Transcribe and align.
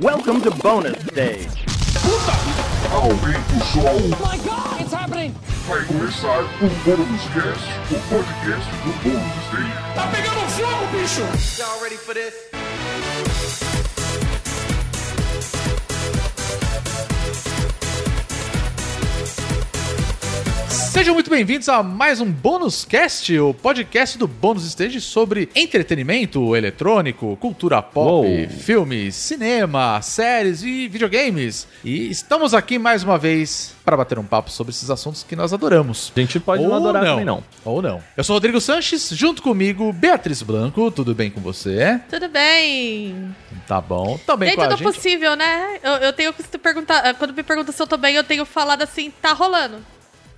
Welcome 0.00 0.40
to 0.40 0.50
bonus 0.50 1.00
stage. 1.06 1.64
Aumenta 2.90 3.54
o 3.54 3.64
som, 3.64 4.08
my 4.18 4.36
god, 4.38 4.80
it's 4.80 4.92
happening! 4.92 5.32
vai 5.68 5.84
começar 5.84 6.40
o 6.40 6.68
Bônus 6.84 7.22
Cast, 7.32 7.64
o 7.92 8.00
podcast 8.08 8.70
do 8.82 8.92
Bônus 9.04 9.46
Stage. 9.46 9.94
Tá 9.94 10.08
pegando 10.08 10.40
fogo, 10.50 10.86
bicho! 10.98 11.62
Y'all 11.62 11.80
ready 11.80 11.96
for 11.96 12.12
this? 12.12 13.73
Sejam 20.94 21.12
muito 21.12 21.28
bem-vindos 21.28 21.68
a 21.68 21.82
mais 21.82 22.20
um 22.20 22.30
Bônus 22.30 22.84
Cast, 22.84 23.36
o 23.40 23.52
podcast 23.52 24.16
do 24.16 24.28
Bônus 24.28 24.64
Stage 24.64 25.00
sobre 25.00 25.48
entretenimento 25.52 26.54
eletrônico, 26.54 27.36
cultura 27.38 27.82
pop, 27.82 28.24
Uou. 28.28 28.48
filmes, 28.48 29.16
cinema, 29.16 30.00
séries 30.00 30.62
e 30.62 30.86
videogames. 30.86 31.66
E 31.82 32.08
estamos 32.08 32.54
aqui 32.54 32.78
mais 32.78 33.02
uma 33.02 33.18
vez 33.18 33.74
para 33.84 33.96
bater 33.96 34.20
um 34.20 34.24
papo 34.24 34.52
sobre 34.52 34.70
esses 34.70 34.88
assuntos 34.88 35.24
que 35.24 35.34
nós 35.34 35.52
adoramos. 35.52 36.12
A 36.14 36.20
gente 36.20 36.38
pode 36.38 36.62
não 36.62 36.70
Ou 36.70 36.76
adorar 36.76 37.04
também, 37.04 37.24
não. 37.24 37.42
Ou 37.64 37.82
não. 37.82 38.00
Eu 38.16 38.22
sou 38.22 38.34
o 38.34 38.36
Rodrigo 38.36 38.60
Sanches, 38.60 39.08
junto 39.10 39.42
comigo, 39.42 39.92
Beatriz 39.92 40.42
Blanco. 40.42 40.92
Tudo 40.92 41.12
bem 41.12 41.28
com 41.28 41.40
você? 41.40 42.00
Tudo 42.08 42.28
bem. 42.28 43.34
Tá 43.66 43.80
bom. 43.80 44.16
Também 44.24 44.50
Nem 44.50 44.56
com 44.56 44.62
a 44.62 44.68
tudo 44.68 44.78
gente. 44.78 44.94
possível, 44.94 45.34
né? 45.34 45.80
Eu, 45.82 45.92
eu 45.94 46.12
tenho 46.12 46.32
que 46.32 46.56
perguntar. 46.56 47.14
Quando 47.14 47.34
me 47.34 47.42
perguntam 47.42 47.74
se 47.74 47.82
eu 47.82 47.86
tô 47.86 47.96
bem, 47.96 48.14
eu 48.14 48.22
tenho 48.22 48.44
falado 48.44 48.82
assim, 48.82 49.12
tá 49.20 49.32
rolando. 49.32 49.78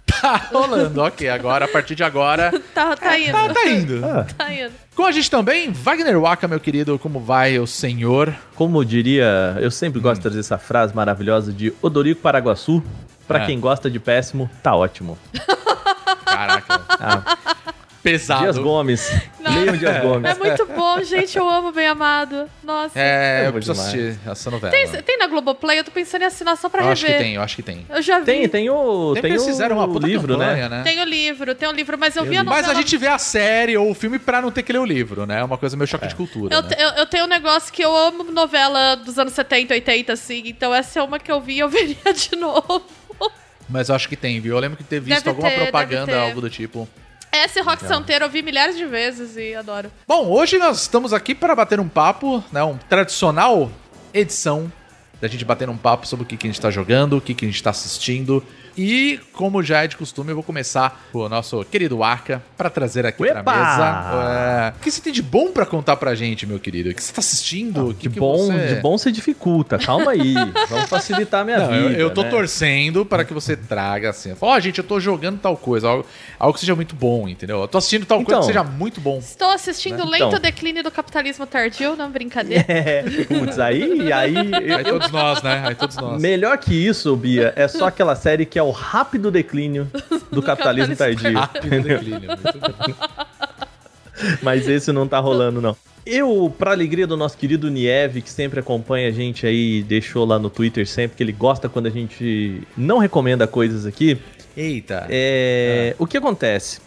Tá 0.07 0.49
rolando, 0.53 1.03
ok. 1.03 1.29
Agora, 1.29 1.65
a 1.65 1.69
partir 1.69 1.95
de 1.95 2.05
agora, 2.05 2.53
Tá, 2.73 2.97
tá 2.97 3.19
indo. 3.19 3.33
tá, 3.33 3.49
tá 3.55 3.69
indo. 3.69 4.01
Tá 4.39 4.53
indo. 4.55 4.73
Com 4.95 5.05
a 5.05 5.13
gente 5.13 5.31
também, 5.31 5.71
Wagner 5.73 6.19
Waka, 6.21 6.47
meu 6.49 6.61
querido, 6.61 6.99
como 6.99 7.21
vai 7.21 7.59
o 7.59 7.67
senhor? 7.67 8.35
Como 8.55 8.83
diria, 8.85 9.57
eu 9.61 9.71
sempre 9.71 10.01
gosto 10.01 10.17
de 10.17 10.23
trazer 10.23 10.41
essa 10.41 10.59
frase 10.59 10.95
maravilhosa 10.95 11.53
de 11.53 11.73
Odorico 11.83 12.21
Paraguaçu. 12.23 12.83
Pra 13.27 13.43
É. 13.43 13.47
quem 13.47 13.59
gosta 13.59 13.91
de 13.91 13.99
péssimo, 13.99 14.49
tá 14.63 14.75
ótimo. 14.77 15.19
Caraca, 16.25 16.81
Ah, 17.01 17.56
pesado. 18.11 18.43
Dias 18.43 18.59
Gomes. 18.59 19.13
Nossa. 19.41 19.59
Leiam 19.59 19.77
Dias 19.77 20.01
Gomes. 20.03 20.31
É 20.31 20.35
muito 20.35 20.67
bom, 20.67 21.03
gente. 21.03 21.37
Eu 21.37 21.49
amo 21.49 21.73
Bem 21.73 21.87
Amado. 21.87 22.49
Nossa. 22.63 22.99
É, 22.99 23.43
É 23.43 23.47
eu 23.49 23.53
bom 23.53 23.59
preciso 23.59 23.75
demais. 23.75 23.95
assistir 23.95 24.31
essa 24.31 24.51
novela. 24.51 24.71
Tem, 24.73 25.03
tem 25.03 25.19
na 25.19 25.27
Globoplay? 25.27 25.79
Eu 25.81 25.85
tô 25.85 25.91
pensando 25.91 26.23
em 26.23 26.25
assinar 26.27 26.57
só 26.57 26.69
pra 26.69 26.83
eu 26.83 26.89
acho 26.89 27.05
que 27.05 27.11
rever. 27.11 27.27
tem, 27.27 27.35
eu 27.35 27.43
acho 27.43 27.57
que 27.57 27.63
tem. 27.63 27.87
Eu 27.89 28.01
já 28.03 28.19
vi. 28.21 28.25
Tem, 28.27 28.49
tem 28.49 28.71
o. 28.71 29.15
Tem 29.15 29.31
eles 29.31 29.43
o 29.43 29.47
fizeram 29.47 29.77
uma 29.79 29.89
puta 29.89 30.07
livro, 30.07 30.35
campanha, 30.39 30.69
né? 30.69 30.79
né? 30.79 30.83
Tem 30.85 31.01
o 31.01 31.05
livro, 31.05 31.55
tem 31.55 31.69
o 31.69 31.73
livro, 31.73 31.99
mas 31.99 32.15
eu, 32.17 32.25
vi 32.25 32.37
a 32.37 32.45
Mas 32.45 32.57
novela. 32.63 32.73
a 32.73 32.75
gente 32.77 32.97
vê 32.97 33.09
a 33.09 33.19
série 33.19 33.77
ou 33.77 33.91
o 33.91 33.95
filme 33.95 34.19
pra 34.19 34.41
não 34.41 34.51
ter 34.51 34.63
que 34.63 34.73
ler 34.73 34.79
o 34.79 34.85
livro, 34.85 35.27
né? 35.27 35.41
É 35.41 35.45
uma 35.45 35.59
coisa 35.59 35.77
meio 35.77 35.87
choque 35.89 36.07
de 36.07 36.15
cultura, 36.15 36.55
Eu, 36.55 36.63
né? 36.63 36.71
eu, 36.79 36.89
eu 36.91 37.07
tenho 37.07 37.25
um 37.25 37.29
negócio 37.29 37.73
que 37.73 37.83
eu 37.85 37.95
amo 37.97 38.25
novela 38.25 38.95
dos 38.97 39.19
anos 39.19 39.33
70, 39.33 39.75
80, 39.75 40.13
assim. 40.13 40.43
Então 40.47 40.75
essa 40.75 41.01
é 41.01 41.03
uma 41.03 41.19
que 41.19 41.31
eu 41.33 41.41
vi 41.41 41.55
e 41.55 41.59
eu 41.59 41.69
veria 41.71 42.13
de 42.15 42.37
novo. 42.37 42.83
Mas 43.69 43.89
eu 43.89 43.97
acho 43.97 44.09
que 44.09 44.17
tem, 44.17 44.39
viu? 44.41 44.55
Eu 44.55 44.61
lembro 44.61 44.77
que 44.77 44.85
ter 44.85 45.01
visto 45.01 45.25
Deve 45.25 45.31
alguma 45.31 45.51
ter, 45.51 45.63
propaganda, 45.63 46.21
algo 46.21 46.41
do 46.41 46.49
tipo. 46.49 46.89
Essa 47.37 47.61
e 47.61 47.63
Rock 47.63 47.87
Santeiro 47.87 48.25
eu 48.25 48.31
vi 48.31 48.43
milhares 48.43 48.77
de 48.77 48.87
vezes 48.87 49.37
e 49.37 49.55
adoro. 49.55 49.91
Bom, 50.09 50.29
hoje 50.31 50.59
nós 50.59 50.81
estamos 50.81 51.13
aqui 51.13 51.35
para 51.35 51.55
bater 51.55 51.79
um 51.79 51.89
papo, 51.89 52.43
né? 52.51 52.63
Um 52.65 52.77
tradicional 52.77 53.71
edição 54.13 54.73
da 55.21 55.29
gente 55.29 55.45
bater 55.45 55.69
um 55.69 55.77
papo 55.77 56.07
sobre 56.07 56.25
o 56.25 56.27
que, 56.27 56.37
que 56.37 56.47
a 56.47 56.51
gente 56.51 56.61
tá 56.61 56.71
jogando, 56.71 57.17
o 57.17 57.21
que, 57.21 57.35
que 57.35 57.45
a 57.45 57.49
gente 57.49 57.63
tá 57.63 57.71
assistindo. 57.71 58.43
E, 58.77 59.19
como 59.33 59.63
já 59.63 59.85
é 59.85 59.87
de 59.87 59.97
costume, 59.97 60.31
eu 60.31 60.35
vou 60.35 60.45
começar 60.45 61.07
com 61.13 61.21
o 61.21 61.29
nosso 61.29 61.65
querido 61.65 62.03
Arca 62.03 62.43
para 62.57 62.69
trazer 62.69 63.07
aqui 63.07 63.25
pra 63.25 63.37
Uepa! 63.37 63.53
mesa. 63.53 64.73
É, 64.75 64.77
o 64.77 64.81
que 64.81 64.91
você 64.91 65.01
tem 65.01 65.13
de 65.13 65.23
bom 65.23 65.51
para 65.51 65.65
contar 65.65 65.97
pra 65.97 66.15
gente, 66.15 66.47
meu 66.47 66.59
querido? 66.59 66.91
O 66.91 66.95
que 66.95 67.03
você 67.03 67.13
tá 67.13 67.21
assistindo? 67.21 67.89
O 67.89 67.95
que 67.95 68.09
De 68.09 68.15
que 68.15 68.21
bom, 68.21 68.37
você... 68.47 68.75
de 68.75 68.75
bom 68.77 68.99
você 68.99 69.11
dificulta. 69.11 69.79
Calma 69.79 70.11
aí. 70.13 70.35
Vamos 70.69 70.89
facilitar 70.89 71.41
a 71.41 71.45
minha 71.45 71.59
Não, 71.59 71.75
eu, 71.75 71.89
vida. 71.89 72.01
eu 72.01 72.11
tô 72.11 72.23
né? 72.23 72.31
torcendo 72.31 73.05
para 73.07 73.25
que 73.25 73.33
você 73.33 73.57
traga 73.57 74.11
assim. 74.11 74.35
Ó, 74.41 74.61
gente, 74.61 74.79
eu 74.79 74.85
tô 74.85 75.01
jogando 75.01 75.39
tal 75.41 75.57
coisa, 75.57 75.89
algo, 75.89 76.07
algo 76.39 76.55
que 76.55 76.61
seja 76.61 76.75
muito 76.75 76.95
bom, 76.95 77.29
entendeu? 77.29 77.63
Eu 77.63 77.69
tô 77.69 77.79
assistindo 77.79 78.05
tal 78.05 78.19
coisa 78.19 78.31
Então. 78.33 78.41
que 78.41 78.47
seja 78.47 78.63
muito 78.65 79.01
bom. 79.01 79.19
Estou 79.19 79.49
assistindo 79.51 80.05
Né? 80.05 80.11
Lento 80.19 80.27
Então. 80.29 80.41
Declínio 80.41 80.83
do 80.83 80.91
Capitalismo 80.91 81.47
Tardio, 81.47 81.97
não 81.97 82.11
brincadeira. 82.11 82.65
É, 82.77 83.03
putz, 83.27 83.59
aí, 83.59 84.13
aí. 84.13 84.37
Aí 84.77 84.85
todos 84.85 85.11
nós, 85.11 85.43
né? 85.43 85.63
Aí 85.67 85.75
todos 85.75 85.97
nós. 85.97 86.21
Melhor 86.21 86.59
que 86.59 86.75
isso, 86.75 87.15
Bia, 87.17 87.53
é 87.57 87.67
só 87.67 87.87
aquela 87.87 88.15
série 88.15 88.45
que 88.45 88.59
é 88.59 88.63
o 88.67 88.71
rápido 88.71 89.31
declínio 89.31 89.91
do 90.31 90.43
capitalismo 90.43 90.95
tardio. 90.97 91.33
Rápido 91.33 91.83
declínio. 91.83 92.31
Mas 94.43 94.69
esse 94.69 94.93
não 94.93 95.07
tá 95.07 95.19
rolando, 95.19 95.61
não. 95.61 95.77
Eu, 96.05 96.55
pra 96.57 96.71
alegria 96.71 97.07
do 97.07 97.17
nosso 97.17 97.37
querido 97.37 97.69
Nieve, 97.69 98.23
que 98.23 98.31
sempre 98.31 98.61
acompanha 98.61 99.09
a 99.09 99.11
gente 99.11 99.45
aí, 99.45 99.83
deixou 99.83 100.25
lá 100.25 100.39
no 100.39 100.49
Twitter 100.49 100.87
sempre, 100.87 101.17
que 101.17 101.23
ele 101.23 101.33
gosta 101.33 101.69
quando 101.69 101.87
a 101.87 101.91
gente 101.91 102.63
não 102.77 102.99
recomenda 102.99 103.47
coisas 103.47 103.85
aqui. 103.85 104.17
Eita. 104.57 105.07
É, 105.11 105.97
O 105.99 106.07
que 106.07 106.17
acontece? 106.17 106.81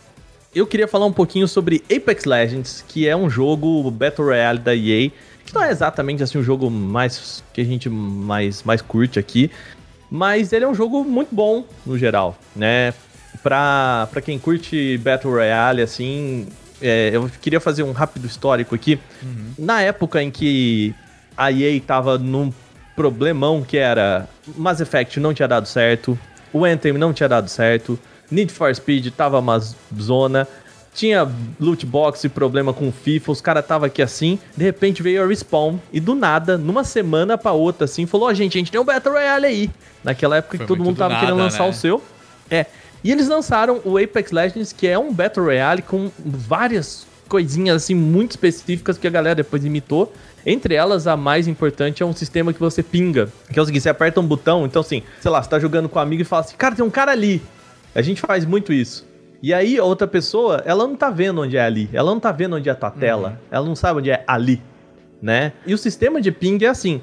Eu 0.55 0.65
queria 0.65 0.87
falar 0.87 1.05
um 1.05 1.11
pouquinho 1.11 1.47
sobre 1.47 1.83
Apex 1.93 2.23
Legends, 2.23 2.83
que 2.87 3.07
é 3.07 3.15
um 3.15 3.29
jogo 3.29 3.91
Battle 3.91 4.27
Royale 4.27 4.59
da 4.59 4.73
EA, 4.73 5.11
que 5.45 5.53
não 5.53 5.63
é 5.63 5.69
exatamente 5.69 6.23
assim 6.23 6.37
um 6.37 6.43
jogo 6.43 6.71
mais 6.71 7.43
que 7.53 7.61
a 7.61 7.63
gente 7.63 7.89
mais, 7.89 8.63
mais 8.63 8.81
curte 8.81 9.19
aqui, 9.19 9.51
mas 10.09 10.51
ele 10.53 10.65
é 10.65 10.67
um 10.67 10.73
jogo 10.73 11.03
muito 11.03 11.33
bom 11.33 11.63
no 11.85 11.97
geral, 11.97 12.37
né? 12.55 12.93
Pra, 13.43 14.07
pra 14.11 14.21
quem 14.21 14.37
curte 14.37 14.97
Battle 14.97 15.33
Royale, 15.33 15.81
assim, 15.81 16.47
é, 16.81 17.11
eu 17.13 17.29
queria 17.41 17.59
fazer 17.59 17.83
um 17.83 17.91
rápido 17.91 18.25
histórico 18.25 18.75
aqui. 18.75 18.99
Na 19.57 19.81
época 19.81 20.21
em 20.21 20.31
que 20.31 20.93
a 21.37 21.51
EA 21.51 21.79
tava 21.79 22.17
num 22.17 22.51
problemão 22.95 23.63
que 23.63 23.77
era 23.77 24.27
Mass 24.57 24.81
Effect 24.81 25.19
não 25.19 25.33
tinha 25.33 25.47
dado 25.47 25.67
certo, 25.67 26.19
o 26.51 26.65
Anthem 26.65 26.93
não 26.93 27.13
tinha 27.13 27.29
dado 27.29 27.47
certo, 27.47 27.97
Need 28.29 28.51
for 28.51 28.73
Speed 28.75 29.07
tava 29.11 29.39
uma 29.39 29.59
zona, 29.97 30.47
tinha 30.99 31.31
loot 31.57 31.85
box 31.85 32.25
e 32.25 32.29
problema 32.29 32.73
com 32.73 32.91
FIFA, 32.91 33.31
os 33.31 33.39
caras 33.39 33.65
tava 33.65 33.85
aqui 33.85 34.01
assim, 34.01 34.37
de 34.55 34.65
repente 34.65 35.01
veio 35.01 35.23
a 35.23 35.27
Respawn 35.27 35.77
e 35.93 35.99
do 35.99 36.13
nada, 36.13 36.57
numa 36.57 36.83
semana 36.83 37.37
pra 37.37 37.53
outra 37.53 37.85
assim, 37.85 38.05
falou, 38.05 38.27
ó 38.27 38.33
gente, 38.33 38.57
a 38.57 38.59
gente 38.59 38.69
tem 38.69 38.81
um 38.81 38.83
Battle 38.83 39.13
Royale 39.13 39.45
aí. 39.45 39.69
Naquela 40.03 40.37
época 40.37 40.57
Foi 40.57 40.65
que 40.65 40.67
todo 40.67 40.83
mundo 40.83 40.95
do 40.95 40.99
tava 40.99 41.13
nada, 41.13 41.25
querendo 41.25 41.39
lançar 41.39 41.63
né? 41.63 41.69
o 41.69 41.73
seu. 41.73 42.03
É. 42.51 42.65
E 43.01 43.11
eles 43.13 43.29
lançaram 43.29 43.79
o 43.85 43.97
Apex 43.97 44.31
Legends, 44.31 44.73
que 44.73 44.87
é 44.87 44.99
um 44.99 45.13
Battle 45.13 45.45
Royale 45.45 45.81
com 45.81 46.11
várias 46.17 47.07
coisinhas 47.29 47.77
assim 47.77 47.95
muito 47.95 48.31
específicas 48.31 48.97
que 48.97 49.07
a 49.07 49.09
galera 49.09 49.35
depois 49.35 49.63
imitou. 49.63 50.13
Entre 50.45 50.73
elas, 50.75 51.07
a 51.07 51.15
mais 51.15 51.47
importante 51.47 52.03
é 52.03 52.05
um 52.05 52.13
sistema 52.13 52.51
que 52.51 52.59
você 52.59 52.83
pinga. 52.83 53.29
Que 53.51 53.57
é 53.57 53.61
o 53.61 53.65
seguinte, 53.65 53.83
você 53.83 53.89
aperta 53.89 54.19
um 54.19 54.25
botão, 54.25 54.65
então 54.65 54.81
assim, 54.81 55.03
sei 55.21 55.31
lá, 55.31 55.41
você 55.41 55.49
tá 55.49 55.59
jogando 55.59 55.87
com 55.87 55.97
um 55.97 56.01
amigo 56.01 56.23
e 56.23 56.25
fala 56.25 56.41
assim, 56.41 56.57
cara, 56.57 56.75
tem 56.75 56.83
um 56.83 56.89
cara 56.89 57.13
ali. 57.13 57.41
A 57.95 58.01
gente 58.01 58.19
faz 58.19 58.43
muito 58.43 58.73
isso. 58.73 59.08
E 59.41 59.53
aí, 59.53 59.77
a 59.77 59.83
outra 59.83 60.05
pessoa, 60.05 60.61
ela 60.65 60.85
não 60.85 60.95
tá 60.95 61.09
vendo 61.09 61.41
onde 61.41 61.55
é 61.55 61.61
ali. 61.61 61.89
Ela 61.93 62.11
não 62.11 62.19
tá 62.19 62.31
vendo 62.31 62.57
onde 62.57 62.67
é 62.67 62.71
a 62.71 62.75
tua 62.75 62.91
tela. 62.91 63.39
Ela 63.49 63.65
não 63.65 63.75
sabe 63.75 63.99
onde 63.99 64.11
é 64.11 64.23
ali, 64.27 64.61
né? 65.21 65.53
E 65.65 65.73
o 65.73 65.77
sistema 65.77 66.19
de 66.19 66.31
ping 66.31 66.63
é 66.63 66.67
assim. 66.67 67.01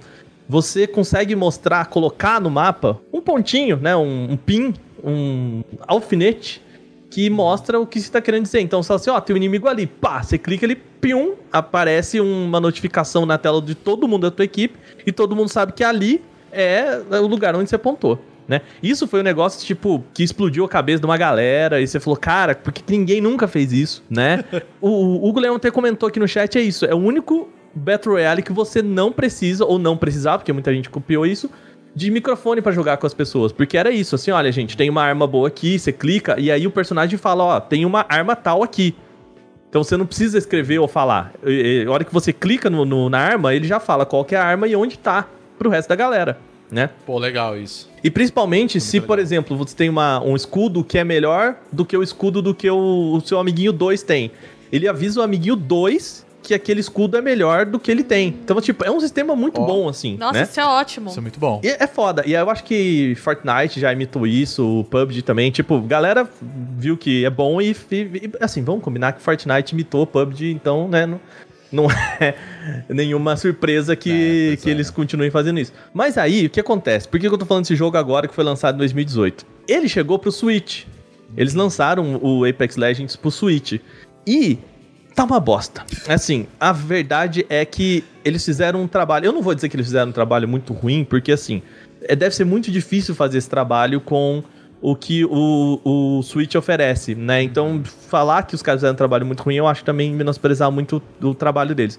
Você 0.49 0.87
consegue 0.87 1.35
mostrar, 1.35 1.87
colocar 1.87 2.41
no 2.41 2.51
mapa 2.51 3.01
um 3.13 3.21
pontinho, 3.21 3.79
né? 3.79 3.97
Um, 3.97 4.33
um 4.33 4.37
pin, 4.37 4.75
um 5.03 5.63
alfinete 5.87 6.63
que 7.11 7.31
mostra 7.31 7.81
o 7.81 7.87
que 7.87 7.99
você 7.99 8.11
tá 8.11 8.21
querendo 8.21 8.43
dizer. 8.43 8.61
Então, 8.61 8.83
você 8.83 8.89
fala 8.89 9.01
assim, 9.01 9.11
ó, 9.11 9.21
tem 9.21 9.33
um 9.33 9.39
inimigo 9.39 9.67
ali. 9.67 9.87
Pá, 9.87 10.23
você 10.23 10.37
clica 10.37 10.67
ali, 10.67 10.77
pium, 10.77 11.35
aparece 11.51 12.21
uma 12.21 12.61
notificação 12.61 13.25
na 13.25 13.39
tela 13.39 13.63
de 13.63 13.75
todo 13.75 14.07
mundo 14.07 14.23
da 14.23 14.31
tua 14.31 14.45
equipe 14.45 14.79
e 15.07 15.11
todo 15.11 15.35
mundo 15.35 15.49
sabe 15.49 15.73
que 15.73 15.83
ali 15.83 16.23
é 16.53 17.01
o 17.23 17.27
lugar 17.27 17.57
onde 17.57 17.71
você 17.71 17.77
apontou. 17.77 18.19
Né? 18.49 18.61
Isso 18.83 19.09
foi 19.09 19.21
um 19.21 19.23
negócio, 19.25 19.67
tipo, 19.67 20.05
que 20.15 20.23
explodiu 20.23 20.65
a 20.65 20.69
cabeça 20.69 21.01
de 21.01 21.07
uma 21.07 21.17
galera, 21.17 21.81
e 21.81 21.87
você 21.87 21.99
falou, 21.99 22.17
cara, 22.17 22.55
por 22.55 22.73
que 22.73 22.81
ninguém 22.97 23.21
nunca 23.21 23.49
fez 23.49 23.73
isso, 23.73 24.05
né? 24.09 24.45
o, 24.81 24.89
o 24.89 25.29
Hugo 25.29 25.41
Leão 25.41 25.57
até 25.57 25.71
comentou 25.71 26.09
aqui 26.09 26.21
no 26.21 26.29
chat, 26.29 26.57
é 26.57 26.61
isso, 26.61 26.85
é 26.87 26.95
o 26.95 26.99
único 26.99 27.49
Battle 27.75 28.15
Royale 28.15 28.43
que 28.43 28.53
você 28.53 28.81
não 28.83 29.11
precisa, 29.11 29.65
ou 29.65 29.79
não 29.79 29.97
precisava, 29.97 30.39
porque 30.39 30.53
muita 30.53 30.73
gente 30.73 30.89
copiou 30.89 31.27
isso, 31.27 31.51
de 31.95 32.11
microfone 32.11 32.63
pra 32.63 32.71
jogar 32.73 32.99
com 32.99 33.07
as 33.07 33.15
pessoas. 33.15 33.53
Porque 33.53 33.77
era 33.77 33.91
isso, 33.91 34.15
assim, 34.15 34.31
olha, 34.31 34.53
gente, 34.53 34.77
tem 34.77 34.89
uma 34.89 35.03
arma 35.03 35.27
boa 35.27 35.49
aqui, 35.49 35.79
você 35.79 35.91
clica, 35.93 36.39
e 36.39 36.51
aí 36.51 36.67
o 36.67 36.71
personagem 36.71 37.19
fala, 37.19 37.43
ó, 37.43 37.59
tem 37.61 37.85
uma 37.85 38.07
arma 38.09 38.37
tal 38.37 38.63
aqui. 38.63 38.95
Então 39.69 39.83
você 39.83 39.97
não 39.97 40.07
precisa 40.07 40.39
escrever 40.39 40.79
ou 40.79 40.87
falar. 40.87 41.33
E- 41.45 41.83
e- 41.83 41.87
A 41.87 41.91
hora 41.91 42.05
que 42.05 42.13
você 42.15 42.33
clica 42.33 42.71
no, 42.71 42.85
no- 42.85 43.11
na 43.11 43.19
arma, 43.19 43.55
ele 43.55 43.67
já 43.67 43.81
fala 43.81 44.07
qual 44.07 44.25
que 44.25 44.35
é 44.35 44.39
a 44.39 44.45
arma 44.45 44.69
e 44.69 44.77
onde 44.77 44.97
tá 44.99 45.27
pro 45.59 45.69
resto 45.71 45.89
da 45.89 45.97
galera, 45.97 46.39
né? 46.71 46.91
Pô, 47.05 47.19
legal 47.19 47.57
isso. 47.57 47.89
E 48.03 48.11
principalmente 48.11 48.81
se, 48.81 48.97
legal. 48.97 49.07
por 49.07 49.19
exemplo, 49.19 49.57
você 49.57 49.75
tem 49.75 49.89
uma, 49.89 50.23
um 50.23 50.35
escudo 50.37 50.83
que 50.85 50.99
é 50.99 51.05
melhor 51.05 51.57
do 51.73 51.85
que 51.85 51.97
o 51.97 52.03
escudo 52.03 52.41
do 52.43 52.55
que 52.55 52.69
o, 52.71 53.15
o 53.17 53.21
seu 53.21 53.39
amiguinho 53.39 53.73
2 53.73 54.03
tem. 54.03 54.31
Ele 54.73 54.89
avisa 54.89 55.21
o 55.21 55.23
amiguinho 55.23 55.57
2 55.57 56.25
que 56.43 56.55
aquele 56.55 56.79
escudo 56.79 57.17
é 57.17 57.21
melhor 57.21 57.67
do 57.67 57.77
que 57.81 57.91
ele 57.91 58.05
tem. 58.05 58.29
Então, 58.29 58.61
tipo, 58.61 58.85
é 58.85 58.91
um 58.91 59.01
sistema 59.01 59.35
muito 59.35 59.61
Ó. 59.61 59.67
bom, 59.67 59.89
assim, 59.89 60.17
Nossa, 60.17 60.39
né? 60.39 60.43
isso 60.45 60.61
é 60.61 60.65
ótimo. 60.65 61.11
Isso 61.11 61.19
é 61.19 61.23
muito 61.23 61.41
bom. 61.41 61.61
E 61.65 61.67
é 61.69 61.87
foda. 61.89 62.23
E 62.25 62.35
eu 62.35 62.49
acho 62.49 62.63
que 62.63 63.17
Fortnite 63.17 63.81
já 63.81 63.93
imitou 63.93 64.25
isso, 64.29 64.81
o 64.81 64.85
PUBG 64.85 65.23
também. 65.23 65.51
Tipo, 65.51 65.81
galera 65.81 66.29
viu 66.79 66.97
que 66.97 67.25
é 67.25 67.31
bom 67.31 67.61
e, 67.61 67.75
e- 67.91 67.97
e, 67.97 68.31
assim, 68.41 68.63
vamos 68.63 68.85
combinar 68.85 69.13
que 69.15 69.23
Fortnite 69.23 69.73
imitou 69.75 70.03
o 70.03 70.07
PUBG, 70.07 70.53
então, 70.53 70.87
né? 70.87 71.05
não- 71.05 71.21
não 71.71 71.89
é 72.21 72.35
nenhuma 72.89 73.37
surpresa 73.37 73.95
que, 73.97 74.53
É, 74.53 74.57
que 74.57 74.69
é. 74.69 74.73
eles 74.73 74.91
continuem 74.91 75.31
fazendo 75.31 75.59
isso. 75.61 75.73
Mas 75.93 76.17
aí, 76.19 76.47
o 76.47 76.51
que 76.51 76.61
acontece? 76.61 77.09
Por 77.09 77.19
que 77.19 77.29
que 77.29 77.35
eu 77.35 77.39
tô 77.39 77.47
falando 77.47 77.65
desse 77.65 77.77
jogo 77.77 77.97
agora 77.97 78.29
que 78.29 78.35
foi 78.35 78.45
lançado 78.45 78.77
em 78.77 78.79
2018? 78.79 79.45
Ele 79.69 79.89
chegou 79.89 80.19
pro 80.19 80.31
Switch. 80.33 80.85
Eles 81.37 81.55
lançaram 81.55 82.21
o 82.23 82.45
Apex 82.45 82.77
Legends 82.77 83.17
pro 83.17 83.31
Switch. 83.31 83.81
E 84.27 84.59
tá 85.15 85.25
uma 85.25 85.41
bosta. 85.41 85.85
Assim, 86.09 86.47
a 86.61 86.73
verdade 86.73 87.47
é 87.49 87.65
que 87.65 88.05
eles 88.25 88.45
fizeram 88.45 88.83
um 88.83 88.89
trabalho. 88.89 89.27
Eu 89.27 89.33
não 89.33 89.43
vou 89.43 89.55
dizer 89.55 89.69
que 89.69 89.77
eles 89.77 89.87
fizeram 89.87 90.11
um 90.11 90.13
trabalho 90.13 90.47
muito 90.47 90.73
ruim, 90.73 91.05
porque 91.05 91.33
assim, 91.33 91.63
é, 92.03 92.15
deve 92.15 92.35
ser 92.35 92.45
muito 92.45 92.71
difícil 92.71 93.15
fazer 93.15 93.39
esse 93.39 93.49
trabalho 93.49 94.01
com 94.01 94.45
o 94.81 94.95
que 94.95 95.25
o, 95.25 95.81
o 95.85 96.23
Switch 96.23 96.55
oferece, 96.55 97.15
né? 97.15 97.43
Então, 97.43 97.83
falar 97.85 98.43
que 98.43 98.55
os 98.55 98.63
caras 98.63 98.81
fizeram 98.81 98.95
um 98.95 98.97
trabalho 98.97 99.27
muito 99.27 99.43
ruim, 99.43 99.57
eu 99.57 99.67
acho 99.67 99.85
também 99.85 100.13
menosprezar 100.13 100.71
muito 100.71 101.03
o 101.23 101.35
trabalho 101.35 101.75
deles. 101.75 101.99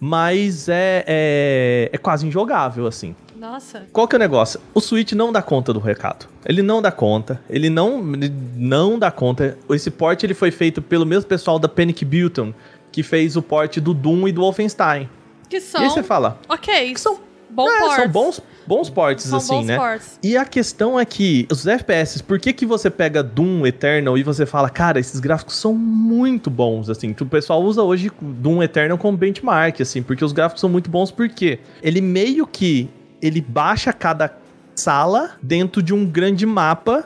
Mas 0.00 0.68
é, 0.68 1.04
é, 1.06 1.90
é 1.92 1.98
quase 1.98 2.26
injogável, 2.26 2.86
assim. 2.86 3.14
Nossa. 3.36 3.84
Qual 3.92 4.08
que 4.08 4.16
é 4.16 4.18
o 4.18 4.20
negócio? 4.20 4.60
O 4.72 4.80
Switch 4.80 5.12
não 5.12 5.30
dá 5.30 5.42
conta 5.42 5.72
do 5.72 5.78
recado. 5.78 6.26
Ele 6.46 6.62
não 6.62 6.80
dá 6.80 6.90
conta. 6.90 7.40
Ele 7.48 7.68
não, 7.68 8.00
ele 8.14 8.32
não 8.56 8.98
dá 8.98 9.10
conta. 9.10 9.58
Esse 9.70 9.90
port 9.90 10.22
ele 10.24 10.34
foi 10.34 10.50
feito 10.50 10.80
pelo 10.80 11.04
mesmo 11.04 11.28
pessoal 11.28 11.58
da 11.58 11.68
Panic 11.68 12.04
Button, 12.04 12.54
que 12.90 13.02
fez 13.02 13.36
o 13.36 13.42
port 13.42 13.78
do 13.78 13.92
Doom 13.92 14.28
e 14.28 14.32
do 14.32 14.40
Wolfenstein. 14.40 15.08
Que 15.48 15.60
são. 15.60 15.80
E 15.80 15.84
aí 15.84 15.90
você 15.90 16.02
fala, 16.02 16.38
Ok. 16.48 16.94
que 16.94 17.00
são, 17.00 17.18
Bom 17.54 17.68
é, 17.68 17.78
ports. 17.78 17.96
são 17.96 18.08
bons, 18.08 18.42
bons 18.66 18.90
ports, 18.90 19.24
São 19.24 19.38
assim, 19.38 19.54
bons 19.54 19.66
né? 19.66 19.76
ports. 19.76 20.18
E 20.22 20.36
a 20.36 20.44
questão 20.44 20.98
é 20.98 21.04
que 21.04 21.46
os 21.50 21.66
FPS, 21.66 22.22
por 22.22 22.38
que, 22.38 22.52
que 22.52 22.66
você 22.66 22.90
pega 22.90 23.22
Doom 23.22 23.66
Eternal 23.66 24.18
e 24.18 24.22
você 24.22 24.44
fala, 24.44 24.68
cara, 24.68 24.98
esses 24.98 25.20
gráficos 25.20 25.56
são 25.56 25.72
muito 25.72 26.50
bons, 26.50 26.90
assim, 26.90 27.14
o 27.18 27.26
pessoal 27.26 27.62
usa 27.62 27.82
hoje 27.82 28.10
Doom 28.20 28.62
Eternal 28.62 28.98
como 28.98 29.16
benchmark, 29.16 29.80
assim, 29.80 30.02
porque 30.02 30.24
os 30.24 30.32
gráficos 30.32 30.60
são 30.60 30.68
muito 30.68 30.90
bons, 30.90 31.10
porque 31.10 31.60
ele 31.82 32.00
meio 32.00 32.46
que, 32.46 32.90
ele 33.22 33.40
baixa 33.40 33.92
cada 33.92 34.36
sala 34.74 35.32
dentro 35.40 35.82
de 35.82 35.94
um 35.94 36.04
grande 36.04 36.44
mapa, 36.44 37.04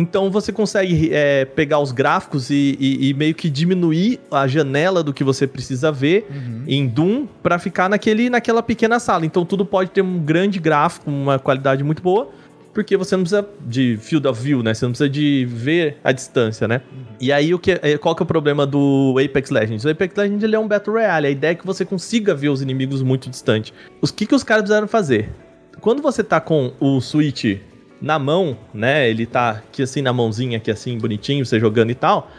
então 0.00 0.30
você 0.30 0.52
consegue 0.52 1.10
é, 1.12 1.44
pegar 1.44 1.80
os 1.80 1.90
gráficos 1.92 2.48
e, 2.50 2.76
e- 2.78 3.08
e 3.08 3.14
meio 3.14 3.34
que 3.34 3.50
diminuir 3.50 4.20
a 4.30 4.46
janela 4.46 5.02
do 5.02 5.12
que 5.12 5.24
você 5.24 5.44
precisa 5.46 5.90
ver 5.90 6.26
em 6.68 6.86
Doom 6.86 7.26
pra 7.42 7.58
ficar 7.58 7.88
naquele, 7.90 8.30
naquela 8.30 8.62
pequena 8.62 9.00
sala. 9.00 9.26
Então 9.26 9.44
tudo 9.44 9.66
pode 9.66 9.90
ter 9.90 10.00
um 10.00 10.18
grande 10.20 10.58
gráfico, 10.60 11.10
uma 11.10 11.38
qualidade 11.38 11.82
muito 11.82 12.00
boa, 12.00 12.30
porque 12.72 12.96
você 12.96 13.16
não 13.16 13.24
precisa 13.24 13.44
de 13.66 13.98
field 14.00 14.28
of 14.28 14.40
view, 14.40 14.62
né? 14.62 14.72
Você 14.72 14.84
não 14.84 14.92
precisa 14.92 15.10
de 15.10 15.44
ver 15.50 15.96
a 16.04 16.12
distância, 16.12 16.68
né? 16.68 16.80
E 17.20 17.32
aí 17.32 17.52
o 17.52 17.58
que, 17.58 17.72
é- 17.72 17.98
qual 17.98 18.14
que 18.14 18.22
é 18.22 18.24
o 18.24 18.26
problema 18.26 18.64
do 18.64 19.16
Apex 19.24 19.50
Legends? 19.50 19.84
O 19.84 19.88
Apex 19.90 20.14
Legends 20.14 20.44
ele 20.44 20.54
é 20.54 20.58
um 20.60 20.68
Battle 20.68 20.94
Royale, 20.94 21.26
a 21.26 21.30
ideia 21.30 21.50
é 21.50 21.54
que 21.56 21.66
você 21.66 21.84
consiga 21.84 22.36
ver 22.36 22.50
os 22.50 22.62
inimigos 22.62 23.02
muito 23.02 23.28
distante. 23.28 23.74
Os 24.00 24.12
que, 24.12 24.24
que 24.26 24.34
os 24.34 24.44
caras 24.44 24.62
precisaram 24.62 24.86
fazer? 24.86 25.28
Quando 25.80 26.00
você 26.00 26.22
tá 26.22 26.40
com 26.40 26.72
o 26.78 27.00
Switch 27.00 27.56
na 28.00 28.18
mão, 28.18 28.56
né? 28.72 29.08
Ele 29.08 29.26
tá 29.26 29.50
aqui 29.50 29.82
assim 29.82 30.02
na 30.02 30.12
mãozinha, 30.12 30.58
aqui 30.58 30.70
assim, 30.70 30.96
bonitinho, 30.98 31.44
você 31.44 31.58
jogando 31.58 31.90
e 31.90 31.94
tal. 31.94 32.30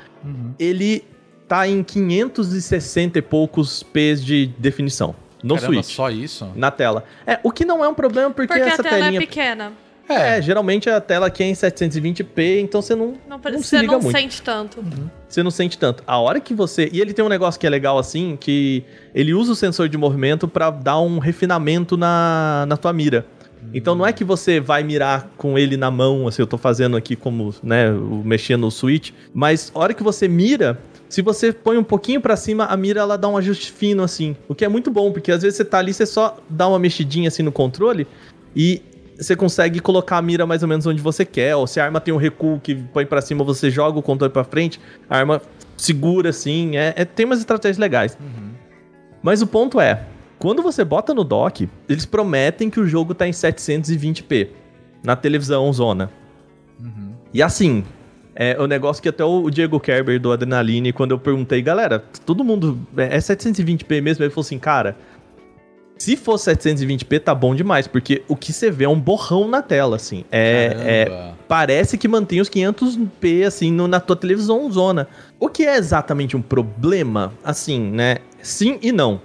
Ele 0.58 1.04
tá 1.48 1.68
em 1.68 1.84
560 1.84 3.20
e 3.20 3.22
poucos 3.22 3.84
P's 3.84 4.24
de 4.24 4.48
definição. 4.58 5.16
No 5.42 5.56
Caramba, 5.56 5.74
Switch. 5.82 5.96
só 5.96 6.10
isso? 6.10 6.50
Na 6.56 6.70
tela. 6.70 7.04
É, 7.26 7.40
o 7.44 7.52
que 7.52 7.64
não 7.64 7.84
é 7.84 7.88
um 7.88 7.94
problema 7.94 8.30
porque, 8.30 8.54
Porque 8.54 8.70
essa 8.70 8.82
a 8.82 8.84
tela 8.84 8.98
telinha. 9.06 9.18
é 9.18 9.22
pequena. 9.26 9.72
É, 10.10 10.42
geralmente 10.42 10.90
a 10.90 11.00
tela 11.00 11.28
aqui 11.28 11.44
é 11.44 11.46
em 11.46 11.54
720p, 11.54 12.62
então 12.62 12.82
você 12.82 12.96
não, 12.96 13.10
Não, 13.10 13.16
não 13.30 13.40
precisa, 13.40 13.64
se 13.64 13.70
você 13.70 13.78
liga 13.78 13.94
não 13.94 14.02
muito. 14.02 14.18
sente 14.18 14.42
tanto. 14.42 14.84
Você 15.28 15.44
não 15.44 15.52
sente 15.52 15.78
tanto. 15.78 16.04
A 16.08 16.18
hora 16.18 16.40
que 16.40 16.52
você. 16.54 16.90
E 16.92 17.00
ele 17.00 17.14
tem 17.14 17.24
um 17.24 17.30
negócio 17.30 17.60
que 17.60 17.68
é 17.68 17.70
legal 17.70 17.98
assim, 18.00 18.36
que 18.36 18.84
ele 19.14 19.36
usa 19.36 19.52
o 19.52 19.56
sensor 19.56 19.88
de 19.88 19.98
movimento 20.00 20.48
pra 20.48 20.72
dar 20.72 21.00
um 21.00 21.20
refinamento 21.20 21.96
na, 21.96 22.66
na 22.68 22.76
tua 22.76 22.92
mira. 22.92 23.24
Então 23.74 23.96
não 23.96 24.06
é 24.06 24.12
que 24.12 24.24
você 24.24 24.60
vai 24.60 24.84
mirar 24.84 25.30
com 25.38 25.58
ele 25.58 25.78
na 25.78 25.92
mão, 25.92 26.28
assim, 26.28 26.42
eu 26.42 26.48
tô 26.48 26.58
fazendo 26.58 26.98
aqui 26.98 27.16
como, 27.16 27.54
né, 27.62 27.92
mexendo 28.24 28.62
no 28.62 28.72
switch, 28.72 29.12
mas 29.34 29.72
a 29.76 29.80
hora 29.80 29.94
que 29.94 30.02
você 30.04 30.28
mira, 30.28 30.80
se 31.08 31.22
você 31.22 31.52
põe 31.54 31.78
um 31.78 31.84
pouquinho 31.84 32.20
pra 32.22 32.36
cima, 32.36 32.66
a 32.66 32.76
mira 32.76 33.02
ela 33.02 33.18
dá 33.18 33.28
um 33.28 33.38
ajuste 33.38 33.72
fino 33.72 34.04
assim, 34.04 34.36
o 34.48 34.56
que 34.56 34.66
é 34.66 34.68
muito 34.68 34.90
bom, 34.90 35.12
porque 35.12 35.32
às 35.32 35.42
vezes 35.42 35.58
você 35.58 35.66
tá 35.66 35.78
ali, 35.80 35.94
você 35.94 36.06
só 36.06 36.38
dá 36.50 36.68
uma 36.68 36.80
mexidinha 36.80 37.28
assim 37.28 37.44
no 37.44 37.52
controle 37.52 38.08
e 38.56 38.82
você 39.18 39.36
consegue 39.36 39.80
colocar 39.82 40.18
a 40.18 40.22
mira 40.22 40.46
mais 40.48 40.64
ou 40.64 40.70
menos 40.70 40.86
onde 40.86 41.02
você 41.02 41.26
quer, 41.26 41.56
ou 41.56 41.68
se 41.68 41.80
a 41.80 41.86
arma 41.86 42.00
tem 42.00 42.14
um 42.14 42.18
recuo 42.18 42.60
que 42.60 42.74
põe 42.74 43.06
pra 43.06 43.22
cima, 43.22 43.44
você 43.44 43.70
joga 43.70 44.00
o 44.00 44.02
controle 44.02 44.32
pra 44.32 44.44
frente, 44.46 44.80
a 45.10 45.18
arma 45.18 45.42
segura 45.76 46.30
assim, 46.30 46.78
é, 46.78 46.94
é- 46.96 47.06
tem 47.06 47.26
umas 47.26 47.40
estratégias 47.40 47.78
legais. 47.78 48.18
Mas 49.22 49.42
o 49.42 49.48
ponto 49.48 49.80
é, 49.82 50.06
quando 50.40 50.64
você 50.64 50.84
bota 50.86 51.14
no 51.14 51.24
dock, 51.24 51.70
eles 51.88 52.06
prometem 52.06 52.70
que 52.70 52.80
o 52.80 52.88
jogo 52.88 53.14
tá 53.14 53.28
em 53.28 53.32
720p 53.32 54.48
na 55.04 55.16
televisão 55.16 55.72
zona. 55.74 56.10
E 57.34 57.44
assim, 57.44 57.84
é 58.34 58.58
o 58.60 58.66
negócio 58.66 59.04
que 59.04 59.10
até 59.10 59.24
o 59.24 59.50
Diego 59.50 59.80
Kerber 59.80 60.20
do 60.20 60.32
Adrenaline, 60.32 60.94
quando 60.94 61.12
eu 61.12 61.20
perguntei, 61.20 61.62
galera, 61.62 62.04
todo 62.26 62.44
mundo 62.44 62.80
é 62.98 63.16
é 63.16 63.20
720p 63.20 64.02
mesmo? 64.02 64.24
Ele 64.24 64.32
falou 64.32 64.42
assim, 64.46 64.58
cara, 64.58 64.96
se 65.98 66.16
for 66.16 66.36
720p 66.36 67.20
tá 67.20 67.36
bom 67.36 67.54
demais, 67.54 67.86
porque 67.86 68.24
o 68.30 68.36
que 68.36 68.54
você 68.54 68.72
vê 68.72 68.86
é 68.86 68.90
um 68.90 69.00
borrão 69.00 69.48
na 69.50 69.62
tela, 69.62 69.98
assim. 69.98 70.24
É, 70.32 70.74
é, 71.10 71.34
parece 71.50 71.98
que 71.98 72.08
mantém 72.08 72.40
os 72.40 72.50
500p 72.50 73.44
assim 73.46 73.72
no- 73.72 73.88
na 73.90 74.00
tua 74.00 74.16
televisão 74.16 74.72
zona. 74.72 75.10
O 75.38 75.50
que 75.50 75.66
é 75.66 75.76
exatamente 75.76 76.38
um 76.38 76.42
problema? 76.42 77.34
Assim, 77.44 77.82
né? 77.92 78.20
Sim 78.42 78.80
e 78.82 78.94
não. 78.94 79.20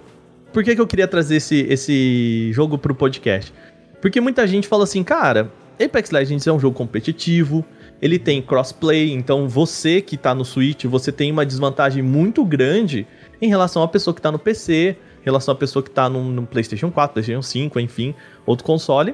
Por 0.54 0.62
que, 0.62 0.72
que 0.76 0.80
eu 0.80 0.86
queria 0.86 1.08
trazer 1.08 1.36
esse, 1.36 1.66
esse 1.68 2.52
jogo 2.52 2.78
pro 2.78 2.94
podcast? 2.94 3.52
Porque 4.00 4.20
muita 4.20 4.46
gente 4.46 4.68
fala 4.68 4.84
assim, 4.84 5.02
cara, 5.02 5.50
Apex 5.84 6.12
Legends 6.12 6.46
é 6.46 6.52
um 6.52 6.60
jogo 6.60 6.76
competitivo, 6.76 7.64
ele 8.00 8.20
tem 8.20 8.40
crossplay, 8.40 9.12
então 9.12 9.48
você 9.48 10.00
que 10.00 10.16
tá 10.16 10.32
no 10.32 10.44
Switch, 10.44 10.84
você 10.84 11.10
tem 11.10 11.32
uma 11.32 11.44
desvantagem 11.44 12.04
muito 12.04 12.44
grande 12.44 13.04
em 13.42 13.48
relação 13.48 13.82
à 13.82 13.88
pessoa 13.88 14.14
que 14.14 14.22
tá 14.22 14.30
no 14.30 14.38
PC, 14.38 14.96
em 15.22 15.24
relação 15.24 15.52
à 15.52 15.56
pessoa 15.56 15.82
que 15.82 15.90
tá 15.90 16.08
no, 16.08 16.46
PlayStation 16.46 16.88
4, 16.88 17.14
PlayStation 17.14 17.42
5, 17.42 17.80
enfim, 17.80 18.14
outro 18.46 18.64
console. 18.64 19.12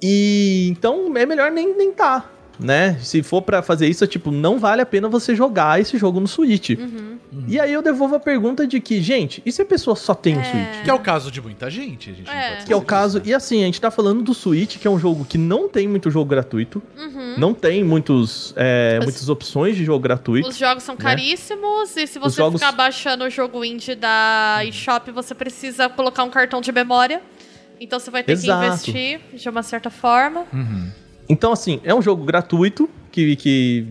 E 0.00 0.68
então 0.70 1.16
é 1.16 1.26
melhor 1.26 1.50
nem, 1.50 1.76
nem 1.76 1.90
tá, 1.90 2.30
né? 2.58 2.96
Se 3.00 3.22
for 3.22 3.42
pra 3.42 3.62
fazer 3.62 3.88
isso, 3.88 4.04
é 4.04 4.06
tipo, 4.06 4.30
não 4.30 4.58
vale 4.58 4.82
a 4.82 4.86
pena 4.86 5.08
você 5.08 5.34
jogar 5.34 5.80
esse 5.80 5.96
jogo 5.98 6.20
no 6.20 6.28
Switch. 6.28 6.70
E 7.48 7.58
aí 7.58 7.72
eu 7.72 7.80
devolvo 7.82 8.14
a 8.16 8.20
pergunta 8.20 8.66
de 8.66 8.78
que, 8.80 9.00
gente, 9.00 9.42
e 9.46 9.50
se 9.50 9.62
a 9.62 9.64
pessoa 9.64 9.96
só 9.96 10.14
tem 10.14 10.36
um 10.38 10.44
Switch? 10.44 10.84
Que 10.84 10.90
é 10.90 10.94
o 10.94 10.98
caso 10.98 11.30
de 11.30 11.40
muita 11.40 11.70
gente. 11.70 12.10
A 12.10 12.12
gente 12.12 12.26
não 12.26 12.32
É. 12.34 12.50
pode 12.52 12.66
Que 12.66 12.72
é 12.72 12.76
o 12.76 12.82
caso. 12.82 13.18
disso, 13.20 13.26
né? 13.30 13.32
E 13.32 13.34
assim, 13.34 13.62
a 13.62 13.66
gente 13.66 13.80
tá 13.80 13.90
falando 13.90 14.22
do 14.22 14.34
Switch, 14.34 14.76
que 14.78 14.86
é 14.86 14.90
um 14.90 14.98
jogo 14.98 15.24
que 15.24 15.38
não 15.38 15.68
tem 15.68 15.88
muito 15.88 16.10
jogo 16.10 16.26
gratuito. 16.28 16.82
Não 17.38 17.54
tem 17.54 17.82
muitos, 17.82 18.52
é, 18.56 18.96
Os- 19.00 19.04
muitas 19.06 19.28
opções 19.30 19.74
de 19.76 19.84
jogo 19.84 20.00
gratuito. 20.00 20.48
Os 20.48 20.56
jogos 20.58 20.82
são 20.82 20.94
né? 20.94 21.00
caríssimos 21.00 21.96
e 21.96 22.06
se 22.06 22.18
você 22.18 22.36
jogos- 22.36 22.60
ficar 22.60 22.72
baixando 22.72 23.24
o 23.24 23.30
jogo 23.30 23.64
indie 23.64 23.94
da 23.94 24.60
eShop, 24.66 25.10
você 25.10 25.34
precisa 25.34 25.88
colocar 25.88 26.24
um 26.24 26.30
cartão 26.30 26.60
de 26.60 26.70
memória. 26.70 27.22
Então 27.80 27.98
você 27.98 28.10
vai 28.10 28.22
ter 28.22 28.32
Exato. 28.32 28.60
que 28.84 28.90
investir 28.90 29.20
de 29.40 29.48
uma 29.48 29.62
certa 29.62 29.88
forma. 29.90 30.44
Então, 31.28 31.52
assim, 31.52 31.80
é 31.84 31.94
um 31.94 32.02
jogo 32.02 32.24
gratuito, 32.24 32.88
que, 33.10 33.36
que, 33.36 33.86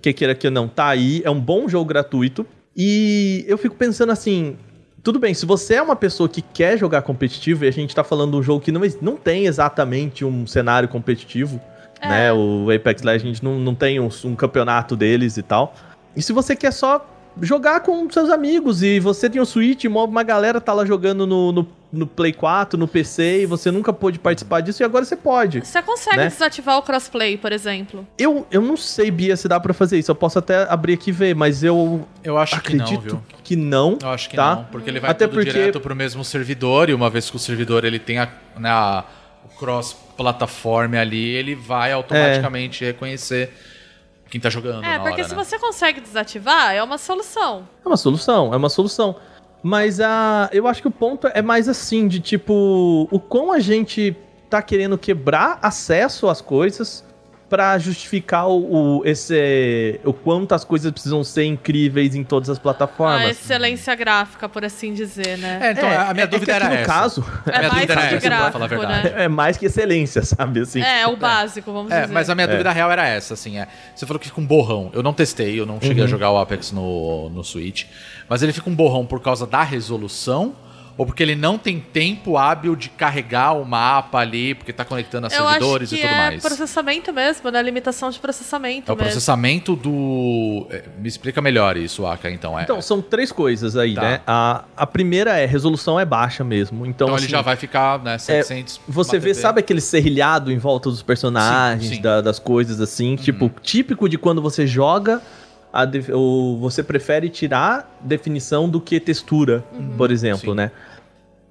que 0.00 0.12
queira 0.12 0.34
que 0.34 0.48
não 0.50 0.68
tá 0.68 0.86
aí. 0.88 1.22
É 1.24 1.30
um 1.30 1.40
bom 1.40 1.68
jogo 1.68 1.86
gratuito. 1.86 2.46
E 2.76 3.44
eu 3.48 3.56
fico 3.58 3.74
pensando 3.76 4.12
assim. 4.12 4.56
Tudo 5.02 5.20
bem, 5.20 5.32
se 5.34 5.46
você 5.46 5.74
é 5.74 5.82
uma 5.82 5.94
pessoa 5.94 6.28
que 6.28 6.42
quer 6.42 6.76
jogar 6.76 7.00
competitivo, 7.02 7.64
e 7.64 7.68
a 7.68 7.70
gente 7.70 7.94
tá 7.94 8.02
falando 8.02 8.32
de 8.32 8.36
um 8.38 8.42
jogo 8.42 8.60
que 8.60 8.72
não, 8.72 8.80
não 9.00 9.16
tem 9.16 9.46
exatamente 9.46 10.24
um 10.24 10.46
cenário 10.48 10.88
competitivo, 10.88 11.60
É. 12.00 12.08
né? 12.08 12.32
O 12.32 12.66
Apex 12.74 13.02
Legends 13.02 13.40
não, 13.40 13.56
não 13.58 13.72
tem 13.72 14.00
um, 14.00 14.08
um 14.24 14.34
campeonato 14.34 14.96
deles 14.96 15.36
e 15.36 15.42
tal. 15.42 15.74
E 16.16 16.20
se 16.20 16.32
você 16.32 16.56
quer 16.56 16.72
só 16.72 17.06
jogar 17.40 17.80
com 17.80 18.08
seus 18.10 18.30
amigos 18.30 18.82
e 18.82 18.98
você 19.00 19.28
tem 19.28 19.40
um 19.40 19.44
Switch, 19.44 19.84
uma 19.84 20.04
uma 20.04 20.22
galera 20.22 20.60
tá 20.60 20.72
lá 20.72 20.84
jogando 20.84 21.26
no, 21.26 21.52
no, 21.52 21.68
no 21.92 22.06
Play 22.06 22.32
4, 22.32 22.78
no 22.78 22.88
PC, 22.88 23.42
e 23.42 23.46
você 23.46 23.70
nunca 23.70 23.92
pôde 23.92 24.18
participar 24.18 24.60
disso, 24.60 24.82
e 24.82 24.84
agora 24.84 25.04
você 25.04 25.16
pode. 25.16 25.60
Você 25.60 25.80
consegue 25.82 26.16
Né? 26.16 26.28
desativar 26.28 26.78
o 26.78 26.82
crossplay, 26.82 27.36
por 27.36 27.52
exemplo. 27.52 28.06
Eu, 28.18 28.46
eu 28.50 28.60
não 28.62 28.76
sei, 28.76 29.10
Bia, 29.10 29.36
se 29.36 29.46
dá 29.48 29.58
pra 29.60 29.72
fazer 29.74 29.98
isso. 29.98 30.10
Eu 30.10 30.14
posso 30.14 30.38
até 30.38 30.64
abrir 30.70 30.94
aqui 30.94 31.10
e 31.10 31.12
ver, 31.12 31.34
mas 31.34 31.62
eu 31.62 32.06
Eu 32.24 32.38
acho 32.38 32.60
que 32.60 32.74
não, 32.76 32.84
acredito 32.84 33.02
viu? 33.10 33.22
que 33.44 33.56
não. 33.56 33.98
Eu 34.02 34.08
acho 34.10 34.28
que 34.30 34.36
tá? 34.36 34.56
não, 34.56 34.64
porque 34.64 34.88
ele 34.90 35.00
vai 35.00 35.10
Até 35.10 35.26
tudo 35.26 35.34
porque- 35.36 35.50
direto 35.52 35.78
pro 35.80 35.94
mesmo 35.94 36.24
servidor, 36.24 36.88
e 36.90 36.94
uma 36.94 37.10
vez 37.10 37.28
que 37.30 37.36
o 37.36 37.38
servidor 37.38 37.84
ele 37.84 37.98
tem 37.98 38.18
a, 38.18 38.28
né, 38.58 38.70
a- 38.70 39.04
o 39.44 39.58
cross-plataforma 39.58 40.98
ali, 40.98 41.24
ele 41.34 41.54
vai 41.54 41.92
automaticamente 41.92 42.84
reconhecer 42.84 43.52
quem 44.30 44.40
tá 44.40 44.50
jogando 44.50 44.84
É, 44.84 44.98
na 44.98 45.00
porque 45.04 45.20
hora, 45.20 45.24
se 45.24 45.34
né? 45.36 45.44
você 45.44 45.58
consegue 45.58 46.00
desativar, 46.00 46.74
é 46.74 46.82
uma 46.82 46.98
solução. 46.98 47.68
É 47.84 47.88
uma 47.88 47.96
solução, 47.96 48.52
é 48.52 48.56
uma 48.56 48.68
solução. 48.68 49.16
Mas 49.62 50.00
a, 50.00 50.48
eu 50.52 50.66
acho 50.66 50.82
que 50.82 50.88
o 50.88 50.90
ponto 50.90 51.26
é 51.28 51.42
mais 51.42 51.68
assim, 51.68 52.06
de 52.08 52.20
tipo, 52.20 53.08
o 53.10 53.18
quão 53.20 53.52
a 53.52 53.58
gente 53.60 54.16
tá 54.50 54.60
querendo 54.62 54.96
quebrar 54.98 55.58
acesso 55.62 56.28
às 56.28 56.40
coisas 56.40 57.04
pra 57.48 57.78
justificar 57.78 58.48
o, 58.48 58.98
o- 58.98 59.02
esse 59.06 60.00
o 60.04 60.12
quanto 60.12 60.52
as 60.52 60.64
coisas 60.64 60.90
precisam 60.90 61.22
ser 61.22 61.44
incríveis 61.44 62.14
em 62.16 62.24
todas 62.24 62.50
as 62.50 62.58
A 62.58 62.60
plataformas. 62.60 63.30
excelência 63.30 63.94
gráfica, 63.94 64.48
por 64.48 64.64
assim 64.64 64.92
dizer, 64.92 65.38
né? 65.38 65.60
É, 65.62 65.70
então, 65.70 65.88
a 65.88 66.12
minha 66.12 66.24
é 66.24 66.26
dúvida 66.26 66.46
que 66.46 66.50
aqui 66.52 66.64
era 66.64 66.68
no 66.68 66.80
essa. 66.80 66.92
caso 66.92 67.20
A 67.46 67.50
minha 67.50 67.56
É 67.56 67.68
mais 67.68 67.72
dúvida 67.72 67.92
era 67.92 68.00
que 68.08 68.14
essa, 68.16 68.20
pra 68.20 68.28
gráfico, 68.36 68.52
falar 68.52 68.64
a 68.64 68.68
verdade. 68.68 69.08
né? 69.14 69.24
é 69.24 69.28
mais 69.28 69.56
que 69.56 69.66
excelência, 69.66 70.22
sabe 70.26 70.60
assim. 70.60 70.82
É, 70.82 71.02
é 71.02 71.06
o 71.06 71.16
básico, 71.16 71.72
vamos 71.72 71.92
É, 71.92 72.02
dizer. 72.02 72.12
mas 72.12 72.28
a 72.28 72.34
minha 72.34 72.48
dúvida 72.48 72.72
real 72.72 72.90
era 72.90 73.06
essa, 73.06 73.34
assim, 73.34 73.58
é. 73.58 73.68
Você 73.94 74.04
falou 74.06 74.18
que 74.18 74.26
fica 74.26 74.40
um 74.40 74.46
borrão. 74.46 74.90
Eu 74.92 75.02
não 75.04 75.12
testei, 75.12 75.58
eu 75.60 75.64
não 75.66 75.80
cheguei 75.80 76.02
a 76.02 76.06
jogar 76.08 76.32
o 76.32 76.38
Apex 76.38 76.72
no, 76.72 77.28
no 77.30 77.44
Switch. 77.44 77.84
Mas 78.28 78.42
ele 78.42 78.52
fica 78.52 78.68
um 78.68 78.74
borrão 78.74 79.06
por 79.06 79.20
causa 79.22 79.46
da 79.46 79.62
resolução 79.62 80.54
ou 80.98 81.04
porque 81.04 81.22
ele 81.22 81.34
não 81.36 81.58
tem 81.58 81.78
tempo 81.78 82.38
hábil 82.38 82.74
de 82.74 82.88
carregar 82.88 83.52
o 83.52 83.64
mapa 83.64 84.18
ali, 84.18 84.54
porque 84.54 84.72
tá 84.72 84.84
conectando 84.84 85.26
a 85.26 85.30
Eu 85.30 85.42
acho 85.46 85.50
servidores 85.58 85.90
que 85.90 85.96
e 85.96 86.00
tudo 86.00 86.10
é 86.10 86.16
mais. 86.16 86.42
processamento 86.42 87.12
mesmo, 87.12 87.50
né? 87.50 87.62
Limitação 87.62 88.08
de 88.10 88.18
processamento 88.18 88.90
É 88.90 88.94
o 88.94 88.96
mesmo. 88.96 89.04
processamento 89.10 89.76
do. 89.76 90.66
é, 90.70 90.84
Me 90.98 91.08
explica 91.08 91.40
melhor 91.42 91.76
isso, 91.76 92.06
Aka, 92.06 92.30
então. 92.30 92.58
É, 92.58 92.62
Então, 92.62 92.80
são 92.80 93.02
três 93.02 93.30
coisas 93.30 93.76
aí, 93.76 93.94
Tá. 93.94 94.00
né? 94.02 94.20
A, 94.26 94.64
a 94.76 94.86
primeira 94.86 95.36
é 95.38 95.44
resolução 95.46 95.98
é 96.00 96.04
baixa 96.04 96.42
mesmo. 96.42 96.86
Então, 96.86 97.06
então 97.06 97.08
ele 97.08 97.16
assim, 97.24 97.28
já 97.28 97.42
vai 97.42 97.56
ficar, 97.56 97.98
né, 98.02 98.16
700. 98.18 98.80
Você 98.88 99.16
uma 99.16 99.20
vê, 99.20 99.28
TV. 99.30 99.34
sabe 99.40 99.60
aquele 99.60 99.80
serrilhado 99.80 100.50
em 100.50 100.58
volta 100.58 100.88
dos 100.90 101.02
personagens, 101.02 101.88
Sim, 101.90 101.94
sim. 101.96 102.00
da- 102.00 102.20
das 102.20 102.38
coisas 102.38 102.80
assim? 102.80 103.16
Tipo, 103.16 103.50
típico 103.62 104.08
de 104.08 104.16
quando 104.16 104.40
você 104.40 104.66
joga, 104.66 105.20
a 105.72 105.84
ou 106.14 106.58
você 106.58 106.82
prefere 106.82 107.28
tirar 107.28 107.96
definição 108.00 108.68
do 108.68 108.80
que 108.80 108.98
textura, 109.00 109.64
por 109.96 110.10
exemplo, 110.10 110.50
Sim. 110.50 110.54
né? 110.56 110.70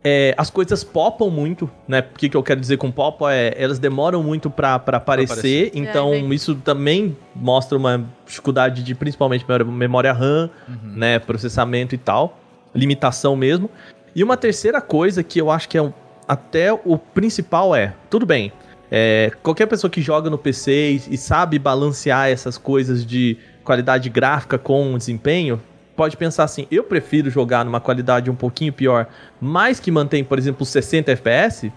É, 0.08 0.36
as 0.38 0.52
coisas 0.52 0.84
popam 0.84 1.32
muito, 1.32 1.68
né? 1.88 2.02
O 2.02 2.18
que, 2.18 2.30
que 2.30 2.38
eu 2.38 2.44
quero 2.44 2.62
dizer 2.62 2.78
com 2.78 2.92
pop 2.92 3.24
é 3.28 3.56
elas 3.58 3.80
demoram 3.80 4.22
muito 4.22 4.52
pra, 4.52 4.78
pra 4.78 4.98
aparecer, 4.98 5.34
aparecer. 5.70 5.72
então 5.74 6.14
É, 6.14 6.20
bem- 6.22 6.34
isso 6.34 6.54
também 6.56 7.18
mostra 7.36 7.76
uma 7.76 8.06
dificuldade 8.24 8.84
de 8.84 8.94
principalmente 8.94 9.44
memória, 9.66 10.14
RAM, 10.14 10.50
né? 10.84 11.18
Processamento 11.18 11.96
e 11.96 11.98
tal, 11.98 12.38
limitação 12.74 13.36
mesmo. 13.36 13.68
E 14.16 14.24
uma 14.24 14.38
terceira 14.38 14.80
coisa 14.80 15.24
que 15.24 15.42
eu 15.42 15.50
acho 15.50 15.68
que 15.68 15.76
é 15.78 15.82
um- 15.82 15.92
até 16.28 16.72
o 16.72 17.00
principal 17.00 17.76
é, 17.76 17.94
tudo 18.08 18.28
bem, 18.28 18.52
é, 18.92 19.32
qualquer 19.42 19.66
pessoa 19.66 19.90
que 19.90 20.02
joga 20.02 20.30
no 20.30 20.38
PC 20.38 20.92
e, 21.10 21.16
e 21.16 21.18
sabe 21.18 21.58
balancear 21.58 22.30
essas 22.30 22.60
coisas 22.60 23.04
de 23.04 23.38
qualidade 23.66 24.10
gráfica 24.10 24.58
com 24.58 24.98
desempenho, 24.98 25.62
pode 25.96 26.16
pensar 26.16 26.44
assim, 26.44 26.68
eu 26.72 26.84
prefiro 26.84 27.30
jogar 27.30 27.66
numa 27.66 27.80
qualidade 27.82 28.30
um 28.30 28.36
pouquinho 28.36 28.72
pior, 28.72 29.08
mas 29.42 29.80
que 29.80 29.90
mantém, 29.92 30.24
por 30.24 30.38
exemplo, 30.38 30.66
60 30.66 31.12
FPS, 31.12 31.72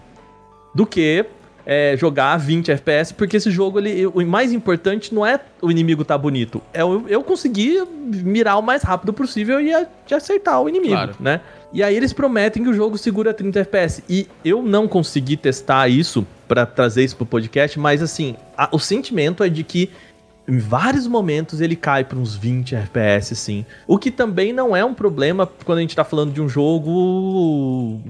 do 0.73 0.85
que 0.85 1.25
é, 1.65 1.95
jogar 1.97 2.33
a 2.33 2.37
20 2.37 2.71
FPS, 2.71 3.13
porque 3.13 3.37
esse 3.37 3.51
jogo, 3.51 3.79
ele, 3.79 4.05
o 4.07 4.25
mais 4.25 4.51
importante 4.53 5.13
não 5.13 5.25
é 5.25 5.39
o 5.61 5.69
inimigo 5.69 6.03
tá 6.05 6.17
bonito, 6.17 6.61
é 6.73 6.81
eu, 6.81 7.05
eu 7.07 7.23
conseguir 7.23 7.85
mirar 7.87 8.57
o 8.57 8.61
mais 8.61 8.81
rápido 8.83 9.13
possível 9.13 9.59
e, 9.61 9.73
a- 9.73 9.85
e 10.09 10.13
acertar 10.13 10.61
o 10.61 10.69
inimigo, 10.69 10.93
Claro. 10.95 11.15
né? 11.19 11.41
E 11.71 11.83
aí 11.83 11.95
eles 11.95 12.11
prometem 12.11 12.63
que 12.63 12.69
o 12.69 12.73
jogo 12.73 12.97
segura 12.97 13.31
30 13.31 13.59
FPS. 13.59 14.03
E 14.09 14.27
eu 14.43 14.63
não 14.63 14.87
consegui 14.87 15.37
testar 15.37 15.87
isso 15.87 16.25
pra 16.47 16.65
trazer 16.65 17.03
isso 17.03 17.15
pro 17.15 17.27
podcast, 17.27 17.79
mas 17.79 18.01
assim, 18.01 18.35
a- 18.57 18.69
o 18.71 18.79
sentimento 18.79 19.43
é 19.43 19.49
de 19.49 19.63
que 19.63 19.91
em 20.49 20.57
vários 20.57 21.05
momentos 21.05 21.61
ele 21.61 21.75
cai 21.75 22.03
para 22.03 22.17
uns 22.17 22.35
20 22.35 22.75
FPS, 22.75 23.35
sim. 23.35 23.65
O 23.87 23.99
que 23.99 24.09
também 24.09 24.51
não 24.51 24.75
é 24.75 24.83
um 24.83 24.95
problema 24.95 25.47
quando 25.63 25.77
a 25.77 25.81
gente 25.81 25.95
tá 25.95 26.03
falando 26.03 26.33
de 26.33 26.41
um 26.41 26.49
jogo. 26.49 28.01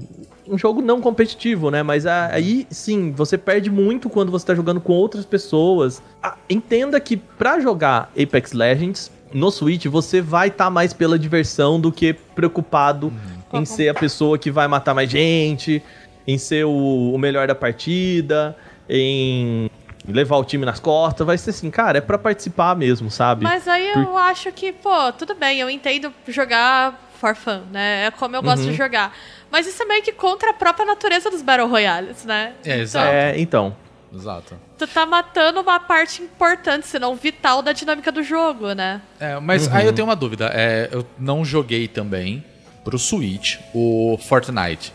Um 0.47 0.57
jogo 0.57 0.81
não 0.81 1.01
competitivo, 1.01 1.69
né? 1.69 1.83
Mas 1.83 2.05
aí 2.05 2.65
sim, 2.69 3.11
você 3.11 3.37
perde 3.37 3.69
muito 3.69 4.09
quando 4.09 4.31
você 4.31 4.45
tá 4.45 4.55
jogando 4.55 4.79
com 4.79 4.93
outras 4.93 5.25
pessoas. 5.25 6.01
Ah, 6.23 6.37
entenda 6.49 6.97
que 6.99 7.17
pra 7.17 7.59
jogar 7.59 8.11
Apex 8.19 8.53
Legends 8.53 9.11
no 9.33 9.51
Switch, 9.51 9.85
você 9.87 10.21
vai 10.21 10.47
estar 10.47 10.69
mais 10.69 10.93
pela 10.93 11.19
diversão 11.19 11.79
do 11.79 11.91
que 11.91 12.13
preocupado 12.13 13.13
em 13.53 13.65
ser 13.65 13.89
a 13.89 13.93
pessoa 13.93 14.39
que 14.39 14.49
vai 14.49 14.67
matar 14.67 14.93
mais 14.95 15.09
gente, 15.09 15.83
em 16.25 16.37
ser 16.37 16.65
o, 16.65 17.11
o 17.13 17.17
melhor 17.17 17.47
da 17.47 17.53
partida, 17.53 18.55
em 18.89 19.69
levar 20.07 20.37
o 20.37 20.43
time 20.43 20.65
nas 20.65 20.79
costas. 20.79 21.25
Vai 21.25 21.37
ser 21.37 21.49
assim, 21.51 21.69
cara, 21.69 21.97
é 21.97 22.01
pra 22.01 22.17
participar 22.17 22.75
mesmo, 22.75 23.09
sabe? 23.11 23.43
Mas 23.43 23.67
aí 23.67 23.91
eu 23.93 24.17
acho 24.17 24.51
que, 24.51 24.71
pô, 24.71 25.11
tudo 25.13 25.35
bem, 25.35 25.59
eu 25.59 25.69
entendo 25.69 26.13
jogar 26.27 27.07
for 27.19 27.35
fun, 27.35 27.61
né? 27.71 28.05
É 28.05 28.11
como 28.11 28.35
eu 28.35 28.41
gosto 28.41 28.63
Uhum. 28.63 28.71
de 28.71 28.77
jogar. 28.77 29.13
Mas 29.51 29.67
isso 29.67 29.81
é 29.83 29.85
meio 29.85 30.01
que 30.01 30.11
contra 30.13 30.51
a 30.51 30.53
própria 30.53 30.85
natureza 30.85 31.29
dos 31.29 31.41
Battle 31.41 31.67
Royales, 31.67 32.23
né? 32.23 32.53
É, 32.63 32.79
exato. 32.79 33.07
É, 33.07 33.39
então. 33.39 33.75
Exato. 34.13 34.57
Tu 34.77 34.87
tá 34.87 35.05
matando 35.05 35.59
uma 35.61 35.79
parte 35.79 36.21
importante, 36.23 36.87
se 36.87 36.97
não 36.97 37.15
vital, 37.15 37.61
da 37.61 37.73
dinâmica 37.73 38.11
do 38.11 38.23
jogo, 38.23 38.73
né? 38.73 39.01
É, 39.19 39.39
mas 39.39 39.71
aí 39.73 39.85
eu 39.85 39.93
tenho 39.93 40.07
uma 40.07 40.15
dúvida. 40.15 40.49
É, 40.53 40.89
eu 40.91 41.05
não 41.17 41.43
joguei 41.45 41.87
também 41.87 42.43
pro 42.83 42.97
Switch 42.97 43.57
o 43.73 44.17
Fortnite. 44.27 44.93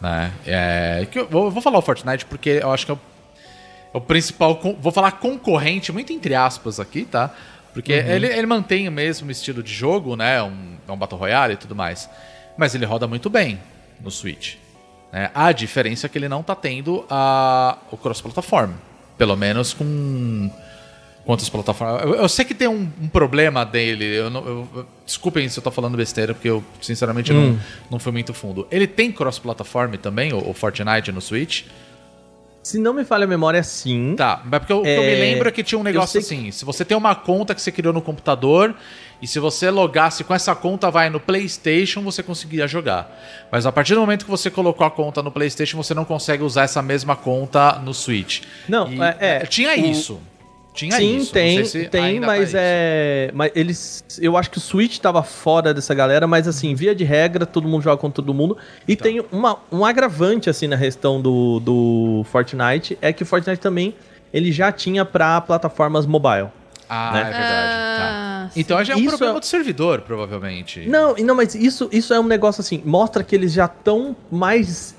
Né? 0.00 0.30
É, 0.46 1.06
que 1.10 1.18
eu, 1.20 1.26
vou, 1.28 1.46
eu 1.46 1.50
vou 1.50 1.62
falar 1.62 1.78
o 1.78 1.82
Fortnite 1.82 2.26
porque 2.26 2.60
eu 2.62 2.70
acho 2.70 2.84
que 2.86 2.92
é 2.92 2.94
o, 2.94 2.98
é 2.98 3.00
o 3.98 4.00
principal. 4.00 4.60
Vou 4.80 4.92
falar 4.92 5.12
concorrente, 5.12 5.90
muito 5.92 6.12
entre 6.12 6.34
aspas 6.34 6.78
aqui, 6.80 7.04
tá? 7.04 7.32
Porque 7.72 7.92
ele, 7.92 8.26
ele 8.26 8.46
mantém 8.46 8.86
o 8.88 8.92
mesmo 8.92 9.30
estilo 9.30 9.62
de 9.62 9.72
jogo, 9.72 10.14
né? 10.16 10.42
Um, 10.42 10.76
é 10.86 10.92
um 10.92 10.96
Battle 10.96 11.18
Royale 11.18 11.54
e 11.54 11.56
tudo 11.56 11.74
mais. 11.74 12.08
Mas 12.56 12.74
ele 12.74 12.84
roda 12.84 13.06
muito 13.08 13.28
bem 13.30 13.58
no 14.00 14.10
Switch. 14.10 14.54
né? 15.12 15.30
A 15.34 15.50
diferença 15.50 16.06
é 16.06 16.08
que 16.08 16.16
ele 16.18 16.28
não 16.28 16.42
tá 16.42 16.54
tendo 16.54 17.04
a, 17.10 17.78
o 17.90 17.96
cross-plataforma. 17.96 18.74
Pelo 19.18 19.36
menos 19.36 19.72
com 19.72 20.50
quantas 21.24 21.48
plataformas. 21.48 22.02
Eu, 22.02 22.14
eu 22.16 22.28
sei 22.28 22.44
que 22.44 22.54
tem 22.54 22.68
um, 22.68 22.88
um 23.00 23.08
problema 23.08 23.64
dele. 23.64 24.04
Eu 24.04 24.30
não, 24.30 24.44
eu- 24.46 24.68
eu- 24.76 24.86
desculpem 25.06 25.48
se 25.48 25.58
eu 25.58 25.62
tô 25.62 25.70
falando 25.70 25.96
besteira, 25.96 26.32
porque 26.34 26.48
eu, 26.50 26.62
sinceramente, 26.80 27.32
não, 27.32 27.58
não 27.90 27.98
fui 27.98 28.12
muito 28.12 28.32
fundo. 28.34 28.66
Ele 28.70 28.86
tem 28.86 29.10
cross-plataforma 29.10 29.96
também, 29.98 30.32
o, 30.32 30.50
o 30.50 30.54
Fortnite 30.54 31.10
no 31.10 31.20
Switch? 31.20 31.64
Se 32.64 32.78
não 32.78 32.94
me 32.94 33.04
falha 33.04 33.24
a 33.24 33.26
memória, 33.28 33.62
sim. 33.62 34.14
Tá, 34.16 34.40
mas 34.44 34.58
porque 34.60 34.72
o 34.72 34.82
que 34.82 34.88
eu 34.88 35.02
me 35.02 35.12
É, 35.12 35.20
lembro 35.20 35.46
é 35.48 35.52
que 35.52 35.62
tinha 35.62 35.78
um 35.78 35.82
negócio 35.82 36.18
assim: 36.18 36.50
se 36.50 36.64
você 36.64 36.84
tem 36.84 36.96
uma 36.96 37.14
conta 37.14 37.54
que 37.54 37.60
você 37.62 37.70
criou 37.70 37.92
no 37.92 38.02
computador. 38.02 38.74
E 39.22 39.26
se 39.26 39.38
você 39.38 39.70
logasse 39.70 40.22
com 40.24 40.34
essa 40.34 40.54
conta, 40.54 40.90
vai 40.90 41.08
no 41.08 41.18
PlayStation, 41.18 42.02
você 42.02 42.22
conseguiria 42.22 42.66
jogar. 42.68 43.10
Mas 43.50 43.64
a 43.64 43.72
partir 43.72 43.94
do 43.94 44.00
momento 44.00 44.24
que 44.26 44.30
você 44.30 44.50
colocou 44.50 44.86
a 44.86 44.90
conta 44.90 45.22
no 45.22 45.30
PlayStation, 45.30 45.78
você 45.78 45.94
não 45.94 46.04
consegue 46.04 46.42
usar 46.42 46.64
essa 46.64 46.82
mesma 46.82 47.16
conta 47.16 47.78
no 47.78 47.94
Switch. 47.94 48.42
Não, 48.68 48.90
E, 48.92 49.00
é- 49.00 49.16
é, 49.20 49.46
tinha 49.46 49.70
o- 49.70 49.74
isso. 49.86 50.20
Tinha 50.74 50.96
Sim, 50.96 51.18
isso. 51.18 51.32
tem, 51.32 51.58
Não 51.60 51.64
sei 51.66 51.82
se 51.84 51.88
tem, 51.88 52.02
ainda 52.04 52.20
tá 52.22 52.26
mas 52.26 52.48
isso. 52.48 52.56
é. 52.58 53.30
Mas 53.32 53.52
eles. 53.54 54.04
Eu 54.20 54.36
acho 54.36 54.50
que 54.50 54.58
o 54.58 54.60
Switch 54.60 54.98
tava 54.98 55.22
fora 55.22 55.72
dessa 55.72 55.94
galera, 55.94 56.26
mas 56.26 56.48
assim, 56.48 56.74
via 56.74 56.92
de 56.94 57.04
regra, 57.04 57.46
todo 57.46 57.68
mundo 57.68 57.80
joga 57.82 57.96
contra 57.96 58.16
todo 58.16 58.34
mundo. 58.34 58.56
E 58.86 58.96
Tá. 58.96 59.04
tem 59.04 59.24
uma, 59.30 59.56
um 59.70 59.84
agravante, 59.84 60.50
assim, 60.50 60.66
na 60.66 60.76
questão 60.76 61.20
do, 61.22 61.60
do 61.60 62.26
Fortnite, 62.30 62.98
é 63.00 63.12
que 63.12 63.22
o 63.22 63.26
Fortnite 63.26 63.60
também 63.60 63.94
ele 64.32 64.50
já 64.50 64.72
tinha 64.72 65.04
pra 65.04 65.40
plataformas 65.40 66.06
mobile. 66.06 66.48
Ah, 66.88 67.10
né? 67.14 67.20
é 67.20 67.24
verdade. 67.24 67.72
Ah, 67.72 68.48
tá. 68.48 68.50
Então 68.56 68.84
já 68.84 68.94
é 68.94 68.96
um 68.96 69.00
Isso 69.00 69.08
problema 69.10 69.36
é- 69.36 69.40
do 69.40 69.46
servidor, 69.46 70.00
provavelmente. 70.02 70.80
Não, 70.88 71.16
e 71.16 71.22
não, 71.22 71.36
mas 71.36 71.54
isso, 71.54 71.88
isso 71.92 72.12
é 72.12 72.18
um 72.18 72.26
negócio 72.26 72.60
assim, 72.60 72.82
mostra 72.84 73.22
que 73.22 73.34
eles 73.34 73.52
já 73.52 73.66
estão 73.66 74.14
mais 74.30 74.94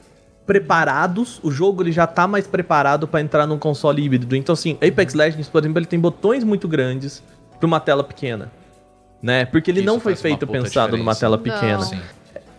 preparados, 0.45 1.39
o 1.43 1.51
jogo 1.51 1.83
ele 1.83 1.91
já 1.91 2.05
tá 2.05 2.27
mais 2.27 2.45
preparado 2.47 3.07
pra 3.07 3.21
entrar 3.21 3.47
num 3.47 3.57
console 3.57 4.03
híbrido. 4.03 4.35
Então 4.35 4.53
assim, 4.53 4.77
Apex 4.85 5.13
Legends, 5.13 5.49
por 5.49 5.61
exemplo, 5.61 5.79
ele 5.79 5.85
tem 5.85 5.99
botões 5.99 6.43
muito 6.43 6.67
grandes 6.67 7.23
pra 7.59 7.65
uma 7.65 7.79
tela 7.79 8.03
pequena, 8.03 8.51
né? 9.21 9.45
Porque 9.45 9.71
ele 9.71 9.79
Isso 9.79 9.87
não 9.87 9.99
foi 9.99 10.15
feito 10.15 10.45
pensado 10.45 10.97
numa 10.97 11.13
diferença. 11.13 11.19
tela 11.19 11.37
Não. 11.37 11.43
pequena. 11.43 12.03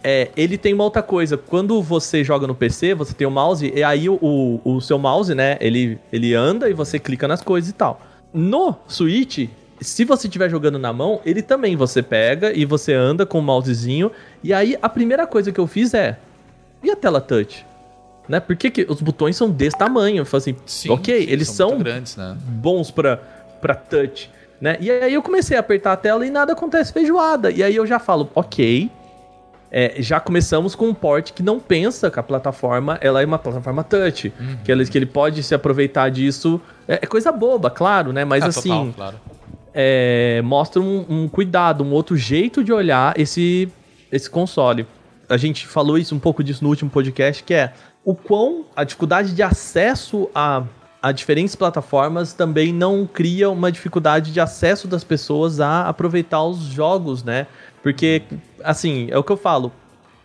É, 0.02 0.31
ele 0.37 0.57
tem 0.57 0.73
uma 0.73 0.85
outra 0.85 1.02
coisa. 1.02 1.37
Quando 1.37 1.83
você 1.83 2.23
joga 2.23 2.47
no 2.47 2.55
PC, 2.55 2.95
você 2.95 3.12
tem 3.12 3.26
o 3.26 3.31
mouse, 3.31 3.73
e 3.75 3.83
aí 3.83 4.09
o, 4.09 4.16
o, 4.23 4.61
o 4.76 4.81
seu 4.81 4.99
mouse, 4.99 5.35
né? 5.35 5.57
Ele, 5.61 5.99
ele 6.12 6.33
anda 6.33 6.71
e 6.71 6.73
você 6.73 6.99
clica 6.99 7.26
nas 7.26 7.43
coisas 7.43 7.71
e 7.71 7.73
tal. 7.73 8.00
No 8.33 8.76
Switch, 8.87 9.49
se 9.81 10.05
você 10.05 10.28
estiver 10.28 10.49
jogando 10.49 10.78
na 10.78 10.93
mão, 10.93 11.21
ele 11.25 11.43
também 11.43 11.75
você 11.75 12.02
pega 12.02 12.52
e 12.52 12.64
você 12.64 12.95
anda 12.95 13.26
com 13.26 13.40
o 13.40 13.43
mousezinho. 13.43 14.12
E 14.45 14.52
aí 14.52 14.76
a 14.81 14.88
primeira 14.88 15.26
coisa 15.26 15.50
que 15.50 15.59
eu 15.59 15.66
fiz 15.66 15.93
é. 15.93 16.19
E 16.85 16.90
a 16.90 16.95
tela 16.95 17.21
touch? 17.21 17.66
Né? 18.28 18.40
Por 18.40 18.56
que, 18.56 18.71
que 18.71 18.87
os 18.88 19.00
botões 19.00 19.37
são 19.37 19.49
desse 19.50 19.78
tamanho? 19.78 20.25
Eu 20.30 20.37
assim, 20.37 20.56
Sim, 20.66 20.90
ok, 20.90 21.26
sim, 21.26 21.30
eles 21.33 21.49
são 21.49 21.71
são, 21.71 21.78
grandes, 21.78 22.16
né? 22.16 22.37
bons 22.45 22.90
pra, 22.90 23.16
pra 23.61 23.75
touch, 23.75 24.30
né? 24.61 24.76
E 24.80 24.90
aí 24.90 25.14
eu 25.14 25.23
comecei 25.23 25.56
a 25.56 25.61
apertar 25.61 25.92
a 25.92 25.97
tela 25.97 26.26
e 26.26 26.30
nada 26.30 26.52
acontece 26.52 26.92
feijoada. 26.92 27.50
E 27.50 27.62
aí 27.62 27.76
eu 27.76 27.87
já 27.87 27.99
falo, 28.00 28.28
ok, 28.35 28.90
é, 29.71 29.95
já 29.99 30.18
começamos 30.18 30.75
com 30.75 30.88
um 30.88 30.95
port 30.95 31.33
que 31.33 31.42
não 31.42 31.61
pensa 31.61 32.11
que 32.11 32.18
a 32.18 32.23
plataforma 32.23 32.99
ela 33.00 33.21
é 33.23 33.26
uma 33.26 33.38
plataforma 33.38 33.85
touch, 33.85 34.33
Uhum. 34.40 34.56
que, 34.64 34.73
ele, 34.73 34.87
que 34.87 34.99
ele 34.99 35.06
pode 35.06 35.42
se 35.42 35.54
aproveitar 35.54 36.09
disso. 36.11 36.61
É, 36.88 36.95
é 37.02 37.06
coisa 37.06 37.30
boba, 37.30 37.71
claro, 37.71 38.12
né? 38.12 38.25
Mas 38.25 38.42
Ah, 38.42 38.47
assim, 38.49 38.68
total, 38.68 38.92
claro. 38.95 39.16
é, 39.75 40.40
mostra 40.42 40.80
um, 40.80 41.04
um 41.09 41.28
cuidado, 41.28 41.85
um 41.85 41.92
outro 41.92 42.16
jeito 42.16 42.64
de 42.64 42.73
olhar 42.73 43.18
esse, 43.18 43.68
esse 44.11 44.28
console. 44.30 44.87
A 45.28 45.37
gente 45.37 45.66
falou 45.66 45.99
isso 45.99 46.14
um 46.14 46.18
pouco 46.18 46.42
disso 46.42 46.62
no 46.62 46.71
último 46.71 46.90
podcast, 46.90 47.42
que 47.42 47.54
é 47.54 47.73
o 48.04 48.14
quão 48.14 48.66
a 48.75 48.85
dificuldade 48.85 49.35
de 49.35 49.42
acesso 49.42 50.30
a, 50.35 50.62
a 51.02 51.12
diferentes 51.12 51.56
plataformas 51.56 52.33
também 52.33 52.73
não 52.73 53.06
cria 53.06 53.50
uma 53.50 53.73
dificuldade 53.73 54.33
de 54.33 54.40
acesso 54.40 54.87
das 54.87 55.02
pessoas 55.02 55.61
a 55.61 55.88
aproveitar 55.88 56.45
os 56.45 56.59
jogos, 56.61 57.25
né? 57.25 57.47
Porque, 57.83 58.23
assim, 58.62 59.09
é 59.11 59.18
o 59.18 59.25
que 59.25 59.33
eu 59.33 59.37
falo. 59.37 59.73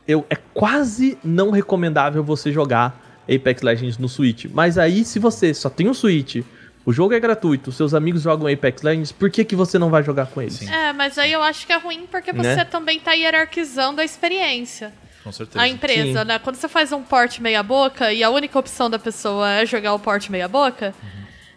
Eu, 0.07 0.25
é 0.29 0.35
quase 0.53 1.17
não 1.23 1.51
recomendável 1.51 2.23
você 2.23 2.51
jogar 2.51 2.99
Apex 3.23 3.61
Legends 3.61 3.97
no 3.97 4.09
Switch. 4.09 4.45
Mas 4.53 4.77
aí, 4.77 5.05
se 5.05 5.19
você 5.19 5.53
só 5.53 5.69
tem 5.69 5.89
um 5.89 5.93
Switch, 5.93 6.43
o 6.85 6.91
jogo 6.91 7.13
é 7.13 7.19
gratuito, 7.19 7.71
seus 7.71 7.93
amigos 7.93 8.21
jogam 8.23 8.51
Apex 8.51 8.81
Legends, 8.81 9.11
por 9.11 9.29
que, 9.29 9.43
que 9.45 9.55
você 9.55 9.77
não 9.77 9.89
vai 9.89 10.03
jogar 10.03 10.27
com 10.27 10.41
eles? 10.41 10.61
É, 10.69 10.91
mas 10.93 11.17
aí 11.17 11.31
eu 11.31 11.41
acho 11.43 11.65
que 11.65 11.73
é 11.73 11.77
ruim 11.77 12.07
porque 12.09 12.33
Né? 12.33 12.55
você 12.55 12.65
também 12.65 12.99
tá 12.99 13.13
hierarquizando 13.13 14.01
a 14.01 14.03
experiência. 14.03 14.93
Com 15.23 15.31
certeza. 15.31 15.61
A 15.63 15.67
empresa, 15.67 16.21
Sim. 16.21 16.25
né? 16.25 16.39
Quando 16.39 16.55
você 16.55 16.67
faz 16.67 16.91
um 16.91 17.03
port 17.03 17.37
meia 17.39 17.61
boca 17.61 18.11
e 18.11 18.23
a 18.23 18.29
única 18.31 18.57
opção 18.57 18.89
da 18.89 18.97
pessoa 18.97 19.47
é 19.51 19.65
jogar 19.65 19.93
o 19.93 19.99
port 19.99 20.27
meia 20.29 20.47
boca, 20.47 20.95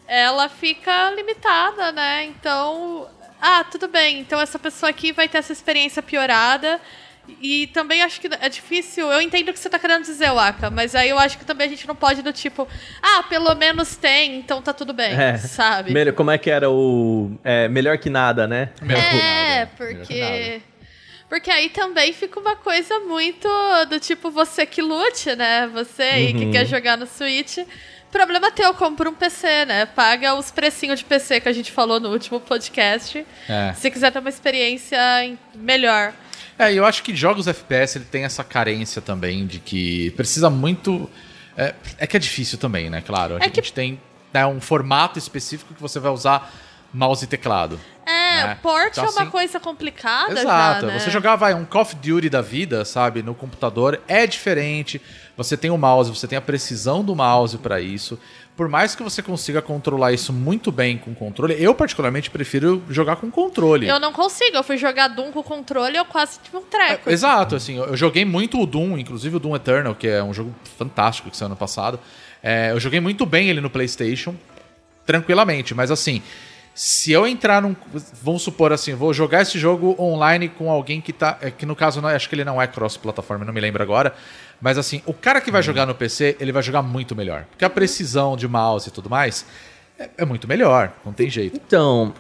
ela 0.07 0.49
fica 0.51 1.11
limitada, 1.13 1.91
né? 1.93 2.25
Então, 2.27 3.09
ah, 3.41 3.65
tudo 3.65 3.89
bem. 3.89 4.21
Então 4.21 4.39
essa 4.41 4.59
pessoa 4.59 4.91
aqui 4.91 5.13
vai 5.13 5.29
ter 5.29 5.39
essa 5.39 5.53
experiência 5.53 6.03
piorada. 6.03 6.79
E 7.41 7.67
também 7.69 8.03
acho 8.03 8.21
que 8.21 8.29
é 8.41 8.49
difícil. 8.49 9.11
Eu 9.11 9.21
entendo 9.21 9.49
o 9.49 9.53
que 9.53 9.59
você 9.59 9.71
tá 9.71 9.79
querendo 9.79 10.03
dizer, 10.03 10.31
Waka, 10.33 10.71
mas 10.71 10.95
aí 10.95 11.09
eu 11.09 11.19
acho 11.19 11.39
que 11.39 11.45
também 11.45 11.67
a 11.67 11.71
gente 11.71 11.87
não 11.89 11.95
pode 11.97 12.21
do 12.23 12.33
tipo, 12.33 12.69
ah, 13.03 13.23
pelo 13.25 13.55
menos 13.55 13.97
tem, 13.97 14.37
então 14.39 14.61
tá 14.61 14.73
tudo 14.73 14.93
bem, 14.93 15.13
É, 15.15 15.37
sabe? 15.39 15.93
Melhor- 15.93 16.15
como 16.15 16.31
é 16.31 16.39
que 16.39 16.51
era 16.51 16.71
o. 16.71 17.31
é, 17.43 17.67
melhor 17.69 17.97
que 17.99 18.11
nada, 18.11 18.47
né? 18.47 18.71
Melhor 18.83 19.03
É, 19.03 19.67
que 19.67 19.77
porque. 19.77 20.21
nada. 20.21 20.63
Porque 21.29 21.51
aí 21.51 21.71
também 21.71 22.13
fica 22.13 22.39
uma 22.39 22.55
coisa 22.55 23.01
muito 23.01 23.49
do 23.89 23.99
tipo 23.99 24.31
você 24.31 24.67
que 24.67 24.83
lute, 24.83 25.35
né? 25.35 25.67
Você 25.73 26.03
aí 26.03 26.33
Uhum. 26.33 26.39
que 26.39 26.51
quer 26.53 26.67
jogar 26.67 26.97
no 26.99 27.07
Switch. 27.07 27.59
Problema 28.13 28.51
teu, 28.53 28.73
compra 28.75 29.09
um 29.09 29.15
PC, 29.15 29.65
né? 29.65 29.87
Paga 29.87 30.35
os 30.35 30.53
precinhos 30.53 31.01
de 31.01 31.05
PC 31.05 31.41
que 31.41 31.49
a 31.49 31.53
gente 31.53 31.73
falou 31.73 31.99
no 31.99 32.11
último 32.11 32.39
podcast. 32.39 33.27
É. 33.49 33.73
Se 33.73 33.91
quiser 33.91 34.13
ter 34.13 34.21
uma 34.21 34.29
experiência 34.29 34.99
melhor. 35.55 36.13
É, 36.59 36.73
eu 36.73 36.85
acho 36.85 37.03
que 37.03 37.15
jogos 37.17 37.47
FPS 37.49 37.99
ele 37.99 38.05
tem 38.05 38.25
essa 38.25 38.45
carência 38.45 39.03
também 39.03 39.47
de 39.47 39.59
que 39.59 40.11
precisa 40.13 40.49
muito. 40.49 41.11
É, 41.57 41.75
é 41.99 42.07
que 42.07 42.17
é 42.17 42.21
difícil 42.21 42.59
também, 42.59 42.89
né? 42.91 43.03
Claro. 43.05 43.35
A 43.35 43.39
É 43.39 43.45
gente 43.45 43.63
que- 43.63 43.73
tem 43.73 44.01
né, 44.33 44.45
um 44.47 44.61
formato 44.61 45.19
específico 45.19 45.73
que 45.75 45.81
você 45.81 46.01
vai 46.01 46.11
usar 46.11 46.53
mouse 46.93 47.25
e 47.25 47.29
teclado. 47.29 47.79
É, 48.07 48.47
né? 48.49 48.59
port 48.63 48.91
Então, 48.93 49.05
é 49.05 49.09
uma 49.09 49.23
assim, 49.23 49.31
coisa 49.31 49.59
complicada 49.61 50.33
Exato. 50.41 50.87
já, 50.87 50.93
né? 50.93 50.99
Você 50.99 51.11
jogar 51.11 51.37
vai, 51.37 51.55
um 51.55 51.65
Call 51.65 51.83
of 51.83 51.97
Duty 51.97 52.29
da 52.29 52.41
vida, 52.43 52.85
sabe, 52.85 53.23
no 53.23 53.35
computador 53.35 54.01
é 54.07 54.27
diferente. 54.27 55.01
Você 55.37 55.57
tem 55.57 55.71
o 55.71 55.79
mouse, 55.79 56.11
você 56.11 56.27
tem 56.29 56.37
a 56.37 56.41
precisão 56.41 57.05
do 57.05 57.15
mouse 57.17 57.59
pra 57.59 57.81
isso. 57.81 58.19
Por 58.57 58.69
mais 58.69 58.95
que 58.95 59.03
você 59.03 59.21
consiga 59.21 59.61
controlar 59.61 60.13
isso 60.13 60.33
muito 60.33 60.71
bem 60.71 60.97
com 60.97 61.13
controle, 61.13 61.61
eu 61.61 61.75
particularmente 61.75 62.31
prefiro 62.31 62.81
jogar 62.89 63.17
com 63.17 63.29
controle. 63.29 63.89
Eu 63.89 63.99
não 63.99 64.13
consigo. 64.13 64.57
Eu 64.57 64.63
fui 64.63 64.77
jogar 64.77 65.09
Doom 65.09 65.33
com 65.33 65.41
o 65.41 65.43
controle 65.43 65.95
e 65.95 65.99
eu 65.99 66.05
quase 66.05 66.39
tive 66.43 66.59
um 66.59 66.63
treco. 66.63 67.11
É, 67.11 67.13
Exato, 67.13 67.57
assim, 67.57 67.79
eu 67.79 67.97
joguei 67.97 68.25
muito 68.25 68.61
o 68.61 68.65
Doom, 68.65 68.97
inclusive 68.97 69.37
o 69.37 69.41
Doom 69.41 69.57
Eternal, 69.57 69.95
que 69.97 70.07
é 70.07 70.23
um 70.23 70.33
jogo 70.33 70.55
fantástico 70.79 71.31
que 71.31 71.37
saiu 71.37 71.47
ano 71.47 71.57
passado. 71.57 71.99
É, 72.41 72.71
eu 72.71 72.79
joguei 72.79 73.01
muito 73.01 73.27
bem 73.27 73.49
ele 73.49 73.61
no 73.61 73.69
PlayStation, 73.69 74.37
tranquilamente, 75.05 75.75
mas 75.75 75.91
assim, 75.91 76.23
se 76.75 77.13
eu 77.13 77.27
entrar 77.27 77.63
num. 77.63 77.75
Vamos 78.21 78.43
supor 78.43 78.73
assim, 78.73 78.95
vou 78.95 79.15
jogar 79.15 79.43
esse 79.43 79.59
jogo 79.59 79.95
online 79.99 80.49
com 80.49 80.71
alguém 80.71 81.01
que 81.01 81.13
tá. 81.13 81.39
é, 81.41 81.51
Que 81.51 81.65
no 81.65 81.77
caso, 81.77 82.01
não, 82.01 82.09
acho 82.09 82.29
que 82.29 82.35
ele 82.35 82.45
não 82.45 82.61
é 82.61 82.67
cross-plataforma, 82.67 83.45
não 83.45 83.53
me 83.53 83.61
lembro 83.61 83.83
agora. 83.83 84.13
Mas 84.65 84.79
assim, 84.79 85.03
o 85.05 85.13
cara 85.13 85.43
que 85.43 85.51
vai 85.51 85.63
jogar 85.63 85.85
no 85.85 85.95
PC, 85.95 86.39
ele 86.41 86.51
vai 86.51 86.63
jogar 86.63 86.81
muito 86.81 87.15
melhor. 87.15 87.45
Porque 87.51 87.67
a 87.67 87.69
precisão 87.69 88.35
de 88.35 88.49
mouse 88.49 88.89
e 88.89 88.91
tudo 88.91 89.11
mais 89.11 89.45
é, 89.99 90.09
é 90.17 90.25
muito 90.25 90.49
melhor, 90.49 90.91
não 91.05 91.13
tem 91.13 91.29
jeito. 91.29 91.55
Então. 91.55 92.15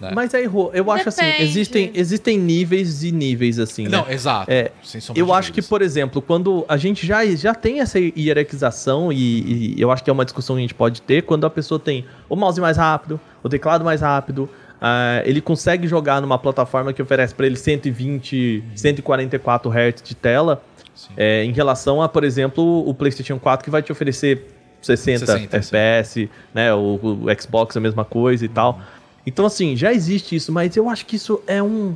Né? 0.00 0.10
Mas 0.12 0.34
aí, 0.34 0.44
Rô, 0.44 0.72
eu 0.74 0.90
acho 0.90 1.08
assim, 1.08 1.24
existem, 1.38 1.92
existem 1.94 2.36
níveis 2.36 3.04
e 3.04 3.12
níveis, 3.12 3.60
assim, 3.60 3.84
né? 3.84 3.90
Não, 3.90 4.10
exato. 4.10 4.50
É, 4.50 4.72
eu 5.14 5.32
acho 5.32 5.52
que, 5.52 5.62
por 5.62 5.80
exemplo, 5.80 6.20
quando 6.20 6.64
a 6.68 6.76
gente 6.76 7.06
já, 7.06 7.24
já 7.26 7.54
tem 7.54 7.78
essa 7.78 8.00
hierarquização, 8.00 9.12
e, 9.12 9.76
e 9.76 9.80
eu 9.80 9.92
acho 9.92 10.02
que 10.02 10.10
é 10.10 10.12
uma 10.12 10.24
discussão 10.24 10.56
que 10.56 10.58
a 10.58 10.62
gente 10.62 10.74
pode 10.74 11.00
ter, 11.00 11.22
quando 11.22 11.46
a 11.46 11.50
pessoa 11.50 11.78
tem 11.78 12.04
o 12.28 12.34
mouse 12.34 12.60
mais 12.60 12.76
rápido, 12.76 13.20
o 13.40 13.48
teclado 13.48 13.84
mais 13.84 14.00
rápido, 14.00 14.50
ah, 14.84 15.22
ele 15.24 15.40
consegue 15.40 15.86
jogar 15.86 16.20
numa 16.20 16.36
plataforma 16.36 16.92
que 16.92 17.00
oferece 17.00 17.32
para 17.32 17.46
ele 17.46 17.54
120, 17.54 18.64
144 18.74 19.70
Hz 19.70 20.02
de 20.02 20.16
tela, 20.16 20.60
é, 21.16 21.44
em 21.44 21.52
relação 21.52 22.02
a, 22.02 22.08
por 22.08 22.24
exemplo, 22.24 22.88
o 22.88 22.94
PlayStation 22.94 23.38
4 23.38 23.64
que 23.64 23.70
vai 23.70 23.82
te 23.82 23.92
oferecer 23.92 24.46
60, 24.80 25.26
60, 25.26 25.56
FPS, 25.56 26.30
né? 26.52 26.74
O, 26.74 26.98
o 27.02 27.40
Xbox 27.40 27.76
é 27.76 27.78
a 27.78 27.82
mesma 27.82 28.04
coisa 28.04 28.44
e 28.44 28.48
tal. 28.48 28.80
Então, 29.26 29.46
assim, 29.46 29.76
já 29.76 29.92
existe 29.92 30.34
isso, 30.34 30.50
mas 30.52 30.76
eu 30.76 30.88
acho 30.88 31.06
que 31.06 31.16
isso 31.16 31.40
é 31.46 31.62
um. 31.62 31.94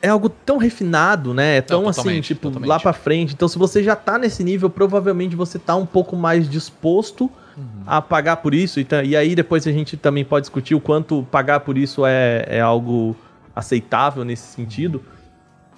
É 0.00 0.08
algo 0.08 0.28
tão 0.28 0.56
refinado, 0.56 1.32
né? 1.32 1.58
É 1.58 1.60
tão 1.60 1.88
assim, 1.88 2.00
totalmente, 2.00 2.26
tipo, 2.26 2.42
totalmente. 2.42 2.68
lá 2.68 2.80
pra 2.80 2.92
frente. 2.92 3.34
Então, 3.34 3.46
se 3.46 3.56
você 3.56 3.82
já 3.82 3.94
tá 3.94 4.18
nesse 4.18 4.42
nível, 4.42 4.68
provavelmente 4.68 5.36
você 5.36 5.58
tá 5.58 5.76
um 5.76 5.86
pouco 5.86 6.16
mais 6.16 6.48
disposto 6.48 7.30
Uhum. 7.56 7.82
a 7.86 8.00
pagar 8.00 8.36
por 8.36 8.54
isso. 8.54 8.80
E, 8.80 8.86
e 9.04 9.16
aí 9.16 9.34
depois 9.34 9.66
a 9.66 9.72
gente 9.72 9.96
também 9.96 10.24
pode 10.24 10.44
discutir 10.44 10.74
o 10.74 10.80
quanto 10.80 11.26
pagar 11.30 11.60
por 11.60 11.76
isso 11.76 12.06
é, 12.06 12.46
é 12.48 12.60
algo 12.60 13.16
aceitável 13.54 14.24
nesse 14.24 14.46
sentido. 14.54 15.02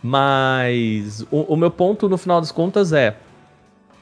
Mas 0.06 1.22
o, 1.30 1.54
o 1.54 1.56
meu 1.56 1.70
ponto, 1.70 2.10
no 2.10 2.18
final 2.18 2.38
das 2.38 2.52
contas, 2.52 2.92
é. 2.92 3.16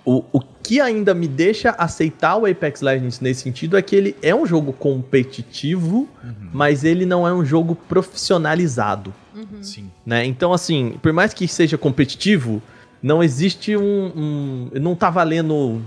O, 0.05 0.25
o 0.33 0.41
que 0.41 0.81
ainda 0.81 1.15
me 1.15 1.29
deixa 1.29 1.71
aceitar 1.79 2.37
o 2.37 2.45
Apex 2.45 2.81
Legends 2.81 3.21
nesse 3.21 3.43
sentido 3.43 3.77
é 3.77 3.83
que 3.83 3.95
ele 3.95 4.17
é 4.21 4.35
um 4.35 4.45
jogo 4.45 4.73
competitivo, 4.73 6.09
mas 6.53 6.83
ele 6.83 7.07
não 7.07 7.27
é 7.27 7.33
um 7.33 7.45
jogo 7.45 7.77
profissionalizado 7.77 9.15
Sim. 9.61 9.89
né? 10.05 10.25
Então, 10.27 10.53
assim, 10.53 10.99
por 11.01 11.13
mais 11.13 11.33
que 11.33 11.47
seja 11.47 11.79
competitivo, 11.79 12.61
não 13.01 13.23
existe 13.23 13.77
um, 13.77 14.13
um- 14.17 14.71
Não 14.81 14.97
tá 14.97 15.09
valendo 15.09 15.81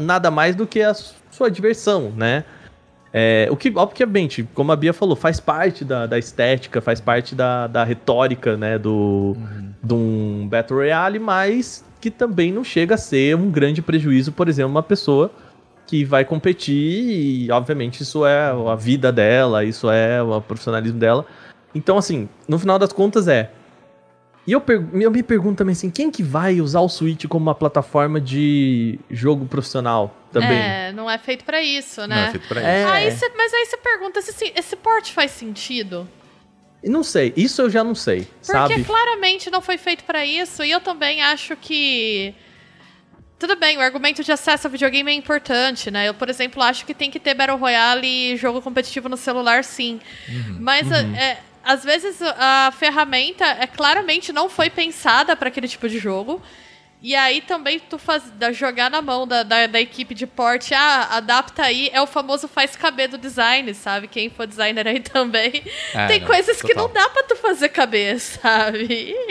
nada 0.00 0.30
mais 0.30 0.56
do 0.56 0.66
que 0.66 0.80
a 0.80 0.94
sua 1.30 1.50
diversão, 1.50 2.12
né? 2.16 2.44
É, 3.12 3.48
o 3.50 3.56
que, 3.56 3.72
obviamente, 3.74 4.48
como 4.54 4.70
a 4.70 4.76
Bia 4.76 4.92
falou, 4.92 5.16
faz 5.16 5.40
parte 5.40 5.84
da, 5.84 6.06
da 6.06 6.18
estética, 6.18 6.80
faz 6.80 7.00
parte 7.00 7.34
da, 7.34 7.66
da 7.66 7.82
retórica, 7.82 8.56
né? 8.56 8.78
Do, 8.78 9.36
de 9.82 9.94
um 9.94 10.46
Battle 10.48 10.78
Royale, 10.78 11.18
mas 11.18 11.84
que 12.00 12.10
também 12.10 12.52
não 12.52 12.64
chega 12.64 12.94
a 12.94 12.98
ser 12.98 13.36
um 13.36 13.50
grande 13.50 13.82
prejuízo, 13.82 14.32
por 14.32 14.48
exemplo, 14.48 14.70
uma 14.70 14.82
pessoa 14.82 15.30
que 15.86 16.04
vai 16.04 16.24
competir 16.24 17.46
e, 17.46 17.50
obviamente, 17.50 18.02
isso 18.02 18.24
é 18.24 18.50
a 18.50 18.76
vida 18.76 19.10
dela, 19.10 19.64
isso 19.64 19.90
é 19.90 20.22
o 20.22 20.40
profissionalismo 20.40 20.98
dela. 20.98 21.26
Então, 21.74 21.98
assim, 21.98 22.28
no 22.48 22.58
final 22.58 22.78
das 22.78 22.92
contas 22.92 23.26
é. 23.26 23.50
E 24.46 24.52
eu, 24.52 24.62
eu 24.94 25.10
me 25.10 25.22
pergunto 25.22 25.58
também 25.58 25.72
assim, 25.72 25.90
quem 25.90 26.10
que 26.10 26.22
vai 26.22 26.60
usar 26.60 26.80
o 26.80 26.88
Switch 26.88 27.26
como 27.26 27.44
uma 27.46 27.54
plataforma 27.54 28.20
de 28.20 28.98
jogo 29.10 29.44
profissional 29.46 30.16
também? 30.32 30.58
É, 30.58 30.92
não 30.92 31.08
é 31.10 31.18
feito 31.18 31.44
pra 31.44 31.62
isso, 31.62 32.00
Não 32.02 32.08
né? 32.08 32.28
é 32.28 32.30
feito 32.30 32.48
pra 32.48 32.60
isso. 32.60 32.68
É. 32.68 32.84
Aí 32.84 33.10
cê- 33.12 33.30
mas 33.36 33.52
aí 33.52 33.66
você 33.66 33.76
pergunta 33.76 34.20
se 34.22 34.30
esse, 34.30 34.52
esse 34.56 34.76
port 34.76 35.10
faz 35.12 35.30
sentido? 35.32 36.08
Não 36.82 37.02
sei, 37.04 37.32
isso 37.36 37.60
eu 37.60 37.68
já 37.70 37.84
não 37.84 37.94
sei, 37.94 38.20
Porque 38.22 38.44
sabe? 38.46 38.84
claramente 38.84 39.50
não 39.50 39.60
foi 39.60 39.76
feito 39.76 40.02
pra 40.04 40.24
isso, 40.24 40.64
e 40.64 40.70
eu 40.70 40.80
também 40.80 41.20
acho 41.22 41.54
que. 41.54 42.34
Tudo 43.38 43.54
bem, 43.56 43.76
o 43.76 43.80
argumento 43.80 44.22
de 44.24 44.32
acesso 44.32 44.66
ao 44.66 44.70
videogame 44.70 45.10
é 45.10 45.14
importante, 45.14 45.90
né? 45.90 46.08
Eu, 46.08 46.14
por 46.14 46.28
exemplo, 46.28 46.62
acho 46.62 46.84
que 46.84 46.92
tem 46.94 47.10
que 47.10 47.18
ter 47.20 47.32
Battle 47.34 47.56
Royale 47.58 48.06
e 48.06 48.36
jogo 48.36 48.60
competitivo 48.62 49.08
no 49.08 49.16
celular, 49.16 49.62
sim. 49.64 50.00
Mas 50.58 50.90
a- 50.92 50.98
é, 51.00 51.38
às 51.64 51.84
vezes 51.84 52.20
a 52.22 52.72
ferramenta 52.76 53.44
é 53.44 53.66
claramente 53.66 54.32
não 54.32 54.48
foi 54.48 54.70
pensada 54.70 55.36
pra 55.36 55.48
aquele 55.48 55.68
tipo 55.68 55.88
de 55.88 55.98
jogo. 55.98 56.42
E 57.02 57.16
aí 57.16 57.40
também 57.40 57.80
tu 57.80 57.96
faz, 57.98 58.24
da- 58.36 58.52
jogar 58.52 58.90
na 58.90 59.00
mão 59.00 59.26
da, 59.26 59.42
da, 59.42 59.66
da 59.66 59.80
equipe 59.80 60.14
de 60.14 60.26
porte, 60.26 60.74
ah, 60.74 61.08
adapta 61.12 61.62
aí, 61.62 61.88
é 61.94 62.02
o 62.02 62.06
famoso 62.06 62.46
faz 62.46 62.76
caber 62.76 63.08
do 63.08 63.16
design, 63.16 63.72
sabe? 63.72 64.06
Quem 64.06 64.28
for 64.28 64.46
designer 64.46 64.86
aí 64.86 65.00
também. 65.00 65.62
É, 65.94 66.06
Tem 66.08 66.20
não, 66.20 66.26
coisas 66.26 66.60
que 66.60 66.68
total. 66.74 66.88
não 66.88 66.92
dá 66.92 67.08
pra 67.08 67.22
tu 67.22 67.36
fazer 67.36 67.70
caber, 67.70 68.20
sabe? 68.20 68.86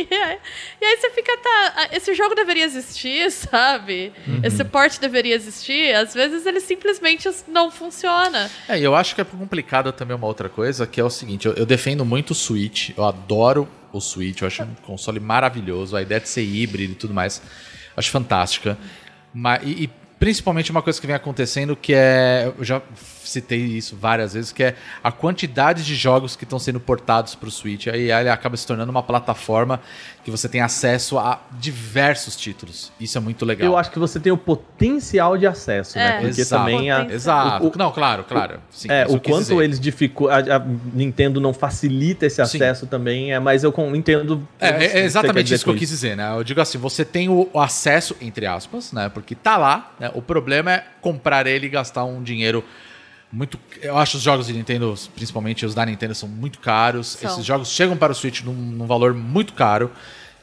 E, 0.10 0.14
aí- 0.16 0.40
e 0.82 0.86
aí 0.86 0.98
você 0.98 1.12
fica, 1.12 1.38
tá, 1.38 1.90
esse 1.92 2.16
jogo 2.16 2.34
deveria 2.34 2.64
existir, 2.66 3.30
sabe? 3.32 4.12
Uhum. 4.28 4.42
Esse 4.44 4.64
porte 4.64 5.00
deveria 5.00 5.36
existir. 5.36 5.94
Às 5.94 6.14
vezes 6.16 6.48
ele 6.48 6.60
simplesmente 6.62 7.30
não 7.48 7.70
funciona. 7.70 8.50
É, 8.68 8.80
e 8.80 8.84
eu 8.84 8.96
acho 8.96 9.14
que 9.14 9.22
é 9.22 9.24
complicado 9.26 9.92
também 9.92 10.16
uma 10.16 10.26
outra 10.26 10.50
coisa, 10.50 10.88
que 10.88 11.00
é 11.00 11.04
o 11.04 11.10
seguinte, 11.10 11.46
eu, 11.48 11.54
eu 11.54 11.66
defendo 11.68 12.04
muito 12.04 12.32
o 12.32 12.36
Switch, 12.36 12.90
eu 12.98 13.04
adoro 13.06 13.70
o 13.92 14.00
Switch, 14.00 14.42
eu 14.42 14.48
acho 14.48 14.64
um 14.64 14.76
console 14.86 15.20
maravilhoso, 15.20 15.96
a 15.96 16.02
ideia 16.02 16.20
de 16.20 16.30
ser 16.30 16.44
híbrido 16.44 16.94
e 16.94 16.96
tudo 16.96 17.14
mais, 17.14 17.42
acho 17.96 18.12
fantástica. 18.12 18.78
Mas, 19.34 19.62
e, 19.64 19.84
e 19.84 19.90
principalmente 20.20 20.72
uma 20.72 20.82
coisa 20.82 21.00
que 21.00 21.08
vem 21.08 21.16
acontecendo 21.16 21.76
que 21.76 21.94
é. 21.94 22.54
Eu 22.58 22.64
já 22.64 22.82
citei 23.30 23.60
isso 23.60 23.96
várias 23.96 24.34
vezes, 24.34 24.52
que 24.52 24.64
é 24.64 24.76
a 25.04 25.12
quantidade 25.12 25.84
de 25.86 25.96
jogos 25.96 26.36
que 26.36 26.44
estão 26.44 26.60
sendo 26.60 26.80
portados 26.80 27.36
para 27.36 27.48
o 27.48 27.52
Switch. 27.52 27.88
Aí 27.88 28.12
ele 28.12 28.30
acaba 28.30 28.58
se 28.58 28.66
tornando 28.66 28.90
uma 28.92 29.04
plataforma 29.04 29.80
que 30.24 30.32
você 30.32 30.50
tem 30.50 30.62
acesso 30.62 31.18
a 31.18 31.40
diversos 31.52 32.36
títulos. 32.36 32.92
Isso 33.00 33.18
é 33.18 33.22
muito 33.22 33.46
legal. 33.46 33.66
Eu 33.68 33.78
acho 33.78 33.90
que 33.92 34.00
você 34.00 34.20
tem 34.20 34.32
o 34.32 34.38
potencial 34.38 35.38
de 35.38 35.48
acesso, 35.48 35.98
né? 35.98 36.18
É. 36.18 36.22
Porque 36.22 36.42
Exato. 36.42 36.64
também 36.66 36.92
a. 36.92 37.06
Exato. 37.06 37.66
O- 37.66 37.70
o- 37.70 37.78
Não, 37.78 37.92
claro, 37.92 38.24
claro. 38.24 38.60
Sim, 38.70 38.90
é, 38.92 39.06
o 39.08 39.20
quanto 39.20 39.40
dizer. 39.40 39.62
eles 39.64 39.80
dificultam. 39.80 40.36
A, 40.36 40.56
a 40.58 40.60
Nintendo 40.94 41.40
não 41.40 41.54
facilita 41.54 42.26
esse 42.26 42.36
Sim. 42.36 42.42
acesso 42.58 42.86
também, 42.88 43.32
é, 43.34 43.40
mas 43.40 43.64
eu 43.64 43.74
entendo. 43.96 44.48
É, 44.60 45.00
é 45.00 45.04
exatamente 45.06 45.54
isso 45.54 45.64
que 45.64 45.70
eu 45.70 45.76
quis 45.76 45.90
dizer, 45.90 46.16
né? 46.18 46.32
Eu 46.36 46.44
digo 46.44 46.60
assim, 46.62 46.78
você 46.78 47.06
tem 47.06 47.30
o, 47.30 47.50
o 47.54 47.60
acesso, 47.60 48.16
entre 48.22 48.46
aspas, 48.46 48.92
né? 48.92 49.10
Porque 49.10 49.36
tá 49.36 49.58
lá, 49.58 49.92
né? 50.00 50.12
O 50.14 50.22
problema 50.22 50.72
é 50.74 50.84
comprar 51.02 51.48
ele 51.48 51.68
e 51.68 51.70
gastar 51.70 52.04
um 52.04 52.22
dinheiro 52.22 52.64
muito... 53.32 53.60
Eu 53.82 53.98
acho 53.98 54.18
os 54.18 54.24
jogos 54.24 54.48
de 54.48 54.54
Nintendo, 54.54 54.94
principalmente 55.16 55.66
os 55.66 55.74
da 55.76 55.86
Nintendo, 55.86 56.16
são 56.16 56.28
muito 56.28 56.60
caros. 56.60 57.08
São. 57.20 57.32
Esses 57.32 57.46
jogos 57.46 57.70
chegam 57.70 57.96
para 57.98 58.12
o 58.12 58.16
Switch 58.16 58.42
num, 58.42 58.54
num 58.54 58.88
valor 58.88 59.14
muito 59.14 59.54
caro. 59.54 59.92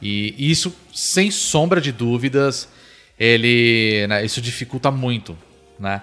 E, 0.00 0.34
e 0.36 0.50
isso, 0.50 0.74
sem 0.94 1.30
sombra 1.30 1.80
de 1.80 1.90
dúvidas, 1.92 2.68
ele... 3.18 4.06
né, 4.08 4.24
isso 4.24 4.40
dificulta 4.40 4.90
muito, 4.90 5.36
né? 5.78 6.02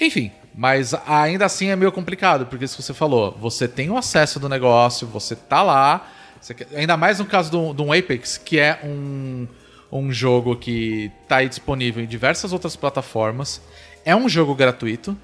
Enfim, 0.00 0.32
mas 0.54 0.94
ainda 1.06 1.44
assim 1.46 1.68
é 1.68 1.76
meio 1.76 1.92
complicado, 1.92 2.46
porque 2.46 2.66
se 2.66 2.80
você 2.80 2.92
falou, 2.92 3.36
você 3.40 3.68
tem 3.68 3.90
o 3.90 3.96
acesso 3.96 4.40
do 4.40 4.48
negócio, 4.48 5.06
você 5.06 5.36
tá 5.36 5.62
lá, 5.62 6.10
você 6.40 6.54
quer- 6.54 6.68
ainda 6.74 6.96
mais 6.96 7.18
no 7.18 7.24
caso 7.26 7.50
do, 7.50 7.72
do 7.72 7.92
Apex, 7.92 8.36
que 8.38 8.58
é 8.58 8.80
um, 8.82 9.46
um 9.92 10.12
jogo 10.12 10.56
que 10.56 11.10
tá 11.28 11.36
aí 11.36 11.48
disponível 11.48 12.02
em 12.02 12.06
diversas 12.06 12.52
outras 12.52 12.74
plataformas, 12.74 13.60
é 14.04 14.16
um 14.16 14.28
jogo 14.28 14.54
gratuito, 14.54 15.16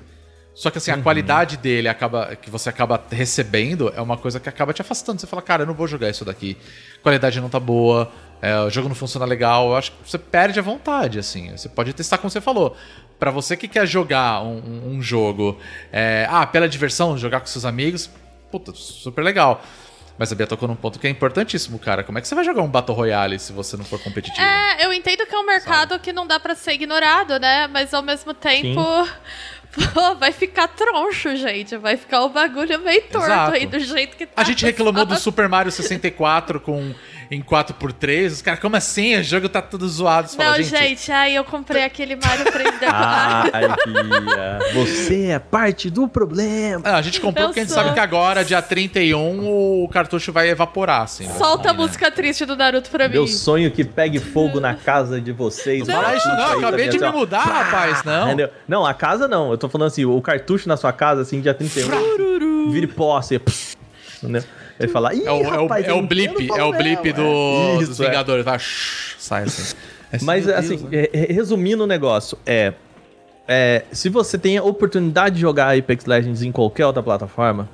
só 0.61 0.71
que 0.71 0.79
assim, 0.79 0.91
a 0.91 0.99
qualidade 1.01 1.57
dele 1.57 1.87
acaba 1.89 2.35
que 2.35 2.51
você 2.51 2.69
acaba 2.69 3.01
recebendo 3.13 3.93
é 3.95 4.01
uma 4.01 4.17
coisa 4.17 4.41
que 4.41 4.49
acaba 4.49 4.73
te 4.73 4.83
afastando. 4.83 5.21
Você 5.21 5.27
fala, 5.27 5.41
cara, 5.41 5.63
eu 5.63 5.67
não 5.69 5.75
vou 5.75 5.87
jogar 5.87 6.11
isso 6.11 6.25
daqui. 6.25 6.57
A 6.99 7.03
qualidade 7.03 7.41
não 7.41 7.49
tá 7.49 7.61
boa, 7.61 8.11
é, 8.43 8.59
o 8.63 8.69
jogo 8.69 8.89
não 8.89 8.95
funciona 8.97 9.25
legal. 9.25 9.69
Eu 9.69 9.77
acho 9.77 9.93
que 9.93 10.11
você 10.11 10.19
perde 10.19 10.59
a 10.59 10.63
vontade, 10.63 11.17
assim. 11.17 11.53
Você 11.57 11.69
pode 11.69 11.93
testar 11.93 12.19
como 12.19 12.29
você 12.29 12.41
falou. 12.41 12.77
Pra 13.21 13.31
você 13.31 13.57
que 13.57 13.69
quer 13.69 13.87
jogar 13.87 14.43
um, 14.43 14.95
um- 14.97 15.01
jogo, 15.03 15.59
é, 15.93 16.27
ah, 16.29 16.45
pela 16.45 16.69
diversão, 16.69 17.17
jogar 17.17 17.39
com 17.39 17.47
seus 17.47 17.65
amigos, 17.65 18.11
puta, 18.51 18.73
super 18.75 19.23
legal. 19.23 19.63
Mas 20.19 20.33
a 20.33 20.35
Bia 20.35 20.49
tocou 20.49 20.67
num 20.67 20.75
ponto 20.75 20.99
que 20.99 21.07
é 21.07 21.11
importantíssimo, 21.11 21.79
cara. 21.79 22.03
Como 22.03 22.19
é 22.19 22.21
que 22.21 22.27
você 22.27 22.35
vai 22.35 22.43
jogar 22.45 22.63
um 22.63 22.69
Battle 22.69 22.97
Royale 22.97 23.39
se 23.39 23.53
você 23.53 23.77
não 23.77 23.85
for 23.85 24.01
competitivo? 24.03 24.45
É, 24.45 24.85
eu 24.85 24.93
entendo 24.93 25.25
que 25.25 25.33
é 25.33 25.39
um 25.39 25.47
mercado 25.47 25.97
que 26.01 26.13
não 26.13 26.27
dá 26.27 26.41
pra 26.41 26.57
ser 26.57 26.73
ignorado, 26.73 27.39
né? 27.39 27.69
Mas 27.69 27.95
ao 27.95 28.03
mesmo 28.03 28.35
tempo. 28.35 28.81
Pô, 29.95 30.15
vai 30.15 30.33
ficar 30.33 30.69
troncho, 30.69 31.37
gente. 31.37 31.77
Vai 31.77 31.97
ficar 31.97 32.23
o 32.23 32.29
bagulho 32.29 32.79
meio 32.81 33.03
torto 33.03 33.27
Exato. 33.27 33.53
aí, 33.53 33.67
do 33.67 33.79
jeito 33.79 34.17
que 34.17 34.27
tá. 34.27 34.43
A 34.43 34.45
gente 34.45 34.65
reclamou 34.65 35.05
do. 35.05 35.17
Super 35.19 35.49
Mario 35.49 35.71
64 35.71 36.61
com, 36.61 36.95
em 37.31 37.43
4x3. 37.43 38.27
Os 38.33 38.43
caras, 38.43 38.61
como 38.61 38.75
assim? 38.77 39.17
O 39.17 39.23
jogo 39.23 39.49
tá 39.49 39.61
todo 39.61 39.87
zoado. 39.89 40.29
Você 40.29 40.37
Não, 40.39 40.45
fala, 40.45 40.63
gente, 40.63 41.13
aí 41.13 41.35
eu 41.35 41.45
comprei 41.45 41.85
aquele 41.85 42.17
Mario 42.17 42.45
3D. 42.47 42.87
Ai, 42.91 43.69
Bia, 43.87 44.59
você 44.73 45.27
é 45.27 45.39
parte 45.39 45.91
do 45.91 46.09
problema. 46.09 46.83
Ah, 46.85 46.97
a 46.97 47.03
gente 47.03 47.21
comprou 47.21 47.45
Eu 47.45 47.49
porque 47.49 47.61
a 47.61 47.63
gente 47.65 47.73
sou. 47.73 47.83
sabe 47.83 47.95
que 47.95 48.01
agora, 48.01 48.45
dia 48.45 48.63
31, 48.63 49.47
o 49.85 49.89
cartucho 49.93 50.33
vai 50.33 50.49
evaporar, 50.49 51.03
assim. 51.03 51.27
né? 51.27 51.35
Solta 51.35 51.71
a 51.71 51.73
Né? 51.73 51.79
música 51.79 52.11
triste 52.11 52.45
do 52.47 52.57
Naruto 52.57 52.89
pra 52.91 53.09
Meu 53.09 53.23
mim. 53.23 53.29
sonho 53.29 53.71
que 53.71 53.85
pegue 53.85 54.19
fogo 54.19 54.59
na 54.61 54.75
casa 54.77 55.21
de 55.21 55.33
vocês. 55.33 55.87
Não 55.87 55.95
fala 55.95 56.17
isso 56.17 56.29
não, 56.29 56.59
acabei 56.59 56.89
de 56.89 56.99
me 56.99 57.11
mudar, 57.11 57.43
rapaz, 57.45 58.03
não. 58.05 58.27
Entendeu? 58.29 58.49
Não, 58.67 58.87
a 58.87 58.95
casa 58.95 59.29
não. 59.29 59.51
Eu 59.51 59.59
tô 59.59 59.69
falando 59.69 59.89
assim, 59.89 60.05
o 60.05 60.21
cartucho 60.23 60.69
na 60.69 60.77
sua 60.77 60.93
casa, 60.93 61.23
assim, 61.23 61.41
dia 61.41 61.53
31. 61.55 62.71
Vire 62.71 62.87
pó, 62.87 63.17
assim. 63.17 63.39
pff, 63.39 63.77
Entendeu? 64.23 64.43
Ele 64.79 64.89
fala, 64.89 65.15
Ih, 65.15 65.25
É 65.27 65.31
o, 65.33 65.43
é 65.43 65.59
o, 65.59 65.63
rapaz, 65.63 65.87
é 65.87 65.93
o 65.93 66.03
blip, 66.03 66.29
é 66.41 66.45
o 66.65 66.71
problema." 66.71 66.77
blip 66.79 67.13
do, 67.13 67.79
Isso, 67.81 67.89
dos 67.91 68.01
é. 68.01 68.07
Vingadores. 68.07 68.47
Shhh, 68.63 69.17
sai 69.19 69.43
assim. 69.45 69.77
É 70.13 70.19
Mas, 70.23 70.47
meu 70.47 70.57
assim, 70.57 70.77
Deus, 70.77 70.83
né? 70.85 70.91
é- 70.93 71.11
é- 71.13 71.33
resumindo 71.33 71.85
o 71.85 71.87
negócio, 71.87 72.39
é, 72.47 72.73
é, 73.47 73.85
Se 73.93 74.09
você 74.09 74.39
tem 74.39 74.57
a 74.59 74.63
oportunidade 74.63 75.35
de 75.37 75.41
jogar 75.41 75.77
Apex 75.77 76.05
Legends 76.07 76.43
em 76.43 76.53
qualquer 76.53 76.87
outra 76.87 77.03
plataforma, 77.03 77.69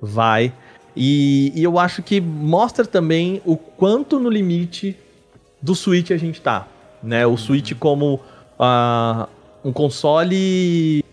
vai. 0.00 0.52
E, 0.96 1.52
e 1.54 1.62
eu 1.62 1.78
acho 1.78 2.02
que 2.02 2.20
mostra 2.20 2.84
também 2.84 3.40
o 3.44 3.56
quanto 3.56 4.18
no 4.18 4.28
limite 4.28 4.96
do 5.60 5.74
Switch 5.74 6.10
a 6.10 6.16
gente 6.16 6.40
tá. 6.40 6.66
Né? 7.02 7.26
O 7.26 7.36
Switch 7.36 7.72
como 7.78 8.20
ah, 8.58 9.28
um 9.64 9.72
console, 9.72 11.04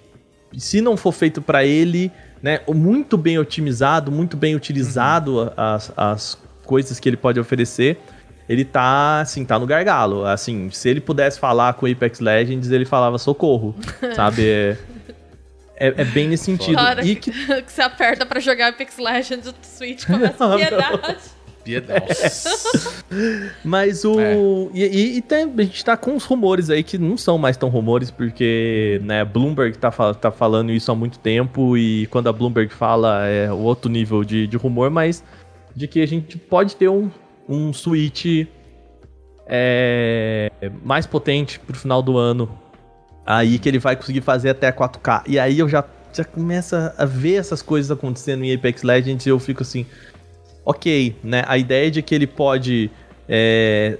se 0.57 0.81
não 0.81 0.97
for 0.97 1.11
feito 1.13 1.41
para 1.41 1.63
ele, 1.65 2.11
né, 2.41 2.61
muito 2.67 3.17
bem 3.17 3.37
otimizado, 3.37 4.11
muito 4.11 4.37
bem 4.37 4.55
utilizado 4.55 5.51
as, 5.55 5.91
as 5.95 6.37
coisas 6.65 6.99
que 6.99 7.09
ele 7.09 7.17
pode 7.17 7.39
oferecer, 7.39 7.99
ele 8.47 8.65
tá, 8.65 9.21
assim, 9.21 9.45
tá 9.45 9.59
no 9.59 9.67
gargalo. 9.67 10.25
Assim, 10.25 10.69
se 10.71 10.89
ele 10.89 10.99
pudesse 10.99 11.39
falar 11.39 11.73
com 11.73 11.85
o 11.85 11.91
Apex 11.91 12.19
Legends, 12.19 12.71
ele 12.71 12.85
falava 12.85 13.17
socorro, 13.17 13.75
sabe? 14.15 14.47
É, 14.47 14.77
é, 15.79 15.87
é 15.87 16.05
bem 16.05 16.27
nesse 16.27 16.45
sentido. 16.45 16.79
E 17.03 17.15
que, 17.15 17.31
que 17.63 17.71
você 17.71 17.81
aperta 17.81 18.25
pra 18.25 18.39
jogar 18.39 18.69
Apex 18.69 18.97
Legends, 18.97 19.47
o 19.47 19.53
Switch 19.61 20.05
começa 20.07 20.45
a 20.45 20.55
piedade. 20.55 21.17
Piedade. 21.63 22.05
Mas 23.63 24.03
o. 24.05 24.19
É. 24.19 24.35
E, 24.73 24.83
e- 24.85 25.17
e 25.17 25.21
tem- 25.21 25.51
a 25.57 25.61
gente 25.63 25.83
tá 25.85 25.95
com 25.97 26.11
uns 26.11 26.23
rumores 26.25 26.69
aí 26.69 26.83
que 26.83 26.97
não 26.97 27.17
são 27.17 27.37
mais 27.37 27.57
tão 27.57 27.69
rumores, 27.69 28.09
porque, 28.11 28.99
né, 29.03 29.23
Bloomberg 29.25 29.77
tá, 29.77 29.91
tá 30.13 30.31
falando 30.31 30.71
isso 30.71 30.91
há 30.91 30.95
muito 30.95 31.19
tempo, 31.19 31.77
e 31.77 32.07
quando 32.07 32.27
a 32.29 32.33
Bloomberg 32.33 32.73
fala 32.73 33.25
é 33.27 33.51
o 33.51 33.57
outro 33.57 33.89
nível 33.91 34.23
de, 34.23 34.47
de 34.47 34.57
rumor, 34.57 34.89
mas 34.89 35.23
de 35.75 35.87
que 35.87 36.01
a 36.01 36.07
gente 36.07 36.37
pode 36.37 36.75
ter 36.75 36.89
um, 36.89 37.09
um 37.47 37.71
Switch 37.73 38.45
é, 39.47 40.51
mais 40.83 41.05
potente 41.05 41.59
pro 41.59 41.75
final 41.75 42.01
do 42.01 42.17
ano. 42.17 42.49
Aí 43.25 43.59
que 43.59 43.69
ele 43.69 43.79
vai 43.79 43.95
conseguir 43.95 44.21
fazer 44.21 44.49
até 44.49 44.71
4K. 44.71 45.23
E 45.27 45.37
aí 45.37 45.59
eu 45.59 45.69
já, 45.69 45.83
já 46.11 46.23
começo 46.23 46.75
a 46.75 47.05
ver 47.05 47.35
essas 47.35 47.61
coisas 47.61 47.91
acontecendo 47.91 48.43
em 48.43 48.53
Apex 48.53 48.81
Legends 48.81 49.25
e 49.25 49.29
eu 49.29 49.37
fico 49.39 49.61
assim 49.61 49.85
ok, 50.69 51.15
né? 51.23 51.43
A 51.47 51.57
ideia 51.57 51.89
de 51.89 52.03
que 52.03 52.13
ele 52.13 52.27
pode 52.27 52.91
é, 53.27 53.97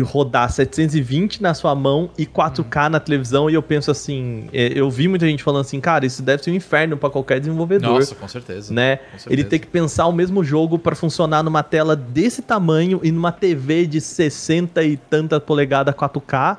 rodar 0.00 0.48
720 0.48 1.42
na 1.42 1.52
sua 1.54 1.74
mão 1.74 2.08
e 2.16 2.24
4K 2.24 2.88
na 2.88 3.00
televisão, 3.00 3.50
e 3.50 3.54
eu 3.54 3.62
penso 3.62 3.90
assim, 3.90 4.48
é, 4.52 4.72
eu 4.78 4.88
vi 4.88 5.08
muita 5.08 5.26
gente 5.26 5.42
falando 5.42 5.62
assim, 5.62 5.80
cara, 5.80 6.06
isso 6.06 6.22
deve 6.22 6.44
ser 6.44 6.52
um 6.52 6.54
inferno 6.54 6.96
pra 6.96 7.10
qualquer 7.10 7.40
desenvolvedor. 7.40 7.98
Nossa, 7.98 8.14
com 8.14 8.28
certeza. 8.28 8.72
Né? 8.72 8.96
Com 8.96 9.18
certeza. 9.18 9.32
Ele 9.32 9.42
tem 9.42 9.58
que 9.58 9.66
pensar 9.66 10.06
o 10.06 10.12
mesmo 10.12 10.44
jogo 10.44 10.78
pra 10.78 10.94
funcionar 10.94 11.42
numa 11.42 11.64
tela 11.64 11.96
desse 11.96 12.42
tamanho 12.42 13.00
e 13.02 13.10
numa 13.10 13.32
TV 13.32 13.84
de 13.84 14.00
60 14.00 14.84
e 14.84 14.96
tanta 14.96 15.40
polegada 15.40 15.92
4K. 15.92 16.56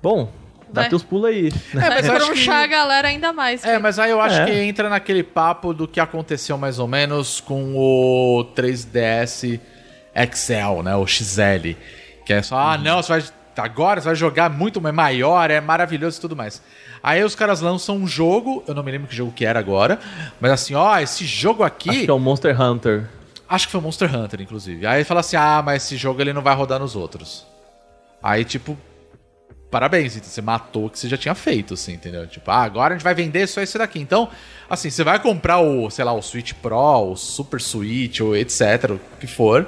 Bom, 0.00 0.30
dá 0.74 0.82
Vai. 0.82 0.90
teus 0.90 1.02
pulos 1.02 1.30
aí. 1.30 1.50
Vai 1.72 1.88
mas 2.02 2.06
eu 2.06 2.12
acho 2.16 2.26
crunchar 2.26 2.56
que- 2.68 2.74
a 2.74 2.78
galera 2.78 3.08
ainda 3.08 3.32
mais. 3.32 3.64
É, 3.64 3.78
mas 3.78 3.98
aí 3.98 4.10
eu 4.10 4.20
acho 4.20 4.40
É. 4.40 4.44
que 4.46 4.52
entra 4.52 4.88
naquele 4.90 5.22
papo 5.22 5.72
do 5.72 5.86
que 5.88 6.00
aconteceu 6.00 6.58
mais 6.58 6.78
ou 6.78 6.86
menos 6.88 7.40
com 7.40 7.74
o 7.76 8.44
3DS 8.54 9.60
XL, 10.32 10.82
né? 10.82 10.94
O 10.96 11.06
XL. 11.06 11.76
Que 12.26 12.32
é 12.34 12.42
só, 12.42 12.56
ah, 12.58 12.78
não, 12.78 13.02
você 13.02 13.08
vai. 13.20 13.24
Agora 13.56 14.00
você 14.00 14.06
vai 14.06 14.14
jogar 14.16 14.50
muito 14.50 14.80
maior, 14.80 15.48
é 15.50 15.60
maravilhoso 15.60 16.18
e 16.18 16.20
tudo 16.20 16.34
mais. 16.34 16.60
Aí 17.02 17.22
os 17.22 17.34
caras 17.36 17.60
lançam 17.60 17.96
um 17.96 18.06
jogo, 18.06 18.64
eu 18.66 18.74
não 18.74 18.82
me 18.82 18.90
lembro 18.90 19.06
que 19.06 19.14
jogo 19.14 19.30
que 19.30 19.44
era 19.44 19.58
agora, 19.60 19.98
mas 20.40 20.50
assim, 20.50 20.74
ó, 20.74 20.98
esse 20.98 21.24
jogo 21.24 21.62
aqui. 21.62 21.88
Acho 21.90 22.00
que 22.04 22.10
é 22.10 22.12
o 22.12 22.18
Monster 22.18 22.60
Hunter. 22.60 23.08
Acho 23.48 23.66
que 23.66 23.72
foi 23.72 23.80
Monster 23.80 24.12
Hunter, 24.12 24.40
inclusive. 24.40 24.84
Aí 24.86 25.04
fala 25.04 25.20
assim: 25.20 25.36
ah, 25.36 25.62
mas 25.64 25.84
esse 25.84 25.96
jogo 25.96 26.20
ele 26.20 26.32
não 26.32 26.42
vai 26.42 26.54
rodar 26.56 26.80
nos 26.80 26.96
outros. 26.96 27.46
Aí, 28.22 28.42
tipo, 28.44 28.76
parabéns, 29.74 30.16
então 30.16 30.28
você 30.28 30.40
matou 30.40 30.86
o 30.86 30.90
que 30.90 30.96
você 30.96 31.08
já 31.08 31.16
tinha 31.16 31.34
feito, 31.34 31.74
assim, 31.74 31.94
entendeu? 31.94 32.28
Tipo, 32.28 32.48
ah, 32.48 32.62
agora 32.62 32.94
a 32.94 32.96
gente 32.96 33.02
vai 33.02 33.12
vender 33.12 33.44
só 33.48 33.60
esse 33.60 33.76
daqui. 33.76 33.98
Então, 33.98 34.30
assim, 34.70 34.88
você 34.88 35.02
vai 35.02 35.18
comprar 35.18 35.58
o, 35.58 35.90
sei 35.90 36.04
lá, 36.04 36.12
o 36.12 36.22
Switch 36.22 36.52
Pro, 36.52 37.10
o 37.10 37.16
Super 37.16 37.60
Switch, 37.60 38.20
ou 38.20 38.36
etc, 38.36 38.90
o 38.90 39.00
que 39.18 39.26
for. 39.26 39.66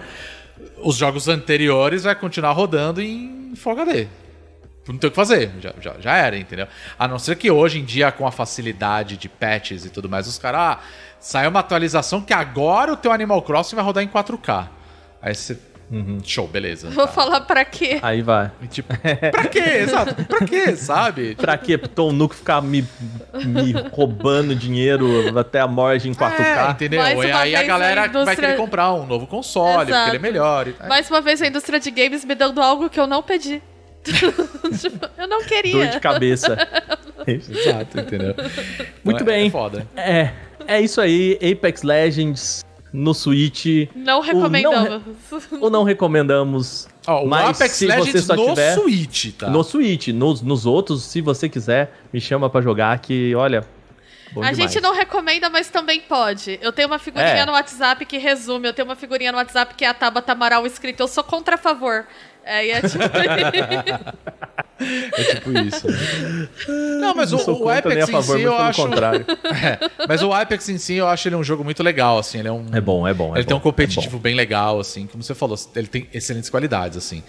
Os 0.79 0.95
jogos 0.95 1.27
anteriores 1.27 2.05
vai 2.05 2.15
continuar 2.15 2.53
rodando 2.53 3.03
em 3.03 3.53
Full 3.57 3.73
HD. 3.73 4.07
Não 4.87 4.97
tem 4.97 5.09
o 5.09 5.11
que 5.11 5.17
fazer, 5.17 5.51
já, 5.59 5.75
já, 5.81 5.97
já 5.99 6.17
era, 6.17 6.39
entendeu? 6.39 6.69
A 6.97 7.09
não 7.09 7.19
ser 7.19 7.35
que 7.35 7.51
hoje 7.51 7.81
em 7.81 7.85
dia, 7.85 8.13
com 8.13 8.29
a 8.29 8.31
facilidade 8.31 9.17
de 9.17 9.29
patches 9.29 9.85
e 9.85 9.91
tudo 9.91 10.09
mais, 10.09 10.29
os 10.29 10.39
caras, 10.39 10.61
ah, 10.61 10.79
saiu 11.19 11.51
uma 11.51 11.59
atualização 11.59 12.21
que 12.21 12.33
agora 12.33 12.93
o 12.93 12.97
teu 12.97 13.11
Animal 13.11 13.43
Crossing 13.43 13.75
vai 13.75 13.85
rodar 13.85 14.05
em 14.05 14.09
4K. 14.09 14.69
Aí 15.21 15.35
você. 15.35 15.59
Show, 16.25 16.49
beleza. 16.49 16.91
Vou 16.91 17.07
tá. 17.07 17.13
falar 17.13 17.41
pra 17.43 17.65
quê? 17.65 18.01
Aí 18.03 18.21
vai. 18.21 18.51
Tipo, 18.69 18.93
pra 19.31 19.45
quê? 19.47 19.61
Exato, 19.87 20.15
pra 20.25 20.45
quê, 20.45 20.75
sabe? 20.77 21.35
Pra 21.37 21.57
quê? 21.57 21.79
Tom 21.79 22.11
Nook 22.13 22.35
ficar 22.35 22.61
me, 22.61 22.85
me 23.45 23.73
roubando 23.93 24.55
dinheiro 24.55 25.39
até 25.39 25.61
a 25.61 25.69
morte 25.69 26.09
em 26.09 26.13
4K? 26.13 26.41
É, 26.41 26.71
entendeu? 26.73 27.01
Mais 27.01 27.17
E 27.19 27.23
aí 27.23 27.33
a 27.33 27.39
vez 27.43 27.55
a 27.55 27.63
galera 27.63 28.01
vai 28.01 28.09
indústria- 28.11 28.37
querer 28.37 28.57
comprar 28.57 28.93
um 28.95 29.07
novo 29.07 29.27
console, 29.29 29.77
porque 29.87 29.93
ele 29.93 29.97
é 29.97 30.03
Exato. 30.09 30.21
melhor. 30.21 30.67
e- 30.69 30.75
Mais 30.89 31.09
uma 31.09 31.21
vez 31.21 31.41
a 31.41 31.47
indústria 31.47 31.79
de 31.79 31.91
games 31.93 32.25
me 32.25 32.35
dando 32.35 32.61
algo 32.61 32.91
que 32.91 32.99
eu 32.99 33.07
não 33.07 33.23
pedi. 33.23 33.63
Tipo, 34.07 35.09
eu 35.19 35.27
não 35.29 35.43
queria. 35.45 35.73
Dor 35.73 35.87
de 35.89 36.01
cabeça. 36.01 36.57
Exato, 37.27 38.01
entendeu? 38.01 38.35
Muito 39.05 39.23
Então 39.23 39.35
é- 39.35 39.39
bem. 39.39 39.47
É 39.47 39.51
foda. 39.51 39.87
É, 39.97 40.31
é 40.67 40.81
isso 40.81 41.01
aí. 41.01 41.39
Apex 41.43 41.83
Legends 41.83 42.65
no 42.93 43.13
Switch. 43.15 43.89
Não 43.95 44.19
O 44.19 44.23
recomendamos. 44.23 45.03
Ou 45.61 45.69
não 45.71 45.83
recomendamos. 45.85 46.89
Ó, 47.07 47.25
o 47.25 47.29
mas 47.29 47.61
Apex 47.61 47.77
se 47.77 47.87
Legends 47.87 48.11
você 48.13 48.23
só 48.23 48.37
no 48.37 48.49
tiver 48.49 48.75
Switch, 48.75 49.33
tá? 49.35 49.49
no 49.51 49.63
Switch, 49.63 50.09
nos, 50.09 50.43
nos 50.43 50.67
outros, 50.67 51.03
se 51.05 51.21
você 51.21 51.49
quiser, 51.49 51.93
me 52.13 52.21
chama 52.21 52.49
pra 52.51 52.61
jogar 52.61 52.99
que, 52.99 53.35
olha, 53.35 53.61
bom 54.33 54.43
A 54.43 54.51
demais. 54.51 54.57
gente 54.57 54.81
não 54.83 54.95
recomenda, 54.95 55.49
mas 55.51 55.69
também 55.69 56.01
pode. 56.01 56.59
Eu 56.63 56.73
tenho 56.73 56.89
uma 56.89 56.99
figurinha 56.99 57.29
É. 57.43 57.47
no 57.47 57.53
WhatsApp 57.53 58.05
que 58.07 58.19
resume. 58.19 58.67
Eu 58.69 58.73
tenho 58.73 58.89
uma 58.89 58.97
figurinha 58.97 59.31
no 59.31 59.39
WhatsApp 59.39 59.75
que 59.75 59.85
é 59.85 59.89
a 59.89 59.95
Tabata 59.95 60.33
Amaral 60.33 60.67
escrito 60.67 61.01
Eu 61.01 61.09
sou 61.09 61.23
contra 61.23 61.55
a 61.55 61.59
favor. 61.59 62.07
É, 62.45 62.67
e 62.67 62.71
é 62.71 62.81
tipo... 62.81 62.99
É 64.79 65.35
tipo 65.35 65.51
isso. 65.59 65.87
né? 65.89 66.49
Não, 67.01 67.15
mas 67.15 67.33
o, 67.33 67.37
Não 67.39 67.55
o 67.63 67.69
nem 67.69 67.79
Apex 67.79 68.03
a 68.05 68.07
favor, 68.13 68.37
em 68.37 68.41
si 68.41 68.45
eu 68.45 68.57
acho. 68.57 68.83
contrário. 68.83 69.27
É, 69.57 69.79
mas 70.09 70.23
o 70.23 70.33
Apex 70.33 70.69
em 70.69 70.77
si 70.79 70.95
eu 70.95 71.07
acho 71.09 71.29
ele 71.29 71.35
um 71.37 71.43
jogo 71.43 71.65
muito 71.65 71.83
legal, 71.83 72.19
assim. 72.19 72.39
Ele 72.41 72.49
é 72.49 72.53
um. 72.53 72.67
É 72.73 72.81
bom, 72.81 73.07
é 73.09 73.15
bom. 73.15 73.35
é 73.35 73.39
ele 73.39 73.45
tem 73.47 73.55
bom, 73.55 73.59
um 73.61 73.63
competitivo 73.63 74.19
bem 74.19 74.35
legal, 74.35 74.79
assim. 74.79 75.07
Como 75.07 75.23
você 75.23 75.35
falou, 75.35 75.57
ele 75.75 75.87
tem 75.87 76.07
excelentes 76.13 76.51
qualidades, 76.51 76.97
assim. 76.99 77.23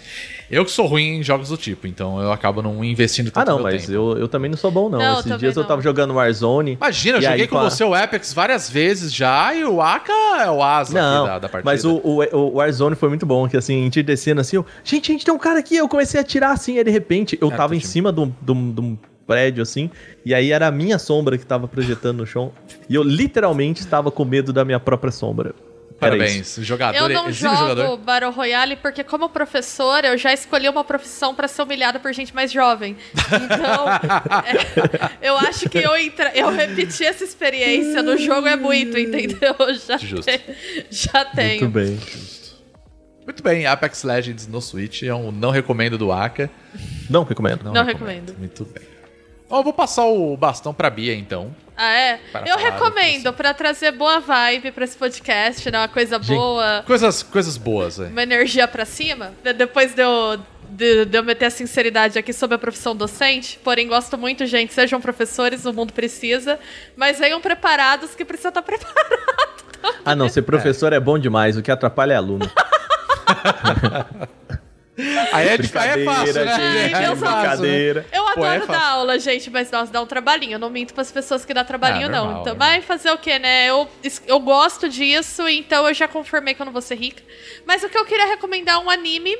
Eu 0.50 0.64
que 0.64 0.70
sou 0.70 0.86
ruim 0.86 1.18
em 1.18 1.22
jogos 1.22 1.48
do 1.48 1.56
tipo, 1.56 1.86
então 1.86 2.20
eu 2.20 2.32
acabo 2.32 2.60
não 2.62 2.84
investindo 2.84 3.28
Ah, 3.28 3.30
tanto 3.44 3.48
não, 3.48 3.54
meu 3.56 3.64
mas 3.64 3.82
tempo. 3.82 3.92
eu, 3.92 4.18
eu 4.18 4.28
também 4.28 4.50
não 4.50 4.58
sou 4.58 4.70
bom, 4.70 4.88
não. 4.88 4.98
Não, 4.98 5.20
Esses 5.20 5.38
dias 5.38 5.56
eu 5.56 5.62
não. 5.62 5.68
tava 5.68 5.80
jogando 5.82 6.14
Warzone. 6.14 6.72
Imagina, 6.72 7.18
eu 7.18 7.22
joguei 7.22 7.40
aí, 7.42 7.48
com 7.48 7.58
a- 7.58 7.70
você 7.70 7.82
o 7.84 7.94
Apex 7.94 8.32
várias 8.34 8.68
vezes 8.68 9.12
já 9.12 9.54
e 9.54 9.64
o 9.64 9.80
Aka 9.80 10.12
é 10.42 10.50
o 10.50 10.62
asa 10.62 10.92
Não, 10.98 11.22
aqui 11.24 11.28
da, 11.32 11.38
da 11.40 11.48
partida. 11.48 11.70
mas 11.70 11.84
o, 11.84 11.96
o, 12.04 12.22
o 12.36 12.54
Warzone 12.56 12.94
foi 12.96 13.08
muito 13.08 13.24
bom, 13.26 13.48
que 13.48 13.56
assim, 13.56 13.80
a 13.80 13.84
gente 13.84 14.02
descendo 14.02 14.40
assim, 14.40 14.56
eu, 14.56 14.66
gente, 14.84 15.12
gente, 15.12 15.24
tem 15.24 15.32
um 15.34 15.38
cara 15.38 15.58
aqui, 15.60 15.76
eu 15.76 15.88
comecei 15.88 16.18
a 16.18 16.22
atirar 16.22 16.52
assim, 16.52 16.76
aí 16.78 16.84
de 16.84 16.90
repente, 16.90 17.37
eu 17.40 17.48
É, 17.48 17.56
tava 17.56 17.70
tá 17.70 17.76
em 17.76 17.80
cima 17.80 18.12
de 18.12 18.20
um, 18.20 18.32
de, 18.40 18.52
um, 18.52 18.72
de 18.72 18.80
um 18.80 18.98
prédio 19.26 19.62
assim, 19.62 19.90
e 20.24 20.34
aí 20.34 20.52
era 20.52 20.66
a 20.66 20.70
minha 20.70 20.98
sombra 20.98 21.36
que 21.36 21.44
tava 21.44 21.68
projetando 21.68 22.18
no 22.18 22.26
chão, 22.26 22.52
e 22.88 22.94
eu 22.94 23.02
literalmente 23.02 23.80
estava 23.80 24.10
com 24.10 24.24
medo 24.24 24.52
da 24.52 24.64
minha 24.64 24.80
própria 24.80 25.12
sombra. 25.12 25.54
Parabéns, 26.00 26.56
jogador. 26.62 26.96
Eu 26.96 27.08
não 27.08 27.32
jogo 27.32 27.56
jogador. 27.56 27.96
Battle 27.96 28.30
Royale 28.30 28.76
porque, 28.76 29.02
como 29.02 29.28
professora, 29.28 30.06
eu 30.06 30.16
já 30.16 30.32
escolhi 30.32 30.68
uma 30.68 30.84
profissão 30.84 31.34
pra 31.34 31.48
ser 31.48 31.60
humilhada 31.62 31.98
por 31.98 32.12
gente 32.12 32.32
mais 32.32 32.52
jovem. 32.52 32.96
Então, 33.16 33.88
é, 35.20 35.28
eu 35.28 35.36
acho 35.36 35.68
que 35.68 35.78
eu, 35.78 35.96
entra... 35.96 36.30
eu 36.36 36.50
repetir 36.50 37.04
essa 37.04 37.24
experiência 37.24 38.00
no 38.00 38.16
jogo 38.16 38.46
é 38.46 38.54
muito, 38.54 38.96
entendeu? 38.96 39.56
Eu 39.58 39.74
Já, 39.74 39.96
Justo. 39.96 40.30
te- 40.30 40.40
já 40.88 41.24
tenho. 41.24 41.62
Muito 41.62 41.72
bem. 41.74 41.98
Muito 43.28 43.42
bem, 43.42 43.66
Apex 43.66 44.04
Legends 44.04 44.46
no 44.46 44.58
Switch 44.58 45.02
é 45.02 45.14
um 45.14 45.30
não 45.30 45.50
recomendo 45.50 45.98
do 45.98 46.10
Aka. 46.10 46.48
Não 47.10 47.24
recomendo. 47.24 47.62
Não 47.70 47.84
recomendo. 47.84 48.34
Muito 48.38 48.64
bem. 48.64 48.82
Ó, 49.50 49.60
eu 49.60 49.64
vou 49.64 49.72
passar 49.74 50.06
o 50.06 50.34
bastão 50.34 50.72
pra 50.72 50.88
Bia, 50.88 51.14
então. 51.14 51.54
Ah, 51.76 51.92
é? 51.92 52.20
Para 52.32 52.48
eu 52.48 52.56
recomendo 52.56 53.30
pra 53.34 53.52
trazer 53.52 53.92
boa 53.92 54.18
vibe 54.18 54.72
pra 54.72 54.82
esse 54.82 54.96
podcast, 54.96 55.70
né? 55.70 55.78
Uma 55.78 55.88
coisa 55.88 56.18
boa, 56.18 56.82
Coisas, 56.86 57.22
coisas 57.22 57.58
boas, 57.58 58.00
é. 58.00 58.04
uma 58.06 58.22
energia 58.22 58.66
pra 58.66 58.86
cima. 58.86 59.32
De- 59.44 59.52
Depois 59.52 59.92
de 59.94 60.00
eu, 60.02 60.38
de, 60.70 61.04
de 61.04 61.18
eu 61.18 61.22
meter 61.22 61.44
a 61.46 61.50
sinceridade 61.50 62.18
aqui 62.18 62.32
sobre 62.32 62.54
a 62.56 62.58
profissão 62.58 62.96
docente, 62.96 63.60
porém 63.62 63.86
gosto 63.88 64.16
muito, 64.16 64.46
gente, 64.46 64.72
sejam 64.72 65.02
professores, 65.02 65.66
o 65.66 65.72
mundo 65.74 65.92
precisa, 65.92 66.58
mas 66.96 67.18
venham 67.18 67.42
preparados 67.42 68.14
que 68.14 68.24
precisa 68.24 68.48
estar 68.48 68.62
preparado. 68.62 69.64
Ah, 70.02 70.16
não, 70.16 70.30
ser 70.30 70.42
professor 70.42 70.94
é. 70.94 70.98
bom 71.00 71.18
demais, 71.18 71.58
o 71.58 71.62
que 71.62 71.70
atrapalha 71.70 72.14
é 72.14 72.16
aluno. 72.16 72.50
Aí 75.32 75.46
é, 75.46 75.52
aí 75.52 76.00
é 76.00 76.04
fácil, 76.04 76.44
né? 76.44 76.56
gente, 76.56 76.94
é 76.94 77.08
né? 77.08 77.14
brincadeira. 77.14 78.06
Eu 78.12 78.24
Pô, 78.34 78.44
é 78.44 78.56
adoro 78.56 78.66
dar 78.66 78.82
aula, 78.82 79.18
gente, 79.18 79.48
mas 79.48 79.70
nossa, 79.70 79.92
dá 79.92 80.02
um 80.02 80.06
trabalhinho. 80.06 80.54
Eu 80.54 80.58
não 80.58 80.70
minto 80.70 80.92
pras 80.92 81.12
pessoas 81.12 81.44
que 81.44 81.54
dá 81.54 81.62
trabalhinho, 81.62 82.06
Ah, 82.06 82.10
não. 82.10 82.24
normal, 82.24 82.40
Então, 82.42 82.54
normal. 82.54 82.68
vai 82.68 82.82
fazer 82.82 83.12
o 83.12 83.18
quê, 83.18 83.38
né? 83.38 83.66
Eu, 83.66 83.88
eu 84.26 84.40
gosto 84.40 84.88
disso, 84.88 85.48
então 85.48 85.86
eu 85.86 85.94
já 85.94 86.08
conformei 86.08 86.52
que 86.52 86.60
eu 86.60 86.66
não 86.66 86.72
vou 86.72 86.82
ser 86.82 86.96
rica. 86.96 87.22
Mas 87.64 87.84
o 87.84 87.88
que 87.88 87.96
eu 87.96 88.04
queria 88.04 88.26
recomendar 88.26 88.74
é 88.74 88.78
um 88.78 88.90
anime. 88.90 89.36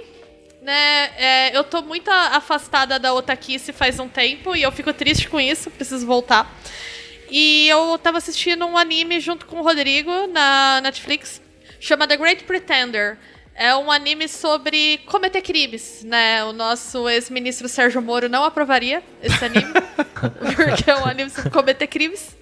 Né, 0.60 1.10
é, 1.16 1.56
eu 1.56 1.62
tô 1.62 1.82
muito 1.82 2.10
afastada 2.10 2.98
da 2.98 3.14
Otakice 3.14 3.72
faz 3.72 4.00
um 4.00 4.08
tempo 4.08 4.56
e 4.56 4.62
eu 4.62 4.72
fico 4.72 4.92
triste 4.92 5.28
com 5.28 5.40
isso, 5.40 5.70
preciso 5.70 6.04
voltar. 6.04 6.52
E 7.30 7.68
eu 7.68 7.96
tava 7.98 8.18
assistindo 8.18 8.66
um 8.66 8.76
anime 8.76 9.20
junto 9.20 9.46
com 9.46 9.60
o 9.60 9.62
Rodrigo 9.62 10.26
na 10.26 10.80
Netflix, 10.82 11.40
chama 11.80 12.08
The 12.08 12.16
Great 12.16 12.44
Pretender. 12.44 13.18
É 13.60 13.74
um 13.74 13.90
anime 13.90 14.28
sobre 14.28 14.98
cometer 15.06 15.42
crimes, 15.42 16.04
né? 16.04 16.44
O 16.44 16.52
nosso 16.52 17.08
ex-ministro 17.08 17.68
Sérgio 17.68 18.00
Moro 18.00 18.28
não 18.28 18.44
aprovaria 18.44 19.02
esse 19.20 19.44
anime, 19.44 19.72
porque 20.54 20.88
é 20.88 20.94
um 20.94 21.04
anime 21.04 21.28
sobre 21.28 21.50
cometer 21.50 21.88
crimes. 21.88 22.36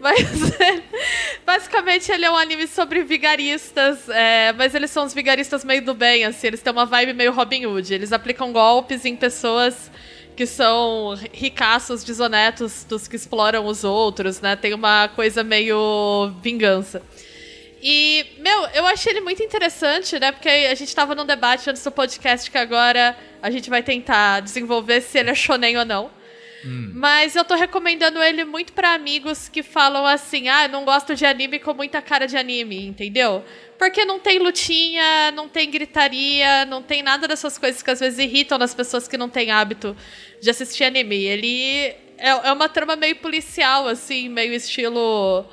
Mas 0.00 0.26
basicamente 1.46 2.10
ele 2.10 2.24
é 2.24 2.30
um 2.32 2.36
anime 2.36 2.66
sobre 2.66 3.04
vigaristas, 3.04 4.08
é, 4.08 4.52
mas 4.54 4.74
eles 4.74 4.90
são 4.90 5.04
os 5.04 5.14
vigaristas 5.14 5.64
meio 5.64 5.84
do 5.84 5.94
bem, 5.94 6.24
assim, 6.24 6.48
eles 6.48 6.60
têm 6.60 6.72
uma 6.72 6.84
vibe 6.84 7.12
meio 7.12 7.32
Robin 7.32 7.64
Hood. 7.64 7.94
Eles 7.94 8.12
aplicam 8.12 8.52
golpes 8.52 9.04
em 9.04 9.14
pessoas 9.14 9.88
que 10.34 10.46
são 10.46 11.16
ricaços, 11.32 12.02
desonetos, 12.02 12.82
dos 12.82 13.06
que 13.06 13.14
exploram 13.14 13.66
os 13.66 13.84
outros, 13.84 14.40
né? 14.40 14.56
Tem 14.56 14.74
uma 14.74 15.06
coisa 15.14 15.44
meio 15.44 16.32
vingança. 16.42 17.00
E, 17.88 18.26
meu, 18.38 18.66
eu 18.74 18.84
achei 18.84 19.12
ele 19.12 19.20
muito 19.20 19.40
interessante, 19.44 20.18
né? 20.18 20.32
Porque 20.32 20.48
a 20.48 20.74
gente 20.74 20.92
tava 20.92 21.14
num 21.14 21.24
debate 21.24 21.70
antes 21.70 21.84
do 21.84 21.92
podcast 21.92 22.50
que 22.50 22.58
agora 22.58 23.16
a 23.40 23.48
gente 23.48 23.70
vai 23.70 23.80
tentar 23.80 24.40
desenvolver 24.40 25.00
se 25.00 25.16
ele 25.16 25.30
é 25.30 25.34
shonen 25.36 25.76
ou 25.76 25.84
não. 25.84 26.10
Mas 26.92 27.36
eu 27.36 27.44
tô 27.44 27.54
recomendando 27.54 28.20
ele 28.20 28.44
muito 28.44 28.72
pra 28.72 28.94
amigos 28.94 29.48
que 29.48 29.62
falam 29.62 30.04
assim: 30.04 30.48
ah, 30.48 30.66
não 30.66 30.84
gosto 30.84 31.14
de 31.14 31.24
anime 31.24 31.60
com 31.60 31.74
muita 31.74 32.02
cara 32.02 32.26
de 32.26 32.36
anime, 32.36 32.84
entendeu? 32.84 33.44
Porque 33.78 34.04
não 34.04 34.18
tem 34.18 34.40
lutinha, 34.40 35.30
não 35.30 35.48
tem 35.48 35.70
gritaria, 35.70 36.64
não 36.64 36.82
tem 36.82 37.04
nada 37.04 37.28
dessas 37.28 37.56
coisas 37.56 37.84
que 37.84 37.90
às 37.92 38.00
vezes 38.00 38.18
irritam 38.18 38.58
nas 38.58 38.74
pessoas 38.74 39.06
que 39.06 39.16
não 39.16 39.28
têm 39.28 39.52
hábito 39.52 39.96
de 40.40 40.50
assistir 40.50 40.82
anime. 40.82 41.22
Ele 41.22 41.94
é, 42.18 42.30
é 42.30 42.52
uma 42.52 42.68
trama 42.68 42.96
meio 42.96 43.14
policial, 43.14 43.86
assim, 43.86 44.28
meio 44.28 44.52
estilo 44.52 45.46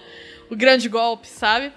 o 0.49 0.55
grande 0.55 0.89
golpe, 0.89 1.27
sabe? 1.27 1.71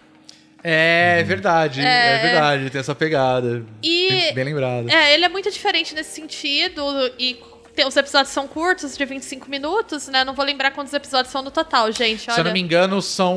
É 0.68 1.22
verdade, 1.22 1.81
é... 1.81 1.85
É. 1.85 2.18
verdade, 2.22 2.70
tem 2.70 2.81
essa 2.81 2.94
pegada. 2.94 3.64
E- 3.81 4.09
Bem, 4.11 4.35
bem 4.35 4.44
lembrado. 4.46 4.90
É, 4.90 5.14
ele 5.14 5.24
é 5.24 5.29
muito 5.29 5.48
diferente 5.48 5.94
nesse 5.94 6.11
sentido 6.11 6.83
e 7.16 7.40
tem, 7.76 7.87
os 7.87 7.96
episódios 7.96 8.33
são 8.33 8.48
curtos, 8.48 8.96
de 8.96 9.05
25 9.05 9.48
minutos, 9.48 10.09
né? 10.09 10.24
Não 10.24 10.35
vou 10.35 10.44
lembrar 10.44 10.72
quantos 10.72 10.92
episódios 10.92 11.31
são 11.31 11.42
no 11.42 11.50
total, 11.52 11.92
gente. 11.92 12.22
Se 12.22 12.31
eu 12.31 12.35
Olha, 12.35 12.44
não 12.44 12.52
me 12.52 12.61
engano, 12.61 13.00
são 13.00 13.37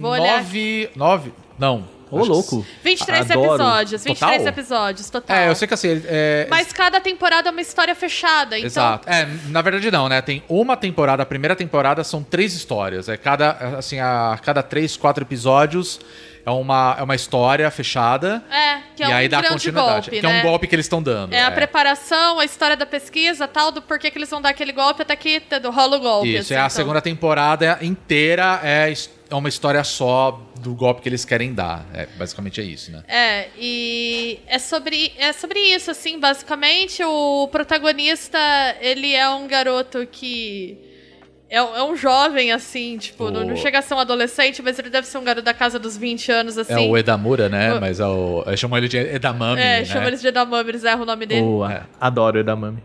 Vou 0.00 0.10
olhar. 0.10 0.38
nove. 0.38 0.90
Nove? 0.96 1.32
Não. 1.58 1.84
Ô, 2.10 2.24
louco. 2.24 2.66
23 2.82 3.30
Adoro. 3.30 3.46
episódios, 3.54 4.04
23 4.04 4.36
Total? 4.38 4.48
episódios, 4.48 5.10
total. 5.10 5.36
É, 5.36 5.48
eu 5.50 5.54
sei 5.54 5.68
que 5.68 5.74
assim. 5.74 6.02
É, 6.06 6.46
Mas 6.48 6.72
cada 6.72 7.00
temporada 7.00 7.50
é 7.50 7.52
uma 7.52 7.60
história 7.60 7.94
fechada, 7.94 8.56
então... 8.56 8.66
Exato. 8.66 9.08
É, 9.08 9.28
na 9.48 9.60
verdade 9.60 9.90
não, 9.90 10.08
né? 10.08 10.22
Tem 10.22 10.42
uma 10.48 10.74
temporada, 10.74 11.22
a 11.22 11.26
primeira 11.26 11.54
temporada 11.54 12.02
são 12.02 12.22
três 12.22 12.54
histórias. 12.54 13.10
É 13.10 13.16
cada, 13.18 13.50
assim, 13.76 14.00
a 14.00 14.38
cada 14.42 14.62
três, 14.62 14.96
quatro 14.96 15.22
episódios 15.22 16.00
é 16.48 16.50
uma, 16.50 16.96
é 16.98 17.02
uma 17.02 17.14
história 17.14 17.70
fechada. 17.70 18.42
É, 18.50 18.78
que 18.96 19.02
é 19.02 19.06
e 19.06 19.10
um 19.10 19.14
aí 19.14 19.28
dá 19.28 19.42
continuidade. 19.42 19.86
golpe, 19.86 20.10
que 20.10 20.26
né? 20.26 20.38
é 20.38 20.40
um 20.40 20.42
golpe 20.42 20.66
que 20.66 20.74
eles 20.74 20.86
estão 20.86 21.02
dando. 21.02 21.34
É 21.34 21.44
a 21.44 21.50
preparação, 21.50 22.38
a 22.40 22.44
história 22.44 22.76
da 22.76 22.86
pesquisa, 22.86 23.46
tal, 23.46 23.70
do 23.70 23.82
porquê 23.82 24.10
que 24.10 24.16
eles 24.16 24.30
vão 24.30 24.40
dar 24.40 24.48
aquele 24.48 24.72
golpe 24.72 25.02
até 25.02 25.14
que 25.14 25.42
rola 25.66 25.98
o 25.98 26.00
golpe. 26.00 26.28
Isso, 26.30 26.40
assim, 26.40 26.54
é 26.54 26.56
a 26.56 26.60
então. 26.60 26.70
segunda 26.70 27.02
temporada 27.02 27.78
inteira 27.82 28.60
é, 28.64 28.92
é 29.30 29.34
uma 29.34 29.48
história 29.48 29.84
só 29.84 30.40
do 30.58 30.74
golpe 30.74 31.02
que 31.02 31.08
eles 31.08 31.24
querem 31.24 31.52
dar. 31.52 31.86
É, 31.92 32.06
basicamente 32.16 32.60
é 32.62 32.64
isso, 32.64 32.90
né? 32.90 33.02
É, 33.06 33.48
e 33.58 34.40
é 34.46 34.58
sobre, 34.58 35.12
é 35.18 35.34
sobre 35.34 35.60
isso, 35.60 35.90
assim, 35.90 36.18
basicamente. 36.18 37.04
O 37.04 37.46
protagonista, 37.48 38.38
ele 38.80 39.14
é 39.14 39.28
um 39.28 39.46
garoto 39.46 40.06
que. 40.10 40.87
É, 41.50 41.56
é 41.56 41.82
um 41.82 41.96
jovem, 41.96 42.52
assim, 42.52 42.98
tipo, 42.98 43.30
não, 43.30 43.42
não 43.44 43.54
O- 43.54 43.56
chega 43.56 43.78
a 43.78 43.82
ser 43.82 43.94
um 43.94 43.98
adolescente, 43.98 44.60
mas 44.60 44.78
ele 44.78 44.90
deve 44.90 45.06
ser 45.06 45.16
um 45.16 45.24
garoto 45.24 45.44
da 45.44 45.54
casa 45.54 45.78
dos 45.78 45.96
20 45.96 46.30
anos, 46.30 46.58
assim. 46.58 46.72
É 46.74 46.78
o 46.78 46.96
Edamura, 46.96 47.48
né? 47.48 47.72
O- 47.74 47.80
Mas 47.80 48.00
é 48.00 48.06
o. 48.06 48.42
Eu 48.46 48.56
chamo 48.56 48.76
ele 48.76 48.86
de 48.86 48.98
Edamame. 48.98 49.60
É, 49.60 49.78
né? 49.78 49.84
chama 49.86 50.06
eles 50.08 50.20
de 50.20 50.28
Edamame, 50.28 50.68
eles 50.70 50.84
erram 50.84 51.02
o 51.02 51.06
nome 51.06 51.24
dele. 51.24 51.40
Boa. 51.40 51.72
É. 51.72 51.82
Adoro 51.98 52.36
o 52.36 52.40
Edamame. 52.40 52.82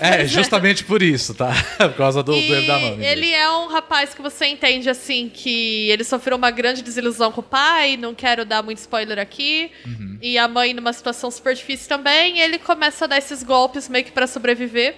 É, 0.00 0.24
justamente 0.26 0.82
por 0.84 1.02
isso, 1.02 1.34
tá? 1.34 1.52
por 1.76 1.92
causa 1.94 2.22
do, 2.22 2.32
do 2.32 2.38
E 2.38 2.52
Edamame. 2.52 3.04
ele 3.04 3.30
é 3.32 3.50
um 3.50 3.66
rapaz 3.66 4.14
que 4.14 4.22
você 4.22 4.46
entende 4.46 4.88
assim 4.88 5.30
que 5.32 5.90
ele 5.90 6.04
sofreu 6.04 6.36
uma 6.38 6.50
grande 6.50 6.82
desilusão 6.82 7.30
com 7.30 7.40
o 7.40 7.44
pai, 7.44 7.96
não 7.98 8.14
quero 8.14 8.44
dar 8.46 8.62
muito 8.62 8.78
spoiler 8.78 9.18
aqui. 9.18 9.70
Uhum. 9.84 10.18
E 10.22 10.38
a 10.38 10.48
mãe 10.48 10.72
numa 10.72 10.92
situação 10.92 11.30
super 11.30 11.54
difícil 11.54 11.88
também, 11.88 12.38
e 12.38 12.40
ele 12.40 12.58
começa 12.58 13.04
a 13.04 13.08
dar 13.08 13.18
esses 13.18 13.42
golpes 13.42 13.88
meio 13.88 14.04
que 14.04 14.12
pra 14.12 14.26
sobreviver. 14.26 14.94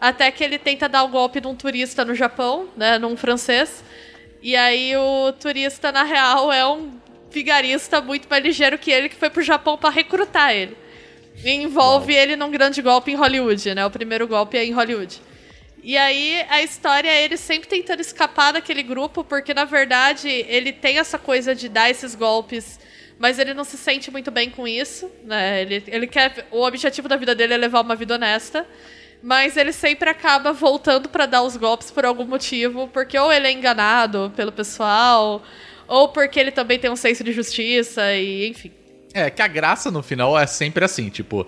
Até 0.00 0.30
que 0.30 0.42
ele 0.44 0.58
tenta 0.58 0.88
dar 0.88 1.04
um 1.04 1.10
golpe 1.10 1.40
num 1.40 1.54
turista 1.54 2.04
no 2.04 2.14
Japão, 2.14 2.68
né, 2.76 2.98
num 2.98 3.16
francês. 3.16 3.82
E 4.42 4.54
aí 4.56 4.96
o 4.96 5.32
turista 5.32 5.90
na 5.90 6.02
real 6.02 6.52
é 6.52 6.66
um 6.66 6.92
vigarista 7.30 8.00
muito 8.00 8.28
mais 8.28 8.44
ligeiro 8.44 8.78
que 8.78 8.90
ele 8.90 9.08
que 9.08 9.16
foi 9.16 9.30
pro 9.30 9.42
Japão 9.42 9.76
pra 9.76 9.90
recrutar 9.90 10.52
ele. 10.52 10.76
E 11.42 11.50
envolve 11.50 12.14
ele 12.14 12.36
num 12.36 12.50
grande 12.50 12.80
golpe 12.80 13.10
em 13.10 13.16
Hollywood, 13.16 13.74
né? 13.74 13.84
O 13.84 13.90
primeiro 13.90 14.28
golpe 14.28 14.56
é 14.56 14.64
em 14.64 14.72
Hollywood. 14.72 15.20
E 15.82 15.98
aí 15.98 16.46
a 16.48 16.62
história 16.62 17.10
é 17.10 17.24
ele 17.24 17.36
sempre 17.36 17.68
tentando 17.68 18.00
escapar 18.00 18.52
daquele 18.52 18.82
grupo, 18.82 19.22
porque 19.22 19.52
na 19.52 19.64
verdade 19.64 20.28
ele 20.48 20.72
tem 20.72 20.98
essa 20.98 21.18
coisa 21.18 21.54
de 21.54 21.68
dar 21.68 21.90
esses 21.90 22.14
golpes, 22.14 22.80
mas 23.18 23.38
ele 23.38 23.52
não 23.52 23.64
se 23.64 23.76
sente 23.76 24.10
muito 24.10 24.30
bem 24.30 24.48
com 24.48 24.66
isso, 24.66 25.10
né? 25.24 25.60
Ele, 25.60 25.82
ele 25.86 26.06
quer. 26.06 26.46
O 26.50 26.64
objetivo 26.64 27.08
da 27.08 27.16
vida 27.16 27.34
dele 27.34 27.54
é 27.54 27.56
levar 27.56 27.82
uma 27.82 27.94
vida 27.94 28.14
honesta. 28.14 28.66
Mas 29.24 29.56
ele 29.56 29.72
sempre 29.72 30.10
acaba 30.10 30.52
voltando 30.52 31.08
pra 31.08 31.24
dar 31.24 31.40
os 31.42 31.56
golpes 31.56 31.90
por 31.90 32.04
algum 32.04 32.26
motivo, 32.26 32.88
porque 32.88 33.18
ou 33.18 33.32
ele 33.32 33.46
é 33.46 33.52
enganado 33.52 34.30
pelo 34.36 34.52
pessoal, 34.52 35.42
ou 35.88 36.10
porque 36.10 36.38
ele 36.38 36.50
também 36.50 36.78
tem 36.78 36.90
um 36.90 36.96
senso 36.96 37.24
de 37.24 37.32
justiça, 37.32 38.12
e 38.14 38.46
enfim. 38.50 38.70
É, 39.14 39.30
que 39.30 39.40
a 39.40 39.48
graça 39.48 39.90
no 39.90 40.02
final 40.02 40.38
é 40.38 40.46
sempre 40.46 40.84
assim, 40.84 41.08
tipo. 41.08 41.46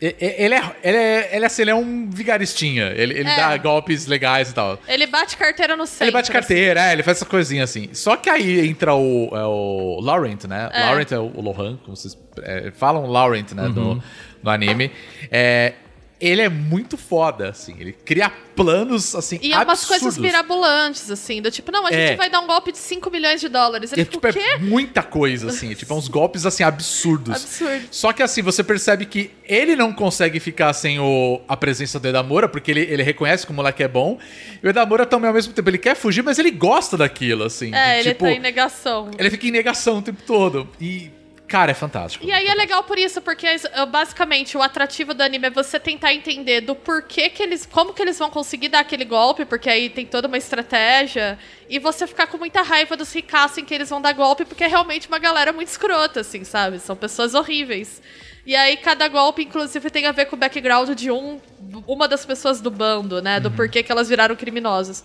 Ele 0.00 0.54
é, 0.54 0.76
ele 0.82 0.96
é, 0.96 1.30
ele 1.32 1.44
é, 1.44 1.46
assim, 1.46 1.62
ele 1.62 1.70
é 1.70 1.74
um 1.74 2.10
vigaristinha. 2.10 2.88
Ele, 2.94 3.14
ele 3.20 3.28
É. 3.30 3.36
dá 3.36 3.56
golpes 3.56 4.06
legais 4.06 4.50
e 4.50 4.54
tal. 4.54 4.78
Ele 4.86 5.06
bate 5.06 5.34
carteira 5.34 5.76
no 5.76 5.86
centro. 5.86 6.04
Ele 6.04 6.10
bate 6.10 6.30
carteira, 6.30 6.90
é, 6.90 6.92
ele 6.92 7.02
faz 7.02 7.16
essa 7.18 7.24
coisinha 7.24 7.64
assim. 7.64 7.88
Só 7.94 8.16
que 8.16 8.28
aí 8.28 8.68
entra 8.68 8.94
o, 8.94 9.30
é 9.32 9.44
o 9.46 10.00
Laurent, 10.02 10.44
né? 10.44 10.68
É. 10.74 10.84
Laurent 10.86 11.10
é 11.10 11.18
o, 11.18 11.32
o 11.34 11.40
Lohan, 11.40 11.78
como 11.84 11.96
vocês 11.96 12.18
é, 12.42 12.70
falam 12.72 13.06
Laurent, 13.06 13.52
né? 13.52 13.62
Uhum. 13.62 13.72
No, 13.72 14.02
no 14.42 14.50
anime. 14.50 14.90
É, 15.30 15.72
ele 16.20 16.40
é 16.42 16.48
muito 16.48 16.96
foda, 16.96 17.48
assim. 17.50 17.74
Ele 17.78 17.92
cria 17.92 18.30
planos, 18.54 19.14
assim, 19.14 19.38
E 19.42 19.52
é 19.52 19.58
umas 19.58 19.84
coisas 19.84 20.16
mirabolantes, 20.16 21.10
assim, 21.10 21.42
do 21.42 21.50
tipo, 21.50 21.72
não, 21.72 21.86
a 21.86 21.90
É. 21.90 22.08
gente 22.08 22.16
vai 22.18 22.30
dar 22.30 22.40
um 22.40 22.46
golpe 22.46 22.70
de 22.70 22.78
5 22.78 23.10
milhões 23.10 23.40
de 23.40 23.48
dólares. 23.48 23.92
Ele 23.92 24.02
É, 24.02 24.04
fica, 24.04 24.16
tipo, 24.16 24.28
o 24.28 24.32
quê? 24.32 24.50
é 24.50 24.58
muita 24.58 25.02
coisa, 25.02 25.48
assim. 25.48 25.72
É, 25.72 25.74
tipo, 25.74 25.92
é 25.92 25.96
uns 25.96 26.08
golpes, 26.08 26.46
assim, 26.46 26.62
absurdos. 26.62 27.34
Absurdo. 27.34 27.84
Só 27.90 28.12
que, 28.12 28.22
assim, 28.22 28.42
você 28.42 28.62
percebe 28.62 29.06
que 29.06 29.30
ele 29.44 29.74
não 29.74 29.92
consegue 29.92 30.38
ficar 30.40 30.72
sem 30.72 30.98
o, 31.00 31.40
a 31.48 31.56
presença 31.56 31.98
do 31.98 32.08
Edamura, 32.08 32.48
porque 32.48 32.70
ele, 32.70 32.82
ele 32.82 33.02
reconhece 33.02 33.44
que 33.44 33.52
o 33.52 33.54
moleque 33.54 33.82
é 33.82 33.88
bom. 33.88 34.18
E 34.62 34.66
o 34.66 34.70
Edamura 34.70 35.04
também, 35.04 35.28
ao 35.28 35.34
mesmo 35.34 35.52
tempo, 35.52 35.68
ele 35.68 35.78
quer 35.78 35.96
fugir, 35.96 36.22
mas 36.22 36.38
ele 36.38 36.50
gosta 36.52 36.96
daquilo, 36.96 37.44
assim. 37.44 37.74
É, 37.74 37.94
de, 37.94 38.00
ele 38.00 38.08
tipo, 38.10 38.24
tá 38.24 38.30
em 38.30 38.38
negação. 38.38 39.10
ele 39.18 39.30
fica 39.30 39.46
em 39.46 39.50
negação 39.50 39.98
o 39.98 40.02
tempo 40.02 40.22
todo. 40.26 40.68
E, 40.80 41.10
cara, 41.54 41.70
é 41.70 41.74
fantástico. 41.74 42.24
E 42.26 42.32
aí 42.32 42.48
é 42.48 42.54
legal 42.54 42.82
por 42.82 42.98
isso, 42.98 43.22
porque 43.22 43.46
uh, 43.46 43.86
basicamente 43.86 44.58
o 44.58 44.62
atrativo 44.62 45.14
do 45.14 45.22
anime 45.22 45.46
é 45.46 45.50
você 45.50 45.78
tentar 45.78 46.12
entender 46.12 46.60
do 46.62 46.74
porquê 46.74 47.30
que 47.30 47.40
eles. 47.40 47.64
como 47.64 47.94
que 47.94 48.02
eles 48.02 48.18
vão 48.18 48.28
conseguir 48.28 48.70
dar 48.70 48.80
aquele 48.80 49.04
golpe, 49.04 49.44
porque 49.44 49.70
aí 49.70 49.88
tem 49.88 50.04
toda 50.04 50.26
uma 50.26 50.36
estratégia. 50.36 51.38
E 51.70 51.78
você 51.78 52.08
ficar 52.08 52.26
com 52.26 52.38
muita 52.38 52.60
raiva 52.60 52.96
dos 52.96 53.12
ricaços 53.12 53.58
em 53.58 53.64
que 53.64 53.72
eles 53.72 53.88
vão 53.88 54.02
dar 54.02 54.12
golpe, 54.14 54.44
porque 54.44 54.64
é 54.64 54.66
realmente 54.66 55.06
uma 55.06 55.20
galera 55.20 55.52
muito 55.52 55.68
escrota, 55.68 56.20
assim, 56.22 56.42
sabe? 56.42 56.80
São 56.80 56.96
pessoas 56.96 57.34
horríveis. 57.34 58.02
E 58.44 58.56
aí 58.56 58.76
cada 58.76 59.06
golpe, 59.06 59.42
inclusive, 59.42 59.88
tem 59.90 60.06
a 60.06 60.12
ver 60.12 60.24
com 60.24 60.34
o 60.34 60.38
background 60.38 60.90
de 60.90 61.08
um, 61.08 61.40
uma 61.86 62.08
das 62.08 62.26
pessoas 62.26 62.60
do 62.60 62.70
bando, 62.70 63.22
né? 63.22 63.38
Do 63.38 63.52
porquê 63.52 63.80
que 63.80 63.92
elas 63.92 64.08
viraram 64.08 64.34
criminosas. 64.34 65.04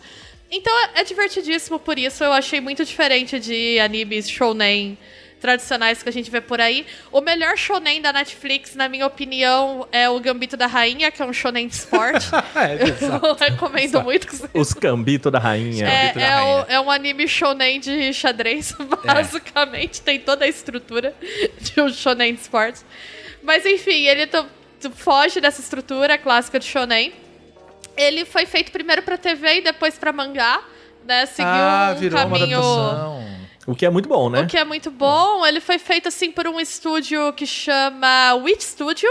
Então 0.49 0.73
é, 0.79 1.01
é 1.01 1.03
divertidíssimo 1.03 1.77
por 1.77 1.99
isso. 1.99 2.23
Eu 2.23 2.33
achei 2.33 2.59
muito 2.59 2.83
diferente 2.83 3.39
de 3.39 3.79
animes 3.79 4.27
shounen 4.27 4.97
tradicionais 5.39 6.04
que 6.04 6.10
a 6.10 6.12
gente 6.12 6.30
vê 6.30 6.41
por 6.41 6.60
aí. 6.60 6.86
O 7.12 7.21
melhor 7.21 7.58
shonen 7.58 8.02
da 8.02 8.12
Netflix, 8.12 8.75
na 8.75 8.89
minha 8.89 9.06
opinião, 9.06 9.88
é 9.91 10.10
o 10.10 10.19
Gambito 10.19 10.58
da 10.58 10.67
Rainha, 10.67 11.10
que 11.12 11.21
é 11.21 11.25
um 11.25 11.34
shonen 11.34 11.67
de 11.67 11.75
esporte. 11.75 12.28
É, 12.56 12.84
exato. 12.89 13.25
Eu 13.25 13.36
recomendo 13.36 14.02
muito 14.02 14.28
que 14.28 14.36
você 14.36 14.49
Os 14.54 14.73
cambitos 14.73 15.32
da 15.32 15.39
rainha. 15.39 15.86
é, 15.88 15.99
Gambito 16.08 16.19
da 16.19 16.25
é, 16.25 16.41
o- 16.41 16.45
Rainha. 16.56 16.65
é 16.67 16.80
um 16.82 16.91
anime 16.91 17.28
shonen 17.28 17.80
de 17.80 18.13
xadrez, 18.13 18.75
basicamente. 19.06 20.02
Tem 20.02 20.19
toda 20.19 20.45
a 20.45 20.47
estrutura 20.47 21.13
de 21.62 21.82
um 21.82 21.89
shonen 21.89 22.34
de 22.34 22.41
esportes. 22.41 22.84
Mas 23.41 23.65
enfim, 23.65 24.08
ele 24.08 24.30
foge 24.95 25.39
dessa 25.39 25.62
estrutura 25.62 26.17
clássica 26.17 26.60
de 26.60 26.65
shonen. 26.65 27.13
Ele 27.95 28.25
foi 28.25 28.45
feito 28.45 28.71
primeiro 28.71 29.02
pra 29.04 29.17
TV 29.17 29.58
e 29.58 29.62
depois 29.62 29.97
pra 29.97 30.12
mangá. 30.12 30.62
Né? 31.06 31.25
Seguiu 31.25 31.52
ah, 31.52 31.95
um 31.95 32.10
caminho... 32.10 33.38
O 33.69 33.75
que 33.75 33.86
é 33.86 33.89
muito 33.89 34.10
bom, 34.10 34.32
né? 34.32 34.41
O 34.41 34.47
que 34.47 34.58
é 34.58 34.65
muito 34.65 34.89
bom. 34.89 35.45
Ele 35.45 35.60
foi 35.62 35.77
feito 35.77 36.08
assim 36.08 36.32
por 36.32 36.47
um 36.47 36.60
estúdio 36.60 37.32
que 37.34 37.45
chama 37.45 38.34
Witch 38.34 38.62
Studio, 38.62 39.08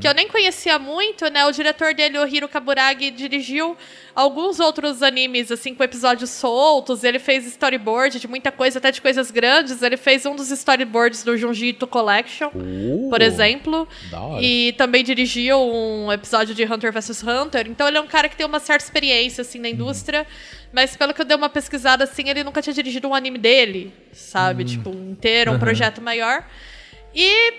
que 0.00 0.08
eu 0.08 0.12
nem 0.14 0.26
conhecia 0.28 0.78
muito, 0.78 1.28
né? 1.30 1.44
O 1.46 1.52
diretor 1.52 1.94
dele, 1.94 2.18
o 2.18 2.26
Hiro 2.26 2.48
Kaburagi, 2.48 3.10
dirigiu 3.10 3.76
alguns 4.14 4.58
outros 4.58 5.02
animes 5.02 5.50
assim 5.52 5.74
com 5.74 5.84
episódios 5.84 6.30
soltos. 6.30 7.04
Ele 7.04 7.18
fez 7.18 7.46
storyboard 7.46 8.18
de 8.18 8.26
muita 8.26 8.50
coisa, 8.50 8.78
até 8.78 8.90
de 8.90 9.00
coisas 9.00 9.30
grandes. 9.30 9.82
Ele 9.82 9.96
fez 9.96 10.26
um 10.26 10.34
dos 10.34 10.50
storyboards 10.50 11.22
do 11.22 11.36
Junji 11.36 11.68
Ito 11.68 11.86
Collection, 11.86 12.50
por 13.08 13.22
exemplo. 13.22 13.82
Uh, 13.82 14.10
Da 14.10 14.20
hora. 14.20 14.42
E 14.42 14.72
também 14.72 15.04
dirigiu 15.04 15.58
um 15.60 16.10
episódio 16.12 16.54
de 16.54 16.64
Hunter 16.64 16.92
vs 16.92 17.22
Hunter. 17.22 17.66
Então 17.68 17.86
ele 17.86 17.96
é 17.98 18.00
um 18.00 18.06
cara 18.08 18.28
que 18.28 18.36
tem 18.36 18.44
uma 18.46 18.58
certa 18.60 18.84
experiência 18.84 19.42
assim 19.42 19.58
na 19.58 19.68
Uhum. 19.68 19.74
indústria. 19.74 20.26
Mas 20.72 20.96
pelo 20.96 21.12
que 21.14 21.20
eu 21.20 21.24
dei 21.24 21.36
uma 21.36 21.48
pesquisada 21.48 22.04
assim, 22.04 22.28
ele 22.28 22.42
nunca 22.44 22.60
tinha 22.62 22.72
dirigido 22.74 23.08
um 23.08 23.14
anime 23.14 23.38
dele, 23.38 23.92
Hum. 23.96 24.08
sabe? 24.12 24.64
Tipo, 24.64 24.90
um 24.90 25.10
inteiro, 25.12 25.52
um 25.52 25.58
projeto 25.58 26.00
maior. 26.00 26.44
E 27.14 27.52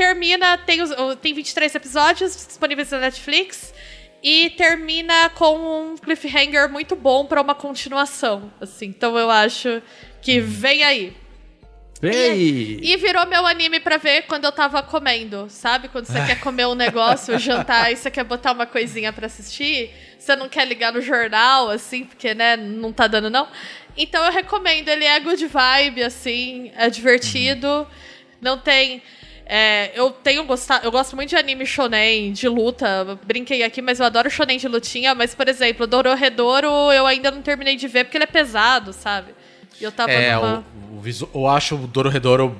termina, 0.00 0.56
tem, 0.56 0.80
os, 0.80 0.90
tem 1.20 1.34
23 1.34 1.74
episódios 1.74 2.34
disponíveis 2.34 2.90
na 2.90 3.00
Netflix. 3.00 3.74
E 4.22 4.50
termina 4.50 5.30
com 5.30 5.92
um 5.92 5.96
cliffhanger 5.96 6.70
muito 6.70 6.96
bom 6.96 7.26
pra 7.26 7.40
uma 7.40 7.54
continuação. 7.54 8.50
Assim, 8.60 8.86
então 8.86 9.18
eu 9.18 9.30
acho 9.30 9.82
que 10.22 10.40
vem 10.40 10.82
aí. 10.82 11.16
Ei! 12.02 12.80
E 12.82 12.96
virou 12.96 13.26
meu 13.26 13.46
anime 13.46 13.78
pra 13.78 13.98
ver 13.98 14.22
quando 14.22 14.44
eu 14.46 14.52
tava 14.52 14.82
comendo, 14.82 15.46
sabe? 15.50 15.88
Quando 15.88 16.06
você 16.06 16.24
quer 16.24 16.40
comer 16.40 16.66
um 16.66 16.74
negócio, 16.74 17.36
jantar, 17.40 17.92
e 17.92 17.96
você 17.96 18.10
quer 18.10 18.24
botar 18.24 18.52
uma 18.52 18.66
coisinha 18.66 19.12
pra 19.12 19.26
assistir, 19.26 19.90
você 20.18 20.34
não 20.34 20.48
quer 20.48 20.66
ligar 20.66 20.92
no 20.94 21.02
jornal, 21.02 21.68
assim, 21.68 22.04
porque, 22.04 22.32
né, 22.34 22.56
não 22.56 22.90
tá 22.90 23.06
dando 23.06 23.28
não. 23.28 23.48
Então 23.96 24.24
eu 24.24 24.32
recomendo, 24.32 24.88
ele 24.88 25.04
é 25.04 25.20
good 25.20 25.46
vibe, 25.46 26.02
assim, 26.02 26.72
é 26.74 26.88
divertido, 26.88 27.86
não 28.40 28.56
tem... 28.56 29.02
é, 29.52 29.90
eu 29.94 30.10
tenho 30.12 30.44
gostado, 30.44 30.86
eu 30.86 30.92
gosto 30.92 31.16
muito 31.16 31.30
de 31.30 31.36
anime 31.36 31.66
shonen, 31.66 32.32
de 32.32 32.48
luta, 32.48 33.18
brinquei 33.24 33.64
aqui, 33.64 33.82
mas 33.82 33.98
eu 33.98 34.06
adoro 34.06 34.30
shonen 34.30 34.56
de 34.58 34.68
lutinha, 34.68 35.12
mas, 35.12 35.34
por 35.34 35.48
exemplo, 35.48 35.88
Dororedoro 35.88 36.68
eu 36.92 37.04
ainda 37.04 37.32
não 37.32 37.42
terminei 37.42 37.74
de 37.74 37.88
ver 37.88 38.04
porque 38.04 38.16
ele 38.16 38.24
é 38.24 38.28
pesado, 38.28 38.92
sabe? 38.92 39.34
E 39.80 39.82
eu 39.84 39.90
tava 39.90 40.12
É, 40.12 40.36
numa... 40.36 40.64
o, 40.92 40.98
o 40.98 41.00
visu- 41.00 41.28
eu 41.34 41.48
acho 41.48 41.74
o 41.74 41.86
Dororedoro. 41.86 42.56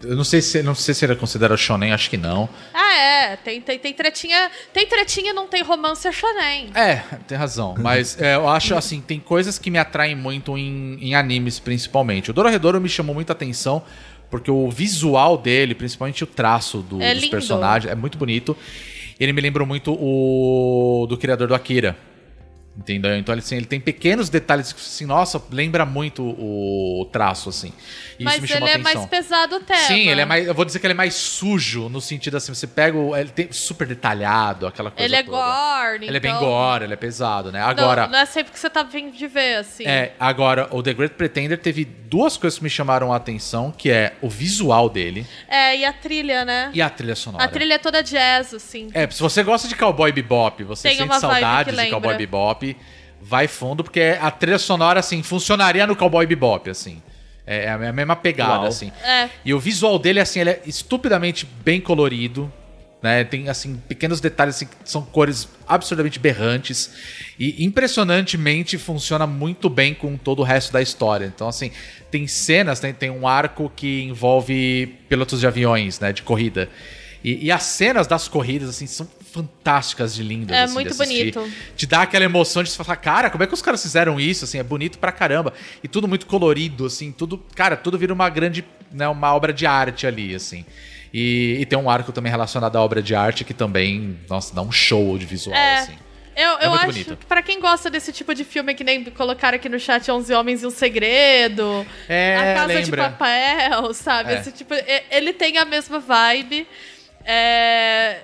Eu 0.00 0.14
não 0.14 0.22
sei 0.22 0.40
se 0.40 0.62
não 0.62 0.76
sei 0.76 0.94
se 0.94 1.04
ele 1.04 1.14
é 1.14 1.16
considerado 1.16 1.56
shonen, 1.58 1.92
acho 1.92 2.08
que 2.08 2.16
não. 2.16 2.48
Ah, 2.72 2.94
é. 2.96 3.36
Tem, 3.36 3.60
tem, 3.60 3.78
tem 3.80 3.92
tretinha. 3.92 4.48
Tem 4.72 4.86
tretinha, 4.86 5.32
não 5.34 5.48
tem 5.48 5.62
romance 5.62 6.06
é 6.06 6.12
shonen. 6.12 6.70
É, 6.74 7.02
tem 7.26 7.36
razão. 7.36 7.74
Mas 7.80 8.20
é, 8.20 8.36
eu 8.36 8.48
acho 8.48 8.76
assim, 8.76 9.00
tem 9.00 9.18
coisas 9.18 9.58
que 9.58 9.70
me 9.72 9.78
atraem 9.78 10.14
muito 10.14 10.56
em, 10.56 10.98
em 11.00 11.14
animes, 11.16 11.58
principalmente. 11.58 12.30
O 12.30 12.34
Dororedoro 12.34 12.80
me 12.80 12.88
chamou 12.88 13.12
muita 13.14 13.32
atenção. 13.32 13.82
Porque 14.30 14.50
o 14.50 14.70
visual 14.70 15.38
dele, 15.38 15.74
principalmente 15.74 16.22
o 16.22 16.26
traço 16.26 16.78
do- 16.78 17.00
É 17.00 17.12
dos 17.14 17.22
lindo. 17.22 17.30
personagens, 17.30 17.90
é 17.90 17.94
muito 17.94 18.18
bonito. 18.18 18.56
Ele 19.18 19.32
me 19.32 19.40
lembrou 19.40 19.66
muito 19.66 19.92
o 19.92 21.06
do 21.08 21.16
criador 21.16 21.48
do 21.48 21.54
Akira. 21.54 21.96
Entendeu? 22.78 23.16
Então, 23.18 23.34
assim, 23.34 23.56
ele 23.56 23.66
tem 23.66 23.80
pequenos 23.80 24.28
detalhes 24.28 24.72
que, 24.72 24.80
assim, 24.80 25.04
nossa, 25.04 25.42
lembra 25.50 25.84
muito 25.84 26.22
o, 26.22 27.00
o 27.02 27.04
traço, 27.06 27.48
assim. 27.48 27.72
E 28.20 28.24
Mas 28.24 28.34
isso 28.34 28.42
me 28.42 28.46
ele 28.48 28.54
chamou 28.54 28.68
é 28.68 28.72
atenção. 28.74 28.94
mais 28.94 29.06
pesado 29.10 29.56
o 29.56 29.60
tema. 29.60 29.80
Sim, 29.80 30.08
ele 30.08 30.20
é 30.20 30.24
mais. 30.24 30.46
Eu 30.46 30.54
vou 30.54 30.64
dizer 30.64 30.78
que 30.78 30.86
ele 30.86 30.92
é 30.92 30.96
mais 30.96 31.14
sujo, 31.14 31.88
no 31.88 32.00
sentido 32.00 32.36
assim, 32.36 32.54
você 32.54 32.66
pega 32.68 32.96
o. 32.96 33.16
Ele 33.16 33.30
tem 33.30 33.50
super 33.50 33.86
detalhado, 33.86 34.66
aquela 34.66 34.90
coisa. 34.92 35.04
Ele 35.04 35.16
é 35.16 35.22
toda. 35.24 35.36
gore, 35.36 36.06
Ele 36.06 36.16
é 36.16 36.20
bem 36.20 36.30
então- 36.30 36.44
gore, 36.44 36.84
ele 36.84 36.92
é 36.92 36.96
pesado, 36.96 37.50
né? 37.50 37.60
Não, 37.60 37.68
Agora. 37.68 38.06
Não, 38.06 38.18
é 38.20 38.26
sempre 38.26 38.52
que 38.52 38.58
você 38.60 38.70
tá 38.70 38.82
vindo 38.84 39.16
de 39.16 39.26
ver, 39.26 39.56
assim. 39.56 39.84
É, 39.84 40.12
agora, 40.18 40.68
o 40.70 40.80
The 40.82 40.94
Great 40.94 41.14
Pretender 41.16 41.58
teve 41.58 41.84
duas 41.84 42.36
coisas 42.36 42.58
que 42.58 42.64
me 42.64 42.70
chamaram 42.70 43.12
a 43.12 43.16
atenção, 43.16 43.72
que 43.76 43.90
é 43.90 44.14
o 44.22 44.28
visual 44.30 44.88
dele 44.88 45.26
É, 45.48 45.76
e 45.76 45.84
a 45.84 45.92
trilha, 45.92 46.44
né? 46.44 46.70
e 46.72 46.80
a 46.80 46.88
trilha 46.88 47.14
sonora. 47.16 47.44
A 47.44 47.48
trilha 47.48 47.74
é 47.74 47.78
toda 47.78 48.02
jazz, 48.02 48.54
assim. 48.54 48.88
É, 48.94 49.08
se 49.10 49.20
você 49.20 49.42
gosta 49.42 49.66
de 49.68 49.74
Cowboy 49.76 50.10
Bebop, 50.12 50.62
você 50.64 50.88
Tem 50.88 50.98
sente 50.98 51.18
saudades 51.20 51.76
de 51.76 51.90
Cowboy 51.90 52.10
lembra. 52.12 52.18
Bebop, 52.74 52.98
vai 53.20 53.48
fundo, 53.48 53.82
porque 53.82 54.16
a 54.20 54.30
trilha 54.30 54.58
sonora, 54.58 55.00
assim, 55.00 55.22
funcionaria 55.22 55.86
no 55.86 55.96
Cowboy 55.96 56.26
Bebop, 56.26 56.70
assim. 56.70 57.02
É 57.46 57.64
é 57.64 57.70
a 57.70 57.92
mesma 57.92 58.14
pegada, 58.14 58.60
Uau. 58.60 58.66
assim. 58.66 58.92
É. 59.02 59.28
E 59.44 59.54
o 59.54 59.58
visual 59.58 59.98
dele, 59.98 60.20
assim, 60.20 60.40
ele 60.40 60.50
é 60.50 60.62
estupidamente 60.66 61.46
bem 61.64 61.80
colorido. 61.80 62.52
Né? 63.00 63.22
Tem, 63.22 63.48
assim, 63.48 63.80
pequenos 63.88 64.20
detalhes 64.20 64.56
assim, 64.56 64.66
que 64.66 64.74
são 64.84 65.02
cores 65.02 65.48
absurdamente 65.66 66.18
berrantes. 66.18 66.90
E 67.38 67.64
impressionantemente 67.64 68.76
funciona 68.76 69.26
muito 69.26 69.70
bem 69.70 69.94
com 69.94 70.16
todo 70.16 70.40
o 70.40 70.42
resto 70.42 70.72
da 70.72 70.82
história. 70.82 71.26
Então, 71.26 71.48
assim, 71.48 71.70
tem 72.10 72.26
cenas, 72.26 72.80
tem, 72.80 72.92
tem 72.92 73.08
um 73.08 73.26
arco 73.26 73.72
que 73.74 74.02
envolve 74.02 74.98
pilotos 75.08 75.40
de 75.40 75.46
aviões, 75.46 76.00
né? 76.00 76.12
De 76.12 76.22
corrida. 76.22 76.68
E, 77.22 77.46
e 77.46 77.52
as 77.52 77.62
cenas 77.62 78.06
das 78.06 78.28
corridas, 78.28 78.68
assim, 78.68 78.86
são 78.86 79.08
fantásticas 79.32 80.14
de 80.14 80.22
lindas. 80.22 80.56
É 80.56 80.62
assim, 80.62 80.68
de 80.78 80.84
muito 80.84 80.96
bonito. 80.96 81.52
Te 81.76 81.86
dá 81.86 82.02
aquela 82.02 82.24
emoção 82.24 82.62
de 82.62 82.70
você 82.70 82.82
falar, 82.82 82.96
cara, 82.96 83.30
como 83.30 83.44
é 83.44 83.46
que 83.46 83.54
os 83.54 83.62
caras 83.62 83.82
fizeram 83.82 84.18
isso? 84.18 84.44
Assim, 84.44 84.58
é 84.58 84.62
bonito 84.62 84.98
pra 84.98 85.12
caramba. 85.12 85.52
E 85.82 85.88
tudo 85.88 86.08
muito 86.08 86.26
colorido, 86.26 86.86
assim, 86.86 87.12
tudo. 87.12 87.38
Cara, 87.54 87.76
tudo 87.76 87.98
vira 87.98 88.12
uma 88.12 88.28
grande. 88.28 88.64
Né, 88.90 89.06
uma 89.06 89.34
obra 89.34 89.52
de 89.52 89.66
arte 89.66 90.06
ali, 90.06 90.34
assim. 90.34 90.64
E, 91.12 91.58
e 91.60 91.66
tem 91.66 91.78
um 91.78 91.88
arco 91.90 92.10
também 92.12 92.30
relacionado 92.30 92.76
à 92.76 92.80
obra 92.82 93.02
de 93.02 93.14
arte 93.14 93.44
que 93.44 93.52
também, 93.54 94.18
nossa, 94.28 94.54
dá 94.54 94.62
um 94.62 94.72
show 94.72 95.16
de 95.18 95.26
visual, 95.26 95.56
É. 95.56 95.78
assim. 95.80 95.92
Eu, 96.34 96.50
eu 96.60 96.70
muito 96.70 96.74
acho 96.82 96.86
bonito. 96.92 97.16
que 97.16 97.26
pra 97.26 97.42
quem 97.42 97.60
gosta 97.60 97.90
desse 97.90 98.12
tipo 98.12 98.32
de 98.32 98.44
filme, 98.44 98.72
que 98.72 98.84
nem 98.84 99.02
colocaram 99.06 99.56
aqui 99.56 99.68
no 99.68 99.78
chat 99.80 100.08
11 100.08 100.32
Homens 100.32 100.62
e 100.62 100.66
um 100.66 100.70
Segredo, 100.70 101.84
É, 102.08 102.36
A 102.36 102.54
Casa 102.54 102.68
de 102.68 102.74
lembra. 102.92 103.10
Papel, 103.10 103.92
sabe? 103.92 104.32
É. 104.34 104.40
Esse 104.40 104.52
tipo, 104.52 104.72
ele 105.10 105.32
tem 105.32 105.58
a 105.58 105.64
mesma 105.64 105.98
vibe. 105.98 106.64
é, 107.24 108.20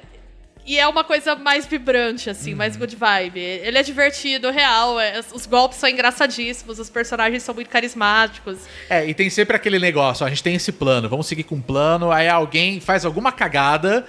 E 0.66 0.78
é 0.78 0.86
uma 0.88 1.04
coisa 1.04 1.34
mais 1.36 1.66
vibrante, 1.66 2.30
assim, 2.30 2.52
Uhum. 2.52 2.56
mais 2.58 2.74
good 2.76 2.96
vibe. 2.96 3.38
Ele 3.38 3.76
é 3.76 3.82
divertido, 3.82 4.50
real. 4.50 4.98
é- 4.98 5.20
os 5.32 5.44
golpes 5.44 5.78
são 5.78 5.88
engraçadíssimos, 5.88 6.78
os 6.78 6.88
personagens 6.88 7.42
são 7.42 7.54
muito 7.54 7.68
carismáticos. 7.68 8.58
É, 8.88 9.06
e 9.06 9.12
tem 9.12 9.28
sempre 9.28 9.56
aquele 9.56 9.78
negócio, 9.78 10.24
ó, 10.24 10.26
a 10.26 10.30
gente 10.30 10.42
tem 10.42 10.54
esse 10.54 10.72
plano, 10.72 11.08
vamos 11.08 11.26
seguir 11.26 11.42
com 11.44 11.56
o 11.56 11.62
plano, 11.62 12.10
aí 12.10 12.28
alguém 12.28 12.80
faz 12.80 13.04
alguma 13.04 13.30
cagada, 13.30 14.06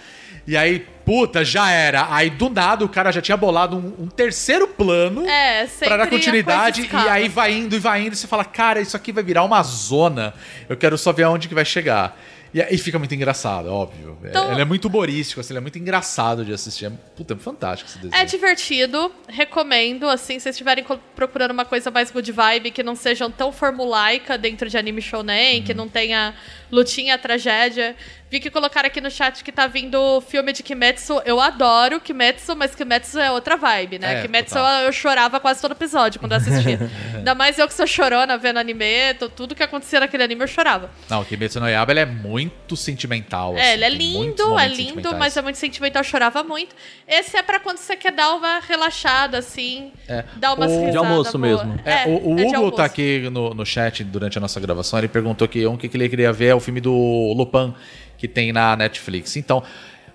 e 0.48 0.56
aí, 0.56 0.80
puta, 1.04 1.44
já 1.44 1.70
era. 1.72 2.08
Aí 2.10 2.30
do 2.30 2.50
nada 2.50 2.86
o 2.86 2.90
cara 2.90 3.12
já 3.12 3.22
tinha 3.22 3.36
bolado 3.36 3.76
um, 3.76 4.04
um 4.06 4.08
terceiro 4.08 4.68
plano 4.68 5.28
É, 5.28 5.66
pra 5.80 5.98
dar 5.98 6.08
coisa 6.08 6.10
continuidade, 6.12 6.90
e 6.92 7.10
aí 7.10 7.28
vai 7.28 7.52
indo 7.54 7.76
e 7.76 7.80
vai 7.80 8.02
indo, 8.02 8.14
e 8.14 8.16
você 8.16 8.28
fala, 8.28 8.46
cara, 8.46 8.80
isso 8.80 8.96
aqui 8.96 9.12
vai 9.12 9.24
virar 9.24 9.44
uma 9.44 9.62
zona, 9.64 10.34
eu 10.70 10.78
quero 10.78 10.98
só 10.98 11.12
ver 11.12 11.24
aonde 11.24 11.48
que 11.50 11.56
vai 11.56 11.66
chegar. 11.66 12.18
E 12.54 12.62
aí 12.62 12.78
fica 12.78 12.98
muito 12.98 13.14
engraçado, 13.14 13.68
óbvio. 13.68 14.18
É- 14.24 14.30
Então- 14.30 14.52
ele 14.52 14.62
é 14.62 14.66
muito 14.66 14.88
humorístico, 14.88 15.42
assim, 15.42 15.52
ele 15.54 15.58
é 15.58 15.62
muito 15.62 15.78
engraçado 15.78 16.46
de 16.46 16.54
assistir. 16.54 16.86
É, 16.86 16.90
puta, 17.16 17.34
é 17.34 17.38
fantástico 17.38 17.90
esse 17.90 18.00
desenho. 18.00 18.22
É 18.22 18.24
divertido, 18.26 19.12
recomendo, 19.28 20.08
assim, 20.08 20.36
se 20.40 20.44
vocês 20.44 20.56
estiverem 20.56 20.86
procurando 21.16 21.52
uma 21.52 21.66
coisa 21.66 21.92
mais 21.92 22.12
good 22.12 22.32
vibe, 22.32 22.72
que 22.72 22.82
não 22.82 22.96
sejam 22.96 23.30
tão 23.30 23.52
formulaica 23.52 24.38
dentro 24.38 24.70
de 24.70 24.78
anime 24.78 25.02
shounen, 25.02 25.64
que 25.64 25.74
não 25.74 25.88
tenha 25.90 26.34
lutinha, 26.72 27.18
tragédia. 27.18 27.96
Vi 28.36 28.40
que 28.42 28.50
colocaram 28.50 28.88
aqui 28.88 29.00
no 29.00 29.10
chat 29.10 29.42
que 29.46 29.50
tá 29.52 29.66
vindo 29.66 29.96
o 29.98 30.20
filme 30.20 30.52
de 30.52 30.62
Kimetsu. 30.62 31.22
Eu 31.24 31.40
adoro 31.40 32.02
Kimetsu, 32.02 32.54
mas 32.54 32.76
Kimetsu 32.76 33.18
é 33.18 33.32
outra 33.32 33.56
vibe, 33.56 33.98
né? 33.98 34.20
É, 34.20 34.22
Kimetsu 34.24 34.58
eu, 34.58 34.66
eu 34.88 34.92
chorava 34.92 35.40
quase 35.40 35.62
todo 35.62 35.72
episódio 35.72 36.20
quando 36.20 36.34
eu 36.34 36.40
assistia. 36.40 36.78
Ainda 37.16 37.34
mais 37.34 37.58
eu 37.58 37.66
que 37.66 37.74
sou 37.74 37.88
chorona 37.88 38.38
vendo 38.38 38.58
anime, 38.60 39.14
to- 39.18 39.30
tudo 39.30 39.56
que 39.56 39.64
acontecia 39.64 40.02
naquele 40.02 40.22
anime 40.24 40.42
eu 40.44 40.48
chorava. 40.50 40.90
Não, 41.10 41.22
o 41.22 41.26
Kimetsu 41.26 41.62
no 41.62 41.70
Yaiba, 41.70 41.94
ele 41.94 42.02
é 42.02 42.06
muito 42.06 42.76
sentimental, 42.76 43.56
É, 43.56 43.62
assim, 43.62 43.72
ele 43.72 43.84
é 43.86 43.90
lindo, 43.90 44.60
é 44.60 44.68
lindo, 44.68 45.16
mas 45.16 45.38
é 45.38 45.42
muito 45.42 45.58
sentimental, 45.58 46.02
eu 46.02 46.04
chorava 46.06 46.44
muito. 46.44 46.76
Esse 47.08 47.38
é 47.38 47.42
pra 47.42 47.58
quando 47.58 47.78
você 47.78 47.96
quer 47.96 48.12
dar 48.12 48.34
uma 48.34 48.60
relaxada, 48.60 49.38
assim, 49.38 49.94
É. 50.10 50.26
dar 50.36 50.56
umas 50.56 50.74
O- 50.74 50.76
De 50.76 50.86
risadas 50.88 51.10
almoço 51.10 51.38
boa. 51.40 51.64
mesmo. 51.64 51.80
É, 51.86 52.06
o, 52.06 52.36
o 52.36 52.40
é 52.42 52.60
Hugo 52.60 52.72
tá 52.74 52.84
aqui 52.84 53.30
no, 53.32 53.54
no 53.54 53.66
chat 53.66 54.04
durante 54.04 54.38
a 54.38 54.42
nossa 54.42 54.60
gravação, 54.60 55.00
ele 55.00 55.08
perguntou 55.08 55.48
que 55.48 55.66
um 55.66 55.78
que 55.78 55.88
que 55.88 55.96
ele 55.96 56.10
queria 56.10 56.34
ver 56.34 56.48
é 56.48 56.56
o 56.56 56.60
filme 56.60 56.82
do 56.82 56.92
Lupin, 57.38 57.74
que 58.18 58.28
tem 58.28 58.52
na 58.52 58.76
Netflix. 58.76 59.36
Então, 59.36 59.64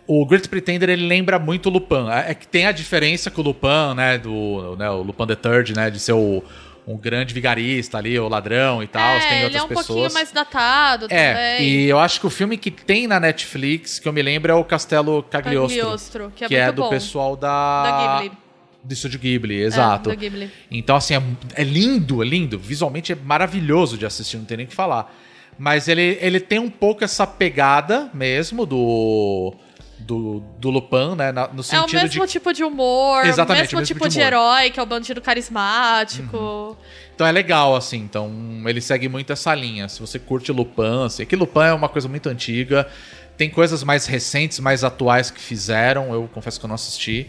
o 0.07 0.27
Great 0.27 0.49
Pretender, 0.49 0.89
ele 0.91 1.07
lembra 1.07 1.39
muito 1.39 1.69
o 1.69 1.73
Lupin. 1.73 2.09
É 2.11 2.31
é 2.33 2.35
que 2.35 2.47
tem 2.47 2.67
a 2.67 2.73
diferença 2.73 3.31
com 3.31 3.41
o 3.41 3.45
Lupin, 3.45 3.95
né, 3.97 4.19
do 4.19 4.77
né, 4.77 4.91
o 4.91 5.03
Lupin 5.03 5.27
the 5.27 5.37
Third, 5.37 5.75
né, 5.75 5.89
de 5.91 6.01
ser 6.01 6.13
o, 6.13 6.43
um 6.87 6.97
grande 6.97 7.33
vigarista 7.33 7.99
ali, 7.99 8.19
o 8.19 8.27
ladrão 8.29 8.83
e 8.83 8.87
tal, 8.89 9.17
É, 9.17 9.21
tem 9.21 9.37
ele 9.37 9.45
outras 9.45 9.63
é 9.63 9.65
um 9.65 9.69
pessoas. 9.69 9.87
pouquinho 9.87 10.13
mais 10.13 10.33
datado 10.33 11.07
É, 11.11 11.33
também. 11.57 11.69
e 11.69 11.85
eu 11.89 11.99
acho 12.01 12.19
que 12.21 12.27
o 12.27 12.31
filme 12.31 12.57
que 12.57 12.71
tem 12.71 13.07
na 13.07 13.21
Netflix, 13.21 13.99
que 14.01 14.09
eu 14.09 14.13
me 14.13 14.23
lembro, 14.23 14.51
é 14.51 14.55
o 14.55 14.65
Castelo 14.65 15.23
Cagliostro. 15.23 15.81
Cagliostro, 15.81 16.33
que 16.35 16.45
é 16.45 16.49
que 16.49 16.57
é 16.57 16.73
do 16.73 16.83
bom. 16.83 16.89
pessoal 16.91 17.37
da... 17.37 17.83
Da 17.83 18.21
Ghibli. 18.23 18.39
Do 18.83 18.95
Estúdio 18.95 19.21
Ghibli, 19.21 19.61
exato. 19.61 20.11
É, 20.11 20.17
Ghibli. 20.17 20.51
Então, 20.71 20.97
assim, 20.97 21.15
é, 21.15 21.23
é 21.55 21.63
lindo, 21.63 22.23
é 22.23 22.27
lindo. 22.27 22.59
Visualmente 22.59 23.13
é 23.13 23.15
maravilhoso 23.15 23.99
de 23.99 24.07
assistir, 24.07 24.39
não 24.39 24.47
tem 24.47 24.57
nem 24.57 24.65
o 24.67 24.69
que 24.71 24.75
falar. 24.75 25.15
Mas 25.63 25.89
ele, 25.89 26.17
ele 26.23 26.41
tem 26.41 26.59
um 26.59 26.71
pouco 26.71 27.05
essa 27.05 27.27
pegada 27.27 28.09
mesmo 28.15 28.65
do. 28.65 29.55
Do, 29.99 30.41
do 30.59 30.71
Lupin, 30.71 31.15
né? 31.15 31.31
na- 31.31 31.49
no 31.49 31.59
É 31.59 31.61
o 31.61 31.63
sentido 31.63 32.01
mesmo 32.03 32.27
de. 32.27 32.33
tipo 32.33 32.53
de 32.55 32.65
humor, 32.65 33.25
Exatamente, 33.27 33.75
o 33.75 33.77
mesmo, 33.77 33.79
o 33.79 33.81
mesmo 33.81 33.87
tipo 33.95 34.09
de 34.09 34.15
de, 34.15 34.21
humor. 34.21 34.27
herói, 34.27 34.71
que 34.71 34.81
é 34.81 34.83
o 34.83 34.87
bandido 34.87 35.21
carismático. 35.21 36.77
Então 37.15 37.27
é 37.27 37.31
legal, 37.33 37.77
assim. 37.77 37.99
Então 37.99 38.33
ele 38.67 38.81
segue 38.81 39.09
muito 39.11 39.33
essa 39.33 39.55
linha. 39.55 39.89
Se 39.89 40.01
você 40.01 40.19
curte 40.19 40.51
Lupin, 40.53 41.05
assim. 41.05 41.27
Que 41.27 41.37
Lupin 41.37 41.61
é 41.61 41.73
uma 41.75 41.89
coisa 41.89 42.09
muito 42.09 42.29
antiga. 42.31 42.89
Tem 43.37 43.51
coisas 43.51 43.85
mais 43.85 44.07
recentes, 44.07 44.59
mais 44.59 44.83
atuais 44.83 45.31
que 45.31 45.41
fizeram. 45.41 46.13
Eu 46.15 46.29
confesso 46.33 46.59
que 46.59 46.65
eu 46.65 46.69
não 46.69 46.75
assisti. 46.77 47.29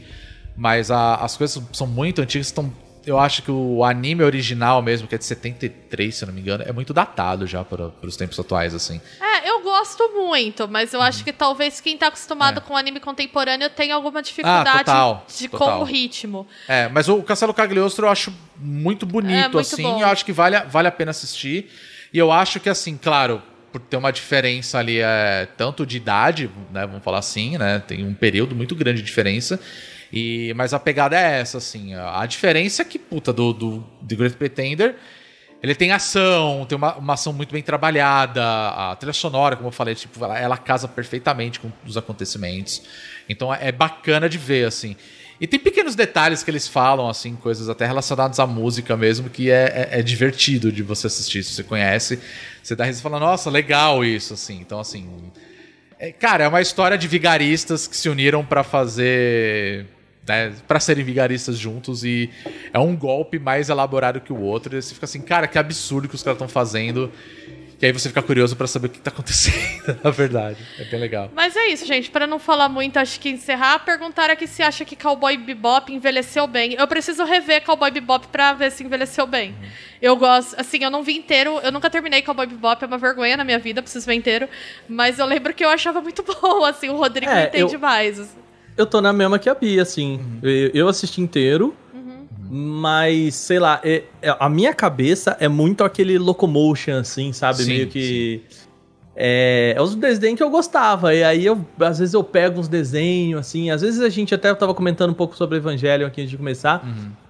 Mas 0.56 0.90
a- 0.90 1.16
as 1.16 1.36
coisas 1.38 1.62
são 1.74 1.86
muito 1.88 2.22
antigas. 2.22 2.48
Estão, 2.48 2.74
eu 3.06 3.18
acho 3.20 3.42
que 3.42 3.50
o 3.52 3.84
anime 3.84 4.24
original 4.24 4.82
mesmo, 4.82 5.08
que 5.08 5.16
é 5.16 5.18
de 5.18 5.26
73, 5.26 6.14
se 6.16 6.24
eu 6.24 6.28
não 6.28 6.34
me 6.34 6.42
engano, 6.42 6.64
é 6.68 6.72
muito 6.72 6.94
datado 6.94 7.48
já 7.48 7.64
para, 7.64 7.90
para 7.90 8.08
os 8.08 8.16
tempos 8.16 8.40
atuais, 8.40 8.74
assim. 8.76 9.02
É, 9.20 9.50
eu 9.50 9.62
gosto 9.62 10.08
muito, 10.14 10.68
mas 10.68 10.94
eu 10.94 11.02
acho 11.02 11.24
que 11.24 11.34
talvez 11.34 11.82
quem 11.82 11.98
tá 11.98 12.08
acostumado 12.08 12.60
É. 12.60 12.62
com 12.62 12.78
anime 12.78 13.00
contemporâneo 13.00 13.70
tenha 13.70 13.96
alguma 13.96 14.22
dificuldade 14.22 14.70
Ah, 14.70 14.78
total, 14.80 15.26
de, 15.38 15.48
com 15.50 15.58
total. 15.58 15.82
o 15.82 15.84
ritmo. 15.84 16.48
É, 16.68 16.88
mas 16.90 17.10
o 17.10 17.22
Castelo 17.24 17.54
Cagliostro 17.54 18.06
eu 18.06 18.10
acho 18.12 18.34
muito 18.58 19.06
bonito, 19.06 19.34
É, 19.34 19.44
muito 19.48 19.60
assim. 19.60 19.84
bom. 19.84 20.00
Eu 20.00 20.08
acho 20.08 20.24
que 20.24 20.32
vale, 20.32 20.56
a- 20.56 20.64
vale 20.64 20.88
a 20.88 20.92
pena 20.92 21.12
assistir. 21.12 21.70
E 22.14 22.18
eu 22.18 22.32
acho 22.32 22.60
que, 22.60 22.70
assim, 22.70 22.98
claro, 23.02 23.42
por 23.72 23.80
ter 23.80 23.96
uma 23.98 24.12
diferença 24.12 24.78
ali, 24.78 25.00
é, 25.00 25.48
tanto 25.58 25.86
de 25.86 25.96
idade, 25.98 26.50
né? 26.74 26.86
Vamos 26.86 27.04
falar 27.04 27.20
assim, 27.20 27.58
né? 27.58 27.82
Tem 27.88 28.06
um 28.06 28.14
período 28.14 28.54
muito 28.54 28.76
grande 28.76 29.00
de 29.00 29.06
diferença. 29.06 29.60
E, 30.12 30.54
mas 30.56 30.74
a 30.74 30.80
pegada 30.80 31.18
é 31.18 31.40
essa, 31.40 31.58
assim. 31.58 31.94
A, 31.94 32.26
diferença 32.26 32.82
é 32.82 32.86
que, 32.86 33.00
puta, 33.00 33.32
do, 33.32 33.54
do 33.54 33.80
The 34.08 34.16
Great 34.16 34.36
Pretender. 34.36 34.96
Ele 35.64 35.76
tem 35.76 35.92
ação, 35.92 36.66
tem 36.68 36.76
uma, 36.76 36.96
uma 36.96 37.14
ação 37.14 37.32
muito 37.32 37.52
bem 37.52 37.62
trabalhada, 37.62 38.44
a 38.44 38.96
trilha 38.96 39.14
sonora, 39.14 39.56
como 39.56 39.68
eu 39.68 39.72
falei, 39.72 39.94
tipo, 39.94 40.24
ela, 40.26 40.38
ela 40.38 40.58
casa 40.58 40.88
perfeitamente 40.88 41.60
com 41.60 41.72
os 41.86 41.96
acontecimentos. 41.96 42.82
Então 43.30 43.54
é 43.54 43.72
bacana 43.72 44.28
de 44.28 44.40
ver, 44.40 44.66
assim. 44.66 44.96
E 45.42 45.48
tem 45.48 45.60
pequenos 45.60 45.96
detalhes 45.96 46.44
que 46.44 46.52
eles 46.52 46.68
falam, 46.68 47.10
assim, 47.10 47.36
coisas 47.36 47.68
até 47.68 47.84
relacionadas 47.86 48.40
à 48.40 48.46
música 48.46 48.96
mesmo, 48.96 49.28
que 49.28 49.50
é, 49.50 49.90
é, 49.92 50.00
é 50.00 50.04
divertido 50.04 50.72
de 50.72 50.84
você 50.84 51.08
assistir. 51.08 51.44
Se 51.44 51.56
você 51.56 51.64
conhece, 51.64 52.20
você 52.62 52.76
dá 52.76 52.84
risada 52.86 53.00
e 53.00 53.04
fala, 53.04 53.20
nossa, 53.20 53.50
legal 53.50 54.06
isso, 54.06 54.36
assim. 54.36 54.60
Então, 54.62 54.80
assim. 54.80 55.32
é- 55.98 56.12
cara, 56.12 56.44
é 56.44 56.48
uma 56.48 56.62
história 56.62 56.96
de 56.96 57.08
vigaristas 57.08 57.88
que 57.88 57.98
se 57.98 58.08
uniram 58.08 58.46
pra 58.46 58.64
fazer. 58.64 59.88
Né, 60.28 60.54
para 60.68 60.80
serem 60.80 61.04
vigaristas 61.04 61.58
juntos 61.58 62.04
e 62.06 62.30
é 62.72 62.78
um 62.78 62.96
golpe 62.96 63.40
mais 63.40 63.70
elaborado 63.70 64.22
que 64.22 64.32
o 64.32 64.40
outro. 64.40 64.78
E 64.78 64.82
você 64.82 64.94
fica 64.94 65.06
assim, 65.06 65.20
cara, 65.20 65.48
que 65.48 65.58
absurdo 65.58 66.08
que 66.08 66.14
os 66.14 66.22
caras 66.22 66.36
estão 66.36 66.48
fazendo. 66.48 67.12
E 67.82 67.86
aí 67.88 67.92
você 67.92 68.08
fica 68.10 68.22
curioso 68.22 68.56
pra 68.56 68.68
saber 68.68 68.86
o 68.86 68.90
que 68.92 69.00
tá 69.00 69.10
acontecendo, 69.10 69.98
na 70.04 70.12
verdade. 70.12 70.58
É 70.78 70.84
bem 70.84 71.00
legal. 71.00 71.32
Mas 71.34 71.56
é 71.56 71.66
isso, 71.70 71.84
gente. 71.88 72.12
Pra 72.12 72.28
não 72.28 72.38
falar 72.38 72.70
muito, 72.70 72.98
acho 72.98 73.20
que 73.20 73.30
encerrar, 73.32 73.80
perguntaram 73.80 74.32
aqui 74.36 74.46
se 74.46 74.62
acha 74.62 74.86
que 74.86 74.96
Cowboy 74.96 75.36
Bebop 75.38 75.92
envelheceu 75.92 76.46
bem. 76.46 76.76
Eu 76.76 76.88
preciso 76.88 77.24
rever 77.26 77.64
Cowboy 77.64 77.90
Bebop 77.90 78.28
pra 78.28 78.54
ver 78.54 78.72
se 78.72 78.84
envelheceu 78.84 79.26
bem. 79.26 79.56
Eu 80.00 80.16
gosto, 80.16 80.54
assim, 80.60 80.84
eu 80.84 80.92
não 80.92 81.02
vi 81.02 81.18
inteiro, 81.18 81.60
eu 81.64 81.72
nunca 81.72 81.90
terminei 81.90 82.22
Cowboy 82.22 82.46
Bebop, 82.46 82.84
é 82.84 82.86
uma 82.86 83.00
vergonha 83.00 83.36
na 83.36 83.44
minha 83.44 83.58
vida, 83.58 83.82
preciso 83.82 84.06
ver 84.06 84.14
inteiro. 84.14 84.48
Mas 84.88 85.18
eu 85.18 85.26
lembro 85.26 85.52
que 85.52 85.66
eu 85.66 85.70
achava 85.70 86.00
muito 86.00 86.22
bom, 86.40 86.64
assim, 86.64 86.90
o 86.90 86.96
Rodrigo 86.98 87.32
É, 87.32 87.48
entende 87.48 87.74
eu- 87.74 87.80
mais. 87.80 88.20
Eu 88.78 88.86
tô 88.86 89.02
na 89.02 89.12
mesma 89.14 89.38
que 89.38 89.50
a 89.50 89.56
Bia, 89.56 89.82
assim. 89.82 90.20
Eu, 90.42 90.72
eu 90.74 90.88
assisti 90.88 91.22
inteiro, 91.22 91.76
mas, 92.50 93.36
sei 93.36 93.60
lá, 93.60 93.80
é- 93.84 94.04
é- 94.22 94.36
a 94.40 94.50
minha 94.50 94.74
cabeça 94.74 95.38
é 95.40 95.48
muito 95.48 95.84
aquele 95.84 96.18
locomotion, 96.18 96.96
assim, 96.98 97.32
sabe? 97.32 97.64
Sim, 97.64 97.68
Meio 97.74 97.88
que. 97.88 98.42
É, 99.16 99.74
é 99.78 99.82
os 99.82 99.94
desenhos 99.96 100.38
que 100.38 100.44
eu 100.44 100.50
gostava. 100.50 101.14
E 101.14 101.24
aí, 101.24 101.46
eu, 101.46 101.64
às 101.80 102.00
vezes, 102.00 102.14
eu 102.14 102.24
pego 102.24 102.60
uns 102.60 102.68
desenhos, 102.68 103.40
assim. 103.42 103.70
Às 103.70 103.82
vezes 103.82 104.02
a 104.02 104.10
gente 104.10 104.34
até 104.34 104.54
tava 104.56 104.74
comentando 104.74 105.12
um 105.12 105.14
pouco 105.14 105.36
sobre 105.36 105.58
Evangelho 105.58 106.06
aqui 106.08 106.22
antes 106.22 106.32
de 106.32 106.38
começar. 106.38 106.86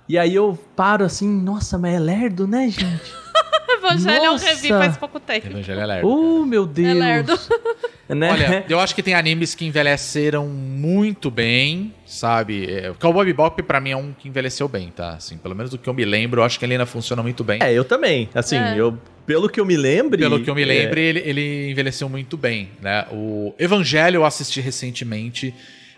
E 0.07 0.17
aí 0.17 0.35
eu 0.35 0.57
paro 0.75 1.03
assim, 1.05 1.27
nossa, 1.27 1.77
mas 1.77 1.95
é 1.95 1.99
lerdo, 1.99 2.47
né, 2.47 2.69
gente? 2.69 3.11
Evangelho 3.77 4.23
eu 4.25 4.31
Nossa! 4.33 4.45
revi 4.47 4.69
faz 4.69 4.97
pouco 4.97 5.19
tempo. 5.19 5.47
Evangelho 5.47 5.79
é 5.79 5.85
lerdo. 5.85 6.07
Oh, 6.07 6.45
meu 6.45 6.65
Deus. 6.65 6.97
lerdo. 6.97 7.39
Né? 8.09 8.29
Olha, 8.29 8.65
eu 8.67 8.77
acho 8.77 8.93
que 8.93 9.01
tem 9.01 9.13
animes 9.13 9.55
que 9.55 9.63
envelheceram 9.63 10.45
muito 10.45 11.31
bem, 11.31 11.93
sabe? 12.05 12.65
É, 12.69 12.91
Cowboy 12.99 13.25
Bebop 13.25 13.63
pra 13.63 13.79
mim 13.79 13.91
é 13.91 13.95
um 13.95 14.11
que 14.11 14.27
envelheceu 14.27 14.67
bem, 14.67 14.89
tá? 14.93 15.11
Assim, 15.11 15.37
pelo 15.37 15.55
menos 15.55 15.71
do 15.71 15.77
que 15.77 15.87
eu 15.87 15.93
me 15.93 16.03
lembro, 16.03 16.41
eu 16.41 16.43
acho 16.43 16.59
que 16.59 16.65
ele 16.65 16.73
ainda 16.73 16.85
funciona 16.85 17.23
muito 17.23 17.41
bem. 17.41 17.59
É, 17.63 17.71
eu 17.71 17.85
também. 17.85 18.27
Assim, 18.35 18.57
É. 18.57 18.75
eu, 18.75 18.97
pelo 19.25 19.47
que 19.47 19.61
eu 19.61 19.65
me 19.65 19.77
lembre. 19.77 20.21
Pelo 20.21 20.41
que 20.43 20.49
eu 20.49 20.53
me 20.55 20.63
é, 20.63 20.65
lembro, 20.65 20.99
ele, 20.99 21.19
ele 21.19 21.71
envelheceu 21.71 22.09
muito 22.09 22.35
bem, 22.35 22.71
né? 22.81 23.05
O 23.13 23.55
Evangelho 23.57 24.17
eu 24.17 24.25
assisti 24.25 24.59
recentemente, 24.59 25.53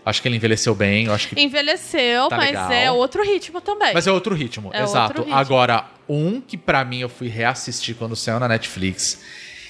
acho 0.06 0.22
que 0.22 0.28
ele 0.28 0.36
envelheceu 0.36 0.74
bem, 0.76 1.10
acho 1.10 1.30
que... 1.30 1.40
Envelheceu, 1.42 2.28
Tá 2.30 2.38
mas 2.38 2.48
legal. 2.48 2.72
é 2.72 2.92
outro 2.92 3.24
ritmo 3.24 3.62
também. 3.62 3.94
Mas 3.94 4.08
é 4.08 4.12
outro 4.12 4.36
ritmo, 4.36 4.70
É 4.74 4.84
exato. 4.84 5.08
outro 5.20 5.24
ritmo. 5.24 5.38
Agora, 5.38 5.86
um 6.08 6.42
que 6.42 6.58
pra 6.58 6.84
mim 6.84 7.00
eu 7.00 7.10
fui 7.10 7.28
reassistir 7.28 7.96
quando 7.96 8.16
saiu 8.16 8.40
na 8.40 8.48
Netflix... 8.48 9.22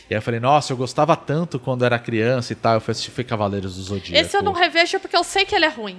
E 0.09 0.13
aí 0.13 0.17
eu 0.17 0.21
falei, 0.21 0.39
nossa, 0.39 0.73
eu 0.73 0.77
gostava 0.77 1.15
tanto 1.15 1.57
quando 1.57 1.85
era 1.85 1.97
criança 1.97 2.51
e 2.51 2.55
tal. 2.57 2.73
Eu 2.73 2.81
fui 2.81 2.91
assistir 2.91 3.09
foi 3.09 3.23
Cavaleiros 3.23 3.77
do 3.77 3.81
Zodíaco. 3.83 4.13
Esse 4.23 4.35
eu 4.35 4.43
não 4.43 4.51
revejo 4.51 4.99
porque 4.99 5.15
eu 5.15 5.23
sei 5.23 5.45
que 5.45 5.55
ele 5.55 5.63
é 5.63 5.69
ruim. 5.69 5.97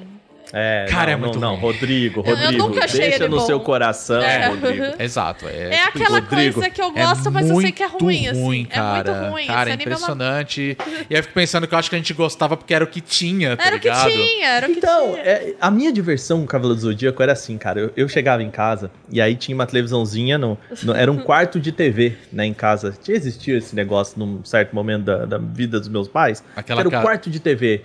É, 0.56 0.86
Cara, 0.88 1.10
é 1.10 1.14
não, 1.14 1.20
muito 1.20 1.40
não, 1.40 1.52
não. 1.54 1.56
Rodrigo, 1.60 2.20
Eu- 2.24 2.30
eu 2.32 2.36
Rodrigo, 2.40 2.68
nunca 2.68 2.84
achei 2.84 3.00
deixa 3.00 3.16
ele 3.24 3.28
no 3.28 3.38
bom. 3.38 3.46
seu 3.46 3.58
coração, 3.58 4.22
É. 4.22 4.46
Rodrigo. 4.46 4.84
Exato. 5.02 5.46
É, 5.48 5.74
É 5.74 5.84
tipo 5.86 5.98
aquela 5.98 6.20
Rodrigo, 6.20 6.54
coisa 6.54 6.70
que 6.70 6.80
eu 6.80 6.92
gosto, 6.92 7.32
mas 7.32 7.50
eu 7.50 7.60
sei 7.60 7.72
que 7.72 7.82
é 7.82 7.86
ruim, 7.86 8.28
assim. 8.28 8.40
ruim, 8.40 8.64
cara. 8.64 9.10
É 9.10 9.14
muito 9.14 9.30
ruim. 9.32 9.46
Cara, 9.46 9.70
é 9.70 9.72
é 9.72 9.76
uma- 9.76 9.82
impressionante. 9.82 10.76
E 11.10 11.14
aí 11.14 11.18
eu 11.18 11.22
fico 11.22 11.34
pensando 11.34 11.66
que 11.66 11.74
eu 11.74 11.78
acho 11.78 11.90
que 11.90 11.96
a 11.96 11.98
gente 11.98 12.14
gostava 12.14 12.56
porque 12.56 12.72
era 12.72 12.84
o 12.84 12.86
que 12.86 13.00
tinha, 13.00 13.56
tá 13.56 13.66
Era 13.66 13.76
o 13.76 13.80
que 13.80 13.88
ligado? 13.88 14.10
tinha, 14.10 14.46
era 14.48 14.66
o 14.66 14.70
que 14.70 14.78
Então, 14.78 15.10
tinha. 15.12 15.22
é, 15.24 15.54
a 15.60 15.70
minha 15.70 15.92
diversão 15.92 16.38
com 16.38 16.44
o 16.44 16.46
Cavaleiro 16.46 16.76
do 16.76 16.80
Zodíaco 16.82 17.22
era 17.22 17.32
assim, 17.32 17.58
cara. 17.58 17.80
Eu, 17.80 17.92
eu 17.96 18.08
chegava 18.08 18.42
em 18.42 18.50
casa 18.50 18.90
e 19.10 19.20
aí 19.20 19.34
tinha 19.34 19.54
uma 19.54 19.66
televisãozinha, 19.66 20.38
no, 20.38 20.56
no- 20.82 20.94
era 20.94 21.10
um 21.10 21.18
quarto 21.18 21.58
de 21.58 21.72
TV, 21.72 22.14
né, 22.32 22.46
em 22.46 22.54
casa. 22.54 22.94
Tinha 23.02 23.16
existido 23.16 23.58
esse 23.58 23.74
negócio 23.74 24.18
num 24.18 24.44
certo 24.44 24.72
momento 24.74 25.02
da, 25.04 25.26
da 25.26 25.38
vida 25.38 25.80
dos 25.80 25.88
meus 25.88 26.06
pais. 26.06 26.44
Aquela 26.54 26.80
era 26.80 26.88
o 26.88 26.92
quarto 26.92 27.28
de 27.28 27.40
TV, 27.40 27.82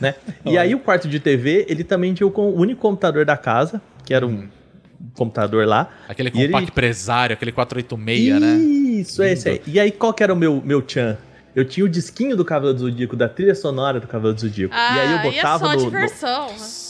né? 0.00 0.14
e 0.46 0.56
aí 0.56 0.74
o 0.74 0.78
quarto 0.78 1.08
de 1.08 1.18
TV, 1.18 1.66
ele 1.68 1.82
também 1.82 2.11
tinha 2.14 2.26
o, 2.26 2.30
com- 2.30 2.48
o 2.50 2.56
único 2.58 2.80
computador 2.80 3.24
da 3.24 3.36
casa, 3.36 3.80
que 4.04 4.12
era 4.14 4.26
um 4.26 4.48
computador 5.14 5.66
lá. 5.66 5.90
Aquele 6.08 6.30
E 6.34 6.38
ele- 6.40 6.46
compact 6.52 6.70
empresário, 6.70 7.34
aquele 7.34 7.52
486, 7.52 8.40
né? 8.40 8.56
Isso, 8.56 9.22
é 9.22 9.32
esse 9.32 9.48
aí. 9.48 9.62
E 9.66 9.80
aí, 9.80 9.90
qual 9.90 10.12
que 10.14 10.22
era 10.22 10.32
o 10.32 10.36
meu, 10.36 10.62
meu 10.64 10.80
tchan? 10.82 11.16
Eu 11.54 11.64
tinha 11.66 11.84
o 11.84 11.88
disquinho 11.88 12.34
do 12.36 12.44
Cavaleiro 12.44 12.78
do 12.78 12.84
Zodíaco, 12.88 13.14
da 13.16 13.28
trilha 13.28 13.54
sonora 13.54 14.00
do 14.00 14.06
Cavaleiro 14.06 14.36
do 14.36 14.40
Zodíaco. 14.40 14.74
Ah, 14.74 14.96
e 14.96 15.00
aí 15.00 15.12
eu 15.12 15.18
é 15.18 15.22
botava 15.22 15.64
só 15.66 15.72
no- 15.74 15.78
no, 15.78 15.84
diversão. 15.90 16.46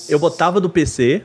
eu 0.09 0.19
botava 0.19 0.61
do 0.61 0.71
PC 0.71 1.23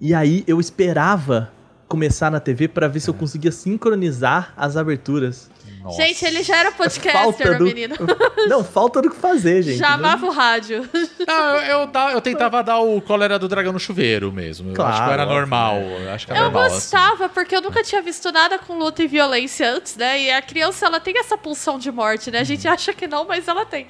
e 0.00 0.14
aí 0.14 0.44
eu 0.46 0.60
esperava 0.60 1.50
começar 1.88 2.30
na 2.30 2.38
TV 2.40 2.68
pra 2.68 2.86
ver 2.88 3.00
se 3.00 3.10
eu 3.10 3.14
conseguia 3.14 3.50
sincronizar 3.50 4.52
as 4.56 4.76
aberturas. 4.76 5.50
Nossa. 5.82 6.00
Gente, 6.02 6.24
ele 6.24 6.42
já 6.42 6.56
era 6.58 6.70
podcaster, 6.72 7.12
falta 7.12 7.54
do 7.58 7.64
menino. 7.64 7.96
Não, 8.48 8.62
falta 8.62 9.02
do 9.02 9.10
que 9.10 9.16
fazer, 9.16 9.62
gente. 9.62 9.78
Já 9.78 9.94
amava 9.94 10.24
o 10.26 10.30
rádio. 10.30 10.88
Não, 11.26 11.56
eu, 11.56 11.90
eu, 11.92 12.10
eu 12.12 12.20
tentava 12.20 12.62
dar 12.62 12.78
o 12.78 13.00
cólera 13.00 13.38
do 13.38 13.48
dragão 13.48 13.72
no 13.72 13.80
chuveiro 13.80 14.30
mesmo. 14.32 14.70
Eu 14.70 14.74
Claro, 14.74 14.92
acho 14.94 15.04
que 15.04 15.10
era 15.12 15.26
normal. 15.26 15.76
Eu 15.80 16.10
acho 16.12 16.26
que 16.26 16.32
era 16.32 16.40
Eu 16.40 16.44
normal. 16.44 16.62
assim. 16.64 16.74
gostava, 16.76 17.28
porque 17.28 17.56
eu 17.56 17.60
nunca 17.60 17.82
tinha 17.82 18.00
visto 18.00 18.30
nada 18.30 18.58
com 18.58 18.78
luta 18.78 19.02
e 19.02 19.06
violência 19.08 19.68
antes, 19.72 19.96
né? 19.96 20.20
E 20.22 20.30
a 20.30 20.40
criança, 20.40 20.86
ela 20.86 21.00
tem 21.00 21.18
essa 21.18 21.36
pulsão 21.36 21.78
de 21.78 21.90
morte, 21.90 22.30
né? 22.30 22.38
A 22.40 22.44
gente 22.44 22.66
Uhum. 22.66 22.72
acha 22.72 22.92
que 22.92 23.08
não, 23.08 23.24
mas 23.26 23.48
ela 23.48 23.66
tem. 23.66 23.86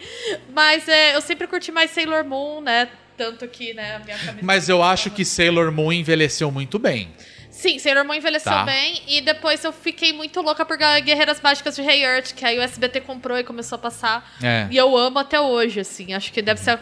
Mas 0.55 0.89
é, 0.89 1.15
eu 1.15 1.21
sempre 1.21 1.47
curti 1.47 1.71
mais 1.71 1.91
Sailor 1.91 2.25
Moon, 2.25 2.61
né? 2.63 2.89
Tanto 3.19 3.47
que, 3.47 3.75
né, 3.75 3.97
a 3.97 3.99
minha. 3.99 4.17
Mas 4.41 4.69
eu 4.71 4.83
acho 4.83 5.11
que 5.11 5.25
Sailor 5.25 5.71
Moon 5.71 5.93
envelheceu 5.93 6.51
muito 6.51 6.79
bem. 6.79 7.11
Sim, 7.53 7.79
Sailor 7.79 8.05
Moon 8.05 8.15
envelheceu 8.15 8.51
Tá. 8.51 8.65
bem. 8.65 9.03
E 9.07 9.21
depois 9.21 9.63
eu 9.63 9.73
fiquei 9.73 10.13
muito 10.13 10.41
louca 10.41 10.65
por 10.65 10.77
Guerreiras 10.79 11.41
Mágicas 11.41 11.77
de 11.77 11.83
Rei 11.83 12.03
Earth, 12.03 12.33
que 12.35 12.45
aí 12.45 12.59
o 12.59 12.63
SBT 12.63 13.03
comprou 13.03 13.39
e 13.39 13.45
começou 13.45 13.77
a 13.77 13.79
passar. 13.79 14.35
É. 14.43 14.67
E 14.71 14.77
eu 14.77 14.97
amo 14.97 15.19
até 15.19 15.39
hoje, 15.39 15.79
assim. 15.81 16.15
Acho 16.15 16.33
que 16.33 16.41
deve 16.43 16.59
ser... 16.61 16.81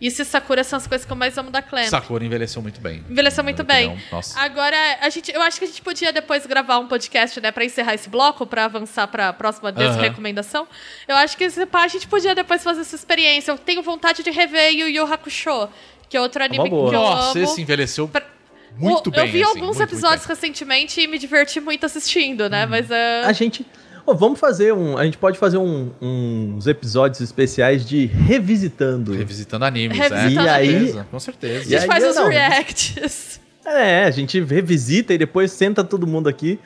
Isso 0.00 0.22
e 0.22 0.24
Sakura 0.24 0.62
são 0.62 0.76
as 0.76 0.86
coisas 0.86 1.04
que 1.04 1.10
eu 1.12 1.16
mais 1.16 1.36
amo 1.38 1.50
da 1.50 1.60
Clamp. 1.60 1.86
Sakura 1.88 2.24
envelheceu 2.24 2.62
muito 2.62 2.80
bem. 2.80 3.04
Envelheceu 3.10 3.42
muito 3.42 3.64
bem. 3.64 3.88
opinião. 3.88 4.06
Nossa. 4.12 4.38
Agora, 4.38 4.76
a 5.00 5.08
gente, 5.08 5.32
eu 5.32 5.42
acho 5.42 5.58
que 5.58 5.64
a 5.64 5.66
gente 5.68 5.82
podia 5.82 6.12
depois 6.12 6.46
gravar 6.46 6.78
um 6.78 6.86
podcast, 6.86 7.40
né, 7.40 7.50
pra 7.50 7.64
encerrar 7.64 7.94
esse 7.94 8.08
bloco, 8.08 8.46
pra 8.46 8.66
avançar 8.66 9.08
pra 9.08 9.32
próxima 9.32 9.70
Aham. 9.70 10.00
recomendação. 10.00 10.68
Eu 11.08 11.16
acho 11.16 11.36
que 11.36 11.42
esse 11.42 11.66
pá, 11.66 11.82
a 11.82 11.88
gente 11.88 12.06
podia 12.06 12.32
depois 12.32 12.62
fazer 12.62 12.82
essa 12.82 12.94
experiência. 12.94 13.50
Eu 13.50 13.58
tenho 13.58 13.82
vontade 13.82 14.22
de 14.22 14.30
rever 14.30 14.70
Yu 14.72 14.88
Yu 14.88 15.12
Hakusho, 15.12 15.68
que 16.08 16.16
é 16.16 16.20
outro 16.20 16.44
anime 16.44 16.70
boa. 16.70 16.90
que 16.90 16.94
eu 16.94 17.00
Nossa, 17.00 17.36
amo. 17.38 17.44
esse 17.44 17.60
envelheceu 17.60 18.06
Pra- 18.06 18.22
muito 18.78 19.08
eu, 19.08 19.12
bem. 19.12 19.26
Eu 19.26 19.32
vi 19.32 19.42
assim, 19.42 19.48
alguns 19.50 19.60
muito, 19.76 19.78
muito 19.78 19.92
episódios 19.92 20.26
bem. 20.26 20.34
recentemente 20.36 21.00
e 21.00 21.06
me 21.06 21.18
diverti 21.18 21.60
muito 21.60 21.84
assistindo, 21.86 22.48
né? 22.48 22.66
Mas 22.66 22.90
é. 22.90 23.24
A 23.24 23.32
gente. 23.32 23.66
Ô, 24.06 24.14
vamos 24.14 24.40
fazer 24.40 24.72
um. 24.72 24.96
A 24.96 25.04
gente 25.04 25.18
pode 25.18 25.38
fazer 25.38 25.58
um- 25.58 25.90
uns 26.00 26.66
episódios 26.66 27.20
especiais 27.20 27.84
de 27.86 28.06
revisitando. 28.06 29.12
Revisitando 29.14 29.64
animes, 29.64 29.98
Revisitando 29.98 30.40
é. 30.40 30.44
E 30.44 30.48
aí- 30.48 30.68
certeza, 30.78 31.06
Com 31.10 31.16
a 31.16 31.20
certeza. 31.20 31.60
E 31.66 31.68
gente 31.68 31.80
aí, 31.82 31.86
faz 31.86 32.04
os 32.04 32.16
não, 32.16 32.28
reacts. 32.28 33.40
É, 33.66 34.04
a 34.04 34.10
gente 34.10 34.40
revisita 34.40 35.12
e 35.12 35.18
depois 35.18 35.52
senta 35.52 35.84
todo 35.84 36.06
mundo 36.06 36.26
aqui 36.26 36.58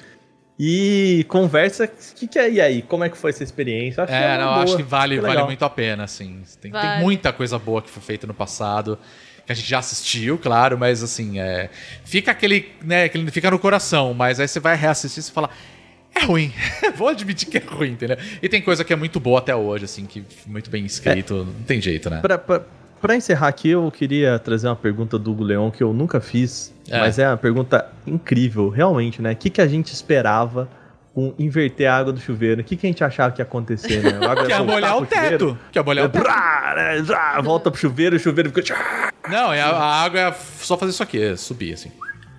e 0.59 1.25
conversa. 1.29 1.85
O 1.87 2.15
que, 2.15 2.29
que 2.29 2.39
é? 2.39 2.49
E 2.49 2.61
aí? 2.61 2.83
Como 2.83 3.03
é 3.03 3.09
que 3.09 3.17
foi 3.19 3.31
essa 3.31 3.43
experiência? 3.43 4.05
Acho 4.05 4.13
É, 4.13 4.37
uma 4.37 4.45
não, 4.45 4.53
boa. 4.53 4.65
acho 4.65 4.77
que 4.77 4.83
vale, 4.85 5.17
Que 5.17 5.21
vale 5.21 5.33
legal. 5.33 5.47
muito 5.47 5.65
a 5.65 5.71
pena, 5.71 6.05
assim. 6.05 6.43
Tem, 6.61 6.71
tem 6.71 6.81
Vale. 6.81 7.03
muita 7.03 7.33
coisa 7.33 7.59
boa 7.59 7.83
que 7.83 7.91
foi 7.91 8.03
feita 8.03 8.25
no 8.27 8.35
passado, 8.35 8.97
que 9.47 9.53
a 9.53 9.55
gente 9.55 9.69
já 9.69 9.79
assistiu, 9.79 10.39
claro, 10.39 10.79
mas 10.79 11.03
assim, 11.03 11.39
é, 11.39 11.69
fica 12.05 12.31
aquele, 12.31 12.69
né, 12.83 13.05
aquele 13.05 13.31
fica 13.31 13.51
no 13.51 13.59
coração, 13.59 14.15
mas 14.15 14.39
aí 14.41 14.47
você 14.49 14.61
vai 14.61 14.77
reassistir 14.77 15.23
e 15.23 15.31
fala, 15.31 15.51
é 16.15 16.25
ruim, 16.25 16.53
vou 16.97 17.09
admitir 17.09 17.49
que 17.49 17.59
é 17.59 17.63
ruim, 17.65 17.91
entendeu? 17.93 18.17
E 18.43 18.49
tem 18.49 18.61
coisa 18.63 18.85
que 18.85 18.93
é 18.93 18.97
muito 18.97 19.19
boa 19.19 19.39
até 19.39 19.55
hoje, 19.55 19.85
assim, 19.85 20.07
que 20.07 20.25
muito 20.47 20.71
bem 20.71 20.85
escrito, 20.85 21.45
não 21.45 21.65
tem 21.65 21.81
jeito, 21.81 22.09
né? 22.11 22.21
Pra, 22.21 22.39
pra, 22.39 22.63
pra 23.01 23.17
encerrar 23.17 23.49
aqui, 23.49 23.71
eu 23.71 23.91
queria 23.91 24.39
trazer 24.39 24.69
uma 24.69 24.77
pergunta 24.77 25.19
do 25.19 25.33
Hugo 25.33 25.43
Leão 25.43 25.71
que 25.71 25.83
eu 25.83 25.93
nunca 25.93 26.21
fiz, 26.21 26.73
É. 26.89 26.99
mas 27.01 27.19
é 27.19 27.27
uma 27.29 27.37
pergunta 27.37 27.87
incrível, 28.07 28.69
realmente, 28.69 29.21
né? 29.21 29.33
O 29.33 29.37
que, 29.37 29.51
que 29.51 29.61
a 29.61 29.67
gente 29.67 29.93
esperava 29.93 30.69
com 31.15 31.35
inverter 31.39 31.89
a 31.91 31.97
água 31.97 32.13
do 32.13 32.21
chuveiro? 32.21 32.61
O 32.61 32.65
que, 32.65 32.77
que 32.77 32.87
a 32.87 32.91
gente 32.91 33.05
achava 33.05 33.33
que 33.33 33.41
ia 33.41 33.45
acontecer, 33.45 34.03
né? 34.03 34.27
A 34.27 34.31
água 34.31 34.47
Que 34.47 34.53
voltar 34.53 34.65
molhar 34.65 34.97
o 34.97 35.07
teto, 35.07 35.59
que 35.71 35.79
é 35.79 35.83
molhar 35.83 36.07
o 36.07 36.09
teto. 36.09 36.25
né, 36.25 37.43
volta 37.43 37.71
pro 37.71 37.81
chuveiro, 37.81 38.17
o 38.17 38.19
chuveiro 38.19 38.51
fica. 38.51 38.77
Não, 39.29 39.53
é 39.53 39.61
a, 39.61 39.69
a 39.69 40.03
água 40.03 40.21
é 40.21 40.33
só 40.33 40.77
fazer 40.77 40.91
isso 40.93 41.03
aqui, 41.03 41.23
é 41.23 41.37
subir, 41.37 41.75
assim. 41.75 41.93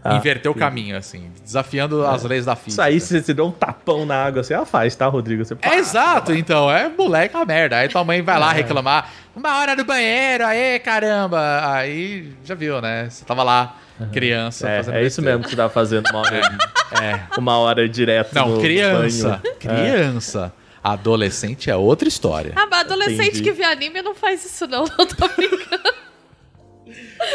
Ah, 0.06 0.16
Inverter 0.18 0.52
o 0.52 0.56
caminho, 0.56 0.98
assim, 0.98 1.32
desafiando 1.44 2.06
as 2.06 2.24
leis 2.24 2.44
da 2.46 2.56
física. 2.58 2.72
Isso 2.72 2.82
aí, 2.82 3.00
se 3.00 3.24
você 3.24 3.34
der 3.34 3.42
um 3.44 3.52
tapão 3.52 4.06
na 4.06 4.26
água, 4.26 4.44
você 4.44 4.54
ela 4.54 4.66
faz, 4.66 4.94
tá, 4.96 5.08
Rodrigo? 5.08 5.46
Você 5.46 5.56
É 5.62 5.76
exato, 5.78 6.34
então, 6.34 6.70
é 6.70 6.90
moleque 6.90 7.38
a 7.38 7.46
merda. 7.46 7.78
Aí 7.78 7.88
tua 7.88 8.04
mãe 8.04 8.22
vai 8.22 8.36
É. 8.36 8.40
lá 8.40 8.52
reclamar, 8.52 9.10
uma 9.34 9.60
hora 9.60 9.76
do 9.78 9.86
banheiro, 9.86 10.46
aí 10.46 10.78
caramba. 10.80 11.62
Aí 11.74 12.34
já 12.44 12.54
viu, 12.54 12.82
né? 12.82 13.08
Você 13.10 13.24
tava 13.24 13.44
lá, 13.44 13.78
criança, 14.12 14.68
É, 14.68 14.78
fazendo 14.78 14.96
é 14.98 15.04
isso 15.06 15.22
mesmo 15.22 15.44
que 15.44 15.52
você 15.52 15.56
tá 15.56 15.70
fazendo 15.70 16.10
uma 16.10 16.20
hora, 16.20 16.42
É. 17.02 17.40
uma 17.40 17.58
hora 17.60 17.88
direto 17.88 18.34
Não, 18.36 18.50
no 18.50 18.60
criança. 18.60 19.40
banho. 19.42 19.56
Criança. 19.58 20.54
Adolescente 20.84 21.70
é 21.70 21.76
outra 21.78 22.10
história. 22.10 22.52
Ah, 22.58 22.68
mas 22.70 22.82
adolescente 22.82 23.30
Entendi. 23.40 23.42
que 23.44 23.52
vê 23.54 23.64
anime 23.64 24.02
não 24.02 24.14
faz 24.14 24.44
isso, 24.44 24.68
não. 24.68 24.84
Não 25.00 25.06
tô 25.08 25.28
brincando. 25.30 26.03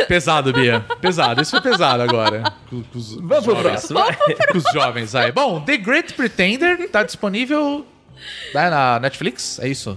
Pesado, 0.06 0.52
Bia. 0.52 0.84
Pesado. 1.00 1.40
Isso 1.42 1.50
foi 1.50 1.60
pesado 1.60 2.02
agora. 2.02 2.52
Com, 2.68 2.82
com 2.82 2.98
os 2.98 3.14
Vamos 3.16 3.44
pro 3.44 3.56
próximo. 3.56 3.98
vai. 4.00 4.16
Com 4.52 4.58
os 4.58 4.64
jovens 4.72 5.14
aí. 5.14 5.32
Bom, 5.32 5.60
The 5.60 5.76
Great 5.76 6.14
Pretender 6.14 6.88
tá 6.90 7.02
disponível 7.02 7.86
né, 8.54 8.70
na 8.70 8.98
Netflix, 9.00 9.58
é 9.60 9.68
isso? 9.68 9.96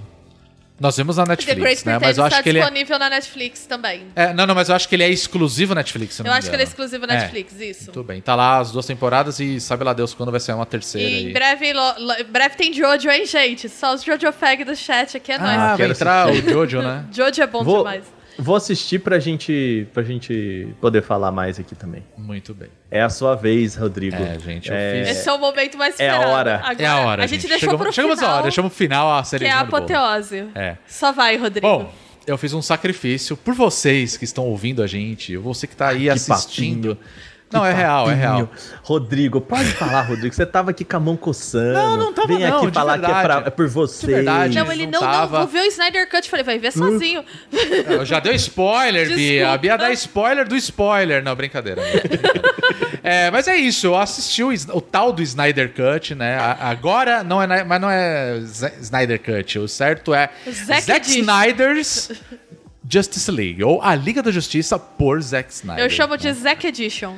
Nós 0.80 0.98
vimos 0.98 1.18
na 1.18 1.26
The 1.26 1.30
Netflix, 1.34 1.60
Great 1.62 1.86
né? 1.86 2.00
Pretender 2.00 2.08
Mas 2.10 2.18
eu 2.18 2.26
está 2.26 2.38
acho 2.38 2.44
que 2.44 2.50
ele 2.50 2.58
é... 2.58 2.62
disponível 2.62 2.98
na 3.00 3.10
Netflix 3.12 3.66
também. 3.68 4.08
é, 4.16 4.34
Não, 4.34 4.48
não, 4.48 4.56
mas 4.56 4.68
eu 4.68 4.76
acho 4.76 4.90
que 4.90 4.96
ele 4.96 5.04
é 5.04 5.10
exclusivo 5.10 5.76
Netflix. 5.76 6.16
se 6.16 6.22
Eu 6.22 6.26
não 6.26 6.32
me 6.32 6.38
acho 6.40 6.50
que 6.50 6.56
ele 6.56 6.64
é 6.64 6.66
exclusivo 6.66 7.06
É. 7.06 7.08
Netflix, 7.08 7.60
isso. 7.62 7.84
Muito 7.86 8.04
bem. 8.04 8.20
Tá 8.20 8.34
lá 8.34 8.58
as 8.58 8.72
duas 8.72 8.86
temporadas 8.88 9.40
e 9.40 9.60
sabe 9.62 9.84
lá 9.84 9.94
Deus 9.94 10.16
quando 10.16 10.32
vai 10.32 10.40
ser 10.40 10.54
uma 10.54 10.66
terceira 10.66 11.08
E 11.08 11.16
aí. 11.18 11.30
em 11.30 11.34
breve, 11.34 11.72
lo- 11.72 11.94
lo- 12.00 12.24
breve 12.30 12.56
tem 12.56 12.74
Jojo, 12.74 13.12
hein, 13.12 13.28
gente? 13.28 13.70
Só 13.70 13.94
os 13.94 14.04
Jojo 14.04 14.32
Fag 14.32 14.64
do 14.64 14.76
chat 14.76 15.18
aqui 15.18 15.32
é 15.32 15.36
Ah, 15.36 15.40
nóis. 15.40 15.58
vai 15.58 15.78
quero 15.78 15.92
entrar 15.94 16.28
o 16.32 16.36
Jojo, 16.50 16.82
né? 16.82 17.06
Jojo 17.14 17.42
é 17.44 17.48
bom 17.48 17.64
Vou, 17.64 17.78
demais. 17.78 18.04
Vou 18.42 18.56
assistir 18.56 19.00
pra 19.00 19.20
gente, 19.20 19.88
pra 19.94 20.04
gente 20.04 20.68
poder 20.82 21.02
falar 21.02 21.32
mais 21.32 21.60
aqui 21.60 21.76
também. 21.76 22.04
Muito 22.18 22.54
bem. 22.54 22.70
É 22.90 23.02
a 23.02 23.10
sua 23.10 23.36
vez, 23.36 23.76
Rodrigo. 23.76 24.16
É, 24.16 24.38
gente, 24.40 24.70
eu 24.70 24.76
É, 24.76 25.04
fiz- 25.06 25.18
Esse 25.18 25.30
é 25.30 25.34
o 25.34 25.38
momento 25.40 25.78
mais 25.78 26.00
É 26.00 26.10
a 26.10 26.14
esperado. 26.14 26.32
hora. 26.34 26.56
Agora, 26.58 26.82
É 26.84 26.86
a 26.88 26.98
hora, 27.00 27.24
A 27.24 27.28
gente 27.28 27.42
gente. 27.42 27.50
deixou 27.50 27.70
chegamos, 27.70 27.82
pro 27.86 27.94
chegamos 27.94 28.18
final, 28.20 28.32
a 28.32 28.34
hora, 28.36 28.44
deixamos 28.44 28.72
o 28.72 28.76
final 28.76 29.18
a 29.18 29.22
que 29.22 29.28
cereja 29.30 29.52
é 29.52 29.56
a 29.56 29.60
apoteose. 29.62 30.46
É. 30.56 30.78
Só 30.88 31.12
vai, 31.12 31.38
Rodrigo. 31.38 31.66
Bom, 31.68 31.94
eu 32.28 32.38
fiz 32.38 32.54
um 32.54 32.62
sacrifício 32.62 33.38
por 33.38 33.54
vocês 33.54 34.18
que 34.18 34.26
estão 34.26 34.46
ouvindo 34.46 34.82
a 34.84 34.88
gente, 34.88 35.38
você 35.38 35.66
que 35.68 35.76
tá 35.76 35.90
aí 35.90 36.10
assistindo. 36.10 36.98
Não, 37.52 37.66
é 37.66 37.74
real, 37.74 38.10
é 38.10 38.14
real. 38.14 38.50
Rodrigo, 38.84 39.42
pode 39.42 39.72
falar, 39.74 40.02
Rodrigo. 40.04 40.34
Você 40.34 40.46
tava 40.46 40.72
aqui 40.72 40.86
com 40.86 40.98
a 40.98 41.00
mão 41.00 41.18
coçando. 41.18 41.74
Não, 41.74 41.98
não 41.98 42.14
tava 42.14 42.28
Vem 42.28 42.40
não, 42.40 42.58
aqui 42.58 42.68
de 42.68 42.74
falar 42.74 42.98
que 43.00 43.06
é, 43.06 43.08
verdade. 43.08 43.24
pra- 43.28 43.48
é 43.48 43.50
por 43.50 43.68
você. 43.68 44.06
De 44.08 44.14
verdade. 44.14 44.56
não, 44.58 44.72
ele 44.72 44.86
não 44.88 45.00
não, 45.02 45.08
não, 45.08 45.14
tava. 45.14 45.38
vou 45.40 45.48
ver 45.48 45.60
o 45.62 45.66
Snyder 45.66 46.10
Cut. 46.10 46.30
Falei, 46.30 46.44
vai 46.46 46.60
ver 46.60 46.72
sozinho. 46.72 47.24
Eu 47.88 48.06
já 48.06 48.20
deu 48.20 48.34
spoiler, 48.34 49.14
Bia. 49.14 49.52
A 49.52 49.58
Bia 49.58 49.78
dá 49.78 49.92
spoiler 49.92 50.48
do 50.48 50.56
spoiler. 50.56 51.24
Não, 51.24 51.36
brincadeira. 51.36 51.82
É, 53.04 53.32
mas 53.32 53.48
é 53.48 53.56
isso, 53.56 53.88
eu 53.88 53.98
assisti 53.98 54.44
o, 54.44 54.50
o 54.74 54.80
tal 54.82 55.12
do 55.12 55.24
Snyder 55.24 55.74
Cut, 55.74 56.14
né? 56.14 56.38
Agora 56.60 57.24
não 57.24 57.42
é, 57.42 57.64
mas 57.64 57.82
não 57.82 57.90
é 57.90 58.40
Z- 58.42 58.74
Snyder 58.80 59.20
Cut. 59.20 59.58
O 59.58 59.68
certo 59.68 60.14
é 60.14 60.30
Zack 60.48 60.82
Zack. 60.84 61.10
Snyder's 61.20 62.12
Justice 62.88 63.32
League, 63.32 63.64
ou 63.64 63.82
a 63.82 63.96
Liga 63.96 64.22
da 64.22 64.32
Justiça 64.32 64.78
por 64.78 65.20
Zack 65.22 65.52
Snyder. 65.52 65.84
Eu 65.84 65.90
chamo 65.90 66.14
né? 66.14 66.18
de 66.18 66.34
Zack 66.34 66.68
Edition. 66.68 67.16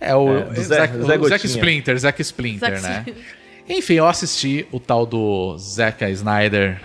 É 0.00 0.14
o, 0.16 0.38
É, 0.38 0.54
Zé- 0.54 0.62
Zack, 0.76 0.94
Zé 1.02 1.18
o 1.18 1.28
Zack. 1.28 1.46
Splinter, 1.46 1.98
Zack 1.98 2.22
Splinter, 2.22 2.70
Zack 2.80 2.82
né? 2.82 2.98
Splinter. 3.06 3.24
Enfim, 3.68 3.94
eu 3.94 4.06
assisti 4.08 4.66
o 4.72 4.80
tal 4.80 5.04
do 5.06 5.56
Zack 5.58 6.04
Snyder 6.10 6.80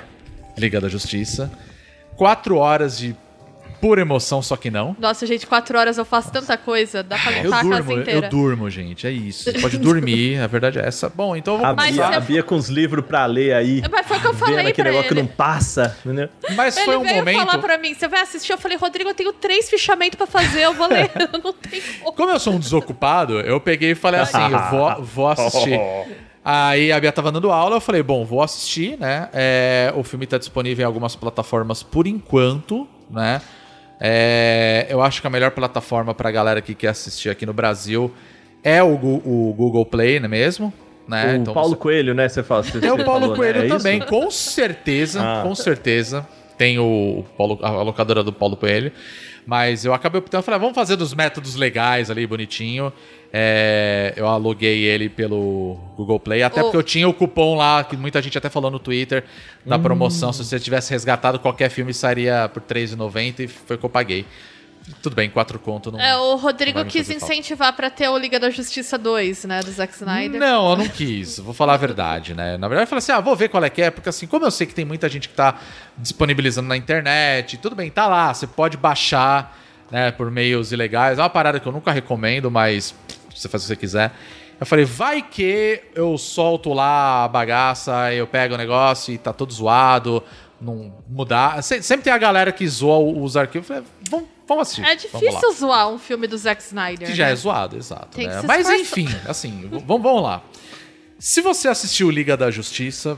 Liga 0.58 0.80
da 0.82 0.88
Justiça. 0.90 1.52
Quatro 2.16 2.58
horas 2.58 2.98
de 2.98 3.16
pura 3.86 4.02
emoção, 4.02 4.42
só 4.42 4.56
que 4.56 4.72
não. 4.72 4.96
Nossa, 5.00 5.28
gente, 5.28 5.46
quatro 5.46 5.78
horas 5.78 5.98
eu 6.00 6.06
faço 6.06 6.32
tanta 6.32 6.58
coisa. 6.58 7.04
Dá 7.04 7.20
pra 7.20 7.32
Eu 7.34 7.44
montar 7.44 7.58
a 7.60 7.64
casa 7.64 7.70
durmo, 7.84 7.92
eu 7.92 8.02
inteira. 8.02 8.30
durmo, 8.30 8.70
gente. 8.70 9.06
É 9.06 9.12
isso. 9.12 9.44
Você 9.52 9.60
pode 9.60 9.78
dormir, 9.78 10.40
a 10.40 10.48
verdade 10.48 10.80
é 10.80 10.88
essa. 10.88 11.08
Bom, 11.08 11.36
então 11.36 11.54
eu 11.54 11.60
vou 11.60 11.68
A 11.68 11.74
Bia, 11.74 11.92
você- 11.94 12.02
a 12.02 12.20
Bia 12.20 12.42
com 12.42 12.56
os 12.56 12.68
livros 12.68 13.06
pra 13.06 13.28
ler 13.28 13.54
aí. 13.54 13.84
Mas 13.92 14.08
foi 14.08 14.18
o 14.18 14.22
que 14.22 14.26
eu 14.28 14.34
Vendo 14.34 14.40
falei 14.46 14.58
aquele 14.60 14.74
pra 14.74 14.84
negócio 14.86 15.00
ele. 15.02 15.08
que 15.10 15.22
não 15.22 15.28
passa, 15.28 15.96
entendeu? 16.04 16.30
Mas 16.56 16.76
Ele 16.78 16.86
foi 16.86 16.98
um 16.98 17.04
veio 17.04 17.16
momento. 17.18 17.38
falar 17.46 17.58
pra 17.60 17.78
mim, 17.78 17.94
você 17.94 18.08
vai 18.08 18.22
assistir? 18.22 18.52
Eu 18.54 18.58
falei, 18.58 18.76
Rodrigo, 18.76 19.10
eu 19.12 19.14
tenho 19.14 19.32
três 19.34 19.70
fichamentos 19.70 20.16
pra 20.18 20.26
fazer, 20.26 20.62
eu 20.62 20.74
vou 20.74 20.88
ler. 20.88 21.12
não 21.44 21.54
tem 21.54 21.82
como. 22.00 22.14
Como 22.14 22.32
eu 22.32 22.40
sou 22.40 22.54
um 22.54 22.60
desocupado, 22.60 23.40
eu 23.42 23.60
peguei 23.62 23.92
e 23.92 23.96
falei 23.96 24.20
assim: 24.22 24.40
eu 24.42 24.60
vou, 24.72 25.04
vou 25.04 25.28
assistir. 25.28 25.80
Aí 26.44 26.92
a 26.92 27.00
Bia 27.00 27.12
tava 27.12 27.32
dando 27.32 27.52
aula, 27.52 27.76
eu 27.78 27.82
falei, 27.82 28.02
bom, 28.04 28.24
vou 28.26 28.42
assistir, 28.42 28.98
né? 29.00 29.30
É, 29.34 29.92
o 29.96 30.04
filme 30.04 30.26
tá 30.28 30.38
disponível 30.40 30.84
em 30.84 30.86
algumas 30.88 31.16
plataformas 31.16 31.82
por 31.84 32.06
enquanto, 32.08 32.88
né? 33.10 33.42
É, 34.00 34.86
eu 34.90 35.02
acho 35.02 35.22
que 35.22 35.28
a 35.28 35.30
melhor 35.30 35.52
plataforma 35.52 36.14
pra 36.14 36.30
galera 36.32 36.62
que 36.62 36.74
quer 36.76 36.90
assistir 36.90 37.30
aqui 37.30 37.46
no 37.46 37.54
Brasil 37.54 38.12
é 38.64 38.82
o, 38.84 38.94
o 38.96 39.54
Google 39.56 39.86
Play, 39.86 40.20
não 40.20 40.26
é 40.26 40.30
mesmo? 40.30 40.74
Né? 41.08 41.34
o 41.34 41.36
Então 41.38 41.54
Paulo 41.54 41.70
você- 41.70 41.76
Coelho, 41.78 42.14
né? 42.16 42.28
Você 42.28 42.42
fala. 42.44 42.64
Você, 42.64 42.80
Tem 42.80 42.92
o 42.92 42.98
você 42.98 43.04
Paulo 43.04 43.22
falou, 43.22 43.30
né? 43.32 43.38
Coelho 43.38 43.62
É 43.62 43.66
isso? 43.68 43.78
também, 43.78 44.00
com 44.02 44.30
certeza, 44.32 45.22
Ah. 45.22 45.44
com 45.44 45.54
certeza. 45.56 46.28
Tem 46.58 46.80
o, 46.80 47.20
o 47.20 47.26
Paulo- 47.38 47.60
a 47.62 47.70
locadora 47.84 48.24
do 48.24 48.34
Paulo 48.34 48.58
Coelho. 48.58 48.92
Mas 49.46 49.86
eu 49.86 49.94
acabei 49.94 50.18
optando, 50.20 50.42
falei, 50.44 50.56
ah, 50.58 50.60
vamos 50.62 50.74
fazer 50.74 50.96
dos 50.96 51.14
métodos 51.14 51.56
legais 51.56 52.10
ali, 52.10 52.26
bonitinho. 52.26 52.92
É, 53.38 54.14
eu 54.16 54.28
aluguei 54.30 54.84
ele 54.86 55.10
pelo 55.10 55.78
Google 55.98 56.18
Play, 56.22 56.42
até 56.42 56.62
O- 56.62 56.64
porque 56.64 56.78
eu 56.78 56.84
tinha 56.84 57.06
o 57.10 57.14
cupom 57.14 57.58
lá, 57.58 57.84
que 57.84 57.98
muita 57.98 58.22
gente 58.22 58.38
até 58.38 58.50
falou 58.50 58.72
no 58.72 58.80
Twitter, 58.80 59.26
da 59.66 59.78
promoção. 59.78 60.32
Se 60.32 60.42
você 60.42 60.58
tivesse 60.58 60.90
resgatado 60.92 61.38
qualquer 61.38 61.70
filme, 61.70 61.94
sairia 61.94 62.50
por 62.54 62.62
R$3,90 62.62 63.40
e 63.44 63.48
foi 63.50 63.76
o 63.76 63.80
que 63.80 63.86
eu 63.86 63.90
paguei. 63.90 64.26
Tudo 65.02 65.18
bem, 65.18 65.30
quatro 65.30 65.60
conto 65.60 65.92
não. 65.92 66.00
É, 66.00 66.16
o 66.16 66.38
Rodrigo 66.38 66.86
quis 66.86 67.10
incentivar 67.10 67.74
pra 67.74 67.90
ter 67.90 68.08
o 68.08 68.18
Liga 68.18 68.40
da 68.40 68.50
Justiça 68.50 68.98
2, 68.98 69.44
né, 69.44 69.60
do 69.60 69.72
Zack 69.72 69.94
Snyder. 69.96 70.40
Não, 70.40 70.70
eu 70.70 70.78
não 70.78 70.88
quis. 70.88 71.38
Vou 71.38 71.54
falar 71.54 71.74
a 71.74 71.78
verdade, 71.78 72.34
né? 72.34 72.56
Na 72.56 72.70
verdade, 72.70 72.84
eu 72.86 72.90
falei 72.90 73.00
assim: 73.00 73.12
ah, 73.12 73.20
vou 73.20 73.36
ver 73.36 73.50
qual 73.50 73.66
é 73.66 73.70
que 73.70 73.82
é, 73.82 73.92
porque 73.92 74.08
assim, 74.08 74.28
como 74.28 74.46
eu 74.46 74.52
sei 74.52 74.66
que 74.66 74.74
tem 74.74 74.86
muita 74.86 75.10
gente 75.10 75.28
que 75.28 75.36
tá 75.36 75.56
disponibilizando 75.98 76.70
na 76.70 76.78
internet, 76.78 77.58
tudo 77.58 77.76
bem, 77.76 77.90
tá 77.92 78.08
lá, 78.08 78.34
você 78.34 78.48
pode 78.48 78.78
baixar, 78.78 79.58
né, 79.92 80.12
por 80.12 80.32
meios 80.32 80.72
ilegais. 80.72 81.18
É 81.20 81.22
uma 81.22 81.30
parada 81.32 81.60
que 81.60 81.68
eu 81.68 81.72
nunca 81.74 81.92
recomendo, 81.92 82.50
mas 82.52 82.94
você 83.36 83.50
faz 83.50 83.64
o 83.64 83.66
que 83.66 83.68
você 83.74 83.76
quiser. 83.76 84.12
Eu 84.60 84.66
falei, 84.66 84.86
vai 84.86 85.22
que 85.22 85.82
eu 85.94 86.18
solto 86.18 86.72
lá 86.74 87.26
a 87.26 87.28
bagaça, 87.28 88.14
eu 88.14 88.26
pego 88.26 88.54
o 88.54 88.58
negócio 88.58 89.14
e 89.14 89.18
tá 89.18 89.34
todo 89.34 89.52
zoado, 89.54 90.24
não 90.62 90.94
mudar. 91.10 91.62
Se- 91.62 91.82
Sempre 91.84 92.06
tem 92.06 92.14
a 92.14 92.18
galera 92.18 92.52
que 92.52 92.66
zoa 92.68 92.98
os 93.00 93.36
arquivos. 93.36 93.70
Eu 93.70 93.76
falei, 93.76 93.90
vamos, 94.10 94.28
vamos 94.48 94.62
assistir. 94.62 94.86
É 94.86 94.96
difícil 94.96 95.52
zoar 95.54 95.90
um 95.90 96.00
filme 96.00 96.26
do 96.26 96.38
Zack 96.38 96.64
Snyder. 96.64 97.08
Que 97.08 97.14
já 97.14 97.26
né? 97.26 97.34
é 97.34 97.36
zoado, 97.36 97.78
exato. 97.78 98.18
Né? 98.18 98.42
Mas 98.48 98.70
enfim, 98.70 99.10
assim, 99.28 99.68
vamos, 99.70 100.04
vamos 100.04 100.24
lá. 100.24 100.42
Se 101.20 101.42
você 101.42 101.68
assistiu 101.68 102.10
Liga 102.10 102.38
da 102.38 102.50
Justiça, 102.50 103.18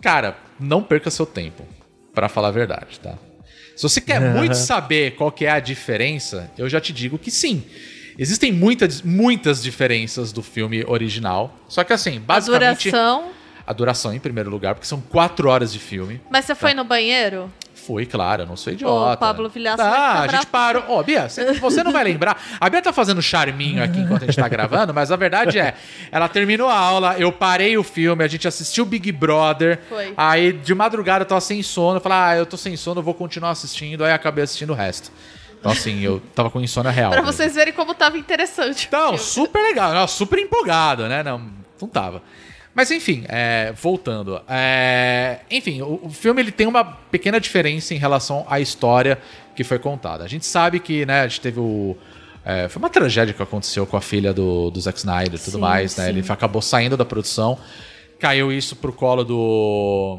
cara, 0.00 0.36
não 0.58 0.82
perca 0.82 1.10
seu 1.10 1.26
tempo, 1.26 1.64
Pra 2.14 2.28
falar 2.28 2.48
a 2.48 2.52
verdade, 2.52 3.00
tá? 3.00 3.14
Se 3.74 3.82
você 3.82 4.00
quer 4.00 4.20
muito 4.32 4.54
saber 4.54 5.16
qual 5.16 5.32
que 5.32 5.46
é 5.46 5.50
a 5.50 5.58
diferença, 5.58 6.48
eu 6.56 6.68
já 6.68 6.80
te 6.80 6.92
digo 6.92 7.18
que 7.18 7.28
sim. 7.28 7.64
Existem 8.18 8.52
muitas, 8.52 9.02
muitas 9.02 9.62
diferenças 9.62 10.32
do 10.32 10.42
filme 10.42 10.84
original. 10.86 11.54
Só 11.68 11.82
que 11.84 11.92
assim, 11.92 12.16
A 12.18 12.20
basicamente. 12.20 12.90
duração. 12.90 13.24
A 13.66 13.72
duração 13.72 14.12
em 14.14 14.20
primeiro 14.20 14.50
lugar, 14.50 14.74
porque 14.74 14.86
são 14.86 15.00
quatro 15.00 15.48
horas 15.48 15.72
de 15.72 15.78
filme. 15.78 16.20
Mas 16.30 16.44
você 16.44 16.54
foi 16.54 16.70
Tá. 16.72 16.76
no 16.76 16.84
banheiro? 16.84 17.50
Foi, 17.74 18.06
claro, 18.06 18.42
eu 18.42 18.46
não 18.46 18.56
sou 18.56 18.72
idiota. 18.72 19.16
Pablo 19.18 19.48
Vilhaço 19.48 19.76
vai 19.78 19.86
Ah, 19.92 20.22
a 20.22 20.28
gente 20.28 20.46
parou. 20.46 20.84
Ó, 20.88 21.02
Bia, 21.02 21.28
você 21.28 21.52
você 21.54 21.82
não 21.82 21.92
vai 21.92 22.02
lembrar. 22.04 22.40
A 22.58 22.70
Bia 22.70 22.80
tá 22.80 22.92
fazendo 22.94 23.20
charminho 23.20 23.82
aqui 23.82 23.98
enquanto 24.00 24.22
a 24.22 24.26
gente 24.26 24.36
tá 24.36 24.48
gravando, 24.48 24.94
mas 24.94 25.10
a 25.12 25.16
verdade 25.16 25.58
é, 25.58 25.74
ela 26.10 26.26
terminou 26.28 26.68
a 26.68 26.78
aula, 26.78 27.16
eu 27.18 27.30
parei 27.32 27.76
o 27.76 27.82
filme, 27.82 28.22
a 28.24 28.26
gente 28.28 28.46
assistiu 28.48 28.84
Big 28.86 29.10
Brother. 29.12 29.80
Foi. 29.88 30.14
Aí 30.16 30.52
de 30.52 30.74
madrugada 30.74 31.24
eu 31.24 31.28
tava 31.28 31.40
sem 31.42 31.62
sono, 31.62 31.96
eu 31.98 32.00
falei, 32.00 32.18
ah, 32.18 32.36
eu 32.36 32.46
tô 32.46 32.56
sem 32.56 32.74
sono, 32.76 33.00
eu 33.00 33.04
vou 33.04 33.12
continuar 33.14 33.50
assistindo. 33.50 34.02
Aí 34.04 34.12
acabei 34.12 34.44
assistindo 34.44 34.70
o 34.70 34.74
resto. 34.74 35.10
Então, 35.64 35.72
assim, 35.72 36.00
eu 36.00 36.20
tava 36.34 36.50
com 36.50 36.60
insônia 36.60 36.90
real. 36.90 37.10
Pra 37.10 37.22
mesmo. 37.22 37.32
vocês 37.32 37.54
verem 37.54 37.72
como 37.72 37.94
tava 37.94 38.18
interessante. 38.18 38.84
Então, 38.86 39.16
super 39.16 39.62
legal, 39.62 40.06
super 40.06 40.38
empolgado, 40.38 41.08
né? 41.08 41.22
Não, 41.22 41.50
não 41.80 41.88
tava. 41.88 42.22
Mas 42.74 42.90
enfim, 42.90 43.24
é, 43.28 43.72
voltando. 43.80 44.42
é, 44.46 45.38
enfim, 45.50 45.80
o, 45.80 46.00
o 46.02 46.10
filme 46.10 46.42
ele 46.42 46.52
tem 46.52 46.66
uma 46.66 46.84
pequena 46.84 47.40
diferença 47.40 47.94
em 47.94 47.96
relação 47.96 48.44
à 48.46 48.60
história 48.60 49.18
que 49.56 49.64
foi 49.64 49.78
contada. 49.78 50.22
A 50.22 50.28
gente 50.28 50.44
sabe 50.44 50.80
que, 50.80 51.06
né, 51.06 51.22
a 51.22 51.28
gente 51.28 51.40
teve 51.40 51.58
o. 51.60 51.96
é, 52.44 52.68
foi 52.68 52.82
uma 52.82 52.90
tragédia 52.90 53.32
que 53.32 53.42
aconteceu 53.42 53.86
com 53.86 53.96
a 53.96 54.02
filha 54.02 54.34
do, 54.34 54.70
do 54.70 54.78
Zack 54.80 54.98
Snyder 54.98 55.36
e 55.40 55.42
tudo 55.42 55.54
Sim, 55.54 55.60
mais, 55.60 55.96
né? 55.96 56.04
sim. 56.04 56.10
Ele 56.10 56.24
acabou 56.28 56.60
saindo 56.60 56.94
da 56.94 57.06
produção. 57.06 57.56
Caiu 58.18 58.52
isso 58.52 58.76
pro 58.76 58.92
colo 58.92 59.24
do. 59.24 60.18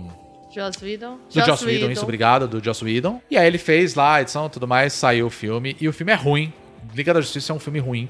Joss 0.55 0.81
Whedon. 0.81 1.17
Do 1.33 1.45
Joss, 1.45 1.65
Whedon, 1.65 1.91
isso, 1.91 2.03
obrigado, 2.03 2.47
do 2.47 2.63
Joss 2.63 2.83
Whedon. 2.83 3.21
E 3.29 3.37
aí 3.37 3.45
ele 3.45 3.57
fez 3.57 3.93
lá 3.93 4.15
a 4.15 4.21
edição 4.21 4.45
e 4.45 4.49
tudo 4.49 4.65
mais, 4.65 4.93
saiu 4.93 5.27
o 5.27 5.29
filme. 5.29 5.75
E 5.81 5.87
o 5.89 5.91
filme 5.91 6.13
é 6.13 6.15
ruim. 6.15 6.53
Liga 6.93 7.13
da 7.13 7.19
Justiça 7.19 7.51
é 7.51 7.55
um 7.55 7.59
filme 7.59 7.79
ruim. 7.79 8.09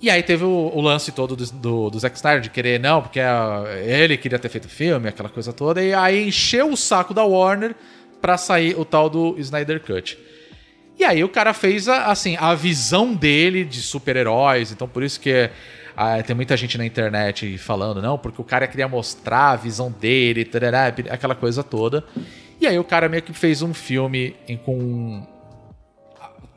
E 0.00 0.08
aí 0.08 0.22
teve 0.22 0.44
o, 0.44 0.70
o 0.72 0.80
lance 0.80 1.10
todo 1.10 1.34
do, 1.34 1.44
do, 1.46 1.90
do 1.90 1.98
Zack 1.98 2.16
Snyder 2.16 2.40
de 2.42 2.50
querer, 2.50 2.78
não, 2.78 3.02
porque 3.02 3.18
ele 3.84 4.16
queria 4.16 4.38
ter 4.38 4.48
feito 4.48 4.66
o 4.66 4.68
filme, 4.68 5.08
aquela 5.08 5.28
coisa 5.28 5.52
toda. 5.52 5.82
E 5.82 5.92
aí 5.92 6.28
encheu 6.28 6.70
o 6.70 6.76
saco 6.76 7.12
da 7.12 7.24
Warner 7.24 7.74
pra 8.20 8.38
sair 8.38 8.78
o 8.78 8.84
tal 8.84 9.10
do 9.10 9.34
Snyder 9.38 9.80
Cut. 9.80 10.16
E 10.98 11.04
aí 11.04 11.24
o 11.24 11.28
cara 11.28 11.52
fez, 11.52 11.88
a, 11.88 12.06
assim, 12.06 12.36
a 12.38 12.54
visão 12.54 13.14
dele 13.14 13.64
de 13.64 13.82
super-heróis. 13.82 14.70
Então 14.70 14.86
por 14.86 15.02
isso 15.02 15.18
que 15.18 15.50
ah, 15.96 16.22
tem 16.22 16.36
muita 16.36 16.56
gente 16.56 16.76
na 16.76 16.84
internet 16.84 17.56
falando, 17.58 18.02
não, 18.02 18.18
porque 18.18 18.40
o 18.40 18.44
cara 18.44 18.66
queria 18.66 18.86
mostrar 18.86 19.50
a 19.52 19.56
visão 19.56 19.90
dele, 19.90 20.44
tarará, 20.44 20.86
aquela 21.10 21.34
coisa 21.34 21.62
toda. 21.64 22.04
E 22.60 22.66
aí 22.66 22.78
o 22.78 22.84
cara 22.84 23.08
meio 23.08 23.22
que 23.22 23.32
fez 23.32 23.62
um 23.62 23.72
filme 23.72 24.36
em, 24.46 24.56
com 24.56 25.26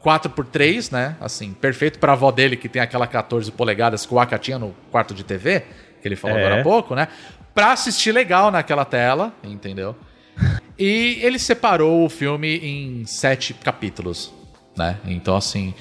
4x3, 0.04 0.92
né? 0.92 1.16
Assim, 1.20 1.54
perfeito 1.54 2.00
pra 2.00 2.14
avó 2.14 2.32
dele 2.32 2.56
que 2.56 2.70
tem 2.70 2.82
aquela 2.82 3.06
14 3.08 3.52
polegadas 3.52 4.06
que 4.06 4.14
o 4.14 4.20
Aka 4.20 4.38
tinha 4.38 4.58
no 4.58 4.74
quarto 4.92 5.14
de 5.14 5.24
TV, 5.24 5.62
que 6.02 6.08
ele 6.08 6.16
falou 6.16 6.38
É. 6.38 6.46
agora 6.46 6.62
há 6.62 6.64
pouco, 6.64 6.96
né? 6.96 7.08
Pra 7.54 7.74
assistir 7.74 8.12
legal 8.12 8.52
naquela 8.52 8.86
tela, 8.86 9.34
entendeu? 9.44 9.96
E 10.82 11.20
ele 11.22 11.38
separou 11.38 12.06
o 12.06 12.10
filme 12.10 12.56
em 12.60 13.06
sete 13.06 13.54
capítulos, 13.54 14.34
né? 14.78 14.96
Então, 15.04 15.36
assim, 15.36 15.74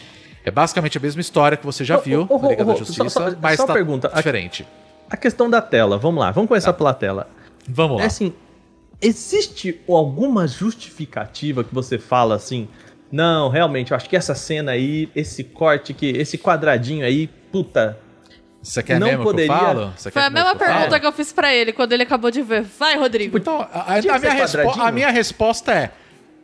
é 0.49 0.51
basicamente 0.51 0.99
a 0.99 1.01
mesma 1.01 1.21
história 1.21 1.57
que 1.57 1.65
você 1.65 1.85
já 1.85 1.99
Ô, 1.99 2.01
viu 2.01 2.27
ô, 2.29 2.37
ô, 2.37 2.43
na 2.43 2.49
Liga 2.49 2.65
da 2.65 2.75
Justiça, 2.75 3.09
só- 3.09 3.31
só- 3.31 3.37
mas 3.41 3.57
só 3.57 3.67
tá 3.67 3.73
pergunta, 3.73 4.11
a- 4.13 4.17
diferente. 4.17 4.67
A 5.11 5.17
questão 5.17 5.49
da 5.49 5.63
tela, 5.63 5.97
vamos 5.97 6.21
lá, 6.21 6.31
vamos 6.31 6.49
começar 6.49 6.73
pela 6.73 6.93
tela. 6.93 7.29
Vamos 7.69 7.97
lá. 7.99 8.03
É 8.03 8.07
assim, 8.07 8.33
existe 9.01 9.81
alguma 9.89 10.47
justificativa 10.47 11.65
que 11.65 11.75
você 11.75 11.99
fala 11.99 12.35
assim? 12.35 12.69
Não, 13.11 13.49
realmente, 13.49 13.93
eu 13.93 13.97
acho 13.97 14.09
que 14.09 14.17
essa 14.17 14.35
cena 14.35 14.73
aí, 14.73 15.09
esse 15.15 15.43
corte 15.43 15.93
aqui, 15.93 16.09
esse 16.11 16.37
quadradinho 16.37 17.05
aí, 17.07 17.27
puta. 17.51 17.99
Você 18.63 18.83
quer 18.83 18.99
não 19.01 19.07
mesmo 19.07 19.23
poderia- 19.23 19.49
que 19.55 19.63
eu 19.63 19.67
falo? 19.67 19.93
Você 19.97 20.11
Foi 20.11 20.21
a 20.23 20.29
mesma 20.29 20.51
que 20.51 20.57
eu 20.57 20.59
falo? 20.67 20.75
pergunta 20.79 21.01
que 21.01 21.07
eu 21.07 21.13
fiz 21.13 21.33
pra 21.33 21.55
ele 21.55 21.73
quando 21.73 21.93
ele 21.93 22.03
acabou 22.03 22.31
de 22.31 22.43
ver. 22.43 22.63
Vai, 22.63 22.97
Rodrigo. 22.99 23.39
Então, 23.39 23.61
a, 23.61 23.65
a- 23.95 23.95
a 23.95 24.03
que 24.03 24.19
minha 24.19 24.33
respo- 24.35 24.81
a 24.83 24.93
minha 24.93 25.11
resposta 25.11 25.73
é: 25.73 25.91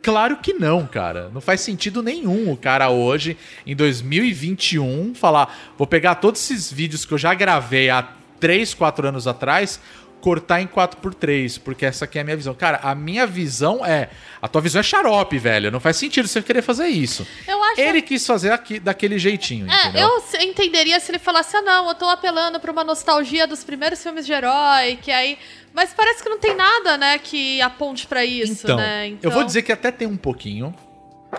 claro 0.05 0.37
que 0.37 0.53
não, 0.53 0.85
cara. 0.85 1.31
Não 1.33 1.41
faz 1.41 1.61
sentido 1.61 2.03
nenhum 2.03 2.51
o 2.51 2.55
cara 2.55 2.91
hoje, 2.91 3.35
em 3.65 3.75
2021, 3.75 5.15
falar: 5.15 5.51
vou 5.75 5.87
pegar 5.87 6.13
todos 6.15 6.39
esses 6.39 6.71
vídeos 6.71 7.03
que 7.03 7.11
eu 7.11 7.17
já 7.17 7.33
gravei 7.33 7.89
há 7.89 8.07
3, 8.39 8.75
4 8.75 9.07
anos 9.07 9.25
atrás. 9.25 9.81
Cortar 10.25 10.59
em 10.59 10.65
4x3, 10.65 11.61
porque 11.63 11.85
essa 11.85 12.05
aqui 12.05 12.17
é 12.17 12.21
a 12.21 12.23
minha 12.23 12.35
visão. 12.35 12.55
Cara, 12.55 12.79
a 12.81 12.95
minha 12.95 13.27
visão 13.27 13.85
é. 13.85 14.09
A 14.41 14.47
tua 14.47 14.59
visão 14.59 14.79
é 14.79 14.83
xarope, 14.83 15.37
velho. 15.37 15.69
Não 15.69 15.79
faz 15.79 15.97
sentido 15.97 16.27
você 16.27 16.41
querer 16.41 16.63
fazer 16.63 16.87
isso. 16.87 17.27
Eu 17.47 17.63
acho. 17.63 17.79
Ele 17.79 18.01
quis 18.01 18.25
fazer 18.25 18.51
aqui, 18.51 18.79
daquele 18.79 19.19
jeitinho, 19.19 19.69
É, 19.69 19.89
entendeu? 19.89 20.09
eu 20.33 20.41
entenderia 20.41 20.99
se 20.99 21.11
ele 21.11 21.19
falasse, 21.19 21.55
ah, 21.55 21.61
não, 21.61 21.89
eu 21.89 21.93
tô 21.93 22.05
apelando 22.09 22.59
pra 22.59 22.71
uma 22.71 22.83
nostalgia 22.83 23.45
dos 23.45 23.63
primeiros 23.63 24.01
filmes 24.01 24.25
de 24.25 24.33
herói, 24.33 24.97
que 24.99 25.11
aí. 25.11 25.37
Mas 25.71 25.93
parece 25.93 26.23
que 26.23 26.29
não 26.29 26.39
tem 26.39 26.55
nada, 26.55 26.97
né, 26.97 27.19
que 27.19 27.61
aponte 27.61 28.07
pra 28.07 28.25
isso, 28.25 28.63
então, 28.63 28.77
né? 28.77 29.13
eu 29.21 29.29
vou 29.29 29.43
dizer 29.43 29.61
que 29.61 29.71
até 29.71 29.91
tem 29.91 30.07
um 30.07 30.17
pouquinho. 30.17 30.73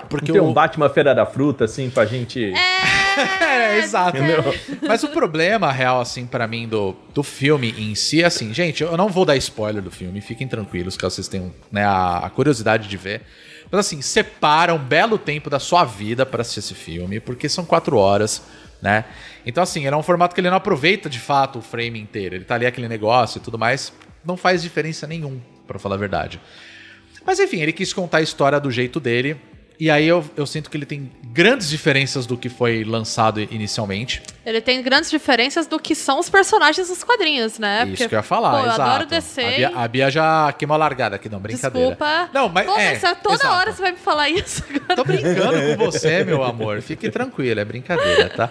Porque 0.09 0.33
Tem 0.33 0.41
o- 0.41 0.45
um 0.45 0.53
Batman 0.53 0.89
Feira 0.89 1.15
da 1.15 1.25
Fruta, 1.27 1.65
assim, 1.65 1.91
pra 1.91 2.05
gente. 2.07 2.53
É, 2.53 3.79
exato. 3.81 4.17
Entendeu? 4.19 4.43
Mas 4.87 5.03
o 5.03 5.09
problema 5.09 5.71
real, 5.73 6.01
assim, 6.01 6.27
pra 6.27 6.47
mim, 6.47 6.69
do, 6.69 6.95
do 7.15 7.23
filme 7.23 7.75
em 7.79 7.95
si, 7.95 8.23
é 8.23 8.27
assim, 8.27 8.53
gente, 8.55 8.83
eu 8.83 8.97
não 8.97 9.09
vou 9.09 9.25
dar 9.25 9.37
spoiler 9.37 9.83
do 9.83 9.91
filme, 9.91 10.21
fiquem 10.21 10.47
tranquilos, 10.47 10.97
caso 10.97 11.17
vocês 11.17 11.29
tenham 11.29 11.53
né, 11.71 11.85
a, 11.85 12.19
a 12.19 12.31
curiosidade 12.31 12.89
de 12.89 12.97
ver. 12.97 13.23
Mas 13.71 13.81
assim, 13.81 14.01
separa 14.01 14.73
um 14.73 14.79
belo 14.79 15.19
tempo 15.19 15.51
da 15.51 15.59
sua 15.59 15.85
vida 15.85 16.25
pra 16.25 16.43
assistir 16.43 16.61
esse 16.61 16.75
filme, 16.75 17.19
porque 17.19 17.49
são 17.49 17.65
quatro 17.65 17.97
horas, 17.97 18.43
né? 18.81 19.05
Então, 19.45 19.63
assim, 19.63 19.87
ele 19.87 19.95
é 19.95 19.99
um 19.99 20.03
formato 20.03 20.35
que 20.35 20.41
ele 20.41 20.51
não 20.51 20.57
aproveita 20.57 21.09
de 21.11 21.19
fato 21.19 21.59
o 21.59 21.63
frame 21.63 21.99
inteiro. 22.01 22.35
Ele 22.37 22.45
tá 22.45 22.55
ali 22.55 22.67
aquele 22.67 22.89
negócio 22.89 23.39
e 23.39 23.41
tudo 23.41 23.59
mais. 23.59 23.93
Não 24.25 24.37
faz 24.37 24.63
diferença 24.63 25.07
nenhum, 25.07 25.41
pra 25.67 25.79
falar 25.79 25.95
a 25.97 25.99
verdade. 25.99 26.41
Mas 27.25 27.41
enfim, 27.41 27.61
ele 27.61 27.73
quis 27.73 27.93
contar 27.93 28.19
a 28.19 28.23
história 28.23 28.61
do 28.61 28.71
jeito 28.71 29.01
dele. 29.01 29.37
E 29.79 29.91
aí 29.91 30.07
eu, 30.07 30.25
eu 30.37 30.47
sinto 30.47 30.71
que 30.71 30.77
ele 30.77 30.87
tem 30.87 31.11
grandes 31.25 31.69
diferenças 31.69 32.25
do 32.25 32.37
que 32.37 32.49
foi 32.49 32.83
lançado 32.83 33.41
inicialmente. 33.41 34.23
Ele 34.45 34.61
tem 34.61 34.83
grandes 34.83 35.11
diferenças 35.11 35.67
do 35.67 35.79
que 35.79 35.95
são 35.95 36.19
os 36.19 36.31
personagens 36.31 36.89
dos 36.89 37.05
quadrinhos, 37.05 37.59
né? 37.59 37.87
Isso 37.93 38.09
que 38.09 38.15
eu 38.15 38.19
ia 38.19 38.23
falar, 38.23 38.53
pô, 38.53 38.57
eu 38.59 38.73
exato. 38.73 38.83
adoro 38.83 39.07
DC. 39.07 39.43
A 39.43 39.51
Bia, 39.51 39.73
a 39.75 39.89
Bia 39.89 40.11
já 40.11 40.53
queimou 40.53 40.75
a 40.77 40.79
largada 40.79 41.17
aqui, 41.17 41.29
não, 41.29 41.39
brincadeira. 41.39 41.91
Desculpa. 41.91 42.31
Não, 42.33 42.49
mas 42.49 42.67
Pô, 42.67 42.79
é, 42.79 42.99
mas 42.99 43.19
toda 43.23 43.35
exato. 43.35 43.55
hora 43.55 43.73
você 43.73 43.83
vai 43.83 43.93
me 43.93 43.99
falar 43.99 44.31
isso 44.31 44.65
agora. 44.69 44.97
Tô 44.97 45.05
brincando 45.05 45.77
com 45.77 45.85
você, 45.85 46.25
meu 46.25 46.43
amor. 46.43 46.81
Fique 46.81 47.11
tranquilo, 47.11 47.61
é 47.61 47.65
brincadeira, 47.65 48.31
tá? 48.31 48.51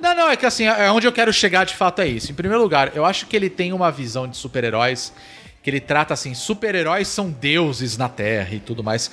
Não, 0.00 0.14
não, 0.14 0.30
é 0.30 0.36
que 0.36 0.44
assim, 0.44 0.64
é 0.64 0.90
onde 0.90 1.06
eu 1.06 1.12
quero 1.12 1.32
chegar 1.32 1.64
de 1.64 1.74
fato 1.74 2.02
é 2.02 2.06
isso. 2.06 2.30
Em 2.30 2.34
primeiro 2.34 2.62
lugar, 2.62 2.92
eu 2.94 3.04
acho 3.04 3.26
que 3.26 3.34
ele 3.34 3.48
tem 3.48 3.72
uma 3.72 3.90
visão 3.90 4.28
de 4.28 4.36
super-heróis 4.36 5.12
que 5.66 5.70
ele 5.70 5.80
trata 5.80 6.14
assim, 6.14 6.32
super-heróis 6.32 7.08
são 7.08 7.28
deuses 7.28 7.96
na 7.96 8.08
Terra 8.08 8.54
e 8.54 8.60
tudo 8.60 8.84
mais. 8.84 9.10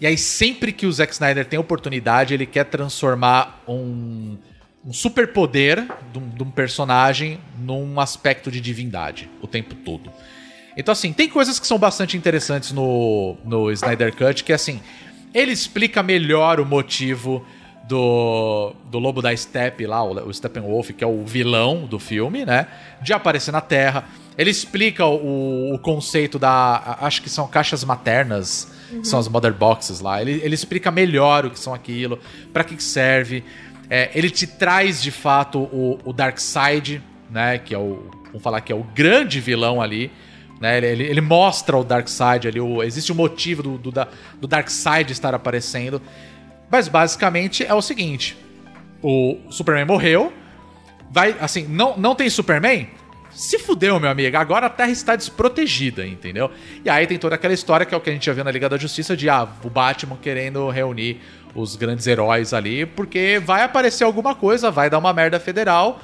E 0.00 0.06
aí 0.06 0.16
sempre 0.16 0.72
que 0.72 0.86
o 0.86 0.92
Zack 0.92 1.12
Snyder 1.12 1.44
tem 1.44 1.58
oportunidade, 1.58 2.32
ele 2.32 2.46
quer 2.46 2.66
transformar 2.66 3.64
um, 3.66 4.38
um 4.86 4.92
superpoder 4.92 5.84
de 6.12 6.18
um, 6.20 6.28
de 6.28 6.42
um 6.44 6.50
personagem 6.52 7.40
num 7.58 7.98
aspecto 7.98 8.48
de 8.48 8.60
divindade 8.60 9.28
o 9.42 9.48
tempo 9.48 9.74
todo. 9.74 10.12
Então, 10.76 10.92
assim, 10.92 11.12
tem 11.12 11.28
coisas 11.28 11.58
que 11.58 11.66
são 11.66 11.80
bastante 11.80 12.16
interessantes 12.16 12.70
no, 12.70 13.36
no 13.44 13.68
Snyder 13.72 14.14
Cut, 14.14 14.44
que 14.44 14.52
assim, 14.52 14.80
ele 15.34 15.50
explica 15.50 16.00
melhor 16.00 16.60
o 16.60 16.64
motivo 16.64 17.44
do, 17.88 18.72
do 18.90 18.98
Lobo 18.98 19.22
da 19.22 19.34
Steppe 19.36 19.86
lá, 19.86 20.02
o, 20.04 20.28
o 20.28 20.32
Steppenwolf, 20.34 20.90
que 20.90 21.02
é 21.02 21.06
o 21.06 21.24
vilão 21.24 21.86
do 21.86 21.98
filme, 21.98 22.44
né? 22.44 22.66
De 23.02 23.12
aparecer 23.12 23.50
na 23.52 23.60
Terra. 23.60 24.04
Ele 24.36 24.50
explica 24.50 25.04
o, 25.06 25.74
o 25.74 25.78
conceito 25.78 26.38
da. 26.38 26.98
Acho 27.00 27.22
que 27.22 27.30
são 27.30 27.48
caixas 27.48 27.82
maternas, 27.82 28.70
que 28.90 29.04
são 29.08 29.18
as 29.18 29.26
Mother 29.28 29.52
Boxes 29.52 30.00
lá. 30.00 30.20
Ele, 30.20 30.40
ele 30.44 30.54
explica 30.54 30.90
melhor 30.90 31.46
o 31.46 31.50
que 31.50 31.58
são 31.58 31.74
aquilo, 31.74 32.18
para 32.52 32.62
que 32.62 32.76
que 32.76 32.82
serve. 32.82 33.42
É, 33.90 34.10
ele 34.14 34.28
te 34.30 34.46
traz 34.46 35.02
de 35.02 35.10
fato 35.10 35.58
o, 35.60 35.98
o 36.04 36.12
Darkseid, 36.12 37.02
né? 37.30 37.58
Que 37.58 37.74
é 37.74 37.78
o. 37.78 38.10
Vamos 38.26 38.42
falar 38.42 38.60
que 38.60 38.70
é 38.70 38.76
o 38.76 38.84
grande 38.84 39.40
vilão 39.40 39.80
ali. 39.80 40.12
Né? 40.60 40.76
Ele, 40.76 40.86
ele, 40.86 41.04
ele 41.04 41.20
mostra 41.20 41.76
o 41.76 41.82
Darkseid 41.82 42.46
ali. 42.46 42.60
O, 42.60 42.82
existe 42.82 43.10
um 43.10 43.14
motivo 43.14 43.62
do, 43.62 43.78
do, 43.78 43.90
da- 43.90 44.08
do 44.40 44.46
Darkseid 44.46 45.10
estar 45.12 45.34
aparecendo. 45.34 46.00
Mas 46.70 46.88
basicamente 46.88 47.64
é 47.64 47.74
o 47.74 47.82
seguinte: 47.82 48.36
o 49.02 49.38
Superman 49.50 49.84
morreu. 49.84 50.32
Vai, 51.10 51.34
assim, 51.40 51.66
não, 51.66 51.96
não 51.96 52.14
tem 52.14 52.28
Superman? 52.28 52.88
Se 53.30 53.58
fudeu, 53.58 54.00
meu 54.00 54.10
amigo. 54.10 54.36
Agora 54.36 54.66
a 54.66 54.70
Terra 54.70 54.90
está 54.90 55.14
desprotegida, 55.14 56.06
entendeu? 56.06 56.50
E 56.84 56.90
aí 56.90 57.06
tem 57.06 57.18
toda 57.18 57.34
aquela 57.34 57.54
história 57.54 57.86
que 57.86 57.94
é 57.94 57.96
o 57.96 58.00
que 58.00 58.10
a 58.10 58.12
gente 58.12 58.26
já 58.26 58.32
viu 58.32 58.44
na 58.44 58.50
Liga 58.50 58.68
da 58.68 58.76
Justiça 58.76 59.16
de 59.16 59.30
ah, 59.30 59.46
o 59.62 59.70
Batman 59.70 60.18
querendo 60.20 60.68
reunir 60.70 61.20
os 61.54 61.76
grandes 61.76 62.06
heróis 62.06 62.52
ali, 62.52 62.84
porque 62.84 63.40
vai 63.44 63.62
aparecer 63.62 64.04
alguma 64.04 64.34
coisa, 64.34 64.70
vai 64.70 64.90
dar 64.90 64.98
uma 64.98 65.12
merda 65.12 65.38
federal. 65.38 66.00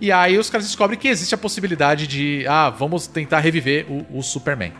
E 0.00 0.12
aí 0.12 0.38
os 0.38 0.48
caras 0.48 0.66
descobrem 0.66 0.98
que 0.98 1.08
existe 1.08 1.34
a 1.34 1.38
possibilidade 1.38 2.06
de, 2.06 2.44
ah, 2.48 2.70
vamos 2.70 3.06
tentar 3.06 3.40
reviver 3.40 3.84
o, 3.88 4.18
o 4.18 4.22
Superman. 4.22 4.72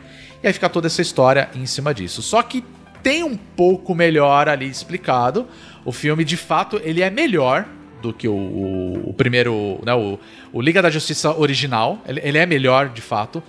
E 0.42 0.46
aí 0.46 0.52
fica 0.52 0.68
toda 0.68 0.86
essa 0.86 1.02
história 1.02 1.50
em 1.54 1.66
cima 1.66 1.92
disso. 1.92 2.22
Só 2.22 2.42
que 2.42 2.64
tem 3.02 3.22
um 3.22 3.36
pouco 3.36 3.94
melhor 3.94 4.48
ali 4.48 4.68
explicado. 4.68 5.46
O 5.84 5.92
filme, 5.92 6.24
de 6.24 6.36
fato, 6.36 6.80
ele 6.84 7.02
é 7.02 7.10
melhor 7.10 7.66
do 8.02 8.12
que 8.12 8.28
o, 8.28 8.32
o- 8.34 9.10
o 9.10 9.14
primeiro, 9.14 9.80
né, 9.84 9.92
o, 9.94 10.18
o 10.52 10.60
Liga 10.60 10.80
da 10.82 10.90
Justiça 10.90 11.32
original. 11.36 11.98
Ele, 12.06 12.20
ele 12.22 12.38
é 12.38 12.46
melhor, 12.46 12.88
de 12.90 13.00
fato. 13.02 13.42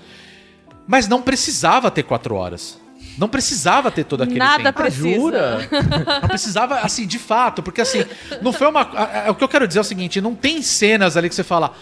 Mas 0.88 1.08
não 1.08 1.22
precisava 1.22 1.91
ter 1.91 2.04
quatro 2.04 2.36
horas. 2.36 2.80
Não 3.18 3.28
precisava 3.28 3.91
ter 3.91 4.06
todo 4.06 4.24
aquele 4.24 4.39
Nada 4.39 4.64
tempo. 4.72 4.82
precisa. 4.82 5.16
Jura? 5.16 5.70
Não 6.22 6.28
precisava, 6.30 6.80
assim, 6.80 7.06
de 7.06 7.20
fato, 7.20 7.62
porque 7.62 7.82
assim, 7.82 8.06
não 8.41 8.54
foi 8.54 8.68
uma. 8.68 8.82
a- 8.82 9.28
a- 9.28 9.32
O 9.32 9.36
que 9.36 9.43
eu 9.43 9.47
quero 9.50 9.68
dizer 9.68 9.80
é 9.80 9.82
o 9.82 9.86
seguinte: 9.86 10.22
não 10.22 10.34
tem 10.34 10.62
cenas 10.62 11.18
ali 11.18 11.28
que 11.28 11.36
você 11.36 11.43
fala, 11.43 11.74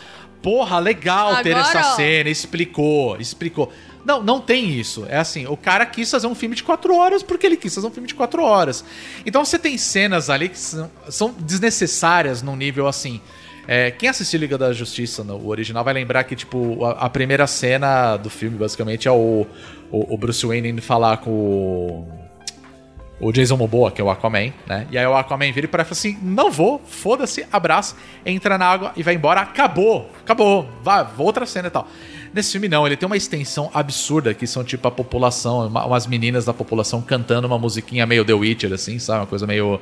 porra, 0.42 0.80
legal 0.80 1.42
ter 1.44 1.54
Agora, 1.54 1.80
essa 1.80 1.94
ó. 1.94 1.96
cena, 1.96 2.30
explicou, 2.30 3.18
explicou. 3.20 3.72
Não, 4.06 4.24
não 4.24 4.40
tem 4.40 4.70
isso. 4.70 5.06
É 5.10 5.18
assim, 5.18 5.46
o 5.48 5.58
cara 5.58 5.86
quis 5.86 6.10
fazer 6.10 6.28
um 6.28 6.36
filme 6.36 6.56
de 6.56 6.64
quatro 6.64 6.96
horas 6.96 7.22
porque 7.22 7.46
ele 7.46 7.58
quis 7.58 7.76
fazer 7.76 7.88
um 7.88 7.92
filme 7.92 8.08
de 8.08 8.16
quatro 8.16 8.42
horas. 8.42 8.84
Então 9.26 9.44
você 9.44 9.60
tem 9.60 9.78
cenas 9.78 10.30
ali 10.30 10.50
que 10.50 10.58
são, 10.58 10.90
são 11.10 11.36
desnecessárias 11.38 12.42
num 12.42 12.56
nível 12.56 12.88
assim. 12.88 13.20
É, 13.68 13.92
quem 13.92 14.08
assistiu 14.08 14.40
Liga 14.40 14.58
da 14.58 14.72
Justiça, 14.72 15.26
no 15.26 15.36
o 15.36 15.50
original, 15.50 15.84
vai 15.84 15.94
lembrar 15.94 16.24
que, 16.24 16.38
tipo, 16.38 16.86
a, 16.86 16.92
a 16.92 17.10
primeira 17.10 17.46
cena 17.46 18.16
do 18.16 18.30
filme, 18.30 18.58
basicamente, 18.58 19.10
é 19.10 19.12
o, 19.12 19.46
o, 19.92 20.14
o 20.14 20.18
Bruce 20.18 20.46
Wayne 20.46 20.70
indo 20.70 20.82
falar 20.82 21.18
com 21.18 21.30
o 21.30 22.27
o 23.20 23.32
Jason 23.32 23.58
Momoa, 23.58 23.90
que 23.92 24.00
é 24.00 24.04
o 24.04 24.10
Aquaman, 24.10 24.52
né? 24.68 24.88
E 24.92 24.98
aí 24.98 25.06
o 25.06 25.16
Aquaman 25.16 25.52
vira 25.52 25.66
e 25.68 25.70
fala 25.70 25.84
assim: 25.90 26.18
não 26.22 26.52
vou, 26.52 26.82
foda-se, 26.88 27.46
abraça, 27.52 27.96
entra 28.26 28.58
na 28.58 28.66
água 28.68 28.92
e 28.96 29.02
vai 29.04 29.16
embora, 29.16 29.42
acabou, 29.42 30.10
acabou, 30.22 30.70
vai, 30.84 31.06
outra 31.18 31.46
cena 31.46 31.68
e 31.68 31.72
tal. 31.72 31.88
Nesse 32.34 32.52
filme 32.52 32.68
não, 32.68 32.86
ele 32.86 32.96
tem 32.98 33.08
uma 33.08 33.18
extensão 33.18 33.72
absurda, 33.74 34.34
que 34.34 34.46
são 34.46 34.64
tipo 34.64 34.88
a 34.88 34.92
população, 34.92 35.66
uma- 35.68 35.86
umas 35.86 36.06
meninas 36.06 36.46
da 36.46 36.54
população 36.54 37.02
cantando 37.02 37.48
uma 37.48 37.58
musiquinha 37.58 38.06
meio 38.06 38.24
The 38.24 38.34
Witcher, 38.34 38.74
assim, 38.74 39.00
sabe? 39.00 39.22
Uma 39.22 39.28
coisa 39.28 39.48
meio 39.48 39.80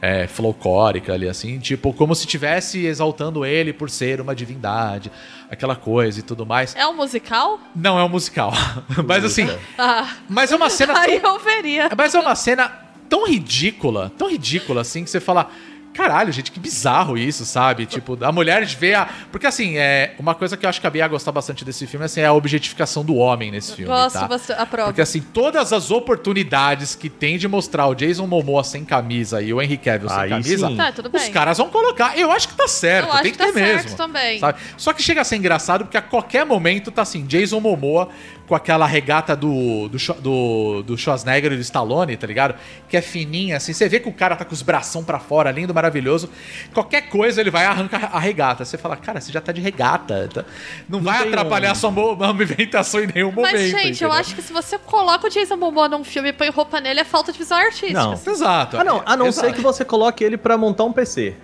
é, 0.00 0.26
folclórica 0.26 1.12
ali, 1.14 1.28
assim, 1.28 1.58
tipo, 1.58 1.92
como 1.92 2.14
se 2.14 2.22
estivesse 2.24 2.84
exaltando 2.86 3.44
ele 3.44 3.72
por 3.72 3.88
ser 3.90 4.20
uma 4.20 4.34
divindade, 4.34 5.10
aquela 5.50 5.74
coisa 5.76 6.20
e 6.20 6.22
tudo 6.22 6.44
mais. 6.46 6.74
É 6.76 6.86
um 6.86 6.94
musical? 6.94 7.58
Não 7.74 7.98
é 7.98 8.04
um 8.04 8.08
musical, 8.08 8.52
mas 9.06 9.24
assim, 9.24 9.48
Ah, 9.78 10.08
mas 10.28 10.52
é 10.52 10.56
uma 10.56 10.70
cena 10.70 10.92
tão 10.94 11.02
aí 11.02 11.20
eu 11.22 11.38
veria. 11.38 11.88
mas 11.96 12.14
é 12.14 12.20
uma 12.20 12.34
cena 12.34 12.70
tão 13.08 13.26
ridícula, 13.26 14.12
tão 14.18 14.28
ridícula 14.30 14.80
assim, 14.82 15.04
que 15.04 15.10
você 15.10 15.20
fala. 15.20 15.48
Caralho, 15.96 16.30
gente, 16.32 16.52
que 16.52 16.60
bizarro 16.60 17.16
isso, 17.16 17.44
sabe? 17.44 17.86
Tipo, 17.86 18.18
a 18.22 18.30
mulher 18.30 18.64
vê 18.66 18.94
a. 18.94 19.08
Porque 19.32 19.46
assim, 19.46 19.76
é. 19.78 20.14
Uma 20.18 20.34
coisa 20.34 20.56
que 20.56 20.66
eu 20.66 20.70
acho 20.70 20.80
que 20.80 20.86
a 20.86 20.90
Bia 20.90 21.02
ia 21.02 21.08
gostar 21.08 21.32
bastante 21.32 21.64
desse 21.64 21.86
filme 21.86 22.04
assim, 22.04 22.20
é 22.20 22.26
a 22.26 22.32
objetificação 22.32 23.04
do 23.04 23.16
homem 23.16 23.50
nesse 23.50 23.74
filme. 23.74 23.92
Gosto, 23.92 24.18
tá? 24.18 24.26
você 24.26 24.52
aprova. 24.52 24.88
Porque 24.88 25.00
assim, 25.00 25.20
todas 25.20 25.72
as 25.72 25.90
oportunidades 25.90 26.94
que 26.94 27.08
tem 27.08 27.38
de 27.38 27.48
mostrar 27.48 27.86
o 27.86 27.94
Jason 27.94 28.26
Momoa 28.26 28.62
sem 28.62 28.84
camisa 28.84 29.40
e 29.40 29.52
o 29.52 29.62
Henry 29.62 29.78
Cavill 29.78 30.08
sem 30.08 30.18
Aí 30.18 30.30
camisa. 30.30 30.76
Tá, 30.76 30.92
tudo 30.92 31.10
os 31.16 31.28
caras 31.28 31.58
vão 31.58 31.70
colocar. 31.70 32.18
Eu 32.18 32.30
acho 32.30 32.48
que 32.48 32.54
tá 32.54 32.68
certo, 32.68 33.06
Eu 33.06 33.12
acho 33.12 33.22
tem 33.22 33.32
que 33.32 33.38
que, 33.38 33.44
tá 33.44 33.52
ter 33.52 33.58
certo 33.58 33.84
mesmo. 33.84 33.96
também. 33.96 34.38
sabe? 34.38 34.58
Só 34.76 34.92
que 34.92 35.02
chega 35.02 35.20
a 35.20 35.24
ser 35.24 35.36
engraçado 35.36 35.84
porque 35.84 35.96
a 35.96 36.02
qualquer 36.02 36.44
momento 36.44 36.90
tá 36.90 37.02
assim, 37.02 37.24
Jason 37.24 37.60
Momoa 37.60 38.08
com 38.46 38.54
aquela 38.54 38.86
regata 38.86 39.34
do, 39.34 39.88
do, 39.88 39.98
do, 40.20 40.82
do 40.82 40.96
Schwarzenegger 40.98 41.52
e 41.52 41.56
do 41.56 41.62
Stallone, 41.62 42.16
tá 42.16 42.26
ligado? 42.26 42.54
Que 42.88 42.96
é 42.96 43.02
fininha, 43.02 43.56
assim. 43.56 43.72
Você 43.72 43.88
vê 43.88 43.98
que 43.98 44.08
o 44.08 44.12
cara 44.12 44.36
tá 44.36 44.44
com 44.44 44.54
os 44.54 44.62
bração 44.62 45.02
pra 45.02 45.18
fora, 45.18 45.50
lindo, 45.50 45.74
maravilhoso. 45.74 46.30
Qualquer 46.72 47.08
coisa 47.08 47.40
ele 47.40 47.50
vai 47.50 47.64
e 47.64 47.66
arranca 47.66 47.96
a 47.96 48.18
regata. 48.20 48.64
Você 48.64 48.78
fala, 48.78 48.96
cara, 48.96 49.20
você 49.20 49.32
já 49.32 49.40
tá 49.40 49.50
de 49.52 49.60
regata. 49.60 50.28
tá? 50.32 50.44
Não, 50.88 51.00
vai 51.00 51.18
tem 51.24 51.28
atrapalhar 51.28 51.68
um- 51.68 51.72
a 51.72 51.74
sua 51.74 51.90
mo- 51.90 52.14
movimentação 52.16 53.00
em 53.02 53.08
nenhum 53.12 53.32
momento. 53.32 53.52
Mas, 53.52 53.62
gente, 53.62 53.74
eu 53.82 53.88
entendeu? 53.90 54.12
acho 54.12 54.34
que 54.34 54.42
se 54.42 54.52
você 54.52 54.78
coloca 54.78 55.26
o 55.26 55.30
Jason 55.30 55.56
Momoa 55.56 55.88
num 55.88 56.04
filme 56.04 56.28
e 56.28 56.32
põe 56.32 56.48
roupa 56.50 56.80
nele, 56.80 57.00
é 57.00 57.04
falta 57.04 57.32
de 57.32 57.38
visão 57.38 57.58
artística. 57.58 57.92
Não. 57.92 58.12
Exato. 58.12 58.78
Ah, 58.78 58.84
não. 58.84 59.02
A 59.04 59.16
não 59.16 59.26
Exato. 59.26 59.48
ser 59.48 59.54
que 59.54 59.60
você 59.60 59.84
coloque 59.84 60.22
ele 60.22 60.36
pra 60.36 60.56
montar 60.56 60.84
um 60.84 60.92
PC. 60.92 61.34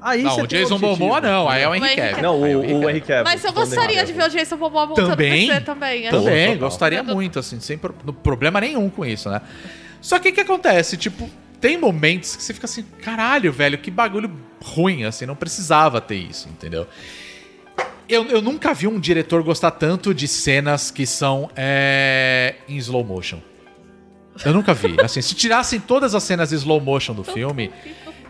Aí 0.00 0.22
Não, 0.22 0.30
você 0.30 0.40
o 0.40 0.44
um 0.44 0.46
Jason 0.46 0.74
objetivo. 0.76 0.98
Momoa 1.00 1.20
não, 1.20 1.48
aí 1.48 1.62
é 1.62 1.68
o 1.68 1.74
Henry 1.74 1.96
Cavill. 1.96 2.22
Não, 2.22 2.44
Aí 2.44 2.52
é 2.52 2.56
o, 2.56 2.60
o. 2.60 2.88
Henry 2.90 3.00
Cavill. 3.00 3.24
Mas 3.24 3.44
eu 3.44 3.52
gostaria 3.52 4.04
de 4.04 4.12
ver 4.12 4.24
o 4.24 4.28
Jason 4.28 4.56
Momoa 4.56 4.86
montando 4.86 5.10
Também? 5.10 5.48
PC 5.48 5.60
também. 5.62 6.06
é. 6.06 6.10
Também, 6.10 6.46
Total. 6.52 6.58
gostaria 6.68 6.98
Total. 7.00 7.14
muito, 7.16 7.38
assim, 7.38 7.58
sem 7.60 7.76
pro- 7.76 7.92
problema 7.92 8.60
nenhum 8.60 8.88
com 8.88 9.04
isso, 9.04 9.28
né? 9.28 9.40
Só 10.00 10.18
que 10.20 10.28
o 10.28 10.32
que 10.32 10.40
acontece? 10.40 10.96
Tipo, 10.96 11.28
tem 11.60 11.76
momentos 11.76 12.36
que 12.36 12.42
você 12.42 12.54
fica 12.54 12.66
assim, 12.66 12.84
caralho, 13.02 13.52
velho, 13.52 13.76
que 13.78 13.90
bagulho 13.90 14.30
ruim, 14.62 15.04
assim, 15.04 15.26
não 15.26 15.34
precisava 15.34 16.00
ter 16.00 16.14
isso, 16.16 16.48
entendeu? 16.48 16.86
Eu, 18.08 18.24
eu 18.26 18.40
nunca 18.40 18.72
vi 18.72 18.86
um 18.86 18.98
diretor 18.98 19.42
gostar 19.42 19.72
tanto 19.72 20.14
de 20.14 20.26
cenas 20.26 20.90
que 20.90 21.04
são 21.04 21.50
é, 21.56 22.54
em 22.68 22.76
slow 22.76 23.04
motion. 23.04 23.38
Eu 24.44 24.52
nunca 24.54 24.72
vi. 24.72 24.94
Assim, 25.02 25.20
se 25.20 25.34
tirassem 25.34 25.80
todas 25.80 26.14
as 26.14 26.22
cenas 26.22 26.52
em 26.52 26.56
slow 26.56 26.80
motion 26.80 27.12
do 27.12 27.24
filme, 27.24 27.70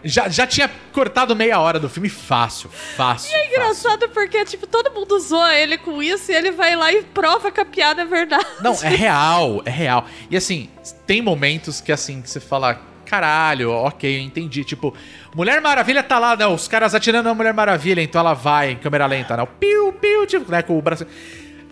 já, 0.04 0.28
já 0.28 0.46
tinha 0.46 0.70
cortado 0.92 1.34
meia 1.34 1.58
hora 1.58 1.78
do 1.78 1.88
filme 1.88 2.08
fácil, 2.08 2.70
fácil. 2.70 3.34
É 3.36 3.48
engraçado 3.48 4.08
porque, 4.10 4.44
tipo, 4.44 4.66
todo 4.66 4.92
mundo 4.92 5.18
zoa 5.18 5.54
ele 5.54 5.78
com 5.78 6.02
isso 6.02 6.30
e 6.30 6.34
ele 6.34 6.50
vai 6.50 6.76
lá 6.76 6.92
e 6.92 7.02
prova 7.02 7.50
que 7.50 7.60
a 7.60 7.64
piada 7.64 8.02
é 8.02 8.04
verdade. 8.04 8.46
Não, 8.60 8.74
é 8.82 8.88
real, 8.88 9.62
é 9.64 9.70
real. 9.70 10.06
E 10.30 10.36
assim, 10.36 10.68
tem 11.06 11.20
momentos 11.20 11.80
que 11.80 11.92
assim, 11.92 12.22
que 12.22 12.30
você 12.30 12.40
fala, 12.40 12.80
caralho, 13.04 13.70
ok, 13.72 14.18
eu 14.18 14.22
entendi. 14.22 14.64
Tipo, 14.64 14.94
Mulher 15.34 15.60
Maravilha 15.60 16.02
tá 16.02 16.18
lá, 16.18 16.36
né? 16.36 16.46
Os 16.46 16.68
caras 16.68 16.94
atirando 16.94 17.26
na 17.26 17.34
Mulher 17.34 17.54
Maravilha, 17.54 18.02
então 18.02 18.20
ela 18.20 18.34
vai 18.34 18.72
em 18.72 18.76
câmera 18.76 19.06
lenta, 19.06 19.36
né? 19.36 19.42
O 19.42 19.46
piu, 19.46 19.92
piu, 19.94 20.26
tipo, 20.26 20.50
né? 20.50 20.62
Com 20.62 20.78
o 20.78 20.82
braço. 20.82 21.06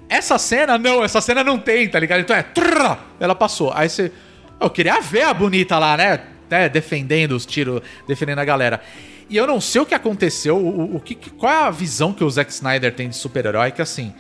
Essa 0.09 0.39
cena, 0.39 0.79
não, 0.79 1.05
essa 1.05 1.21
cena 1.21 1.43
não 1.43 1.59
tem, 1.59 1.89
tá 1.89 1.99
ligado? 1.99 2.21
Então 2.21 2.37
é. 2.37 2.43
trrr, 2.43 2.97
ela 3.21 3.35
passou. 3.35 3.73
Aí 3.75 3.89
você. 3.89 4.13
Eu 4.59 4.71
queria 4.71 5.01
ver 5.01 5.23
a 5.23 5.35
bonita 5.35 5.79
lá, 5.79 5.97
né? 5.97 6.36
Né, 6.51 6.69
defendendo 6.69 7.33
os 7.33 7.45
tiros, 7.47 7.81
defendendo 8.07 8.39
a 8.41 8.45
galera. 8.45 8.81
E 9.29 9.37
eu 9.37 9.47
não 9.47 9.61
sei 9.61 9.81
o 9.81 9.87
que 9.87 9.95
aconteceu, 9.95 10.57
o, 10.57 10.97
o- 10.97 11.01
que- 11.01 11.15
qual 11.31 11.53
é 11.53 11.63
a 11.65 11.71
visão 11.71 12.13
que 12.13 12.23
o 12.23 12.31
Zack 12.31 12.53
Snyder 12.53 12.95
tem 12.95 13.09
de 13.09 13.17
super-herói, 13.17 13.73
que 13.73 13.83
assim, 13.83 14.15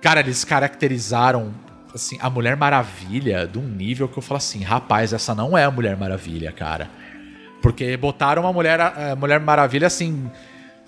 cara, 0.00 0.20
eles 0.20 0.44
caracterizaram 0.44 1.52
assim, 1.94 2.16
a 2.20 2.28
Mulher 2.30 2.56
Maravilha 2.56 3.46
de 3.46 3.58
um 3.58 3.66
nível 3.66 4.06
que 4.06 4.16
eu 4.18 4.22
falo 4.22 4.36
assim, 4.38 4.62
rapaz, 4.62 5.12
essa 5.12 5.34
não 5.34 5.56
é 5.56 5.64
a 5.64 5.70
Mulher 5.70 5.96
Maravilha, 5.96 6.52
cara. 6.52 6.88
Porque 7.62 7.96
botaram 7.96 8.42
uma 8.42 8.52
mulher, 8.52 8.78
a 8.80 9.16
Mulher 9.16 9.40
Maravilha 9.40 9.86
assim. 9.86 10.30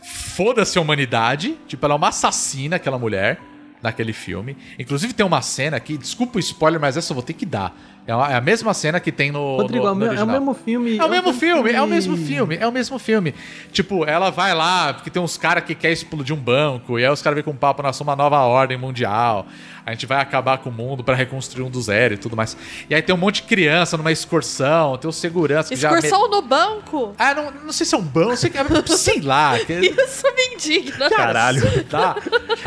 Foda-se 0.02 0.78
a 0.78 0.80
humanidade. 0.80 1.56
Tipo, 1.66 1.84
ela 1.86 1.94
é 1.94 1.96
uma 1.96 2.08
assassina, 2.08 2.76
aquela 2.76 2.98
mulher, 2.98 3.40
naquele 3.82 4.12
filme. 4.12 4.56
Inclusive 4.78 5.12
tem 5.12 5.26
uma 5.26 5.42
cena 5.42 5.76
aqui, 5.76 5.96
desculpa 5.98 6.36
o 6.36 6.40
spoiler, 6.40 6.80
mas 6.80 6.96
essa 6.96 7.10
eu 7.12 7.14
vou 7.14 7.22
ter 7.22 7.32
que 7.32 7.44
dar. 7.46 7.76
É, 8.08 8.32
é 8.32 8.36
a 8.36 8.40
mesma 8.40 8.72
cena 8.72 8.98
que 8.98 9.12
tem 9.12 9.30
no. 9.30 9.56
Rodrigo, 9.58 9.84
no, 9.84 9.90
é 9.90 9.92
o 9.92 9.94
no 9.94 10.04
é 10.04 10.06
o 10.06 10.10
original. 10.12 10.40
mesmo 10.40 10.54
filme. 10.54 10.96
É 10.96 11.04
o 11.04 11.10
mesmo 11.10 11.32
filme, 11.34 11.72
é 11.72 11.82
o 11.82 11.86
mesmo 11.86 12.16
filme, 12.16 12.56
é 12.56 12.66
o 12.66 12.72
mesmo 12.72 12.98
filme. 12.98 13.34
Tipo, 13.70 14.06
ela 14.06 14.30
vai 14.30 14.54
lá, 14.54 14.94
porque 14.94 15.10
tem 15.10 15.20
uns 15.20 15.36
caras 15.36 15.62
que 15.64 15.74
quer 15.74 15.92
explodir 15.92 16.34
um 16.34 16.38
banco, 16.38 16.98
e 16.98 17.04
aí 17.04 17.12
os 17.12 17.20
caras 17.20 17.34
vêm 17.34 17.44
com 17.44 17.50
um 17.50 17.56
papo, 17.56 17.82
somos 17.92 18.00
uma 18.00 18.16
nova 18.16 18.38
ordem 18.38 18.78
mundial. 18.78 19.46
A 19.88 19.92
gente 19.92 20.04
vai 20.04 20.20
acabar 20.20 20.58
com 20.58 20.68
o 20.68 20.72
mundo 20.72 21.02
pra 21.02 21.14
reconstruir 21.14 21.64
um 21.64 21.70
do 21.70 21.80
zero 21.80 22.12
e 22.12 22.18
tudo 22.18 22.36
mais. 22.36 22.54
E 22.90 22.94
aí 22.94 23.00
tem 23.00 23.14
um 23.14 23.18
monte 23.18 23.36
de 23.36 23.44
criança 23.44 23.96
numa 23.96 24.12
excursão, 24.12 24.98
tem 24.98 25.08
os 25.08 25.16
seguranças 25.16 25.70
que 25.70 25.76
já. 25.76 25.88
Excursão 25.94 26.28
no 26.28 26.42
banco? 26.42 27.14
Ah, 27.16 27.32
não, 27.32 27.50
não 27.64 27.72
sei 27.72 27.86
se 27.86 27.94
é 27.94 27.98
um 27.98 28.02
banco, 28.02 28.36
sei, 28.36 28.52
sei 28.98 29.20
lá. 29.22 29.58
Que... 29.58 29.72
Isso 29.80 30.26
me 30.36 30.54
indigna. 30.54 31.08
Caralho. 31.08 31.62
Tá. 31.84 32.16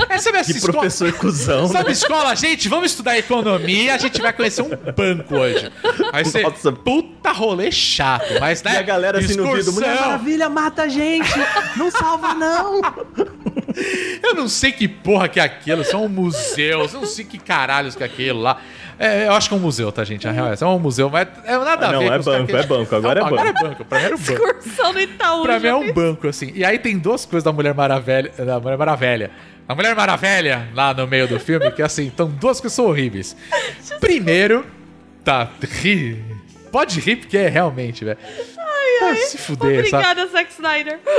É, 0.09 0.17
sabe 0.17 0.43
Que 0.45 0.51
escola- 0.53 0.74
professor 0.74 1.13
cuzão. 1.13 1.67
Sabe 1.67 1.91
escola, 1.91 2.36
gente? 2.36 2.67
Vamos 2.67 2.89
estudar 2.89 3.15
economia, 3.15 3.93
a 3.93 3.97
gente 3.99 4.19
vai 4.19 4.34
conhecer 4.34 4.63
um 4.63 4.69
banco 4.69 5.36
hoje. 5.36 5.72
Aí 6.11 6.26
você, 6.26 6.41
Nossa. 6.41 6.72
puta 6.72 7.32
rolê 7.32 7.72
chato, 7.72 8.34
mas 8.39 8.63
né? 8.63 8.74
E 8.74 8.78
a 8.78 8.82
galera 8.82 9.19
assim 9.19 9.36
no 9.36 9.45
Mulher 9.45 9.59
excursão. 9.59 9.95
Maravilha 9.95 10.49
mata 10.49 10.82
a 10.82 10.88
gente! 10.88 11.30
Não 11.78 11.91
salva, 11.91 12.34
não! 12.34 12.82
Eu 14.24 14.36
não 14.36 14.47
sei 14.47 14.72
que 14.72 14.88
porra 14.88 15.28
que 15.28 15.39
é 15.39 15.43
aquilo, 15.43 15.84
são 15.84 16.05
um 16.05 16.09
museu, 16.09 16.82
eu 16.82 16.89
não 16.93 17.05
sei 17.05 17.26
que 17.26 17.38
caralhos 17.38 17.95
que 17.95 18.03
é 18.03 18.05
aquilo 18.05 18.39
lá. 18.41 18.61
É, 18.99 19.28
eu 19.28 19.34
acho 19.34 19.49
que 19.49 19.55
é 19.55 19.57
um 19.57 19.61
museu, 19.61 19.91
tá, 19.91 20.03
gente? 20.03 20.28
A 20.28 20.32
real 20.32 20.47
é 20.47 20.53
essa, 20.53 20.63
é 20.63 20.67
um 20.67 20.78
museu, 20.78 21.09
mas 21.09 21.28
é 21.43 21.57
nada 21.57 21.88
Ah, 21.88 21.89
a 21.89 21.91
não, 21.93 21.99
ver 22.01 22.05
é 22.05 22.09
com 22.11 22.19
os 22.19 22.26
banco, 22.26 22.55
é 22.55 22.63
banco, 22.63 22.95
agora 22.95 23.19
é 23.19 23.24
Não, 23.24 23.28
Agora 23.28 23.49
é 23.49 23.53
banco, 23.53 23.84
pra 23.86 23.99
mim 23.99 24.05
era 24.05 24.15
um 24.15 24.19
banco. 24.19 24.32
Excursão 24.32 24.93
no 24.93 24.99
Itaú. 24.99 25.41
Pra 25.41 25.59
mim 25.59 25.67
é 25.67 25.76
um 25.76 25.91
banco, 25.91 26.28
assim. 26.28 26.51
E 26.53 26.63
aí 26.63 26.78
tem 26.78 26.99
duas 26.99 27.26
coisas 27.26 27.43
da 27.43 27.51
Mulher 27.51 27.74
Maravilha. 27.74 28.32
Da 28.38 28.59
Mulher 28.59 28.78
Maravilha. 28.78 29.32
A 29.67 29.74
Mulher 29.74 29.95
Maravilha, 29.95 30.67
lá 30.76 30.93
no 30.93 31.07
meio 31.07 31.28
do 31.28 31.39
filme, 31.39 31.72
que 31.72 31.82
assim, 31.82 32.07
estão 32.07 32.28
duas 32.28 32.61
coisas 32.61 32.76
que 32.76 32.76
são 32.76 32.86
horríveis. 32.86 33.36
Primeiro, 33.99 34.65
tá, 35.24 35.49
ri. 35.82 36.24
Pode 36.72 36.99
rir, 36.99 37.15
porque 37.15 37.38
é 37.38 37.49
realmente, 37.49 38.05
velho. 38.05 38.17
Ai, 39.03 39.15
Se 39.17 39.38
fuder, 39.38 39.88
sabe? 39.89 39.95
Obrigada, 40.05 40.27
Zack 40.27 40.51
Snyder. 40.53 40.99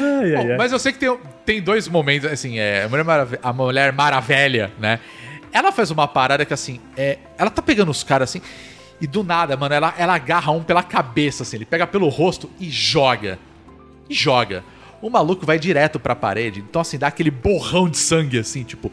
Ai, 0.00 0.34
ai, 0.34 0.44
Bom, 0.44 0.50
ai. 0.52 0.56
mas 0.56 0.72
eu 0.72 0.78
sei 0.78 0.92
que 0.92 0.98
tem, 0.98 1.18
tem 1.44 1.62
dois 1.62 1.88
momentos, 1.88 2.30
assim, 2.30 2.58
é, 2.58 2.84
a 2.84 2.88
Mulher, 2.88 3.04
Marav- 3.04 3.38
a 3.42 3.52
Mulher 3.52 3.92
Maravilha, 3.92 4.70
né? 4.78 5.00
Ela 5.52 5.72
faz 5.72 5.90
uma 5.90 6.06
parada 6.06 6.44
que, 6.44 6.52
assim, 6.52 6.80
é, 6.96 7.18
ela 7.38 7.50
tá 7.50 7.62
pegando 7.62 7.90
os 7.90 8.02
caras, 8.02 8.30
assim, 8.30 8.42
e 9.00 9.06
do 9.06 9.22
nada, 9.24 9.56
mano, 9.56 9.74
ela, 9.74 9.94
ela 9.96 10.14
agarra 10.14 10.52
um 10.52 10.62
pela 10.62 10.82
cabeça, 10.82 11.42
assim, 11.42 11.56
ele 11.56 11.64
pega 11.64 11.86
pelo 11.86 12.08
rosto 12.08 12.50
e 12.60 12.68
joga. 12.70 13.38
E 14.08 14.14
joga. 14.14 14.62
O 15.00 15.08
maluco 15.10 15.44
vai 15.46 15.58
direto 15.58 15.98
pra 15.98 16.14
parede, 16.14 16.60
então, 16.60 16.80
assim, 16.82 16.98
dá 16.98 17.06
aquele 17.08 17.30
borrão 17.30 17.88
de 17.88 17.96
sangue, 17.98 18.38
assim, 18.38 18.64
tipo, 18.64 18.90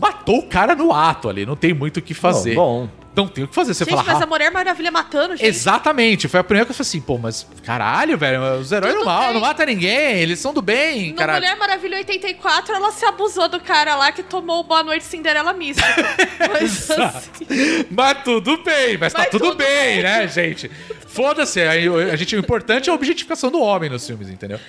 matou 0.00 0.38
o 0.38 0.46
cara 0.46 0.74
no 0.74 0.92
ato 0.92 1.28
ali, 1.28 1.44
não 1.44 1.56
tem 1.56 1.74
muito 1.74 1.98
o 1.98 2.02
que 2.02 2.14
fazer. 2.14 2.54
Bom, 2.54 2.86
bom. 2.86 3.00
Não 3.12 3.26
tem 3.26 3.42
o 3.42 3.48
que 3.48 3.54
fazer, 3.54 3.74
você 3.74 3.84
Gente, 3.84 3.90
fala... 3.96 4.04
mas 4.04 4.20
"Ah, 4.20 4.24
a 4.24 4.26
Mulher 4.26 4.52
Maravilha 4.52 4.90
matando, 4.92 5.36
gente. 5.36 5.44
Exatamente, 5.44 6.28
foi 6.28 6.38
a 6.38 6.44
primeira 6.44 6.64
que 6.64 6.70
eu 6.70 6.74
falei 6.76 6.88
assim, 6.88 7.00
pô, 7.00 7.18
mas 7.18 7.44
caralho, 7.64 8.16
velho, 8.16 8.40
os 8.60 8.70
heróis 8.70 8.94
Tudo 8.94 9.04
não, 9.04 9.12
mal, 9.12 9.34
não 9.34 9.40
matam 9.40 9.66
ninguém, 9.66 10.20
eles 10.20 10.38
são 10.38 10.54
do 10.54 10.62
bem, 10.62 11.08
No 11.10 11.16
caralho. 11.16 11.40
Mulher 11.40 11.56
Maravilha 11.56 11.96
84, 11.98 12.72
ela 12.72 12.92
se 12.92 13.04
abusou 13.04 13.48
do 13.48 13.58
cara 13.58 13.96
lá 13.96 14.12
que 14.12 14.22
tomou 14.22 14.60
o 14.60 14.62
Boa 14.62 14.84
Noite 14.84 15.04
Cinderela 15.04 15.52
Mística. 15.52 15.88
Mas 16.52 16.88
assim, 16.88 17.86
Mas 17.90 18.22
tudo 18.22 18.62
bem, 18.62 18.96
mas, 18.96 19.12
tá 19.12 19.18
Mas 19.20 19.28
tudo, 19.30 19.44
tudo 19.46 19.56
bem, 19.56 19.66
bem. 19.94 20.02
né, 20.04 20.28
gente? 20.28 20.70
Foda-se, 21.08 21.60
aí 21.60 21.88
a 21.88 22.14
gente, 22.14 22.36
o 22.36 22.38
importante 22.38 22.88
é 22.88 22.92
a 22.92 22.94
objetificação 22.94 23.50
do 23.50 23.60
homem 23.60 23.90
nos 23.90 24.06
filmes, 24.06 24.30
entendeu? 24.30 24.60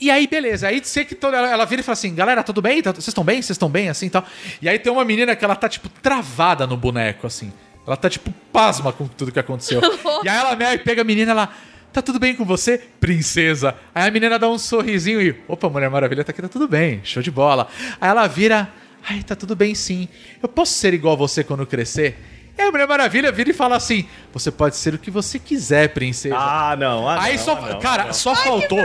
E 0.00 0.10
aí, 0.10 0.26
beleza, 0.26 0.68
aí 0.68 0.80
sei 0.84 1.04
que 1.04 1.14
toda, 1.14 1.36
ela, 1.36 1.50
ela 1.50 1.64
vira 1.64 1.80
e 1.80 1.84
fala 1.84 1.94
assim, 1.94 2.14
galera, 2.14 2.42
tudo 2.42 2.60
bem? 2.60 2.82
Tá- 2.82 2.92
Vocês 2.92 3.08
estão 3.08 3.24
bem? 3.24 3.36
Vocês 3.40 3.50
estão 3.50 3.68
bem? 3.68 3.88
Assim 3.88 4.06
e 4.06 4.10
tal. 4.10 4.24
E 4.60 4.68
aí 4.68 4.78
tem 4.78 4.92
uma 4.92 5.04
menina 5.04 5.34
que 5.36 5.44
ela 5.44 5.54
tá, 5.56 5.68
tipo, 5.68 5.88
travada 5.88 6.66
no 6.66 6.76
boneco, 6.76 7.26
assim. 7.26 7.52
Ela 7.86 7.96
tá, 7.96 8.10
tipo, 8.10 8.32
pasma 8.52 8.92
com 8.92 9.06
tudo 9.06 9.30
que 9.30 9.38
aconteceu. 9.38 9.80
e 10.24 10.28
aí 10.28 10.36
ela 10.36 10.56
meio 10.56 10.78
pega 10.80 11.02
a 11.02 11.04
menina, 11.04 11.30
ela... 11.32 11.48
Tá 11.92 12.02
tudo 12.02 12.18
bem 12.18 12.34
com 12.34 12.44
você, 12.44 12.76
princesa? 12.98 13.76
Aí 13.94 14.08
a 14.08 14.10
menina 14.10 14.36
dá 14.36 14.48
um 14.48 14.58
sorrisinho 14.58 15.22
e... 15.22 15.36
Opa, 15.46 15.68
Mulher 15.68 15.88
Maravilha 15.88 16.24
tá 16.24 16.32
aqui, 16.32 16.42
tá 16.42 16.48
tudo 16.48 16.66
bem. 16.66 17.00
Show 17.04 17.22
de 17.22 17.30
bola. 17.30 17.68
Aí 18.00 18.10
ela 18.10 18.26
vira... 18.26 18.68
Ai, 19.08 19.22
tá 19.22 19.36
tudo 19.36 19.54
bem 19.54 19.76
sim. 19.76 20.08
Eu 20.42 20.48
posso 20.48 20.72
ser 20.72 20.92
igual 20.92 21.14
a 21.14 21.16
você 21.16 21.44
quando 21.44 21.64
crescer? 21.64 22.16
E 22.56 22.62
aí 22.62 22.68
a 22.68 22.70
Mulher 22.70 22.86
Maravilha 22.86 23.32
vira 23.32 23.50
e 23.50 23.52
fala 23.52 23.76
assim... 23.76 24.06
Você 24.34 24.50
pode 24.50 24.76
ser 24.76 24.94
o 24.94 24.98
que 24.98 25.12
você 25.12 25.38
quiser, 25.38 25.94
princesa. 25.94 26.34
Ah, 26.36 26.74
não. 26.76 27.08
Ah, 27.08 27.22
Aí 27.22 27.36
não, 27.36 27.44
só, 27.44 27.52
ah, 27.56 27.68
não, 27.74 27.78
cara, 27.78 28.04
não. 28.06 28.12
só 28.12 28.34
faltou, 28.34 28.80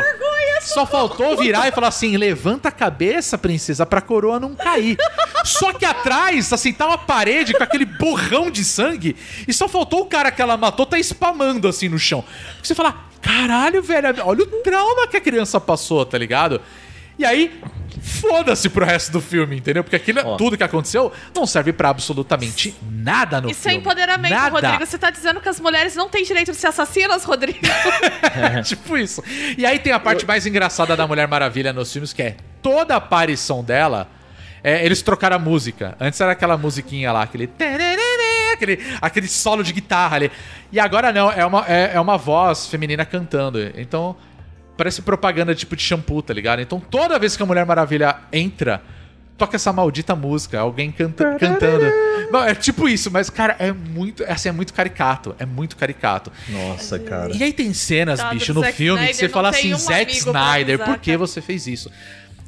só 0.61 0.85
faltou 0.85 1.35
virar 1.37 1.67
e 1.67 1.71
falar 1.71 1.87
assim: 1.87 2.15
levanta 2.17 2.69
a 2.69 2.71
cabeça, 2.71 3.35
princesa, 3.35 3.83
pra 3.83 3.99
coroa 3.99 4.39
não 4.39 4.53
cair. 4.53 4.95
Só 5.43 5.73
que 5.73 5.85
atrás, 5.85 6.53
assim, 6.53 6.71
tá 6.71 6.85
uma 6.85 6.99
parede 6.99 7.55
com 7.55 7.63
aquele 7.63 7.85
borrão 7.85 8.51
de 8.51 8.63
sangue 8.63 9.15
e 9.47 9.51
só 9.51 9.67
faltou 9.67 10.01
o 10.01 10.05
cara 10.05 10.31
que 10.31 10.39
ela 10.41 10.55
matou 10.55 10.85
tá 10.85 10.99
spamando 10.99 11.67
assim 11.67 11.89
no 11.89 11.97
chão. 11.97 12.23
Porque 12.53 12.67
você 12.67 12.75
fala: 12.75 12.95
caralho, 13.19 13.81
velho, 13.81 14.07
olha 14.23 14.43
o 14.43 14.47
trauma 14.61 15.07
que 15.07 15.17
a 15.17 15.21
criança 15.21 15.59
passou, 15.59 16.05
tá 16.05 16.17
ligado? 16.17 16.61
E 17.17 17.25
aí, 17.25 17.59
foda-se 18.09 18.67
pro 18.69 18.85
resto 18.85 19.11
do 19.11 19.21
filme, 19.21 19.57
entendeu? 19.57 19.83
Porque 19.83 19.95
aquilo, 19.95 20.21
Ó. 20.25 20.35
tudo 20.35 20.57
que 20.57 20.63
aconteceu 20.63 21.11
não 21.35 21.45
serve 21.45 21.71
pra 21.71 21.89
absolutamente 21.89 22.75
nada 22.91 23.39
no 23.39 23.49
Isso 23.49 23.67
é 23.67 23.71
filme. 23.71 23.77
empoderamento, 23.85 24.31
nada. 24.33 24.49
Rodrigo. 24.49 24.85
Você 24.85 24.97
tá 24.97 25.09
dizendo 25.09 25.39
que 25.39 25.47
as 25.49 25.59
mulheres 25.59 25.95
não 25.95 26.09
têm 26.09 26.23
direito 26.23 26.51
de 26.51 26.57
ser 26.57 26.67
assassinas, 26.67 27.23
Rodrigo? 27.23 27.59
tipo 28.65 28.97
isso. 28.97 29.23
E 29.57 29.65
aí 29.65 29.79
tem 29.79 29.93
a 29.93 29.99
parte 29.99 30.25
mais 30.25 30.45
engraçada 30.45 30.95
da 30.97 31.07
Mulher 31.07 31.27
Maravilha 31.27 31.71
nos 31.71 31.91
filmes, 31.91 32.11
que 32.13 32.21
é 32.21 32.37
toda 32.61 32.95
a 32.95 32.97
aparição 32.97 33.63
dela. 33.63 34.09
é, 34.63 34.83
eles 34.85 35.01
trocaram 35.01 35.35
a 35.37 35.39
música. 35.39 35.95
Antes 35.99 36.19
era 36.19 36.31
aquela 36.33 36.57
musiquinha 36.57 37.11
lá, 37.11 37.23
aquele. 37.23 37.49
Aquele, 38.53 38.79
aquele 39.01 39.27
solo 39.27 39.63
de 39.63 39.71
guitarra 39.71 40.17
ali. 40.17 40.31
E 40.71 40.79
agora 40.79 41.13
não, 41.13 41.31
é 41.31 41.45
uma, 41.45 41.65
é, 41.65 41.91
é 41.93 41.99
uma 41.99 42.17
voz 42.17 42.67
feminina 42.67 43.05
cantando. 43.05 43.59
Então, 43.75 44.17
parece 44.79 45.01
propaganda 45.01 45.53
tipo 45.53 45.75
de 45.75 45.83
shampoo, 45.83 46.21
tá 46.21 46.33
ligado? 46.33 46.61
Então, 46.61 46.79
toda 46.79 47.19
vez 47.19 47.35
que 47.35 47.43
a 47.43 47.45
Mulher 47.45 47.65
Maravilha 47.65 48.15
entra, 48.31 48.81
toca 49.37 49.57
essa 49.57 49.73
maldita 49.73 50.15
música, 50.15 50.57
alguém 50.57 50.89
canta, 50.89 51.35
cantando. 51.35 51.83
Não, 52.31 52.41
é 52.45 52.55
tipo 52.55 52.87
isso, 52.87 53.11
mas, 53.11 53.29
cara, 53.29 53.57
é 53.59 53.73
muito. 53.73 54.23
Assim, 54.23 54.47
é 54.47 54.51
muito 54.53 54.73
caricato. 54.73 55.35
É 55.37 55.45
muito 55.45 55.75
caricato. 55.75 56.31
Nossa, 56.47 56.97
cara. 56.97 57.35
E 57.35 57.43
aí 57.43 57.51
tem 57.51 57.73
cenas, 57.73 58.21
Coitado 58.21 58.39
bicho, 58.39 58.53
no 58.53 58.61
Zack 58.61 58.73
filme 58.77 59.05
que 59.07 59.11
Snyder, 59.11 59.15
você 59.17 59.25
não 59.25 59.33
fala 59.33 59.49
assim, 59.49 59.73
um 59.73 59.77
Zack 59.77 60.11
Snyder, 60.15 60.79
por 60.79 60.97
que 60.97 61.11
cara." 61.11 61.17
você 61.17 61.41
fez 61.41 61.67
isso? 61.67 61.91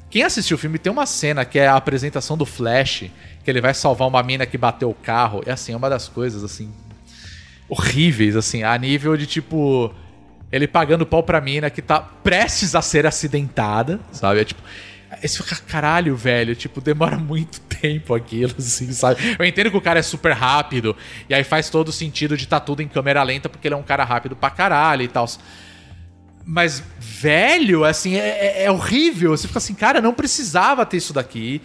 Quem 0.09 0.23
assistiu 0.23 0.55
o 0.55 0.57
filme 0.57 0.79
tem 0.79 0.89
uma 0.91 1.05
cena 1.05 1.43
que 1.43 1.59
é 1.59 1.67
a 1.67 1.75
apresentação 1.75 2.37
do 2.37 2.45
Flash, 2.45 3.09
que 3.43 3.51
ele 3.51 3.59
vai 3.59 3.73
salvar 3.73 4.07
uma 4.07 4.23
mina 4.23 4.45
que 4.45 4.57
bateu 4.57 4.89
o 4.89 4.93
carro. 4.93 5.43
É 5.45 5.51
assim, 5.51 5.73
é 5.73 5.75
uma 5.75 5.89
das 5.89 6.07
coisas, 6.07 6.45
assim, 6.45 6.71
horríveis, 7.67 8.37
assim, 8.37 8.63
a 8.63 8.77
nível 8.77 9.17
de 9.17 9.25
tipo. 9.25 9.93
Ele 10.51 10.67
pagando 10.67 11.05
pau 11.05 11.23
pra 11.23 11.39
mina 11.39 11.69
que 11.69 11.81
tá 11.81 11.99
prestes 11.99 12.75
a 12.75 12.81
ser 12.81 13.05
acidentada, 13.07 13.99
sabe? 14.11 14.41
É 14.41 14.45
tipo. 14.45 14.61
Você 15.21 15.43
fica, 15.43 15.57
caralho, 15.67 16.15
velho, 16.15 16.55
tipo, 16.55 16.79
demora 16.79 17.17
muito 17.19 17.59
tempo 17.61 18.13
aquilo, 18.15 18.53
assim, 18.57 18.91
sabe? 18.93 19.35
Eu 19.37 19.45
entendo 19.45 19.69
que 19.69 19.75
o 19.77 19.81
cara 19.81 19.99
é 19.99 20.01
super 20.01 20.31
rápido, 20.31 20.95
e 21.29 21.33
aí 21.33 21.43
faz 21.43 21.69
todo 21.69 21.91
sentido 21.91 22.37
de 22.37 22.47
tá 22.47 22.59
tudo 22.61 22.81
em 22.81 22.87
câmera 22.87 23.21
lenta, 23.21 23.49
porque 23.49 23.67
ele 23.67 23.75
é 23.75 23.77
um 23.77 23.83
cara 23.83 24.05
rápido 24.05 24.35
pra 24.37 24.49
caralho 24.49 25.03
e 25.03 25.07
tal. 25.09 25.27
Mas, 26.45 26.81
velho, 26.97 27.83
assim, 27.83 28.15
é, 28.15 28.61
é- 28.61 28.63
é 28.65 28.71
horrível. 28.71 29.31
Você 29.31 29.47
fica 29.47 29.59
assim, 29.59 29.73
cara, 29.75 30.01
não 30.01 30.13
precisava 30.13 30.85
ter 30.85 30.97
isso 30.97 31.13
daqui. 31.13 31.61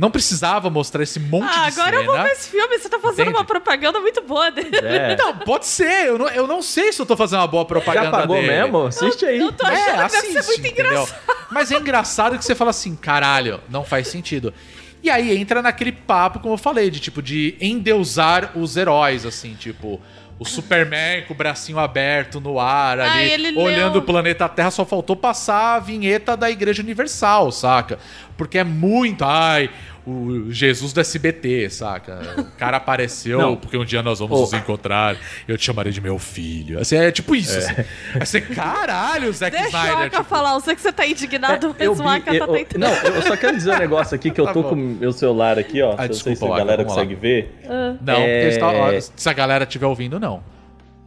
Não 0.00 0.10
precisava 0.10 0.70
mostrar 0.70 1.02
esse 1.02 1.20
monte 1.20 1.44
Ah, 1.50 1.68
de 1.68 1.78
agora 1.78 1.90
cena. 1.90 2.00
eu 2.00 2.04
vou 2.06 2.22
ver 2.22 2.32
esse 2.32 2.48
filme. 2.48 2.78
Você 2.78 2.88
tá 2.88 2.98
fazendo 2.98 3.20
Entende? 3.20 3.36
uma 3.36 3.44
propaganda 3.44 4.00
muito 4.00 4.22
boa 4.22 4.50
dele. 4.50 4.70
É. 4.78 5.14
Não, 5.20 5.36
pode 5.38 5.66
ser. 5.66 6.06
Eu 6.06 6.16
não, 6.18 6.28
eu 6.28 6.46
não 6.46 6.62
sei 6.62 6.90
se 6.90 7.02
eu 7.02 7.04
tô 7.04 7.14
fazendo 7.18 7.40
uma 7.40 7.46
boa 7.46 7.66
propaganda 7.66 8.06
Já 8.06 8.10
pagou 8.10 8.36
dele. 8.36 8.48
mesmo? 8.48 8.86
Assiste 8.86 9.26
aí. 9.26 9.38
Eu 9.38 9.52
tô 9.52 9.66
achando 9.66 9.78
É, 9.78 9.84
que 9.84 9.92
deve 9.92 10.04
assiste, 10.06 10.32
ser 10.42 10.46
muito 10.46 10.66
entendeu? 10.66 10.86
engraçado. 10.92 11.20
Mas 11.50 11.70
é 11.70 11.76
engraçado 11.76 12.38
que 12.38 12.44
você 12.46 12.54
fala 12.54 12.70
assim, 12.70 12.96
caralho, 12.96 13.60
não 13.68 13.84
faz 13.84 14.08
sentido. 14.08 14.54
E 15.02 15.10
aí 15.10 15.36
entra 15.36 15.60
naquele 15.60 15.92
papo, 15.92 16.40
como 16.40 16.54
eu 16.54 16.58
falei, 16.58 16.88
de 16.90 16.98
tipo, 16.98 17.20
de 17.20 17.56
endeusar 17.60 18.52
os 18.56 18.76
heróis, 18.78 19.26
assim, 19.26 19.54
tipo... 19.54 20.00
O 20.38 20.44
Superman 20.46 21.24
com 21.26 21.34
o 21.34 21.36
bracinho 21.36 21.78
aberto 21.78 22.40
no 22.40 22.58
ar 22.58 22.98
Ah, 22.98 23.12
ali, 23.12 23.30
ele 23.30 23.58
olhando 23.58 23.92
leu- 23.96 24.00
o 24.00 24.04
planeta 24.06 24.48
Terra, 24.48 24.70
só 24.70 24.86
faltou 24.86 25.14
passar 25.14 25.74
a 25.76 25.78
vinheta 25.78 26.34
da 26.34 26.50
Igreja 26.50 26.80
Universal, 26.82 27.52
saca? 27.52 27.98
Porque 28.38 28.56
é 28.56 28.64
muito, 28.64 29.22
ai, 29.22 29.68
o 30.06 30.50
Jesus 30.50 30.92
do 30.92 31.00
SBT, 31.00 31.68
saca? 31.70 32.20
O 32.38 32.44
cara 32.58 32.78
apareceu 32.78 33.38
Não. 33.38 33.56
porque 33.56 33.76
um 33.76 33.84
dia 33.84 34.02
nós 34.02 34.18
vamos 34.18 34.38
Oh. 34.38 34.40
nos 34.42 34.52
encontrar, 34.52 35.16
eu 35.46 35.56
te 35.58 35.64
chamarei 35.64 35.92
de 35.92 36.00
meu 36.00 36.18
filho. 36.18 36.78
Assim, 36.80 36.96
é 36.96 37.10
tipo 37.12 37.34
isso, 37.34 37.56
assim. 37.58 37.74
Aí 38.14 38.26
você, 38.26 38.40
caralho, 38.40 39.32
Zack 39.32 39.50
Deixa 39.56 39.66
o 39.66 39.80
Snyder. 39.80 40.06
Aka 40.06 40.10
tipo, 40.18 40.24
falar. 40.24 40.54
Eu 40.54 40.60
sei 40.60 40.74
que 40.74 40.80
você 40.80 40.92
tá 40.92 41.06
indignado, 41.06 41.74
É, 41.78 41.86
eu 41.86 41.94
mas 41.94 42.00
o 42.00 42.08
Aka 42.08 42.30
tá 42.30 42.36
eu- 42.36 42.46
tentando. 42.48 42.80
Não, 42.80 42.92
eu 42.92 43.22
só 43.22 43.36
quero 43.36 43.56
dizer 43.56 43.74
um 43.74 43.78
negócio 43.78 44.14
aqui 44.14 44.30
que 44.30 44.40
eu 44.40 44.46
Tá 44.46 44.52
tô 44.52 44.62
bom. 44.62 44.68
com 44.70 44.74
o 44.74 44.78
meu 44.78 45.12
celular 45.12 45.58
aqui, 45.58 45.80
ó. 45.82 45.94
Ah, 45.98 46.04
eu 46.04 46.08
não 46.08 46.14
sei 46.14 46.14
se 46.14 46.30
desculpa, 46.30 46.54
a 46.54 46.58
galera 46.58 46.82
vamos 46.82 46.96
lá. 46.96 47.02
consegue 47.02 47.20
ver. 47.20 47.54
Não, 48.02 48.14
É, 48.14 48.40
porque 48.40 48.54
está- 48.54 48.70
ó, 48.72 49.00
se 49.16 49.28
a 49.28 49.32
galera 49.32 49.64
estiver 49.64 49.86
ouvindo, 49.86 50.18
não. 50.18 50.42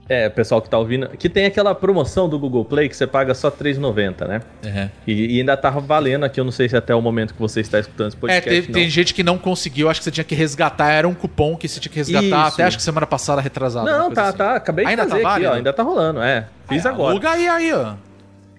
É, 0.09 0.27
pessoal 0.27 0.61
que 0.61 0.69
tá 0.69 0.77
ouvindo, 0.77 1.07
que 1.17 1.29
tem 1.29 1.45
aquela 1.45 1.73
promoção 1.73 2.27
do 2.27 2.37
Google 2.37 2.65
Play 2.65 2.89
que 2.89 2.95
você 2.95 3.07
paga 3.07 3.33
só 3.33 3.47
R$3,90, 3.47 4.27
né? 4.27 4.41
Uhum. 4.65 4.89
E, 5.07 5.35
e 5.37 5.39
ainda 5.39 5.55
tava 5.55 5.79
valendo 5.79 6.25
aqui, 6.25 6.41
eu 6.41 6.43
não 6.43 6.51
sei 6.51 6.67
se 6.67 6.75
até 6.75 6.93
o 6.93 7.01
momento 7.01 7.33
que 7.33 7.39
você 7.39 7.61
está 7.61 7.79
escutando 7.79 8.07
esse 8.09 8.17
É, 8.17 8.19
podcast. 8.19 8.49
teve- 8.49 8.67
não. 8.67 8.73
tem 8.73 8.89
gente 8.89 9.13
que 9.13 9.23
não 9.23 9.37
conseguiu, 9.37 9.89
acho 9.89 10.01
que 10.01 10.03
você 10.03 10.11
tinha 10.11 10.23
que 10.25 10.35
resgatar, 10.35 10.91
era 10.91 11.07
um 11.07 11.13
cupom 11.13 11.55
que 11.55 11.69
você 11.69 11.79
tinha 11.79 11.89
que 11.91 11.97
resgatar, 11.99 12.25
Isso. 12.47 12.53
até 12.55 12.63
acho 12.65 12.75
que 12.77 12.83
semana 12.83 13.07
passada 13.07 13.39
retrasada. 13.41 13.89
Não, 13.89 14.11
tá, 14.11 14.27
assim. 14.27 14.37
tá. 14.37 14.55
Acabei 14.55 14.83
de 14.85 14.91
Ainda 14.91 15.07
fazer 15.07 15.21
tá 15.21 15.35
aqui, 15.35 15.45
ó. 15.45 15.53
Ainda 15.53 15.71
tá 15.73 15.83
rolando, 15.83 16.21
é. 16.21 16.47
Fiz 16.67 16.83
É, 16.85 16.89
agora. 16.89 17.11
Aluga 17.11 17.29
aí, 17.31 17.47
aí, 17.47 17.73
ó. 17.73 17.93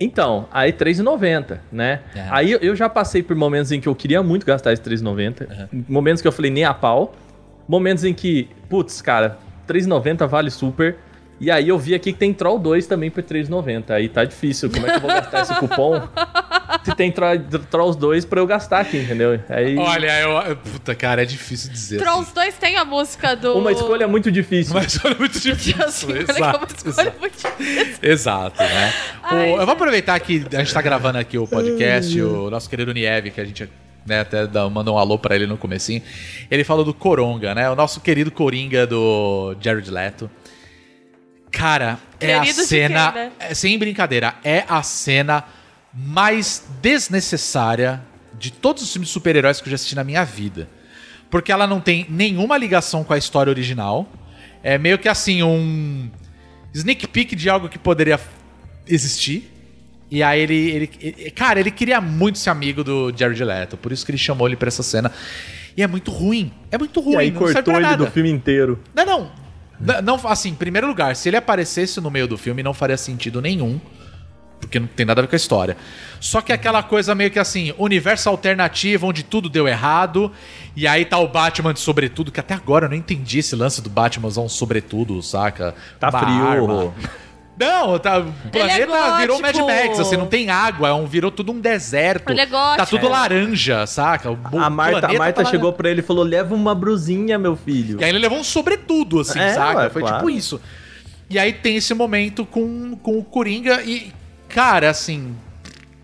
Então, 0.01 0.49
aí 0.51 0.70
R$3,90, 0.70 1.59
né? 1.70 2.01
É. 2.16 2.24
Aí 2.30 2.53
eu- 2.53 2.74
já 2.74 2.88
passei 2.88 3.22
por 3.22 3.36
momentos 3.36 3.70
em 3.70 3.80
que 3.80 3.86
eu 3.86 3.95
queria 3.95 4.22
muito 4.22 4.45
gastar 4.47 4.72
esse 4.72 4.82
R$3,90. 4.82 5.47
Momentos 5.88 6.22
que 6.22 6.26
eu 6.26 6.32
falei 6.32 6.51
nem 6.51 6.64
a 6.64 6.72
pau. 6.74 7.14
Momentos 7.68 8.03
em 8.03 8.12
que, 8.14 8.49
putz, 8.68 9.01
cara, 9.03 9.38
R$3,90 9.68 10.26
vale 10.26 10.51
super. 10.51 10.97
E 11.41 11.51
aí 11.51 11.68
eu 11.68 11.78
vi 11.78 11.95
aqui 11.95 12.12
que 12.12 12.18
tem 12.18 12.32
Troll 12.32 12.59
2 12.59 12.87
também 12.87 13.11
por 13.11 13.22
R$3,90. 13.22 13.91
Aí 13.91 14.09
tá 14.09 14.24
difícil. 14.24 14.70
Como 14.70 14.87
é 14.87 14.91
que 14.91 14.97
eu 14.97 15.01
vou 15.01 15.11
gastar 15.11 15.43
esse 15.43 15.55
cupom? 15.57 16.01
Se 16.85 16.95
tem 16.95 17.11
Tro- 17.11 17.26
Trolls 17.70 17.99
2 17.99 18.24
pra 18.24 18.41
eu 18.41 18.47
gastar 18.47 18.80
aqui, 18.80 18.99
entendeu? 18.99 19.41
Aí, 19.49 19.76
Olha, 19.76 20.20
eu, 20.20 20.57
puta, 20.57 20.95
cara, 20.95 21.22
é 21.22 21.24
difícil 21.24 21.70
dizer. 21.72 21.99
Trolls 21.99 22.32
2 22.35 22.57
tem 22.57 22.76
a 22.76 22.85
música 22.85 23.35
do. 23.35 23.55
uma 23.59 23.72
escolha 23.72 24.07
muito 24.07 24.30
difícil. 24.30 24.74
Mas 24.74 24.99
olha, 25.05 25.16
muito 25.16 25.39
difícil. 25.41 25.85
Assim, 25.85 26.07
olha 26.12 26.24
que 26.24 26.30
é 26.30 26.35
uma 26.35 26.49
exato, 26.51 26.74
escolha 26.76 26.91
exato. 27.09 27.20
muito 27.20 27.37
difícil. 27.37 27.99
Exato, 28.03 28.62
né? 28.62 28.93
O- 29.22 29.26
Ai, 29.35 29.53
eu 29.55 29.66
vou 29.66 29.72
aproveitar 29.74 30.18
que 30.20 30.47
a 30.53 30.59
gente 30.59 30.72
tá 30.72 30.80
gravando 30.82 31.18
aqui 31.18 31.37
o 31.37 31.47
podcast, 31.47 32.20
o 32.22 32.49
nosso 32.51 32.70
querido 32.70 32.93
Nieve, 32.93 33.30
que 33.30 33.41
a 33.41 33.45
gente 33.45 33.68
né, 34.07 34.20
até 34.20 34.47
dá- 34.47 34.68
mandou 34.70 34.95
um 34.95 34.99
alô 34.99 35.18
pra 35.18 35.35
ele 35.35 35.47
no 35.47 35.57
comecinho. 35.57 36.01
Ele 36.51 36.62
falou 36.64 36.85
do 36.85 36.95
Coronga, 36.95 37.55
né? 37.55 37.68
O 37.70 37.74
nosso 37.74 38.01
querido 38.01 38.30
Coringa 38.30 38.87
do 38.87 39.57
Jared 39.61 39.91
Leto. 39.91 40.30
Cara, 41.55 41.98
é 42.20 42.34
a 42.34 42.40
Querido 42.40 42.64
cena, 42.64 43.12
quem, 43.12 43.22
né? 43.22 43.32
é, 43.38 43.55
sem 43.55 43.78
brincadeira, 43.78 44.34
é 44.44 44.64
a 44.68 44.82
cena 44.82 45.44
mais 45.92 46.64
desnecessária 46.82 48.02
de 48.38 48.50
todos 48.52 48.82
os 48.82 48.92
filmes 48.92 49.09
de 49.09 49.12
super-heróis 49.12 49.61
que 49.61 49.68
eu 49.68 49.70
já 49.70 49.74
assisti 49.76 49.94
na 49.94 50.02
minha 50.05 50.24
vida. 50.24 50.68
Porque 51.30 51.52
ela 51.52 51.66
não 51.66 51.80
tem 51.80 52.07
nenhuma 52.09 52.57
ligação 52.59 53.05
com 53.05 53.12
a 53.12 53.18
história 53.18 53.50
original. 53.50 54.09
É 54.62 54.76
meio 54.78 54.98
que 54.98 55.09
assim, 55.09 55.42
um 55.42 56.11
sneak 56.72 57.07
peek 57.09 57.36
de 57.36 57.48
algo 57.48 57.68
que 57.68 57.78
poderia 57.78 58.18
existir. 58.86 59.50
E 60.11 60.22
aí 60.22 60.40
ele, 60.40 60.55
ele, 60.70 60.90
ele- 61.00 61.30
Cara, 61.30 61.59
ele 61.61 61.70
queria 61.70 62.00
muito 62.00 62.38
ser 62.38 62.50
amigo 62.50 62.84
do 62.84 63.12
Jared 63.16 63.42
Leto. 63.42 63.76
Por 63.76 63.92
isso 63.92 64.05
que 64.05 64.11
ele 64.12 64.18
chamou 64.18 64.46
ele 64.46 64.57
pra 64.57 64.68
essa 64.68 64.82
cena. 64.82 65.11
E 65.76 65.82
é 65.82 65.86
muito 65.86 66.11
ruim. 66.11 66.52
É 66.70 66.78
muito 66.78 67.00
ruim. 67.00 67.14
E 67.14 67.18
aí 67.18 67.30
não 67.30 67.40
serve 67.40 67.55
cortou 67.55 67.74
pra 67.74 67.80
ele 67.82 67.90
nada. 67.90 68.05
do 68.05 68.11
filme 68.11 68.30
inteiro. 68.30 68.80
Não, 68.94 69.05
não. 69.05 69.43
Não. 69.81 70.20
Assim, 70.27 70.51
em 70.51 70.55
primeiro 70.55 70.87
lugar, 70.87 71.16
se 71.16 71.29
ele 71.29 71.37
aparecesse 71.37 72.01
no 72.01 72.11
meio 72.11 72.27
do 72.27 72.39
filme, 72.39 72.62
não 72.62 72.75
faria 72.75 72.97
sentido 72.97 73.41
nenhum. 73.41 73.81
Porque 74.61 74.81
não 74.81 74.87
tem 74.87 75.05
nada 75.05 75.20
a 75.20 75.22
ver 75.22 75.29
com 75.29 75.35
a 75.35 75.37
história. 75.37 75.77
Só 76.20 76.41
que 76.41 76.53
aquela 76.53 76.83
coisa 76.83 77.14
meio 77.14 77.31
que 77.31 77.39
assim, 77.39 77.75
universo 77.77 78.31
alternativo, 78.31 79.07
onde 79.07 79.22
tudo 79.22 79.49
deu 79.49 79.68
errado. 79.68 80.33
E 80.75 80.87
aí 80.87 81.05
tá 81.05 81.18
o 81.18 81.29
Batman 81.29 81.75
de 81.75 81.81
sobretudo, 81.81 82.33
que 82.33 82.41
até 82.41 82.55
agora 82.55 82.87
eu 82.87 82.89
não 82.89 82.97
entendi 82.97 83.41
esse 83.41 83.55
lance 83.55 83.83
do 83.83 83.91
Batman 83.91 84.29
usar 84.29 84.41
um 84.41 84.49
sobretudo, 84.49 85.22
saca? 85.22 85.75
Tá 86.01 86.09
Uma 86.09 86.20
frio. 86.20 86.95
Não, 87.57 87.98
tá, 88.00 88.18
o 88.18 88.32
planeta 88.50 89.16
virou 89.18 89.40
Mad 89.40 89.55
gótico. 89.55 89.66
Max, 89.66 90.00
assim, 90.00 90.16
não 90.16 90.26
tem 90.26 90.50
água, 90.50 90.88
é 90.88 90.92
um, 90.92 91.07
virou 91.07 91.30
tudo 91.30 91.52
um 91.52 91.61
deserto. 91.61 92.30
Ele 92.30 92.40
é 92.40 92.46
gótico. 92.46 92.76
Tá 92.78 92.86
tudo 92.86 93.09
laranja, 93.09 93.86
saca? 93.86 94.30
O 94.30 94.38
A 94.59 94.68
Marta, 94.68 94.98
a 94.98 95.00
planeta 95.02 95.18
Marta 95.18 95.44
tá 95.44 95.50
chegou 95.50 95.72
pra 95.72 95.88
ele 95.88 96.00
e 96.00 96.02
falou: 96.02 96.24
leva 96.24 96.52
uma 96.55 96.74
brusinha, 96.74 97.38
meu 97.38 97.55
filho. 97.55 98.00
e 98.00 98.05
aí 98.05 98.11
ele 98.11 98.18
levou 98.18 98.38
um 98.38 98.44
sobretudo, 98.44 99.20
assim, 99.20 99.38
É, 99.38 99.55
saca? 99.55 99.78
ué, 99.78 99.90
Foi 99.90 100.02
claro. 100.02 100.16
tipo 100.18 100.30
isso. 100.30 100.61
E 101.30 101.38
aí 101.38 101.52
tem 101.52 101.76
esse 101.76 101.94
momento 101.94 102.44
com, 102.44 102.96
com 102.96 103.18
o 103.18 103.24
Coringa 103.24 103.82
e, 103.82 104.12
cara, 104.48 104.90
assim, 104.90 105.34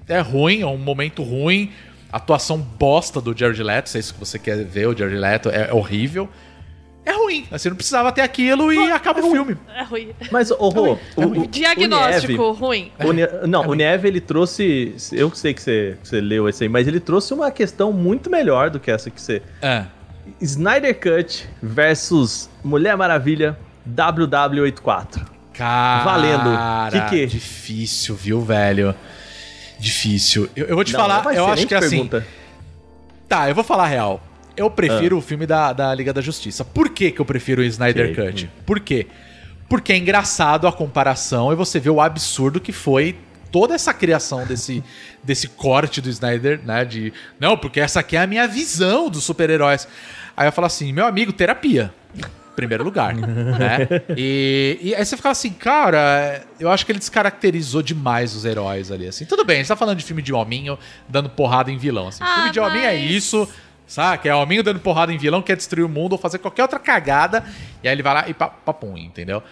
é 0.08 0.20
ruim, 0.20 0.62
é 0.62 0.66
um 0.66 0.78
momento 0.78 1.22
ruim. 1.22 1.72
Atuação 2.12 2.58
bosta 2.58 3.20
do 3.20 3.36
Jared 3.36 3.62
Leto, 3.62 3.88
se 3.88 3.96
é 3.96 4.00
isso 4.00 4.14
que 4.14 4.20
você 4.20 4.38
quer 4.38 4.64
ver, 4.64 4.86
o 4.88 4.96
Jared 4.96 5.16
Leto 5.18 5.48
é 5.48 5.72
horrível. 5.72 6.28
É 7.04 7.12
ruim, 7.12 7.46
assim, 7.50 7.70
não 7.70 7.76
precisava 7.76 8.12
ter 8.12 8.20
aquilo 8.20 8.70
e 8.72 8.92
acaba 8.92 9.20
o 9.20 9.30
filme. 9.30 9.56
É 9.74 9.82
ruim. 9.82 10.10
Mas, 10.30 10.50
ô, 10.50 10.68
Rô, 10.68 10.98
o, 11.16 11.22
o, 11.22 11.40
o 11.42 11.46
Diagnóstico 11.46 12.26
Nieve- 12.42 12.58
ruim. 12.60 12.92
o 13.02 13.12
Nie- 13.12 13.28
não, 13.48 13.66
o 13.66 13.74
Nieve, 13.74 14.06
ele 14.06 14.20
trouxe. 14.20 14.94
Eu 15.10 15.34
sei 15.34 15.54
que 15.54 15.62
você, 15.62 15.96
que 16.02 16.08
você 16.08 16.20
leu 16.20 16.46
esse 16.48 16.62
aí, 16.64 16.68
mas 16.68 16.86
ele 16.86 17.00
trouxe 17.00 17.32
uma 17.32 17.50
questão 17.50 17.90
muito 17.92 18.28
melhor 18.30 18.68
do 18.70 18.78
que 18.78 18.90
essa 18.90 19.08
que 19.10 19.20
você. 19.20 19.40
É. 19.62 19.84
Snyder 20.40 20.94
Cut 21.00 21.48
versus 21.62 22.48
Mulher 22.62 22.96
Maravilha 22.96 23.58
WW84. 23.90 25.26
Cara, 25.54 26.04
Valendo. 26.04 26.50
Que 26.92 27.00
que? 27.10 27.26
Difícil, 27.26 28.14
viu, 28.14 28.40
velho? 28.42 28.94
Difícil. 29.78 30.48
Eu, 30.54 30.66
eu 30.66 30.74
vou 30.74 30.84
te 30.84 30.92
Não, 30.92 31.00
falar, 31.00 31.34
é 31.34 31.38
eu 31.38 31.46
acho 31.46 31.66
que 31.66 31.74
assim. 31.74 31.90
pergunta. 32.06 32.26
Tá, 33.28 33.48
eu 33.48 33.54
vou 33.54 33.64
falar 33.64 33.84
a 33.84 33.86
real. 33.88 34.20
Eu 34.60 34.70
prefiro 34.70 35.16
Ah. 35.16 35.18
o 35.18 35.22
filme 35.22 35.46
da, 35.46 35.72
da 35.72 35.94
Liga 35.94 36.12
da 36.12 36.20
Justiça. 36.20 36.64
Por 36.64 36.90
que, 36.90 37.10
que 37.10 37.20
eu 37.20 37.24
prefiro 37.24 37.62
o 37.62 37.64
Snyder 37.64 38.10
Ok. 38.10 38.26
Cut? 38.26 38.50
Por 38.66 38.80
quê? 38.80 39.06
Porque 39.68 39.92
é 39.92 39.96
engraçado 39.96 40.66
a 40.66 40.72
comparação 40.72 41.52
e 41.52 41.56
você 41.56 41.78
vê 41.80 41.88
o 41.88 42.00
absurdo 42.00 42.60
que 42.60 42.72
foi 42.72 43.16
toda 43.50 43.74
essa 43.74 43.94
criação 43.94 44.44
desse, 44.46 44.82
desse 45.24 45.48
corte 45.48 46.00
do 46.00 46.08
Snyder, 46.10 46.60
né? 46.64 46.84
De. 46.84 47.12
Não, 47.38 47.56
porque 47.56 47.80
essa 47.80 48.00
aqui 48.00 48.16
é 48.16 48.20
a 48.20 48.26
minha 48.26 48.46
visão 48.46 49.08
dos 49.08 49.24
super-heróis. 49.24 49.88
Aí 50.36 50.46
eu 50.46 50.52
falo 50.52 50.66
assim, 50.66 50.92
meu 50.92 51.06
amigo, 51.06 51.32
terapia. 51.32 51.92
em 52.14 52.20
Primeiro 52.56 52.84
lugar, 52.84 53.14
né? 53.16 53.88
E, 54.16 54.78
e 54.82 54.94
aí 54.94 55.04
você 55.04 55.16
fica 55.16 55.30
assim, 55.30 55.50
cara, 55.50 56.42
eu 56.58 56.68
acho 56.70 56.84
que 56.84 56.92
ele 56.92 56.98
descaracterizou 56.98 57.80
demais 57.80 58.34
os 58.36 58.44
heróis 58.44 58.90
ali, 58.92 59.06
assim. 59.06 59.24
Tudo 59.24 59.44
bem, 59.44 59.56
a 59.56 59.58
gente 59.60 59.68
tá 59.68 59.76
falando 59.76 59.96
de 59.98 60.04
filme 60.04 60.20
de 60.20 60.32
hominho 60.34 60.78
dando 61.08 61.30
porrada 61.30 61.70
em 61.70 61.78
vilão, 61.78 62.08
assim. 62.08 62.22
Ah, 62.22 62.34
filme 62.34 62.50
de 62.50 62.60
hominho 62.60 62.84
é 62.84 62.92
mas- 63.00 63.10
isso, 63.10 63.48
saca? 63.90 64.28
É 64.28 64.34
hominho 64.34 64.62
dando 64.62 64.78
porrada 64.80 65.12
em 65.12 65.18
vilão, 65.18 65.42
quer 65.42 65.56
destruir 65.56 65.84
o 65.84 65.88
mundo 65.88 66.12
ou 66.12 66.18
fazer 66.18 66.38
qualquer 66.38 66.62
outra 66.62 66.78
cagada, 66.78 67.44
e 67.82 67.88
aí 67.88 67.94
ele 67.94 68.02
vai 68.02 68.14
lá 68.14 68.28
e 68.28 68.34
pa- 68.34 68.48
papum, 68.48 68.96
entendeu? 68.96 69.42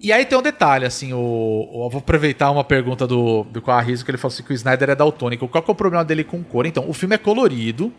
E 0.00 0.12
aí 0.12 0.24
tem 0.24 0.38
um 0.38 0.42
detalhe, 0.42 0.84
assim, 0.86 1.12
o, 1.12 1.18
o- 1.18 1.84
eu 1.86 1.90
vou 1.90 1.98
aproveitar 1.98 2.50
uma 2.52 2.62
pergunta 2.62 3.04
do, 3.06 3.42
do 3.44 3.60
Carrizo, 3.60 4.04
que 4.04 4.10
ele 4.12 4.18
falou 4.18 4.32
assim 4.32 4.44
que 4.44 4.52
o 4.52 4.54
Snyder 4.54 4.90
é 4.90 4.94
daltônico. 4.94 5.48
Qual 5.48 5.62
que 5.62 5.70
é 5.70 5.72
o 5.72 5.74
problema 5.74 6.04
dele 6.04 6.22
com 6.22 6.42
cor? 6.44 6.66
Então, 6.66 6.88
o 6.88 6.92
filme 6.92 7.16
é 7.16 7.18
colorido, 7.18 7.92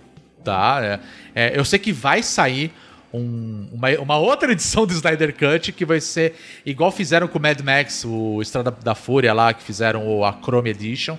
tá? 0.44 0.80
É- 0.82 1.00
é, 1.36 1.60
eu 1.60 1.66
sei 1.66 1.78
que 1.78 1.92
vai 1.92 2.24
sair 2.24 2.72
um- 3.14 3.68
uma, 3.74 3.90
uma 4.00 4.18
outra 4.18 4.52
edição 4.54 4.86
do 4.86 4.94
Snyder 4.94 5.36
Cut, 5.36 5.74
que 5.74 5.84
vai 5.84 6.00
ser 6.00 6.36
igual 6.66 6.90
fizeram 6.92 7.28
com 7.28 7.38
o 7.38 7.42
Mad 7.42 7.60
Max, 7.62 8.06
o 8.06 8.42
Estrada 8.42 8.72
da 8.72 8.96
Fúria 8.96 9.34
lá, 9.34 9.54
que 9.54 9.62
fizeram 9.64 10.08
o, 10.08 10.24
a 10.24 10.32
Chrome 10.32 10.70
Edition. 10.70 11.18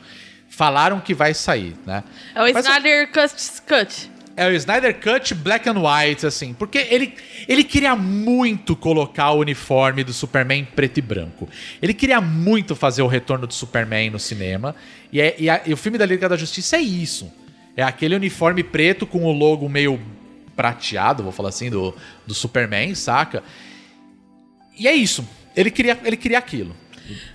Falaram 0.48 0.98
que 0.98 1.12
vai 1.14 1.34
sair, 1.34 1.76
né? 1.86 2.02
É 2.34 2.40
o 2.42 2.52
Mas- 2.54 2.64
Snyder 2.66 3.08
Cut. 3.12 3.34
Cut. 3.68 4.10
É 4.40 4.48
o 4.48 4.52
Snyder 4.56 4.98
Cut 5.00 5.34
Black 5.34 5.68
and 5.68 5.74
White, 5.80 6.24
assim, 6.26 6.54
porque 6.54 6.78
ele, 6.90 7.14
ele 7.46 7.62
queria 7.62 7.94
muito 7.94 8.74
colocar 8.74 9.32
o 9.32 9.38
uniforme 9.40 10.02
do 10.02 10.12
Superman 10.12 10.64
preto 10.64 10.98
e 10.98 11.02
branco. 11.02 11.48
Ele 11.82 11.92
queria 11.92 12.20
muito 12.20 12.74
fazer 12.74 13.02
o 13.02 13.06
retorno 13.06 13.46
do 13.46 13.52
Superman 13.52 14.08
no 14.10 14.18
cinema. 14.18 14.74
E, 15.12 15.20
é- 15.20 15.36
e 15.38 15.50
a- 15.50 15.60
e 15.66 15.72
o 15.72 15.76
filme 15.76 15.98
da 15.98 16.06
Liga 16.06 16.28
da 16.28 16.36
Justiça 16.36 16.76
é 16.76 16.80
isso. 16.80 17.30
É 17.76 17.82
aquele 17.82 18.14
uniforme 18.14 18.62
preto 18.62 19.06
com 19.06 19.24
o 19.24 19.32
logo 19.32 19.68
meio 19.68 20.00
prateado, 20.56 21.22
vou 21.22 21.32
falar 21.32 21.50
assim, 21.50 21.68
do, 21.70 21.94
do 22.26 22.34
Superman, 22.34 22.94
saca? 22.94 23.42
E 24.78 24.88
é 24.88 24.94
isso. 24.94 25.26
Ele 25.56 25.70
queria, 25.70 25.98
ele 26.04 26.16
queria 26.16 26.38
aquilo. 26.38 26.74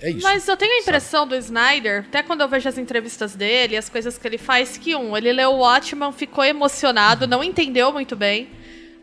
É 0.00 0.10
isso. 0.10 0.22
Mas 0.22 0.46
eu 0.48 0.56
tenho 0.56 0.72
a 0.72 0.78
impressão 0.78 1.26
do 1.26 1.34
Snyder, 1.36 2.04
até 2.08 2.22
quando 2.22 2.40
eu 2.40 2.48
vejo 2.48 2.68
as 2.68 2.78
entrevistas 2.78 3.34
dele, 3.34 3.76
as 3.76 3.88
coisas 3.88 4.16
que 4.18 4.26
ele 4.26 4.38
faz, 4.38 4.76
que 4.76 4.94
um, 4.94 5.16
ele 5.16 5.32
leu 5.32 5.50
o 5.52 5.58
Watchman, 5.58 6.12
ficou 6.12 6.44
emocionado, 6.44 7.26
não 7.26 7.42
entendeu 7.42 7.92
muito 7.92 8.14
bem. 8.16 8.48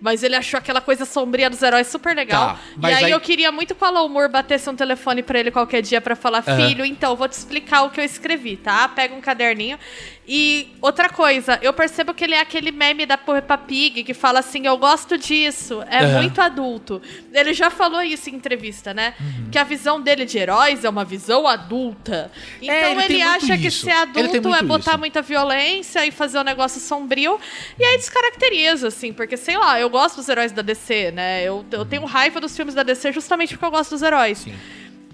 Mas 0.01 0.21
ele 0.21 0.35
achou 0.35 0.57
aquela 0.57 0.81
coisa 0.81 1.05
sombria 1.05 1.49
dos 1.49 1.61
heróis 1.61 1.87
super 1.87 2.13
legal. 2.13 2.59
Tá, 2.81 2.89
e 2.89 2.93
aí, 2.93 3.05
aí- 3.05 3.11
eu 3.11 3.21
queria 3.21 3.53
muito 3.53 3.73
que 3.73 3.81
o 3.81 3.87
Alan 3.87 4.09
Moore 4.09 4.29
batesse 4.29 4.69
um 4.69 4.75
telefone 4.75 5.23
pra 5.23 5.39
ele 5.39 5.49
qualquer 5.49 5.81
dia 5.81 6.01
pra 6.01 6.13
falar: 6.13 6.43
Aham. 6.45 6.67
Filho, 6.67 6.83
então, 6.83 7.15
vou 7.15 7.25
te 7.29 7.31
explicar 7.31 7.83
o 7.83 7.89
que 7.89 8.01
eu 8.01 8.03
escrevi, 8.03 8.57
tá? 8.57 8.85
Pega 8.89 9.15
um 9.15 9.21
caderninho. 9.21 9.79
E 10.25 10.73
outra 10.81 11.09
coisa, 11.09 11.59
eu 11.61 11.73
percebo 11.73 12.13
que 12.13 12.23
ele 12.23 12.33
é 12.33 12.39
aquele 12.39 12.71
meme 12.71 13.05
da 13.05 13.17
Peppa 13.17 13.57
Pig 13.57 14.03
que 14.05 14.13
fala 14.13 14.39
assim: 14.39 14.65
Eu 14.65 14.77
gosto 14.77 15.17
disso, 15.17 15.83
é 15.89 15.99
Aham. 15.99 16.21
muito 16.21 16.39
adulto. 16.41 17.01
Ele 17.33 17.53
já 17.53 17.69
falou 17.69 18.01
isso 18.01 18.29
em 18.29 18.35
entrevista, 18.35 18.93
né? 18.93 19.13
Uhum. 19.19 19.49
Que 19.51 19.57
a 19.59 19.65
visão 19.65 19.99
dele 19.99 20.23
de 20.25 20.37
heróis 20.37 20.85
é 20.85 20.89
uma 20.89 21.03
visão 21.03 21.45
adulta. 21.45 22.31
Então 22.61 22.73
É, 22.73 22.91
ele 23.05 23.13
ele, 23.15 23.21
acha 23.21 23.57
que 23.57 23.67
isso. 23.67 23.83
ser 23.85 23.91
adulto 23.91 24.53
é 24.55 24.61
botar 24.63 24.91
isso. 24.91 24.99
muita 24.99 25.21
violência 25.21 26.05
e 26.05 26.11
fazer 26.11 26.39
um 26.39 26.43
negócio 26.43 26.79
sombrio. 26.79 27.37
E 27.77 27.83
aí 27.83 27.97
descaracteriza, 27.97 28.87
assim, 28.87 29.11
porque 29.11 29.35
sei 29.35 29.57
lá, 29.57 29.77
eu 29.79 29.89
gosto 29.89 30.15
dos 30.17 30.29
heróis 30.29 30.53
da 30.53 30.61
DC, 30.61 31.11
né? 31.11 31.43
Eu, 31.43 31.65
eu 31.69 31.83
tenho 31.85 32.05
raiva 32.05 32.39
dos 32.39 32.55
filmes 32.55 32.73
da 32.73 32.83
DC 32.83 33.11
justamente 33.11 33.49
porque 33.55 33.65
eu 33.65 33.71
gosto 33.71 33.89
dos 33.91 34.01
heróis. 34.01 34.37
Sim. 34.39 34.53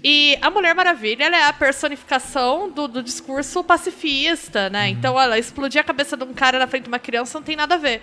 E 0.02 0.38
a 0.40 0.50
Mulher 0.50 0.74
Maravilha, 0.74 1.24
é 1.24 1.44
a 1.44 1.52
personificação 1.52 2.70
do, 2.70 2.88
do 2.88 3.02
discurso 3.02 3.62
pacifista, 3.62 4.70
né? 4.70 4.88
Então, 4.88 5.20
ela 5.20 5.38
explodir 5.38 5.80
a 5.80 5.84
cabeça 5.84 6.16
de 6.16 6.24
um 6.24 6.32
cara 6.32 6.58
na 6.58 6.66
frente 6.66 6.84
de 6.84 6.88
uma 6.88 6.98
criança 6.98 7.38
não 7.38 7.44
tem 7.44 7.54
nada 7.54 7.74
a 7.74 7.78
ver. 7.78 8.00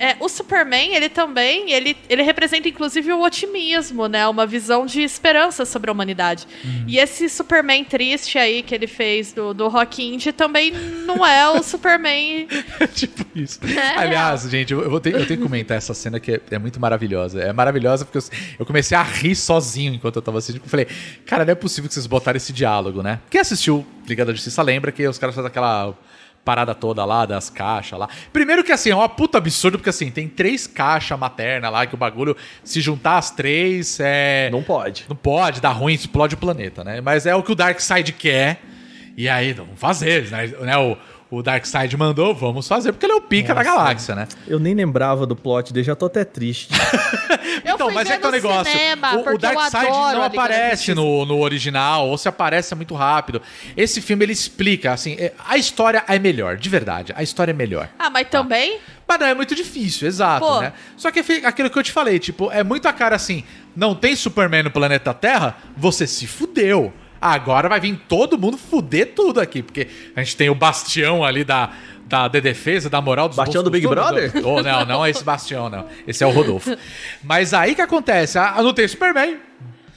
É, 0.00 0.16
o 0.18 0.30
Superman, 0.30 0.94
ele 0.94 1.10
também, 1.10 1.72
ele, 1.72 1.94
ele 2.08 2.22
representa 2.22 2.66
inclusive 2.66 3.12
o 3.12 3.22
otimismo, 3.22 4.06
né? 4.06 4.26
Uma 4.26 4.46
visão 4.46 4.86
de 4.86 5.02
esperança 5.02 5.66
sobre 5.66 5.90
a 5.90 5.92
humanidade. 5.92 6.46
Uhum. 6.64 6.84
E 6.88 6.98
esse 6.98 7.28
Superman 7.28 7.84
triste 7.84 8.38
aí 8.38 8.62
que 8.62 8.74
ele 8.74 8.86
fez 8.86 9.34
do, 9.34 9.52
do 9.52 9.68
Rock 9.68 10.02
Indie 10.02 10.32
também 10.32 10.70
não 10.70 11.24
é 11.24 11.46
o 11.50 11.62
Superman. 11.62 12.48
tipo 12.94 13.26
isso. 13.34 13.60
É 13.66 13.98
Aliás, 13.98 14.48
gente, 14.48 14.72
eu, 14.72 14.88
vou 14.88 15.00
ter, 15.00 15.12
eu 15.12 15.26
tenho 15.26 15.38
que 15.38 15.44
comentar 15.44 15.76
essa 15.76 15.92
cena 15.92 16.18
que 16.18 16.32
é, 16.32 16.40
é 16.50 16.58
muito 16.58 16.80
maravilhosa. 16.80 17.38
É 17.38 17.52
maravilhosa 17.52 18.06
porque 18.06 18.16
eu, 18.16 18.22
eu 18.60 18.64
comecei 18.64 18.96
a 18.96 19.02
rir 19.02 19.36
sozinho 19.36 19.92
enquanto 19.92 20.16
eu 20.16 20.22
tava 20.22 20.38
assistindo. 20.38 20.62
Eu 20.64 20.70
falei, 20.70 20.86
cara, 21.26 21.44
não 21.44 21.52
é 21.52 21.54
possível 21.54 21.88
que 21.88 21.92
vocês 21.92 22.06
botaram 22.06 22.38
esse 22.38 22.54
diálogo, 22.54 23.02
né? 23.02 23.20
Quem 23.28 23.38
assistiu 23.38 23.86
Liga 24.08 24.24
da 24.24 24.32
Justiça 24.32 24.62
lembra 24.62 24.90
que 24.90 25.06
os 25.06 25.18
caras 25.18 25.34
fazem 25.34 25.48
aquela 25.48 25.94
parada 26.44 26.74
toda 26.74 27.04
lá 27.04 27.26
das 27.26 27.50
caixas 27.50 27.98
lá. 27.98 28.08
Primeiro 28.32 28.64
que 28.64 28.72
assim, 28.72 28.90
é 28.90 28.94
uma 28.94 29.08
puta 29.08 29.38
absurdo, 29.38 29.78
porque 29.78 29.90
assim, 29.90 30.10
tem 30.10 30.28
três 30.28 30.66
caixas 30.66 31.18
maternas 31.18 31.70
lá, 31.70 31.86
que 31.86 31.94
o 31.94 31.98
bagulho, 31.98 32.36
se 32.64 32.80
juntar 32.80 33.18
as 33.18 33.30
três, 33.30 33.98
é. 34.00 34.48
Não 34.50 34.62
pode. 34.62 35.04
Não 35.08 35.16
pode, 35.16 35.60
dá 35.60 35.70
ruim, 35.70 35.94
explode 35.94 36.34
o 36.34 36.38
planeta, 36.38 36.82
né? 36.82 37.00
Mas 37.00 37.26
é 37.26 37.34
o 37.34 37.42
que 37.42 37.52
o 37.52 37.54
Darkseid 37.54 38.12
quer. 38.12 38.60
E 39.16 39.28
aí, 39.28 39.52
vamos 39.52 39.78
fazer, 39.78 40.30
né? 40.30 40.46
né? 40.60 40.78
O, 40.78 40.96
o 41.30 41.42
Darkseid 41.42 41.96
mandou, 41.96 42.34
vamos 42.34 42.66
fazer, 42.66 42.92
porque 42.92 43.06
ele 43.06 43.12
é 43.12 43.16
o 43.16 43.20
pica 43.20 43.54
da 43.54 43.62
galáxia, 43.62 44.14
né? 44.14 44.26
Eu 44.48 44.58
nem 44.58 44.74
lembrava 44.74 45.24
do 45.26 45.36
plot 45.36 45.72
dele, 45.72 45.84
já 45.84 45.94
tô 45.94 46.06
até 46.06 46.24
triste. 46.24 46.70
Eu 47.64 47.74
então, 47.74 47.86
fui 47.86 47.94
mas 47.94 48.08
ver 48.08 48.14
é 48.14 48.18
que 48.18 48.24
é 48.24 48.28
o 48.28 48.32
negócio. 48.32 48.72
cinema, 48.72 49.16
o, 49.16 49.34
o 49.34 49.38
Darkseid 49.38 49.86
não 49.90 50.22
aparece 50.22 50.94
no, 50.94 51.24
no 51.26 51.38
original, 51.40 52.08
ou 52.08 52.16
se 52.18 52.28
aparece 52.28 52.72
é 52.72 52.76
muito 52.76 52.94
rápido. 52.94 53.40
Esse 53.76 54.00
filme 54.00 54.24
ele 54.24 54.32
explica, 54.32 54.92
assim, 54.92 55.14
é- 55.18 55.32
a 55.46 55.56
história 55.56 56.02
é 56.08 56.18
melhor, 56.18 56.56
de 56.56 56.68
verdade. 56.68 57.12
A 57.16 57.22
história 57.22 57.52
é 57.52 57.54
melhor. 57.54 57.88
Ah, 57.98 58.10
mas 58.10 58.28
também. 58.28 58.78
Mas 59.06 59.18
não 59.20 59.26
é 59.26 59.34
muito 59.34 59.54
difícil, 59.54 60.06
exato, 60.08 60.46
Pô. 60.46 60.60
né? 60.60 60.72
Só 60.96 61.10
que 61.10 61.20
aquilo 61.44 61.68
que 61.70 61.78
eu 61.78 61.82
te 61.82 61.92
falei, 61.92 62.18
tipo, 62.18 62.50
é 62.52 62.62
muito 62.62 62.86
a 62.86 62.92
cara 62.92 63.16
assim, 63.16 63.44
não 63.74 63.94
tem 63.94 64.14
Superman 64.16 64.62
no 64.64 64.70
planeta 64.70 65.12
Terra, 65.12 65.56
você 65.76 66.06
se 66.06 66.26
fudeu. 66.26 66.92
Agora 67.20 67.68
vai 67.68 67.78
vir 67.80 68.00
todo 68.08 68.38
mundo 68.38 68.56
fuder 68.56 69.12
tudo 69.14 69.40
aqui, 69.40 69.62
porque 69.62 69.88
a 70.16 70.22
gente 70.22 70.36
tem 70.36 70.48
o 70.48 70.54
bastião 70.54 71.22
ali 71.22 71.44
da, 71.44 71.70
da, 72.06 72.28
da 72.28 72.40
defesa, 72.40 72.88
da 72.88 73.00
moral 73.00 73.28
dos 73.28 73.36
Bastião 73.36 73.62
do 73.62 73.70
Big. 73.70 73.86
Brother? 73.86 74.32
Oh, 74.44 74.62
não, 74.62 74.84
não 74.86 75.04
é 75.04 75.10
esse 75.10 75.22
bastião, 75.22 75.68
não. 75.68 75.86
Esse 76.06 76.24
é 76.24 76.26
o 76.26 76.30
Rodolfo. 76.30 76.76
Mas 77.22 77.52
aí 77.52 77.74
que 77.74 77.82
acontece? 77.82 78.38
Ah, 78.38 78.56
não 78.62 78.72
tem 78.72 78.88
Superman. 78.88 79.38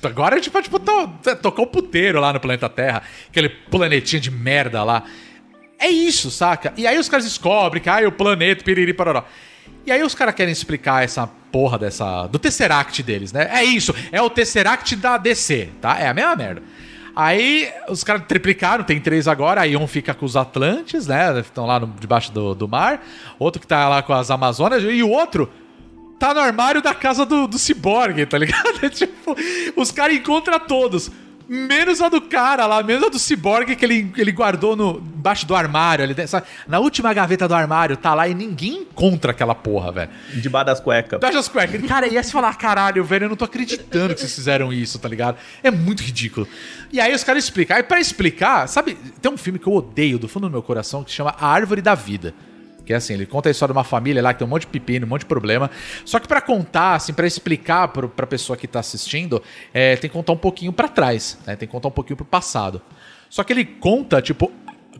Agora 0.03 0.35
a 0.35 0.37
gente 0.37 0.51
pode 0.51 0.69
botar, 0.69 1.07
tocar 1.41 1.61
o 1.61 1.67
puteiro 1.67 2.19
lá 2.19 2.33
no 2.33 2.39
planeta 2.39 2.67
Terra, 2.67 3.03
aquele 3.29 3.47
planetinha 3.49 4.19
de 4.19 4.29
merda 4.29 4.83
lá. 4.83 5.03
É 5.79 5.87
isso, 5.87 6.29
saca? 6.29 6.73
E 6.77 6.85
aí 6.85 6.97
os 6.99 7.09
caras 7.09 7.25
descobrem 7.25 7.81
que 7.81 7.89
ah, 7.89 8.07
o 8.07 8.11
planeta, 8.11 8.63
piriri, 8.63 8.93
paroró. 8.93 9.23
E 9.85 9.91
aí 9.91 10.03
os 10.03 10.15
caras 10.15 10.35
querem 10.35 10.51
explicar 10.51 11.03
essa 11.03 11.27
porra 11.51 11.77
dessa. 11.77 12.27
do 12.27 12.39
Tesseract 12.39 13.01
deles, 13.03 13.31
né? 13.33 13.49
É 13.51 13.63
isso, 13.63 13.93
é 14.11 14.21
o 14.21 14.29
Tesseract 14.29 14.95
da 14.95 15.17
DC, 15.17 15.69
tá? 15.81 15.97
É 15.99 16.07
a 16.07 16.13
mesma 16.13 16.35
merda. 16.35 16.63
Aí 17.15 17.69
os 17.89 18.03
caras 18.03 18.23
triplicaram, 18.27 18.83
tem 18.83 18.99
três 18.99 19.27
agora, 19.27 19.61
aí 19.61 19.77
um 19.77 19.85
fica 19.87 20.13
com 20.13 20.25
os 20.25 20.35
Atlantes, 20.35 21.05
né? 21.07 21.39
Estão 21.39 21.65
lá 21.65 21.79
no- 21.79 21.93
debaixo 21.99 22.31
do, 22.31 22.55
do 22.55 22.67
mar. 22.67 23.03
Outro 23.37 23.61
que 23.61 23.67
tá 23.67 23.87
lá 23.87 24.01
com 24.01 24.13
as 24.13 24.31
Amazonas, 24.31 24.83
e 24.83 25.03
o 25.03 25.09
outro 25.09 25.49
tá 26.17 26.33
no 26.33 26.39
armário 26.39 26.81
da 26.81 26.93
casa 26.93 27.25
do, 27.25 27.47
do 27.47 27.59
Cyborg, 27.59 28.25
tá 28.25 28.37
ligado? 28.37 28.79
Tipo, 28.89 29.35
os 29.75 29.91
caras 29.91 30.15
encontram 30.15 30.59
todos. 30.59 31.11
Menos 31.53 32.01
a 32.01 32.09
do 32.09 32.19
cara 32.19 32.65
lá, 32.65 32.81
menos 32.81 33.03
a 33.03 33.09
do 33.09 33.19
Cyborg 33.19 33.75
que 33.75 33.85
ele, 33.85 34.11
ele 34.17 34.31
guardou 34.31 34.75
no, 34.75 34.97
embaixo 34.97 35.45
do 35.45 35.55
armário. 35.55 36.03
Ali, 36.03 36.15
dentro, 36.15 36.31
sabe? 36.31 36.47
Na 36.67 36.79
última 36.79 37.13
gaveta 37.13 37.47
do 37.47 37.53
armário, 37.53 37.95
tá 37.95 38.15
lá 38.15 38.27
e 38.27 38.33
ninguém 38.33 38.77
encontra 38.77 39.29
aquela 39.29 39.53
porra, 39.53 39.91
velho. 39.91 40.09
Debaixo 40.33 40.65
das 40.65 40.79
cuecas. 40.79 41.19
Dash 41.19 41.35
as 41.35 41.47
cuecas. 41.47 41.79
Cara, 41.85 42.07
ia 42.07 42.23
se 42.23 42.31
falar, 42.31 42.57
caralho, 42.57 43.03
velho, 43.03 43.25
eu 43.25 43.29
não 43.29 43.35
tô 43.35 43.45
acreditando 43.45 44.15
que 44.15 44.19
vocês 44.19 44.33
fizeram 44.33 44.73
isso, 44.73 44.97
tá 44.97 45.07
ligado? 45.07 45.37
É 45.61 45.69
muito 45.69 46.01
ridículo. 46.01 46.47
E 46.91 46.99
aí 46.99 47.13
os 47.13 47.23
caras 47.23 47.43
explicam. 47.43 47.77
Aí 47.77 47.83
pra 47.83 47.99
explicar, 47.99 48.67
sabe, 48.67 48.97
tem 49.21 49.31
um 49.31 49.37
filme 49.37 49.59
que 49.59 49.67
eu 49.67 49.73
odeio 49.73 50.17
do 50.17 50.27
fundo 50.27 50.47
do 50.47 50.51
meu 50.51 50.63
coração 50.63 51.03
que 51.03 51.11
chama 51.11 51.35
A 51.39 51.47
Árvore 51.47 51.83
da 51.83 51.93
Vida. 51.93 52.33
Que 52.85 52.93
é 52.93 52.97
assim, 52.97 53.13
ele 53.13 53.25
conta 53.25 53.49
a 53.49 53.51
história 53.51 53.71
de 53.71 53.77
uma 53.77 53.83
família 53.83 54.21
lá 54.21 54.33
que 54.33 54.39
tem 54.39 54.47
um 54.47 54.49
monte 54.49 54.63
de 54.63 54.67
pepino, 54.67 55.05
um 55.05 55.09
monte 55.09 55.21
de 55.21 55.27
problema. 55.27 55.71
Só 56.03 56.19
que 56.19 56.27
pra 56.27 56.41
contar, 56.41 56.95
assim, 56.95 57.13
pra 57.13 57.25
explicar 57.25 57.87
pro, 57.87 58.09
pra 58.09 58.27
pessoa 58.27 58.57
que 58.57 58.67
tá 58.67 58.79
assistindo, 58.79 59.41
é, 59.73 59.95
tem 59.95 60.09
que 60.09 60.13
contar 60.13 60.33
um 60.33 60.37
pouquinho 60.37 60.73
pra 60.73 60.87
trás, 60.87 61.37
né? 61.47 61.55
Tem 61.55 61.67
que 61.67 61.71
contar 61.71 61.87
um 61.87 61.91
pouquinho 61.91 62.17
pro 62.17 62.25
passado. 62.25 62.81
Só 63.29 63.43
que 63.43 63.53
ele 63.53 63.63
conta, 63.63 64.21
tipo, 64.21 64.51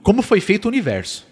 como 0.02 0.22
foi 0.22 0.40
feito 0.40 0.66
o 0.66 0.68
universo. 0.70 1.28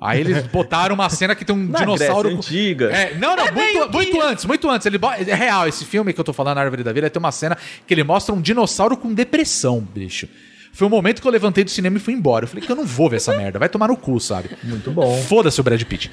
Aí 0.00 0.20
eles 0.20 0.46
botaram 0.52 0.94
uma 0.94 1.08
cena 1.08 1.34
que 1.34 1.44
tem 1.44 1.56
um 1.56 1.66
Na 1.66 1.80
dinossauro. 1.80 2.30
Grécia 2.30 2.50
antiga. 2.50 2.90
É, 2.94 3.14
não, 3.14 3.34
não, 3.34 3.52
muito, 3.52 3.92
muito 3.92 4.20
antes, 4.20 4.44
muito 4.44 4.70
antes. 4.70 4.86
Ele 4.86 4.98
é 5.26 5.34
real, 5.34 5.66
esse 5.66 5.84
filme 5.84 6.12
que 6.12 6.20
eu 6.20 6.24
tô 6.24 6.32
falando, 6.32 6.56
na 6.56 6.62
Árvore 6.62 6.84
da 6.84 6.92
Vida, 6.92 7.08
tem 7.10 7.18
uma 7.18 7.32
cena 7.32 7.56
que 7.86 7.94
ele 7.94 8.04
mostra 8.04 8.34
um 8.34 8.40
dinossauro 8.40 8.96
com 8.96 9.12
depressão, 9.12 9.80
bicho. 9.80 10.28
Foi 10.78 10.86
o 10.86 10.90
momento 10.90 11.20
que 11.20 11.26
eu 11.26 11.32
levantei 11.32 11.64
do 11.64 11.70
cinema 11.70 11.96
e 11.96 12.00
fui 12.00 12.14
embora. 12.14 12.44
Eu 12.44 12.48
falei 12.48 12.64
que 12.64 12.70
eu 12.70 12.76
não 12.76 12.86
vou 12.86 13.10
ver 13.10 13.16
essa 13.16 13.36
merda, 13.36 13.58
vai 13.58 13.68
tomar 13.68 13.88
no 13.88 13.96
cu, 13.96 14.20
sabe? 14.20 14.50
Muito 14.62 14.92
bom. 14.92 15.20
Foda-se 15.24 15.60
o 15.60 15.64
Brad 15.64 15.82
Pitt. 15.82 16.08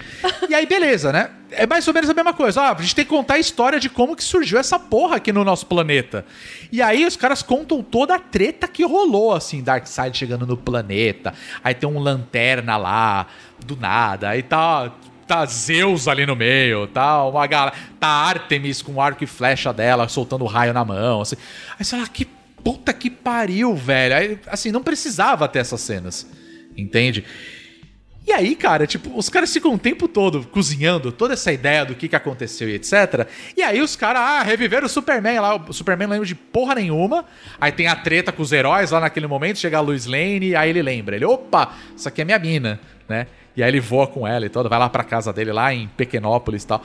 E 0.50 0.56
aí, 0.56 0.66
beleza, 0.66 1.14
né? 1.14 1.30
É 1.52 1.68
mais 1.68 1.88
ou 1.88 1.94
menos 1.94 2.10
a 2.10 2.16
mesma 2.16 2.34
coisa. 2.34 2.64
Ah, 2.64 2.76
a 2.76 2.82
gente 2.82 2.96
tem 2.96 3.06
que 3.06 3.12
contar 3.12 3.36
a 3.36 3.38
história 3.38 3.80
de 3.80 3.90
como 3.92 4.16
que 4.16 4.24
surgiu 4.24 4.58
essa 4.58 4.80
porra 4.80 5.18
aqui 5.18 5.32
no 5.32 5.44
nosso 5.44 5.68
planeta. 5.68 6.26
E 6.72 6.82
aí 6.82 7.06
os 7.06 7.16
caras 7.16 7.44
contam 7.44 7.84
toda 7.84 8.16
a 8.16 8.20
treta 8.20 8.68
que 8.68 8.84
rolou, 8.84 9.36
assim, 9.36 9.62
Darkseid 9.62 10.18
chegando 10.18 10.48
no 10.48 10.58
planeta. 10.58 11.32
Aí 11.64 11.76
tem 11.76 11.88
um 11.88 12.00
lanterna 12.00 12.76
lá, 12.76 13.28
do 13.64 13.76
nada. 13.76 14.30
Aí 14.30 14.42
tá. 14.42 14.92
Tá 15.28 15.44
Zeus 15.48 16.08
ali 16.08 16.24
no 16.24 16.36
meio, 16.36 16.86
tá 16.86 17.24
uma 17.24 17.48
galera. 17.48 17.76
Tá 18.00 18.08
Artemis 18.08 18.82
com 18.84 18.94
o 18.94 19.02
arco 19.02 19.24
e 19.24 19.28
flecha 19.28 19.74
dela, 19.74 20.08
soltando 20.08 20.46
raio 20.46 20.72
na 20.74 20.86
mão. 20.86 21.22
Assim. 21.22 21.36
Aí 21.80 21.84
você 21.84 21.96
fala, 21.96 22.08
que 22.08 22.26
puta 22.66 22.92
que 22.92 23.12
pariu, 23.12 23.76
velho. 23.76 24.16
Aí, 24.16 24.40
assim, 24.48 24.72
não 24.72 24.82
precisava 24.82 25.48
ter 25.48 25.60
essas 25.60 25.82
cenas. 25.82 26.28
Entende? 26.76 27.24
E 28.28 28.32
aí, 28.34 28.56
cara, 28.56 28.88
tipo, 28.88 29.16
os 29.16 29.30
caras 29.30 29.54
ficam 29.54 29.76
o 29.76 29.78
tempo 29.78 30.08
todo 30.08 30.48
cozinhando 30.48 31.12
toda 31.12 31.36
essa 31.36 31.54
ideia 31.54 31.86
do 31.86 31.94
que, 31.94 32.08
que 32.08 32.16
aconteceu 32.16 32.68
e 32.68 32.74
etc. 32.74 33.28
E 33.56 33.62
aí 33.62 33.80
os 33.84 33.96
caras, 33.96 34.20
ah, 34.24 34.42
reviveram 34.42 34.88
o 34.88 34.90
Superman 34.90 35.40
lá. 35.40 35.56
O 35.56 35.72
Superman 35.72 36.08
lembra 36.08 36.26
de 36.26 36.34
porra 36.34 36.74
nenhuma. 36.74 37.24
Aí 37.62 37.72
tem 37.72 37.86
a 37.86 37.96
treta 37.96 38.32
com 38.32 38.42
os 38.42 38.52
heróis 38.52 38.90
lá 38.90 39.00
naquele 39.00 39.28
momento. 39.28 39.60
Chega 39.60 39.78
a 39.78 39.82
Lois 39.82 40.08
Lane, 40.08 40.56
aí 40.56 40.72
ele 40.72 40.82
lembra. 40.82 41.16
Ele, 41.16 41.26
opa, 41.26 41.76
isso 41.96 42.08
aqui 42.08 42.24
é 42.24 42.26
minha 42.26 42.40
mina, 42.40 42.80
né? 43.08 43.28
E 43.56 43.64
aí 43.64 43.70
ele 43.70 43.80
voa 43.80 44.06
com 44.06 44.28
ela 44.28 44.46
e 44.46 44.50
todo, 44.50 44.68
vai 44.68 44.78
lá 44.78 44.90
pra 44.90 45.04
casa 45.04 45.32
dele 45.32 45.54
lá 45.54 45.74
em 45.74 45.88
Pequenópolis 45.88 46.64
e 46.64 46.68
tal. 46.68 46.84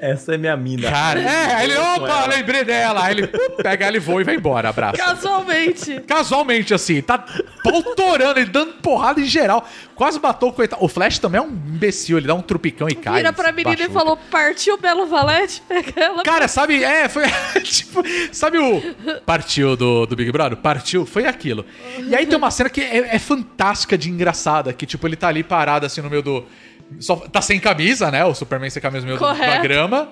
Essa 0.00 0.34
é 0.34 0.38
minha 0.38 0.56
mina. 0.56 0.90
Cara, 0.90 1.20
é, 1.20 1.54
aí 1.54 1.70
ele, 1.70 1.78
opa, 1.78 2.26
lembrei 2.26 2.64
dela. 2.64 3.04
Aí 3.04 3.12
ele 3.12 3.28
pega 3.62 3.86
ela 3.86 3.96
e 3.96 4.00
voa 4.00 4.20
e 4.20 4.24
vai 4.24 4.34
embora, 4.34 4.68
abraço. 4.68 4.96
Casualmente. 4.96 6.00
Casualmente, 6.00 6.74
assim, 6.74 7.00
tá 7.00 7.24
pautorando, 7.62 8.40
ele 8.40 8.50
dando 8.50 8.72
porrada 8.74 9.20
em 9.20 9.24
geral. 9.24 9.64
Quase 9.94 10.18
matou 10.18 10.48
o 10.48 10.52
coitado. 10.52 10.84
O 10.84 10.88
Flash 10.88 11.20
também 11.20 11.38
é 11.38 11.44
um 11.44 11.50
imbecil, 11.50 12.18
ele 12.18 12.26
dá 12.26 12.34
um 12.34 12.42
trupicão 12.42 12.88
e 12.88 12.94
cai. 12.96 13.18
Vira 13.18 13.32
pra 13.32 13.52
menina 13.52 13.84
e 13.84 13.88
falou: 13.88 14.16
partiu 14.16 14.76
Belo 14.76 15.06
Valete, 15.06 15.62
pega 15.68 15.92
ela. 15.96 16.22
Cara, 16.24 16.48
sabe, 16.48 16.82
é, 16.82 17.08
foi 17.08 17.22
tipo, 17.62 18.02
sabe 18.32 18.58
o 18.58 18.82
partiu 19.24 19.76
do, 19.76 20.04
do 20.06 20.16
Big 20.16 20.32
Brother? 20.32 20.58
Partiu, 20.58 21.06
foi 21.06 21.26
aquilo. 21.26 21.64
E 22.08 22.16
aí 22.16 22.26
tem 22.26 22.36
uma 22.36 22.50
cena 22.50 22.68
que 22.68 22.80
é, 22.80 23.14
é 23.14 23.18
fantástica 23.20 23.96
de 23.96 24.10
engraçada, 24.10 24.72
que 24.72 24.84
tipo, 24.84 25.06
ele 25.06 25.14
tá 25.14 25.28
ali 25.28 25.44
parado 25.44 25.86
assim 25.92 26.00
no 26.02 26.10
meio 26.10 26.22
do 26.22 26.44
só, 26.98 27.16
tá 27.16 27.40
sem 27.40 27.58
camisa, 27.60 28.10
né? 28.10 28.24
O 28.24 28.34
Superman 28.34 28.68
sem 28.70 28.82
camisa 28.82 29.00
no 29.06 29.06
meio 29.06 29.18
do- 29.18 29.24
da 29.56 29.62
grama. 29.62 30.08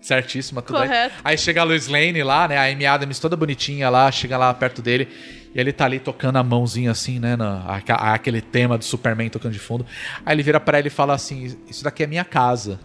Certíssima, 0.00 0.60
tudo 0.60 0.78
aí. 0.78 0.88
Correto. 0.88 1.14
Aí 1.24 1.38
chega 1.38 1.62
a 1.62 1.64
Lois 1.64 1.88
Lane 1.88 2.22
lá, 2.22 2.46
né? 2.46 2.58
A 2.58 2.64
Amy 2.70 2.84
Adams 2.84 3.18
toda 3.18 3.36
bonitinha 3.36 3.88
lá, 3.88 4.10
chega 4.12 4.36
lá 4.36 4.52
perto 4.52 4.82
dele. 4.82 5.08
E 5.54 5.58
ele 5.58 5.72
tá 5.72 5.86
ali 5.86 5.98
tocando 5.98 6.36
a 6.36 6.42
mãozinha 6.42 6.90
assim, 6.90 7.18
né? 7.18 7.36
Na, 7.36 7.60
aca- 7.76 7.94
aquele 7.94 8.42
tema 8.42 8.76
do 8.76 8.84
Superman 8.84 9.30
tocando 9.30 9.52
de 9.52 9.58
fundo. 9.58 9.86
Aí 10.26 10.34
ele 10.34 10.42
vira 10.42 10.60
pra 10.60 10.78
ela 10.78 10.86
e 10.88 10.90
fala 10.90 11.14
assim: 11.14 11.56
Isso 11.68 11.82
daqui 11.82 12.02
é 12.02 12.06
minha 12.06 12.24
casa. 12.24 12.78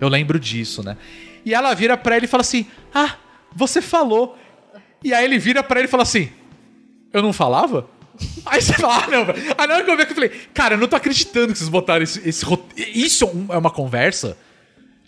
Eu 0.00 0.08
lembro 0.08 0.40
disso, 0.40 0.82
né? 0.82 0.96
E 1.44 1.52
ela 1.52 1.74
vira 1.74 1.98
pra 1.98 2.16
ele 2.16 2.24
e 2.24 2.28
fala 2.28 2.40
assim: 2.40 2.66
Ah, 2.94 3.16
você 3.54 3.82
falou. 3.82 4.38
E 5.02 5.12
aí 5.12 5.22
ele 5.24 5.38
vira 5.38 5.62
pra 5.62 5.80
ele 5.80 5.86
e 5.88 5.90
fala 5.90 6.02
assim: 6.04 6.30
Eu 7.12 7.20
não 7.20 7.32
falava? 7.32 7.86
Aí 8.46 8.60
você 8.62 8.72
fala, 8.74 9.04
ah, 9.04 9.06
não, 9.08 9.24
velho. 9.24 9.38
Aí 9.58 9.66
na 9.66 9.74
hora 9.74 9.84
que 9.84 9.90
eu 9.90 9.96
vi 9.96 10.02
eu 10.02 10.14
falei, 10.14 10.30
cara, 10.52 10.74
eu 10.74 10.78
não 10.78 10.86
tô 10.86 10.96
acreditando 10.96 11.52
que 11.52 11.58
vocês 11.58 11.68
botaram 11.68 12.02
esse, 12.02 12.26
esse 12.28 12.44
rote- 12.44 12.64
Isso 12.76 13.24
é 13.50 13.54
é 13.54 13.58
uma 13.58 13.70
conversa? 13.70 14.36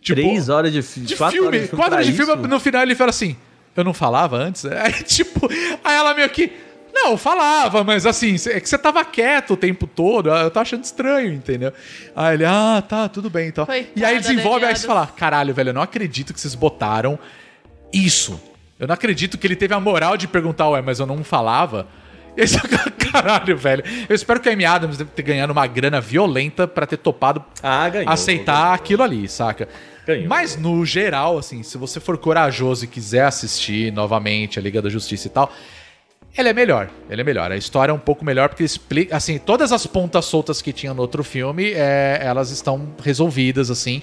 Tipo, 0.01 0.21
Três 0.21 0.49
horas 0.49 0.73
de, 0.73 0.83
fi- 0.83 1.01
de 1.01 1.17
quatro 1.17 1.33
filme. 1.35 1.49
horas 1.49 1.61
de 1.63 1.67
filme. 1.69 1.77
Quatro 1.83 1.95
horas 1.95 2.07
de 2.07 2.13
filme, 2.13 2.33
isso? 2.35 2.49
no 2.49 2.61
final 2.61 2.83
ele 2.83 2.95
fala 2.95 3.11
assim: 3.11 3.37
Eu 3.77 3.83
não 3.85 3.93
falava 3.95 4.37
antes? 4.37 4.65
Aí, 4.71 4.93
tipo, 5.03 5.49
aí 5.85 5.95
ela 5.97 6.15
meio 6.15 6.29
que. 6.31 6.53
Não, 6.95 7.17
falava, 7.19 7.85
mas 7.85 8.07
assim, 8.07 8.37
é 8.49 8.59
que 8.59 8.67
você 8.69 8.79
tava 8.79 9.05
quieto 9.05 9.53
o 9.53 9.57
tempo 9.57 9.87
todo, 9.87 10.31
eu 10.31 10.51
tô 10.51 10.59
achando 10.61 10.83
estranho, 10.83 11.31
entendeu? 11.35 11.71
Aí 12.15 12.35
ele, 12.37 12.45
ah, 12.47 12.83
tá, 12.89 13.07
tudo 13.09 13.29
bem 13.29 13.49
então. 13.49 13.67
Coitada 13.67 13.91
e 13.95 14.03
aí 14.05 14.19
desenvolve, 14.19 14.65
aí 14.65 14.75
você 14.75 14.87
fala, 14.87 15.07
caralho, 15.07 15.53
velho, 15.53 15.69
eu 15.71 15.75
não 15.75 15.83
acredito 15.83 16.33
que 16.33 16.41
vocês 16.41 16.55
botaram 16.55 17.19
isso. 17.93 18.41
Eu 18.79 18.87
não 18.87 18.95
acredito 18.95 19.37
que 19.37 19.47
ele 19.47 19.57
teve 19.57 19.75
a 19.75 19.81
moral 19.81 20.17
de 20.17 20.27
perguntar, 20.27 20.69
ué, 20.71 20.81
mas 20.83 20.99
eu 20.99 21.05
não 21.07 21.23
falava. 21.23 21.87
Esse 22.37 22.59
caralho, 23.13 23.57
velho. 23.57 23.83
Eu 24.09 24.15
espero 24.15 24.41
que 24.41 24.49
a 24.49 24.53
Amy 24.53 24.65
Adams 24.65 24.97
deve 24.97 25.11
ter 25.11 25.23
ganhado 25.23 25.53
uma 25.53 25.67
grana 25.67 26.01
violenta 26.01 26.67
pra 26.69 26.87
ter 26.87 26.97
topado 26.99 27.43
Ah, 27.63 27.89
ganhou. 27.89 28.11
aceitar 28.11 28.75
aquilo 28.75 29.03
ali, 29.03 29.27
saca? 29.29 29.69
Ganhou. 30.07 30.29
Mas 30.29 30.57
no 30.57 30.85
geral, 30.85 31.39
assim, 31.39 31.63
se 31.63 31.77
você 31.79 31.99
for 31.99 32.17
corajoso 32.19 32.85
e 32.85 32.89
quiser 32.89 33.25
assistir 33.25 33.93
novamente 33.93 34.59
a 34.59 34.63
Liga 34.63 34.81
da 34.83 34.89
Justiça 34.89 35.27
e 35.27 35.31
tal, 35.31 35.51
ele 36.37 36.49
é 36.49 36.53
melhor. 36.53 36.91
Ele 37.09 37.23
é 37.23 37.25
melhor. 37.25 37.51
A 37.51 37.57
história 37.57 37.91
é 37.91 37.95
um 37.95 37.99
pouco 37.99 38.25
melhor 38.25 38.49
porque 38.51 38.63
explica, 38.63 39.17
assim, 39.17 39.39
todas 39.39 39.73
as 39.73 39.87
pontas 39.87 40.27
soltas 40.27 40.61
que 40.61 40.73
tinha 40.73 40.93
no 40.93 41.01
outro 41.01 41.25
filme, 41.25 41.73
é, 41.73 42.21
elas 42.23 42.51
estão 42.51 42.95
resolvidas, 43.03 43.71
assim. 43.71 44.03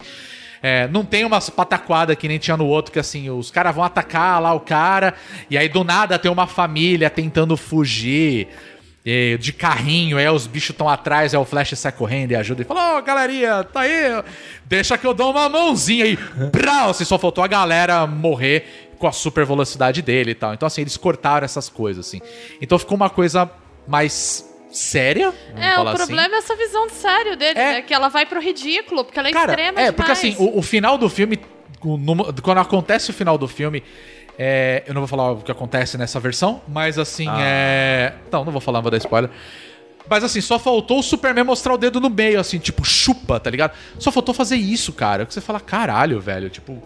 É, 0.63 0.87
não 0.87 1.03
tem 1.03 1.25
umas 1.25 1.49
pataquadas 1.49 2.15
que 2.15 2.27
nem 2.27 2.39
tinha 2.39 2.55
no 2.55 2.65
outro, 2.65 2.91
que 2.91 2.97
assim, 2.97 3.29
os 3.29 3.51
caras 3.51 3.75
vão 3.75 3.83
atacar 3.83 4.41
lá 4.41 4.53
o 4.53 4.61
cara, 4.61 5.13
e 5.49 5.57
aí 5.57 5.67
do 5.67 5.83
nada 5.83 6.17
tem 6.17 6.31
uma 6.31 6.47
família 6.47 7.09
tentando 7.09 7.57
fugir 7.57 8.47
de 9.37 9.51
carrinho, 9.51 10.17
aí 10.17 10.29
os 10.29 10.47
bichos 10.47 10.69
estão 10.69 10.87
atrás, 10.87 11.33
aí 11.33 11.39
o 11.39 11.43
Flash 11.43 11.77
sai 11.77 11.91
correndo 11.91 12.31
e 12.31 12.35
ajuda 12.37 12.61
e 12.61 12.65
fala: 12.65 12.97
Ô, 12.97 13.01
galerinha, 13.01 13.61
tá 13.65 13.81
aí, 13.81 14.23
deixa 14.65 14.97
que 14.97 15.05
eu 15.05 15.13
dou 15.13 15.31
uma 15.31 15.49
mãozinha 15.49 16.05
aí. 16.05 16.17
Brau, 16.53 16.91
assim, 16.91 17.03
só 17.03 17.19
faltou 17.19 17.43
a 17.43 17.47
galera 17.47 18.07
morrer 18.07 18.93
com 18.97 19.05
a 19.05 19.11
super 19.11 19.45
velocidade 19.45 20.01
dele 20.01 20.31
e 20.31 20.35
tal. 20.35 20.53
Então, 20.53 20.65
assim, 20.65 20.79
eles 20.79 20.95
cortaram 20.95 21.43
essas 21.43 21.67
coisas, 21.67 22.07
assim. 22.07 22.21
Então 22.61 22.79
ficou 22.79 22.95
uma 22.95 23.09
coisa 23.09 23.51
mais 23.85 24.49
séria. 24.77 25.33
É, 25.55 25.71
o 25.71 25.75
falar 25.75 25.91
assim. 25.91 25.97
problema 26.05 26.35
é 26.35 26.37
essa 26.37 26.55
visão 26.55 26.87
de 26.87 26.93
sério 26.93 27.35
dele, 27.37 27.59
É. 27.59 27.71
né? 27.73 27.81
Que 27.81 27.93
ela 27.93 28.09
vai 28.09 28.25
pro 28.25 28.39
ridículo, 28.41 29.03
porque 29.05 29.17
ela 29.19 29.29
é 29.29 29.31
Cara, 29.31 29.51
extrema 29.51 29.79
é, 29.79 29.91
demais. 29.91 29.95
porque 29.95 30.11
assim, 30.11 30.35
o, 30.39 30.59
o 30.59 30.61
final 30.61 30.97
do 30.97 31.09
filme, 31.09 31.39
quando 32.41 32.57
acontece 32.59 33.09
o 33.09 33.13
final 33.13 33.37
do 33.37 33.47
filme, 33.47 33.83
é, 34.37 34.83
eu 34.87 34.93
não 34.93 35.01
vou 35.01 35.07
falar 35.07 35.31
o 35.31 35.37
que 35.41 35.51
acontece 35.51 35.97
nessa 35.97 36.19
versão, 36.19 36.61
mas 36.67 36.97
assim, 36.97 37.27
é. 37.39 38.13
Não, 38.31 38.43
não 38.45 38.51
vou 38.51 38.61
falar, 38.61 38.79
não 38.79 38.83
vou 38.83 38.91
dar 38.91 38.97
spoiler. 38.97 39.29
Mas 40.09 40.23
assim, 40.23 40.41
só 40.41 40.59
faltou 40.59 40.99
o 40.99 41.03
Superman 41.03 41.45
mostrar 41.45 41.73
o 41.73 41.77
dedo 41.77 41.99
no 42.01 42.09
meio, 42.09 42.39
assim, 42.39 42.59
tipo, 42.59 42.83
chupa, 42.83 43.39
tá 43.39 43.49
ligado? 43.49 43.73
Só 43.99 44.11
faltou 44.11 44.33
fazer 44.33 44.57
isso, 44.57 44.91
cara. 44.91 45.25
Que 45.25 45.33
você 45.33 45.39
fala, 45.39 45.59
caralho, 45.59 46.19
velho, 46.19 46.49
tipo. 46.49 46.81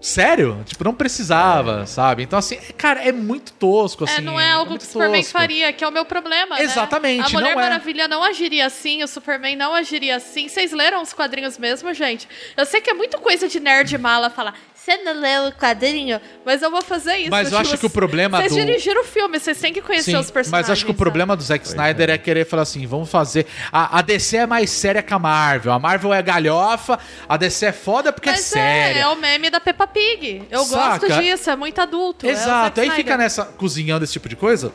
Sério? 0.00 0.62
Tipo, 0.64 0.84
não 0.84 0.94
precisava, 0.94 1.86
sabe? 1.86 2.22
Então, 2.22 2.38
assim, 2.38 2.56
é- 2.56 2.72
cara, 2.72 3.00
é 3.02 3.10
muito 3.12 3.52
tosco, 3.52 4.04
assim. 4.04 4.18
É, 4.18 4.20
não 4.20 4.38
é 4.38 4.50
algo 4.52 4.70
muito 4.70 4.82
que 4.82 4.88
o 4.88 4.92
Superman 4.92 5.22
tosco. 5.22 5.38
faria, 5.38 5.72
que 5.72 5.82
é 5.82 5.88
o 5.88 5.90
meu 5.90 6.04
problema, 6.04 6.60
Exatamente, 6.60 7.20
né? 7.20 7.26
A 7.26 7.30
Mulher 7.32 7.54
não 7.54 7.60
é. 7.60 7.64
Maravilha 7.64 8.08
não 8.08 8.22
agiria 8.22 8.66
assim, 8.66 9.02
o 9.02 9.08
Superman 9.08 9.56
não 9.56 9.74
agiria 9.74 10.16
assim. 10.16 10.48
Vocês 10.48 10.72
leram 10.72 11.02
os 11.02 11.12
quadrinhos 11.12 11.58
mesmo, 11.58 11.92
gente? 11.94 12.28
Eu 12.56 12.66
sei 12.66 12.80
que 12.80 12.90
é 12.90 12.94
muito 12.94 13.18
coisa 13.18 13.48
de 13.48 13.58
nerd 13.58 13.96
mala 13.98 14.30
falar, 14.30 14.54
você 14.86 14.98
não 14.98 15.20
leu 15.20 15.48
o 15.48 15.52
quadrinho? 15.52 16.20
Mas 16.44 16.62
eu 16.62 16.70
vou 16.70 16.80
fazer 16.80 17.16
isso. 17.16 17.30
Mas 17.30 17.50
eu 17.50 17.58
acho 17.58 17.76
que 17.76 17.86
o 17.86 17.90
problema 17.90 18.38
Vocês 18.38 18.52
do- 18.52 18.64
dirigiram 18.64 19.00
o 19.00 19.04
filme, 19.04 19.40
vocês 19.40 19.58
têm 19.58 19.72
que 19.72 19.82
conhecer 19.82 20.12
Sim, 20.12 20.16
os 20.18 20.30
personagens. 20.30 20.68
mas 20.68 20.70
acho 20.70 20.84
que 20.84 20.90
o 20.92 20.94
problema 20.94 21.36
do 21.36 21.42
Zack 21.42 21.66
Snyder 21.66 22.10
é. 22.10 22.16
querer 22.18 22.44
falar 22.46 22.62
assim, 22.62 22.86
vamos 22.86 23.10
fazer... 23.10 23.46
A, 23.72 23.98
a 23.98 24.02
DC 24.02 24.36
é 24.36 24.46
mais 24.46 24.70
séria 24.70 25.02
que 25.02 25.12
a 25.12 25.18
Marvel. 25.18 25.72
A 25.72 25.78
Marvel 25.80 26.14
é 26.14 26.22
galhofa, 26.22 26.98
a 27.28 27.36
DC 27.36 27.66
é 27.66 27.72
foda 27.72 28.12
porque 28.12 28.30
Mas 28.30 28.38
é 28.40 28.42
séria. 28.42 28.98
é, 29.00 29.02
é 29.02 29.08
o 29.08 29.16
meme 29.16 29.50
da 29.50 29.58
Peppa 29.58 29.88
Pig. 29.88 30.42
Eu 30.50 30.64
Saca? 30.64 30.98
gosto 31.08 31.20
disso, 31.20 31.50
é 31.50 31.56
muito 31.56 31.80
adulto. 31.80 32.24
é 32.26 32.30
Exato, 32.30 32.76
Zack 32.76 32.80
aí 32.80 32.90
fica 32.96 33.16
nessa 33.16 33.44
cozinhando 33.44 34.04
esse 34.04 34.12
tipo 34.12 34.28
de 34.28 34.36
coisa. 34.36 34.72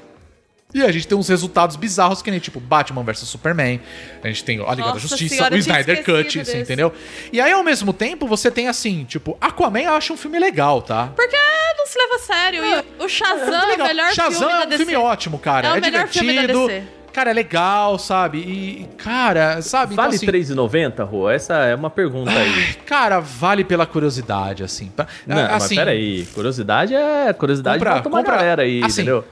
E 0.73 0.81
a 0.83 0.91
gente 0.91 1.07
tem 1.07 1.17
uns 1.17 1.27
resultados 1.27 1.75
bizarros 1.75 2.21
que 2.21 2.31
nem 2.31 2.39
tipo 2.39 2.59
Batman 2.59 3.03
vs 3.03 3.19
Superman. 3.27 3.79
A 4.23 4.27
gente 4.27 4.43
tem 4.43 4.59
a 4.59 4.69
Liga 4.71 4.75
da 4.87 4.93
Nossa 4.93 4.99
Justiça, 4.99 5.35
senhora, 5.35 5.53
o 5.53 5.57
Snyder 5.57 6.03
Cut, 6.05 6.31
você 6.31 6.37
desse. 6.39 6.57
entendeu? 6.57 6.93
E 7.31 7.41
aí 7.41 7.51
ao 7.51 7.63
mesmo 7.63 7.91
tempo 7.91 8.25
você 8.25 8.49
tem 8.49 8.67
assim, 8.67 9.03
tipo, 9.03 9.37
Aquaman 9.41 9.81
eu 9.81 9.93
acho 9.93 10.13
um 10.13 10.17
filme 10.17 10.39
legal, 10.39 10.81
tá? 10.81 11.11
Porque 11.15 11.37
não 11.77 11.85
se 11.85 11.97
leva 11.97 12.15
a 12.15 12.19
sério. 12.19 12.63
E 12.99 13.03
o 13.03 13.09
Shazam 13.09 13.53
é, 13.53 13.65
o 13.65 13.67
legal. 13.67 13.87
melhor 13.87 14.13
Shazam 14.13 14.39
filme 14.39 14.53
é 14.53 14.57
da 14.59 14.65
um 14.65 14.69
DC. 14.69 14.77
filme 14.85 14.95
ótimo, 14.95 15.39
cara. 15.39 15.67
É 15.67 15.71
É, 15.71 15.73
o 15.73 15.81
melhor 15.81 16.07
filme 16.07 16.33
da 16.35 16.41
divertido. 16.41 16.67
DC. 16.67 16.83
Cara, 17.11 17.29
é 17.31 17.33
legal, 17.33 17.99
sabe? 17.99 18.37
E, 18.37 18.87
cara, 18.97 19.61
sabe? 19.61 19.91
Então, 19.95 20.05
Vale 20.05 20.15
assim, 20.15 20.25
R$3,90, 20.25 21.03
Rô? 21.03 21.29
Essa 21.29 21.55
é 21.65 21.75
uma 21.75 21.89
pergunta 21.89 22.31
aí. 22.31 22.73
Cara, 22.85 23.19
vale 23.19 23.65
pela 23.65 23.85
curiosidade, 23.85 24.63
assim. 24.63 24.87
Pra- 24.95 25.07
Não, 25.27 25.35
mas 25.35 25.65
assim, 25.65 25.75
peraí. 25.75 26.25
Curiosidade 26.33 26.95
é. 26.95 27.33
Curiosidade 27.33 27.79
Compra- 27.83 28.01
compra- 28.01 28.35
galera 28.37 28.61
aí, 28.63 28.81
assim, 28.81 29.01
entendeu? 29.01 29.25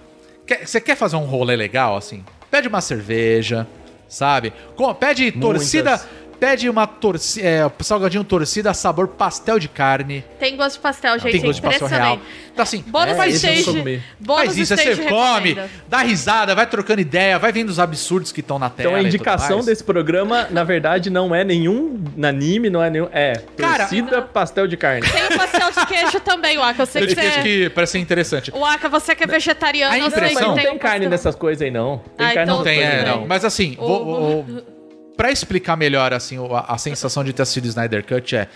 Você 0.66 0.80
quer 0.82 0.96
fazer 0.96 1.16
um 1.16 1.26
rolê 1.26 1.56
legal, 1.56 1.96
assim? 1.98 2.24
Pede 2.50 2.68
uma 2.68 2.82
cerveja, 2.82 3.68
sabe? 4.08 4.52
Com- 4.76 4.94
pede 4.94 5.32
torcida. 5.32 6.02
Pede 6.40 6.70
uma 6.70 6.88
torcida. 6.88 7.46
É, 7.48 7.72
salgadinho 7.82 8.24
torcida, 8.24 8.74
sabor 8.74 9.08
pastel 9.10 9.60
de 9.60 9.68
carne. 9.68 10.24
Tem 10.40 10.56
gosto 10.56 10.76
de 10.76 10.82
pastel, 10.82 11.20
gente. 11.20 11.32
Tem 11.32 11.42
é 11.42 11.44
gosto 11.44 11.56
de 11.56 11.62
pastel 11.62 11.88
real. 11.88 12.20
Então, 12.54 12.64
assim, 12.64 12.84
Bônus 12.88 13.10
é, 13.10 13.12
nunca 13.14 13.28
stage. 13.30 14.02
Bônus 14.20 14.46
faz 14.46 14.58
isso, 14.58 14.74
aí 14.74 14.96
você 14.96 15.04
come, 15.06 15.58
dá 15.88 16.00
risada, 16.00 16.56
vai 16.56 16.66
trocando 16.66 17.02
ideia, 17.02 17.38
vai 17.40 17.52
vendo 17.52 17.70
os 17.70 17.80
absurdos 17.80 18.32
que 18.32 18.40
estão 18.40 18.58
na 18.60 18.70
tela. 18.70 18.90
Então 18.90 19.00
a 19.00 19.04
indicação 19.04 19.64
desse 19.64 19.84
programa, 19.84 20.48
na 20.50 20.64
verdade, 20.64 21.10
não 21.10 21.34
é 21.34 21.44
nenhum 21.44 22.04
anime, 22.22 22.70
não 22.70 22.82
é 22.84 22.90
nenhum. 22.90 23.08
É 23.12 23.34
Cara, 23.58 23.80
torcida 23.80 24.22
pastel 24.22 24.68
de 24.68 24.78
carne. 24.78 25.02
Tem 25.10 25.26
o 25.26 25.38
pastel 25.38 25.72
de 25.72 25.86
queijo 25.88 26.20
também, 26.22 26.58
Waka. 26.58 26.82
Eu 26.84 26.86
sei 26.86 27.04
Eu 27.04 27.08
que 27.08 27.16
você... 27.16 27.42
que 27.42 27.70
parece 27.70 27.92
ser 27.94 28.00
interessante. 28.00 28.52
Waka, 28.52 28.88
você 28.90 29.16
que 29.16 29.24
é 29.24 29.28
vegetariano, 29.28 29.94
A 29.94 29.98
eu 30.00 30.10
sei 30.10 30.20
que 30.20 30.26
impressão- 30.26 30.48
Não 30.50 30.56
tem, 30.56 30.66
tem 30.66 30.78
carne 30.78 30.96
pastel. 31.00 31.10
nessas 31.10 31.36
coisas 31.36 31.62
aí, 31.62 31.72
não. 31.72 32.02
Tem 32.18 32.28
Ah, 32.28 32.34
carne 32.34 32.44
então 32.44 32.58
Não 32.58 32.64
tem, 32.64 32.82
é, 32.82 33.06
não. 33.06 33.26
Mas 33.28 33.44
assim, 33.46 33.76
O- 33.78 33.88
vou, 33.88 34.02
o- 34.02 34.44
vou- 34.44 34.79
pra 35.20 35.32
explicar 35.32 35.76
melhor 35.76 36.14
assim, 36.14 36.40
o- 36.40 36.56
a, 36.56 36.62
a 36.62 36.78
sensação 36.78 37.26
de 37.26 37.34
ter 37.34 37.42
assistido 37.42 37.66
Snyder 37.66 38.06
Cut 38.06 38.36
é. 38.38 38.48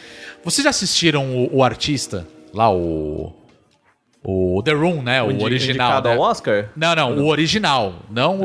Vocês 0.45 0.63
já 0.63 0.69
assistiram 0.69 1.25
o, 1.35 1.57
o 1.57 1.63
artista? 1.63 2.25
Lá, 2.53 2.71
o. 2.71 3.33
O 4.25 4.63
The 4.63 4.71
Room, 4.71 5.01
né? 5.01 5.21
O, 5.21 5.29
Indi- 5.31 5.43
original. 5.43 5.87
indicado 5.89 6.07
né? 6.07 6.15
ao 6.15 6.21
Oscar? 6.21 6.69
Não, 6.77 6.95
não, 6.95 7.17
o 7.17 7.27
original. 7.27 7.93
Não 8.09 8.39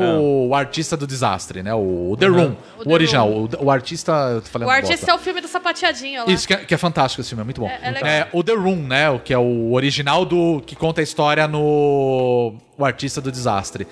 o, 0.49 0.53
artista 0.53 0.97
do 0.97 1.07
desastre, 1.07 1.63
né? 1.63 1.73
O, 1.73 2.17
The 2.19 2.25
Room. 2.25 2.55
O 2.77 2.81
O, 2.81 2.83
The 2.83 2.93
original. 2.93 3.29
O, 3.31 3.49
o 3.61 3.71
artista. 3.71 4.43
falando 4.51 4.67
O 4.67 4.71
artista 4.71 5.05
bosta. 5.05 5.11
é 5.11 5.15
o 5.15 5.17
filme 5.19 5.39
do 5.39 5.47
sapateadinho 5.47 6.25
lá. 6.25 6.29
Isso, 6.33 6.45
que 6.45 6.53
é, 6.53 6.57
que 6.57 6.73
é 6.73 6.77
fantástico 6.77 7.21
esse 7.21 7.29
filme, 7.29 7.43
é 7.43 7.45
muito 7.45 7.61
bom. 7.61 7.69
É- 7.69 7.79
é 7.81 7.91
legal. 7.91 8.27
o 8.33 8.43
The 8.43 8.51
Room, 8.55 8.75
né? 8.87 9.09
O 9.09 9.19
que 9.19 9.33
é 9.33 9.37
o 9.37 9.71
original 9.71 10.25
do. 10.25 10.61
que 10.65 10.75
conta 10.75 10.99
a 10.99 11.03
história 11.03 11.47
no. 11.47 12.55
O 12.77 12.83
artista 12.83 13.21
do 13.21 13.31
desastre. 13.31 13.87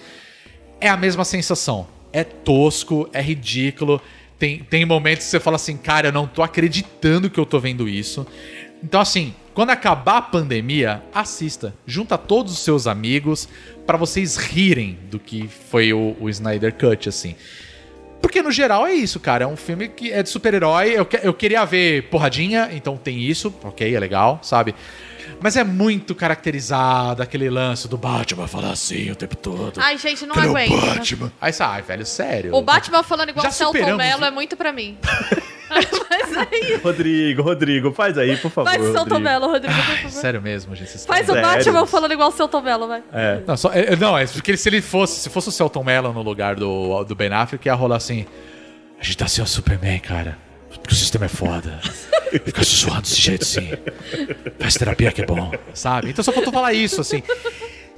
É 0.82 0.90
a 0.90 0.98
mesma 0.98 1.24
sensação. 1.24 1.88
É 2.12 2.26
tosco, 2.26 3.08
é 3.14 3.22
ridículo. 3.22 4.02
Tem, 4.40 4.60
tem 4.60 4.86
momentos 4.86 5.26
que 5.26 5.32
você 5.32 5.40
fala 5.40 5.56
assim, 5.56 5.76
cara, 5.76 6.10
eu 6.10 6.12
não 6.12 6.28
tô 6.28 6.44
acreditando 6.44 7.30
que 7.30 7.40
eu 7.40 7.46
tô 7.46 7.60
vendo 7.60 7.90
isso. 7.90 8.26
Então, 8.84 9.02
assim, 9.02 9.34
quando 9.54 9.72
acabar 9.72 10.18
a 10.18 10.22
pandemia, 10.22 11.02
assista. 11.14 11.74
Junta 11.86 12.18
todos 12.18 12.54
os 12.54 12.60
seus 12.60 12.86
amigos 12.86 13.50
pra 13.88 13.98
vocês 13.98 14.38
rirem 14.38 15.00
do 15.10 15.18
que 15.18 15.48
foi 15.48 15.92
o, 15.94 16.16
o 16.20 16.30
Snyder 16.30 16.74
Cut, 16.76 17.10
assim. 17.10 17.36
Porque 18.22 18.42
no 18.42 18.52
geral 18.52 18.86
é 18.86 18.94
isso, 18.94 19.20
cara. 19.20 19.46
É 19.46 19.48
um 19.48 19.56
filme 19.56 19.88
que 19.88 20.12
é 20.12 20.22
de 20.22 20.30
super-herói. 20.30 20.92
Eu, 20.92 21.08
eu 21.24 21.34
queria 21.34 21.66
ver 21.66 22.04
porradinha, 22.04 22.70
então 22.72 22.98
tem 22.98 23.20
isso. 23.20 23.54
Ok, 23.64 23.96
é 23.96 24.00
legal, 24.00 24.40
sabe? 24.44 24.76
Mas 25.40 25.56
é 25.56 25.64
muito 25.64 26.16
caracterizado 26.16 27.22
aquele 27.22 27.50
lance 27.50 27.88
do 27.88 27.98
Batman 27.98 28.48
falar 28.48 28.72
assim 28.72 29.12
o 29.12 29.16
tempo 29.16 29.36
todo. 29.36 29.80
Ai, 29.80 29.98
gente, 29.98 30.26
não 30.26 30.34
Cadê 30.36 30.48
o 30.48 30.52
aguento. 30.52 30.82
Batman? 30.96 31.32
Aí 31.40 31.54
você, 31.54 31.64
ai, 31.64 31.82
velho, 31.82 32.06
sério. 32.06 32.56
O 32.56 32.62
Batman 32.62 33.04
falando 33.04 33.30
igual 33.30 33.44
Já 33.44 33.50
o 33.50 33.54
Celton 33.54 33.96
Mello 33.96 34.26
é 34.26 34.32
muito 34.32 34.58
pra 34.58 34.74
mim. 34.74 34.98
Mas 35.70 36.38
aí... 36.38 36.76
Rodrigo, 36.82 37.42
Rodrigo, 37.42 37.92
faz 37.92 38.18
aí, 38.18 38.38
por 38.38 38.50
favor. 38.50 38.72
Faz 38.72 38.82
o 38.82 38.86
Celton 38.86 39.00
Rodrigo. 39.16 39.20
Mello, 39.20 39.48
Rodrigo, 39.48 39.74
por 39.76 39.84
favor. 39.84 40.10
Sério 40.12 40.42
mesmo, 40.42 40.74
gente. 40.76 40.90
vocês 40.90 41.06
Faz 41.06 41.28
o 41.28 41.36
estão- 41.36 41.36
Sério? 41.50 41.66
Batman 41.66 41.86
falando 41.86 42.12
igual 42.14 42.30
o 42.30 42.32
Celton 42.32 42.62
Mello, 42.62 42.88
vai. 42.88 43.04
É. 43.12 43.42
Não, 43.46 43.58
só- 43.58 43.72
é, 43.74 43.96
não, 43.96 44.18
é 44.18 44.26
porque 44.26 44.56
se 44.56 44.70
ele 44.70 44.82
fosse, 44.82 45.20
se 45.20 45.30
fosse 45.30 45.50
o 45.50 45.52
Celton 45.52 45.84
Mello 45.84 46.14
no 46.14 46.22
lugar 46.22 46.56
do, 46.56 47.04
do 47.04 47.16
Ben 47.16 47.32
Affleck, 47.34 47.68
ia 47.68 47.74
rolar 47.76 47.98
assim. 47.98 48.26
A 49.00 49.04
gente 49.04 49.18
tá 49.18 49.28
sem 49.28 49.44
o 49.44 49.48
Superman, 49.48 50.00
cara. 50.00 50.38
Porque 50.88 50.96
o 50.96 50.98
sistema 50.98 51.26
é 51.26 51.28
foda. 51.28 51.82
Fica 52.46 52.64
sussurrando 52.64 53.02
desse 53.02 53.20
jeito 53.20 53.44
assim. 53.44 53.72
Faz 54.58 54.76
terapia 54.76 55.12
que 55.12 55.22
é 55.22 55.26
bom, 55.26 55.52
sabe? 55.74 56.10
Então 56.10 56.24
só 56.24 56.32
faltou 56.32 56.54
falar 56.54 56.72
isso, 56.72 57.02
assim. 57.02 57.22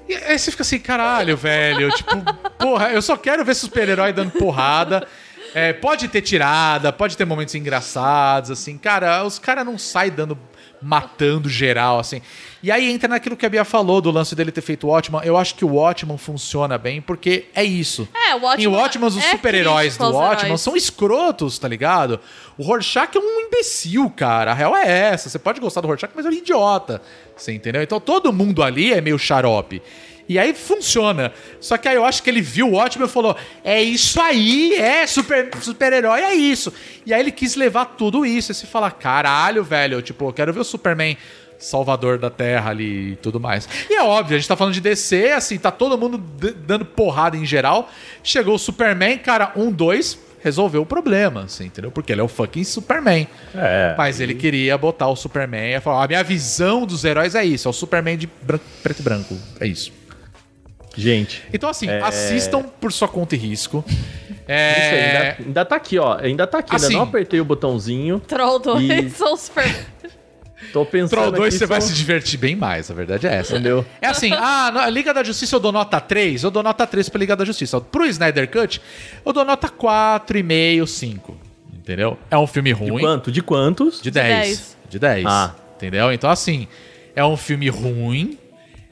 E 0.07 0.15
aí 0.15 0.39
você 0.39 0.49
fica 0.49 0.63
assim, 0.63 0.79
caralho, 0.79 1.37
velho. 1.37 1.91
Tipo, 1.91 2.15
porra, 2.57 2.89
eu 2.89 2.99
só 2.99 3.15
quero 3.15 3.45
ver 3.45 3.53
super-herói 3.53 4.11
dando 4.11 4.31
porrada. 4.31 5.07
É, 5.53 5.71
pode 5.71 6.07
ter 6.07 6.23
tirada, 6.23 6.91
pode 6.91 7.15
ter 7.15 7.25
momentos 7.25 7.53
engraçados, 7.53 8.49
assim. 8.49 8.75
Cara, 8.75 9.23
os 9.23 9.37
caras 9.37 9.63
não 9.63 9.77
saem 9.77 10.11
dando. 10.11 10.35
matando 10.81 11.47
geral, 11.47 11.99
assim. 11.99 12.23
E 12.61 12.69
aí 12.71 12.91
entra 12.91 13.07
naquilo 13.07 13.37
que 13.37 13.45
a 13.45 13.49
Bia 13.49 13.63
falou 13.63 14.01
do 14.01 14.11
lance 14.11 14.35
dele 14.35 14.51
ter 14.51 14.61
feito 14.61 14.85
o 14.85 14.89
Watchman. 14.89 15.21
Eu 15.23 15.37
acho 15.37 15.55
que 15.55 15.63
o 15.63 15.75
Watchman 15.75 16.17
funciona 16.17 16.77
bem 16.77 16.99
porque 17.01 17.45
é 17.55 17.63
isso. 17.63 18.07
É, 18.13 18.35
o 18.35 18.41
Watchman 18.41 18.63
Em 18.65 18.67
Watchman, 18.67 19.07
os 19.07 19.17
é 19.17 19.21
super-heróis 19.31 19.95
do 19.97 20.03
Watchman 20.11 20.57
são 20.57 20.75
escrotos, 20.75 21.57
tá 21.57 21.67
ligado? 21.67 22.19
O 22.57 22.63
Rorschach 22.63 23.15
é 23.15 23.19
um 23.19 23.41
imbecil, 23.47 24.09
cara. 24.09 24.51
A 24.51 24.53
real 24.53 24.75
é 24.75 24.89
essa. 24.89 25.29
Você 25.29 25.39
pode 25.39 25.61
gostar 25.61 25.79
do 25.81 25.87
Rorschach, 25.87 26.11
mas 26.13 26.25
ele 26.25 26.35
é 26.35 26.39
um 26.39 26.41
idiota. 26.41 27.01
Você 27.35 27.53
entendeu? 27.53 27.81
Então 27.81 27.99
todo 27.99 28.33
mundo 28.33 28.61
ali 28.61 28.91
é 28.91 28.99
meio 28.99 29.17
xarope. 29.17 29.81
E 30.27 30.37
aí 30.37 30.53
funciona. 30.53 31.33
Só 31.59 31.75
que 31.77 31.87
aí 31.87 31.95
eu 31.95 32.05
acho 32.05 32.21
que 32.21 32.29
ele 32.29 32.41
viu 32.41 32.67
o 32.67 32.71
Watchmen 32.73 33.07
e 33.07 33.11
falou: 33.11 33.35
é 33.63 33.81
isso 33.81 34.21
aí, 34.21 34.75
é 34.75 35.07
super- 35.07 35.49
super-herói, 35.59 36.21
é 36.21 36.33
isso. 36.35 36.71
E 37.05 37.11
aí 37.13 37.19
ele 37.19 37.31
quis 37.31 37.55
levar 37.55 37.85
tudo 37.85 38.23
isso. 38.25 38.51
E 38.51 38.55
você 38.55 38.67
fala: 38.67 38.91
caralho, 38.91 39.63
velho, 39.63 40.01
tipo, 40.03 40.27
eu 40.27 40.33
quero 40.33 40.53
ver 40.53 40.59
o 40.59 40.63
Superman 40.63 41.17
salvador 41.59 42.17
da 42.17 42.29
Terra 42.29 42.71
ali 42.71 43.11
e 43.11 43.15
tudo 43.17 43.39
mais. 43.39 43.67
E 43.89 43.93
é 43.93 44.01
óbvio, 44.01 44.35
a 44.35 44.39
gente 44.39 44.47
tá 44.47 44.55
falando 44.55 44.73
de 44.73 44.81
DC, 44.81 45.31
assim, 45.33 45.57
tá 45.59 45.69
todo 45.69 45.97
mundo 45.97 46.17
dando 46.17 46.85
porrada 46.85 47.35
em 47.37 47.45
geral. 47.45 47.89
Chegou 48.23 48.55
o 48.55 48.59
Superman, 48.59 49.17
cara, 49.17 49.51
um, 49.55 49.69
dois, 49.71 50.17
resolveu 50.41 50.81
o 50.83 50.85
problema, 50.85 51.43
assim, 51.43 51.65
entendeu? 51.65 51.91
Porque 51.91 52.13
ele 52.13 52.21
é 52.21 52.23
o 52.23 52.27
fucking 52.29 52.63
Superman. 52.63 53.27
É. 53.53 53.93
Mas 53.97 54.21
ele 54.21 54.33
queria 54.35 54.77
botar 54.77 55.09
o 55.09 55.15
Superman 55.17 55.75
e 55.75 55.79
falar: 55.81 56.05
a 56.05 56.07
minha 56.07 56.23
visão 56.23 56.85
dos 56.85 57.03
heróis 57.03 57.35
é 57.35 57.43
isso, 57.43 57.67
é 57.67 57.71
o 57.71 57.73
Superman 57.73 58.17
de 58.17 58.27
branco- 58.41 58.63
preto 58.81 58.99
e 59.01 59.03
branco. 59.03 59.37
É 59.59 59.67
isso. 59.67 59.91
Gente. 60.95 61.43
Então, 61.53 61.69
assim, 61.69 61.87
É. 61.89 62.01
assistam 62.01 62.63
por 62.63 62.91
sua 62.91 63.07
conta 63.07 63.35
e 63.35 63.37
risco. 63.37 63.83
Isso 63.87 63.95
aí, 64.47 64.55
É. 64.55 65.17
ainda, 65.37 65.43
ainda 65.47 65.65
tá 65.65 65.75
aqui, 65.75 65.99
ó. 65.99 66.17
Ainda 66.17 66.47
tá 66.47 66.59
aqui. 66.59 66.75
Assim. 66.75 66.85
Ainda 66.87 66.97
não 66.97 67.03
apertei 67.03 67.39
o 67.39 67.45
botãozinho. 67.45 68.19
Troll 68.19 68.59
2 68.59 68.89
E- 69.05 69.09
são 69.15 69.37
super. 69.37 69.63
Tô 70.73 70.85
pensando. 70.85 71.09
Troll 71.11 71.31
2 71.31 71.53
aqui 71.53 71.57
você 71.59 71.65
vai 71.65 71.81
só- 71.81 71.87
se 71.87 71.93
divertir 71.93 72.37
bem 72.39 72.55
mais, 72.55 72.91
a 72.91 72.93
verdade 72.93 73.25
é 73.27 73.33
essa. 73.35 73.53
Entendeu? 73.53 73.85
É 74.01 74.07
assim, 74.07 74.31
ah, 74.33 74.69
na 74.71 74.89
Liga 74.89 75.13
da 75.13 75.23
Justiça 75.23 75.55
eu 75.55 75.59
dou 75.59 75.71
nota 75.71 75.99
3, 75.99 76.43
eu 76.43 76.51
dou 76.51 76.61
nota 76.61 76.85
3 76.85 77.09
pra 77.09 77.19
Liga 77.19 77.35
da 77.35 77.43
Justiça. 77.45 77.79
Pro 77.81 78.05
Snyder 78.05 78.49
Cut, 78.51 78.81
eu 79.25 79.33
dou 79.33 79.43
nota 79.45 79.67
4,5, 79.69 80.85
5. 80.87 81.37
Entendeu? 81.73 82.17
É 82.29 82.37
um 82.37 82.45
filme 82.45 82.73
De 82.73 82.79
ruim. 82.79 82.99
quanto? 83.01 83.31
De 83.31 83.41
quantos? 83.41 84.01
De 84.01 84.11
10. 84.11 84.29
10. 84.47 84.77
De 84.89 84.99
10. 84.99 85.25
Ah. 85.27 85.55
Entendeu? 85.75 86.11
Então, 86.13 86.29
assim, 86.29 86.67
é 87.15 87.23
um 87.25 87.35
filme 87.37 87.67
ruim. 87.69 88.37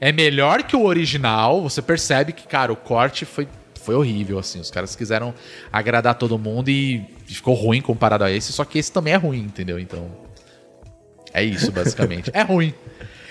É 0.00 0.10
melhor 0.10 0.62
que 0.64 0.74
o 0.74 0.84
original. 0.84 1.62
Você 1.62 1.80
percebe 1.82 2.32
que, 2.32 2.46
cara, 2.46 2.72
o 2.72 2.76
corte 2.76 3.24
foi, 3.24 3.46
foi 3.80 3.94
horrível, 3.94 4.38
assim. 4.38 4.58
Os 4.58 4.70
caras 4.70 4.96
quiseram 4.96 5.32
agradar 5.72 6.14
todo 6.16 6.38
mundo 6.38 6.70
e 6.70 7.04
ficou 7.26 7.54
ruim 7.54 7.80
comparado 7.80 8.24
a 8.24 8.30
esse. 8.32 8.52
Só 8.52 8.64
que 8.64 8.78
esse 8.78 8.90
também 8.90 9.12
é 9.12 9.16
ruim, 9.16 9.40
entendeu? 9.40 9.78
Então. 9.78 10.10
É 11.32 11.42
isso, 11.42 11.70
basicamente. 11.70 12.30
é 12.34 12.42
ruim. 12.42 12.74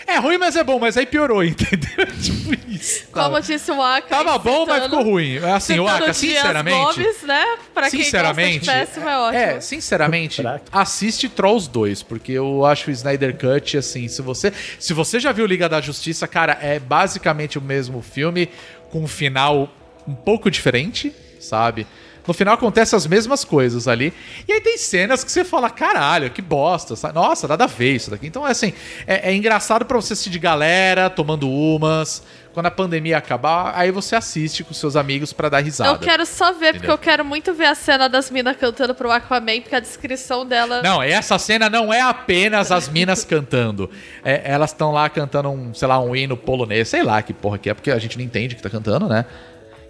É 0.09 0.19
ruim, 0.19 0.37
mas 0.37 0.55
é 0.55 0.63
bom, 0.63 0.79
mas 0.79 0.95
aí 0.95 1.05
piorou, 1.05 1.43
entendeu? 1.43 2.05
tipo 2.23 2.53
isso. 2.71 3.07
Como 3.11 3.25
Tava, 3.25 3.41
disse 3.41 3.69
o 3.69 3.81
Aka. 3.81 4.07
tava 4.07 4.37
bom, 4.37 4.65
mas 4.65 4.83
ficou 4.83 5.03
ruim. 5.03 5.37
Assim, 5.39 5.77
o 5.79 5.87
Aka, 5.87 6.13
sinceramente. 6.13 6.77
Gomes, 6.77 7.23
né? 7.23 7.43
Pra 7.73 7.89
Sinceramente, 7.89 8.59
quem 8.61 8.67
gosta 8.69 8.79
de 8.79 8.85
péssimo, 8.85 9.09
é 9.09 9.17
ótimo. 9.19 9.43
é, 9.43 9.59
sinceramente, 9.59 10.41
assiste 10.71 11.27
Trolls 11.27 11.69
2, 11.69 12.03
porque 12.03 12.31
eu 12.31 12.65
acho 12.65 12.89
o 12.89 12.93
Snyder 12.93 13.35
Cut 13.37 13.77
assim, 13.77 14.07
se 14.07 14.21
você, 14.21 14.53
se 14.79 14.93
você 14.93 15.19
já 15.19 15.33
viu 15.33 15.45
Liga 15.45 15.67
da 15.67 15.81
Justiça, 15.81 16.25
cara, 16.25 16.57
é 16.61 16.79
basicamente 16.79 17.57
o 17.57 17.61
mesmo 17.61 18.01
filme 18.01 18.49
com 18.89 19.03
um 19.03 19.07
final 19.09 19.69
um 20.07 20.15
pouco 20.15 20.49
diferente, 20.49 21.13
sabe? 21.37 21.85
No 22.27 22.33
final 22.33 22.55
acontecem 22.55 22.97
as 22.97 23.07
mesmas 23.07 23.45
coisas 23.45 23.87
ali. 23.87 24.13
E 24.47 24.51
aí 24.51 24.59
tem 24.59 24.77
cenas 24.77 25.23
que 25.23 25.31
você 25.31 25.45
fala, 25.45 25.69
caralho, 25.69 26.29
que 26.29 26.41
bosta. 26.41 26.95
sabe? 26.95 27.15
Nossa, 27.15 27.47
nada 27.47 27.63
a 27.63 27.67
ver 27.67 27.93
isso 27.93 28.11
daqui. 28.11 28.27
Então, 28.27 28.45
é 28.45 28.51
assim, 28.51 28.73
é, 29.07 29.31
é 29.31 29.33
engraçado 29.33 29.85
pra 29.85 29.95
você 29.95 30.13
assistir 30.13 30.29
de 30.29 30.39
galera, 30.39 31.09
tomando 31.09 31.49
umas. 31.49 32.23
Quando 32.53 32.65
a 32.65 32.71
pandemia 32.71 33.19
acabar, 33.19 33.73
aí 33.75 33.91
você 33.91 34.15
assiste 34.15 34.63
com 34.63 34.73
seus 34.73 34.95
amigos 34.95 35.31
pra 35.31 35.47
dar 35.47 35.59
risada. 35.59 35.91
Eu 35.91 35.99
quero 35.99 36.25
só 36.25 36.51
ver, 36.53 36.73
porque 36.73 36.77
Entendeu? 36.77 36.91
eu 36.93 36.97
quero 36.97 37.23
muito 37.23 37.53
ver 37.53 37.67
a 37.67 37.75
cena 37.75 38.09
das 38.09 38.31
minas 38.31 38.57
cantando 38.57 38.95
pro 38.95 39.11
Aquaman, 39.11 39.61
porque 39.61 39.75
a 39.75 39.79
descrição 39.79 40.43
dela. 40.43 40.81
Não, 40.81 41.03
essa 41.03 41.37
cena 41.37 41.69
não 41.69 41.93
é 41.93 42.01
apenas 42.01 42.71
as 42.71 42.89
minas 42.89 43.23
cantando. 43.25 43.91
É, 44.25 44.41
elas 44.43 44.71
estão 44.71 44.91
lá 44.91 45.07
cantando 45.07 45.49
um, 45.49 45.71
sei 45.71 45.87
lá, 45.87 45.99
um 45.99 46.15
hino 46.15 46.35
polonês, 46.35 46.89
sei 46.89 47.03
lá 47.03 47.21
que 47.21 47.31
porra 47.31 47.59
que 47.59 47.69
é, 47.69 47.75
porque 47.75 47.91
a 47.91 47.99
gente 47.99 48.17
não 48.17 48.25
entende 48.25 48.55
o 48.55 48.57
que 48.57 48.63
tá 48.63 48.71
cantando, 48.71 49.07
né? 49.07 49.25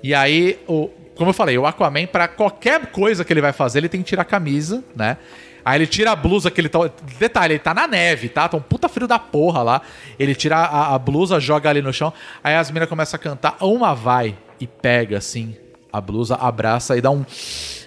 E 0.04 0.14
aí, 0.14 0.60
o, 0.68 0.90
como 1.18 1.32
eu 1.32 1.34
falei, 1.34 1.58
o 1.58 1.66
Aquaman, 1.66 2.06
pra 2.06 2.28
qualquer 2.28 2.88
coisa 2.88 3.26
que 3.26 3.34
ele 3.34 3.42
vai 3.42 3.54
fazer, 3.54 3.80
ele 3.80 3.90
tem 3.90 4.02
que 4.02 4.08
tirar 4.08 4.22
a 4.22 4.26
camisa, 4.26 4.84
né? 4.96 5.18
Aí 5.66 5.80
ele 5.80 5.88
tira 5.88 6.12
a 6.12 6.16
blusa 6.16 6.50
que 6.50 6.62
ele 6.62 6.70
tá. 6.70 6.80
Detalhe, 7.20 7.56
ele 7.56 7.60
tá 7.60 7.74
na 7.74 7.86
neve, 7.88 8.30
tá? 8.30 8.48
Tá 8.48 8.56
um 8.56 8.62
puta 8.62 8.88
frio 8.88 9.06
da 9.06 9.20
porra 9.20 9.62
lá. 9.62 9.82
Ele 10.18 10.34
tira 10.34 10.56
a, 10.56 10.96
a 10.96 11.00
blusa, 11.00 11.42
joga 11.42 11.70
ali 11.70 11.82
no 11.82 11.92
chão. 11.92 12.14
Aí 12.42 12.56
as 12.56 12.72
minas 12.72 12.88
começam 12.88 13.18
a 13.18 13.20
cantar. 13.22 13.58
Uma 13.60 13.94
vai 13.94 14.38
e 14.62 14.66
pega 14.66 15.18
assim 15.18 15.58
a 15.92 16.00
blusa, 16.00 16.36
abraça 16.36 16.96
e 16.96 17.02
dá 17.02 17.12
um. 17.12 17.26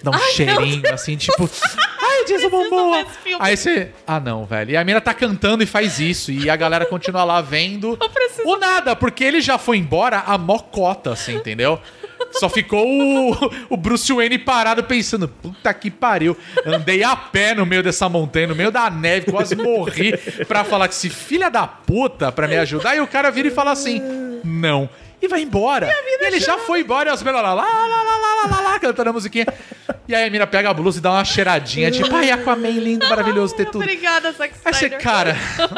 Dá 0.02 0.11
um 0.11 0.19
cheirinho, 0.19 0.93
assim, 0.93 1.16
tipo. 1.16 1.48
Ai, 2.02 2.48
Momoa! 2.51 3.01
esse 3.01 3.19
filme. 3.19 3.39
Aí 3.40 3.57
você. 3.57 3.90
Ah, 4.07 4.20
não, 4.20 4.44
velho. 4.44 4.73
E 4.73 4.77
a 4.77 4.85
mina 4.85 5.01
tá 5.01 5.15
cantando 5.15 5.62
e 5.62 5.66
faz 5.66 5.98
isso. 5.98 6.31
E 6.31 6.51
a 6.51 6.57
galera 6.57 6.86
continua 6.86 7.24
lá 7.24 7.40
vendo. 7.40 7.98
O 8.44 8.57
nada, 8.57 8.94
porque 8.94 9.24
ele 9.24 9.40
já 9.40 9.59
foi 9.59 9.78
embora 9.78 10.19
a 10.27 10.36
mocota, 10.36 11.12
assim, 11.12 11.36
entendeu? 11.36 11.81
Só 12.32 12.48
ficou 12.48 12.86
o, 12.86 13.52
o 13.70 13.77
Bruce 13.77 14.12
Wayne 14.12 14.39
parado 14.39 14.85
pensando: 14.85 15.28
puta 15.28 15.73
que 15.74 15.90
pariu. 15.90 16.36
Andei 16.65 17.02
a 17.02 17.16
pé 17.16 17.55
no 17.55 17.66
meio 17.66 17.82
dessa 17.82 18.09
montanha, 18.09 18.47
no 18.47 18.55
meio 18.55 18.70
da 18.70 18.89
neve, 18.90 19.31
quase 19.31 19.57
morri 19.57 20.16
pra 20.47 20.65
falar 20.65 20.89
que 20.89 20.94
esse 20.94 21.11
filha 21.11 21.51
da 21.51 21.66
puta 21.66 22.31
pra 22.31 22.47
me 22.47 22.57
ajudar. 22.57 22.97
E 22.97 23.01
o 23.01 23.07
cara 23.07 23.31
vira 23.31 23.48
e 23.48 23.51
fala 23.51 23.73
assim: 23.73 24.01
não. 24.44 24.89
E 25.23 25.28
vai 25.28 25.43
embora. 25.43 25.86
E, 25.86 26.27
ele 26.27 26.40
já 26.40 26.57
foi 26.59 26.81
embora 26.81 27.11
e 27.11 27.12
as 27.12 27.23
meninas 27.23 27.43
lá, 27.43 27.52
lá, 27.52 27.62
lá, 27.62 27.86
lá, 27.86 28.16
lá, 28.16 28.57
lá, 28.57 28.61
lá, 28.70 28.78
cantando 28.78 29.11
a 29.11 29.12
musiquinha. 29.12 29.47
E 30.10 30.14
aí 30.14 30.26
a 30.26 30.30
mina 30.30 30.44
pega 30.44 30.68
a 30.70 30.74
blusa 30.74 30.98
e 30.98 31.00
dá 31.00 31.12
uma 31.12 31.24
cheiradinha, 31.24 31.88
tipo, 31.88 32.12
ai, 32.16 32.32
Aquaman 32.32 32.68
lindo, 32.68 33.08
maravilhoso 33.08 33.54
ter 33.54 33.66
tudo. 33.66 33.82
Obrigada, 33.82 34.32
Zack 34.32 34.54
Aí 34.64 34.74
você, 34.74 34.90
cara, 34.90 35.36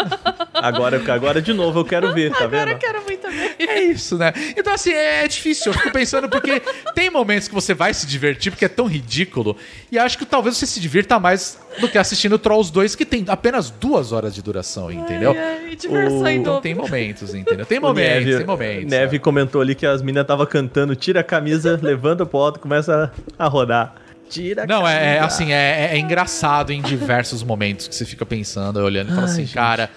Agora, 0.54 1.02
agora 1.12 1.42
de 1.42 1.52
novo 1.52 1.80
eu 1.80 1.84
quero 1.84 2.14
ver, 2.14 2.30
tá 2.30 2.44
Agora 2.44 2.64
vendo? 2.66 2.68
eu 2.70 2.78
quero 2.78 3.02
muito 3.02 3.28
ver. 3.28 3.56
É 3.58 3.82
isso, 3.82 4.16
né? 4.16 4.32
Então, 4.56 4.72
assim, 4.72 4.90
é 4.92 5.26
difícil. 5.28 5.72
Eu 5.72 5.78
fico 5.78 5.90
pensando 5.92 6.28
porque 6.28 6.62
tem 6.94 7.10
momentos 7.10 7.46
que 7.48 7.54
você 7.54 7.74
vai 7.74 7.92
se 7.92 8.06
divertir 8.06 8.52
porque 8.52 8.64
é 8.64 8.68
tão 8.68 8.86
ridículo. 8.86 9.56
E 9.90 9.98
acho 9.98 10.16
que 10.16 10.24
talvez 10.24 10.56
você 10.56 10.66
se 10.66 10.80
divirta 10.80 11.18
mais 11.18 11.58
do 11.78 11.88
que 11.88 11.98
assistindo 11.98 12.38
Trolls 12.38 12.72
2, 12.72 12.94
que 12.94 13.04
tem 13.04 13.24
apenas 13.28 13.70
duas 13.70 14.12
horas 14.12 14.34
de 14.34 14.40
duração, 14.40 14.90
entendeu? 14.90 15.32
Ai, 15.32 15.66
ai, 15.68 15.76
diversão 15.76 16.22
O- 16.22 16.28
em 16.28 16.36
Então 16.38 16.60
tem 16.60 16.74
momentos, 16.74 17.34
entendeu? 17.34 17.66
Tem 17.66 17.80
momentos, 17.80 18.24
Neve, 18.24 18.36
tem 18.38 18.46
momentos. 18.46 18.90
Neve 18.90 19.18
comentou 19.18 19.60
ali 19.60 19.74
que 19.74 19.84
as 19.84 20.00
meninas 20.00 20.22
estavam 20.22 20.46
cantando, 20.46 20.94
tira 20.96 21.20
a 21.20 21.24
camisa, 21.24 21.78
levanta 21.82 22.24
pro 22.24 22.38
alto, 22.38 22.60
começa 22.60 23.12
a 23.38 23.46
rodar. 23.48 23.96
Tira 24.32 24.66
Não, 24.66 24.86
é, 24.88 25.16
é 25.16 25.18
assim, 25.20 25.52
é, 25.52 25.90
é 25.92 25.98
engraçado 25.98 26.72
em 26.72 26.80
diversos 26.80 27.42
momentos 27.42 27.86
que 27.88 27.94
você 27.94 28.04
fica 28.04 28.24
pensando, 28.24 28.78
olhando 28.80 29.10
e 29.10 29.14
fala 29.14 29.26
assim, 29.26 29.46
cara, 29.46 29.90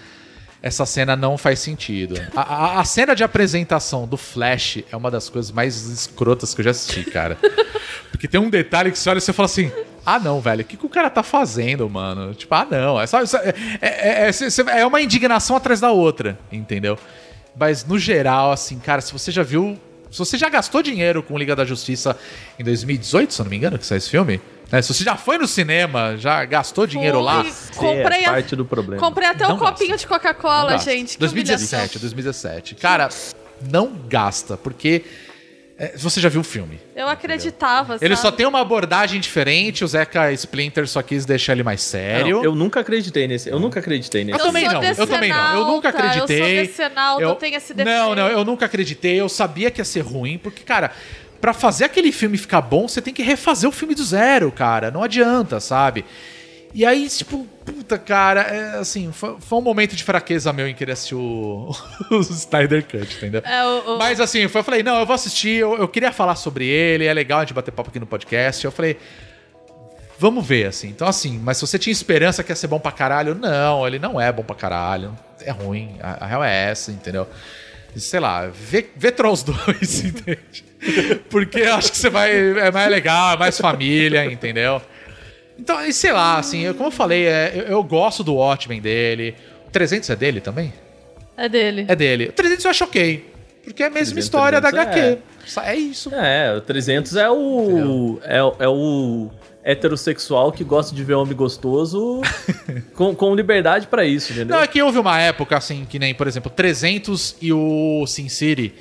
essa 0.61 0.85
cena 0.85 1.15
não 1.15 1.37
faz 1.37 1.59
sentido. 1.59 2.19
A, 2.35 2.41
a- 2.41 2.79
a 2.81 2.83
cena 2.85 3.15
de 3.15 3.23
apresentação 3.23 4.07
do 4.07 4.17
Flash 4.17 4.79
é 4.91 4.95
uma 4.97 5.09
das 5.11 5.29
coisas 5.29 5.51
mais 5.51 5.75
escrotas 5.87 6.53
que 6.53 6.61
eu 6.61 6.65
já 6.65 6.71
assisti, 6.71 7.03
cara. 7.05 7.37
Porque 8.11 8.27
tem 8.27 8.39
um 8.39 8.49
detalhe 8.49 8.91
que 8.91 8.97
você 8.99 9.09
olha 9.09 9.19
e 9.19 9.21
você 9.21 9.31
fala 9.33 9.45
assim. 9.45 9.71
Ah, 10.05 10.19
não, 10.19 10.39
velho, 10.39 10.61
o 10.61 10.63
que, 10.63 10.77
que 10.77 10.85
o 10.85 10.89
cara 10.89 11.09
tá 11.09 11.23
fazendo, 11.23 11.89
mano? 11.89 12.33
Tipo, 12.35 12.53
ah, 12.55 12.67
não. 12.69 13.01
É, 13.01 13.07
só, 13.07 13.19
é, 13.21 13.25
é, 13.81 14.27
é- 14.27 14.29
é- 14.29 14.79
é 14.81 14.85
uma 14.85 15.01
indignação 15.01 15.55
atrás 15.55 15.79
da 15.79 15.91
outra, 15.91 16.37
entendeu? 16.51 16.97
Mas 17.57 17.83
no 17.85 17.97
geral, 17.97 18.51
assim, 18.51 18.77
cara, 18.79 19.01
se 19.01 19.11
você 19.13 19.31
já 19.31 19.43
viu. 19.43 19.79
Se 20.15 20.19
você 20.19 20.37
já 20.37 20.47
gastou 20.47 20.81
dinheiro 20.81 21.21
com 21.21 21.37
Liga 21.37 21.55
da 21.55 21.65
Justiça 21.65 22.17
em 22.57 22.63
2018, 22.63 23.33
se 23.33 23.41
eu 23.41 23.43
não 23.43 23.49
me 23.49 23.57
engano, 23.57 23.77
que 23.77 23.85
saiu 23.85 23.97
esse 23.97 24.09
filme, 24.09 24.39
né? 24.71 24.81
Se 24.81 24.93
você 24.93 25.03
já 25.03 25.17
foi 25.17 25.37
no 25.37 25.45
cinema, 25.47 26.15
já 26.17 26.43
gastou 26.45 26.87
dinheiro 26.87 27.19
lá. 27.19 27.43
Fui, 27.43 27.51
Você 27.51 27.73
Comprei, 27.73 28.21
é 28.21 28.25
a- 28.25 28.31
parte 28.31 28.55
do 28.55 28.63
problema. 28.65 29.01
comprei 29.01 29.27
até 29.27 29.45
Não 29.47 29.55
um 29.55 29.59
copinho 29.59 29.89
gasta. 29.91 29.97
de 29.97 30.07
Coca-Cola, 30.07 30.77
gente. 30.77 31.13
Que 31.15 31.19
2017, 31.19 31.75
humilhação. 31.97 31.99
2017. 32.01 32.75
Cara, 32.75 33.09
não 33.69 33.91
gasta, 34.07 34.55
porque 34.55 35.03
é, 35.03 35.03
você 35.97 36.21
já 36.21 36.29
viu 36.29 36.39
o 36.39 36.43
filme. 36.43 36.79
Eu 36.95 37.09
acreditava, 37.09 37.97
Ele 37.99 38.15
sabe? 38.15 38.27
só 38.27 38.31
tem 38.31 38.45
uma 38.45 38.61
abordagem 38.61 39.19
diferente, 39.19 39.83
o 39.83 39.87
Zeca 39.87 40.31
Splinter 40.31 40.87
só 40.87 41.01
quis 41.01 41.25
deixar 41.25 41.51
ele 41.51 41.63
mais 41.63 41.81
sério. 41.81 42.37
Não, 42.37 42.43
eu 42.45 42.55
nunca 42.55 42.79
acreditei 42.79 43.27
nesse. 43.27 43.49
Eu 43.49 43.59
nunca 43.59 43.81
acreditei 43.81 44.23
nesse. 44.23 44.39
Eu, 44.39 44.45
também 44.45 44.67
não, 44.67 44.83
eu 44.83 45.07
também 45.07 45.29
não. 45.31 45.57
Eu 45.57 45.65
nunca 45.65 45.89
acreditei. 45.89 46.41
Eu 46.41 46.65
sou 46.65 46.65
decenalta, 46.65 47.21
eu 47.21 47.35
tenho 47.35 47.57
esse 47.57 47.73
defeito. 47.73 47.97
Não, 47.97 48.15
não, 48.15 48.27
eu 48.29 48.45
nunca 48.45 48.65
acreditei. 48.65 49.19
Eu 49.19 49.27
sabia 49.27 49.69
que 49.69 49.81
ia 49.81 49.85
ser 49.85 49.99
ruim, 49.99 50.37
porque, 50.37 50.63
cara, 50.63 50.91
pra 51.41 51.53
fazer 51.53 51.85
aquele 51.85 52.11
filme 52.13 52.37
ficar 52.37 52.61
bom, 52.61 52.87
você 52.87 53.01
tem 53.01 53.13
que 53.13 53.21
refazer 53.21 53.69
o 53.69 53.73
filme 53.73 53.93
do 53.93 54.03
zero, 54.03 54.51
cara. 54.53 54.89
Não 54.89 55.03
adianta, 55.03 55.59
sabe? 55.59 56.05
E 56.77 56.85
aí, 56.85 57.07
tipo, 57.07 57.47
puta, 57.65 57.97
cara, 57.97 58.41
é, 58.41 58.77
assim, 58.79 59.09
foi, 59.13 59.37
foi 59.39 59.57
um 59.57 59.61
momento 59.61 59.95
de 59.95 60.03
fraqueza 60.03 60.51
meu 60.51 60.67
em 60.67 60.73
querer 60.75 60.91
assistir 60.91 61.15
o, 61.15 61.73
o 62.11 62.19
Snyder 62.19 62.83
Cut, 62.83 63.15
entendeu? 63.15 63.41
É, 63.45 63.63
o- 63.65 63.93
o- 63.95 63.97
Mas 63.97 64.19
assim, 64.19 64.45
foi, 64.49 64.59
eu 64.59 64.63
falei, 64.65 64.83
não, 64.83 64.99
eu 64.99 65.05
vou 65.05 65.13
assistir, 65.13 65.55
eu, 65.61 65.77
eu 65.77 65.87
queria 65.87 66.11
falar 66.11 66.35
sobre 66.35 66.65
ele, 66.67 67.05
é 67.05 67.13
legal 67.13 67.39
a 67.39 67.43
gente 67.43 67.53
bater 67.53 67.71
papo 67.71 67.89
aqui 67.89 67.99
no 67.99 68.05
podcast. 68.05 68.65
Eu 68.65 68.73
falei, 68.73 68.97
vamos 70.19 70.45
ver, 70.45 70.67
assim. 70.67 70.89
Então, 70.89 71.07
assim, 71.07 71.39
mas 71.41 71.55
se 71.57 71.65
você 71.65 71.79
tinha 71.79 71.93
esperança 71.93 72.43
que 72.43 72.51
ia 72.51 72.55
ser 72.57 72.67
bom 72.67 72.77
pra 72.79 72.91
caralho, 72.91 73.33
não, 73.35 73.87
ele 73.87 73.97
não 73.97 74.19
é 74.19 74.29
bom 74.31 74.43
pra 74.43 74.55
caralho. 74.55 75.17
É 75.41 75.51
ruim. 75.51 75.95
A, 76.01 76.25
a 76.25 76.27
real 76.27 76.43
é 76.43 76.71
essa, 76.71 76.91
entendeu? 76.91 77.25
Sei 77.95 78.19
lá, 78.19 78.47
vê, 78.47 78.89
vê 78.97 79.11
Trolls 79.11 79.45
2, 79.47 80.03
entende? 80.03 80.65
Porque 81.29 81.59
eu 81.61 81.73
acho 81.75 81.89
que 81.91 81.97
você 81.97 82.09
vai. 82.09 82.31
É 82.59 82.69
mais 82.69 82.91
legal, 82.91 83.35
é 83.35 83.37
mais 83.37 83.57
família, 83.57 84.25
entendeu? 84.25 84.81
Então, 85.57 85.83
e 85.85 85.93
sei 85.93 86.11
lá, 86.11 86.37
assim, 86.37 86.61
eu- 86.61 86.73
como 86.73 86.87
eu 86.87 86.91
falei, 86.91 87.25
é, 87.25 87.51
eu, 87.55 87.63
eu 87.63 87.83
gosto 87.83 88.23
do 88.23 88.35
Watchmen 88.35 88.81
dele. 88.81 89.35
O 89.67 89.71
300 89.71 90.09
é 90.09 90.15
dele 90.15 90.41
também? 90.41 90.73
É 91.37 91.47
dele. 91.49 91.85
É 91.87 91.95
dele. 91.95 92.25
O 92.27 92.31
300 92.33 92.65
eu 92.65 92.71
acho 92.71 92.83
ok. 92.83 93.33
Porque 93.63 93.81
é 93.81 93.87
a 93.87 93.89
mesma 93.89 94.13
300, 94.13 94.23
história 94.25 94.61
da 94.61 94.69
300 94.69 94.95
HQ. 94.97 95.21
Só- 95.45 95.61
É 95.63 95.75
isso. 95.75 96.13
É, 96.13 96.55
o 96.57 96.61
300 96.61 97.15
é 97.15 97.29
o. 97.29 98.19
É, 98.23 98.43
o- 98.43 98.55
é 98.59 98.67
o 98.67 99.29
heterossexual 99.63 100.51
que 100.51 100.63
gosta 100.63 100.95
de 100.95 101.03
ver 101.03 101.15
homem 101.15 101.35
gostoso 101.35 102.21
com, 102.93 103.15
com 103.15 103.33
liberdade 103.35 103.87
pra 103.87 104.05
isso, 104.05 104.31
entendeu? 104.31 104.55
Não, 104.57 104.63
é 104.63 104.67
que 104.67 104.79
houve 104.81 104.99
uma 104.99 105.19
época, 105.19 105.57
assim, 105.57 105.85
que 105.89 105.97
nem, 105.97 106.13
por 106.13 106.27
exemplo, 106.27 106.51
300 106.51 107.35
e 107.41 107.51
o 107.51 108.05
Sin 108.05 108.29
City. 108.29 108.73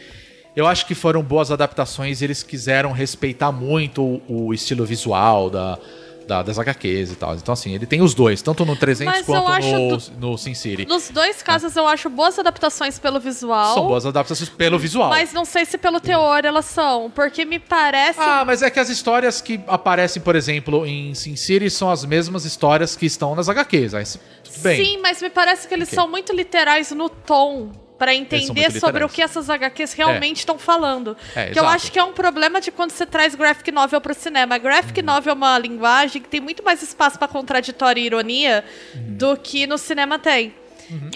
Eu 0.55 0.67
acho 0.67 0.87
que 0.87 0.95
foram 0.95 1.23
boas 1.23 1.51
adaptações 1.51 2.21
eles 2.23 2.43
quiseram 2.43 2.93
respeitar 2.93 3.51
muito 3.51 4.03
o, 4.29 4.49
o 4.49 4.55
estilo 4.55 4.85
visual 4.85 5.49
da, 5.51 5.79
da, 6.27 6.43
das 6.43 6.59
HQs 6.59 7.13
e 7.13 7.15
tal. 7.17 7.35
Então, 7.35 7.53
assim, 7.53 7.75
ele 7.75 7.87
tem 7.87 8.01
os 8.03 8.15
dois, 8.15 8.41
tanto 8.43 8.65
no 8.65 8.75
300 8.77 9.15
Mas 9.15 9.27
quanto 9.27 9.67
no, 9.67 9.97
do- 9.97 10.13
no 10.31 10.39
Sin 10.39 10.55
City. 10.55 10.87
Nos 10.87 11.11
dois 11.11 11.43
casos 11.43 11.75
eu 11.77 11.87
acho 11.87 12.09
boas 12.09 12.39
adaptações 12.39 12.99
pelo 12.99 13.21
visual. 13.21 13.75
São 13.75 13.87
boas 13.87 14.07
adaptações 14.07 14.49
pelo 14.49 14.79
visual. 14.79 15.11
Mas 15.11 15.33
não 15.33 15.45
sei 15.45 15.65
se 15.65 15.77
pelo 15.79 16.01
teor 16.01 16.45
elas 16.45 16.65
são. 16.67 17.11
Porque 17.15 17.45
me 17.45 17.59
parece. 17.59 18.19
Ah, 18.21 18.45
mas 18.47 18.63
é 18.63 18.71
que 18.71 18.81
as 18.81 18.89
histórias 18.89 19.41
que 19.41 19.61
aparecem, 19.67 20.23
por 20.23 20.35
exemplo, 20.37 20.87
em 20.87 21.15
Sin 21.15 21.37
City 21.37 21.69
são 21.71 21.91
as 21.91 22.05
mesmas 22.05 22.45
histórias 22.45 22.97
que 22.97 23.07
estão 23.07 23.35
nas 23.35 23.49
HQs. 23.49 23.95
Aí, 23.95 24.05
tudo 24.05 24.63
bem. 24.63 24.85
Sim, 24.85 24.99
mas 25.03 25.21
me 25.23 25.31
parece 25.31 25.67
que 25.69 25.75
eles 25.75 25.89
Ok. 25.89 25.97
são 25.97 26.09
muito 26.09 26.35
literais 26.35 26.91
no 26.93 27.09
tom. 27.09 27.71
São 27.99 28.09
entender 28.09 28.71
sobre 28.73 29.05
o 29.05 29.09
que 29.09 29.23
essas 29.23 29.49
HQs 29.49 29.93
realmente 29.95 30.39
estão 30.39 30.59
falando. 30.59 31.17
É, 31.35 31.51
que 31.51 31.59
eu 31.59 31.67
acho 31.67 31.91
que 31.93 31.99
é 31.99 32.05
um 32.05 32.13
problema 32.13 32.61
de 32.61 32.71
quando 32.71 32.91
você 32.91 33.07
traz 33.07 33.35
graphic 33.35 33.71
novel 33.71 34.01
pro 34.01 34.15
cinema. 34.15 34.59
Graphic 34.59 35.01
Uhum. 35.01 35.07
novel 35.07 35.31
é 35.33 35.35
uma 35.37 35.59
linguagem 35.59 36.21
que 36.21 36.29
tem 36.29 36.41
muito 36.41 36.63
mais 36.63 36.83
espaço 36.83 37.19
pra 37.19 37.29
contraditório 37.29 38.01
e 38.01 38.07
ironia 38.07 38.65
Uhum. 38.95 39.03
do 39.17 39.37
que 39.37 39.67
no 39.67 39.79
cinema 39.79 40.19
tem. 40.19 40.55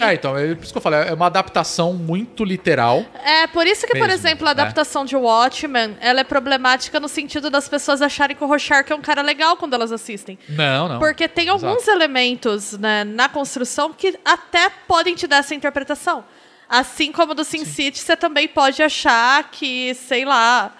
É, 0.01 0.15
então, 0.15 0.35
é 0.35 0.55
por 0.55 0.63
isso 0.63 0.71
que 0.73 0.77
eu 0.79 0.81
falei, 0.81 1.01
é 1.01 1.13
uma 1.13 1.27
adaptação 1.27 1.93
muito 1.93 2.43
literal. 2.43 3.05
É, 3.23 3.45
por 3.45 3.67
isso 3.67 3.85
que, 3.85 3.93
por 3.93 4.07
Mesmo, 4.07 4.13
exemplo, 4.13 4.47
a 4.47 4.53
né? 4.55 4.61
adaptação 4.63 5.05
de 5.05 5.15
Watchmen, 5.15 5.95
ela 6.01 6.21
é 6.21 6.23
problemática 6.23 6.99
no 6.99 7.07
sentido 7.07 7.51
das 7.51 7.69
pessoas 7.69 8.01
acharem 8.01 8.35
que 8.35 8.43
o 8.43 8.47
Rorschach 8.47 8.91
é 8.91 8.95
um 8.95 9.01
cara 9.01 9.21
legal 9.21 9.55
quando 9.57 9.75
elas 9.75 9.91
assistem. 9.91 10.39
Não, 10.49 10.89
não. 10.89 10.97
Porque 10.99 11.27
tem 11.27 11.49
alguns 11.49 11.83
Exato. 11.83 11.91
elementos 11.91 12.77
né, 12.79 13.03
na 13.03 13.29
construção 13.29 13.93
que 13.93 14.17
até 14.25 14.69
podem 14.87 15.13
te 15.13 15.27
dar 15.27 15.37
essa 15.37 15.53
interpretação. 15.53 16.23
Assim 16.69 17.11
como 17.11 17.33
do 17.33 17.43
Sin 17.43 17.65
City, 17.65 17.97
você 17.99 18.15
também 18.15 18.47
pode 18.47 18.81
achar 18.83 19.49
que, 19.49 19.93
sei 19.95 20.23
lá, 20.23 20.71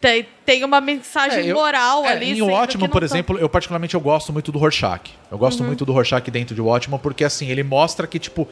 tem, 0.00 0.28
tem 0.46 0.62
uma 0.64 0.80
mensagem 0.80 1.40
É, 1.40 1.50
eu- 1.50 1.56
moral 1.56 2.04
é, 2.04 2.12
ali. 2.12 2.38
Em 2.38 2.42
Watchmen, 2.42 2.88
por 2.88 3.00
tão- 3.00 3.04
exemplo, 3.06 3.38
eu 3.38 3.48
particularmente 3.48 3.94
eu 3.94 4.00
gosto 4.00 4.32
muito 4.32 4.52
do 4.52 4.58
Rorschach. 4.58 5.10
Eu 5.30 5.36
gosto 5.38 5.60
Uhum. 5.60 5.66
muito 5.66 5.84
do 5.84 5.92
Rorschach 5.92 6.30
dentro 6.30 6.54
de 6.54 6.60
Watchmen 6.60 7.00
porque, 7.02 7.24
assim, 7.24 7.48
ele 7.50 7.64
mostra 7.64 8.06
que, 8.06 8.18
tipo, 8.20 8.48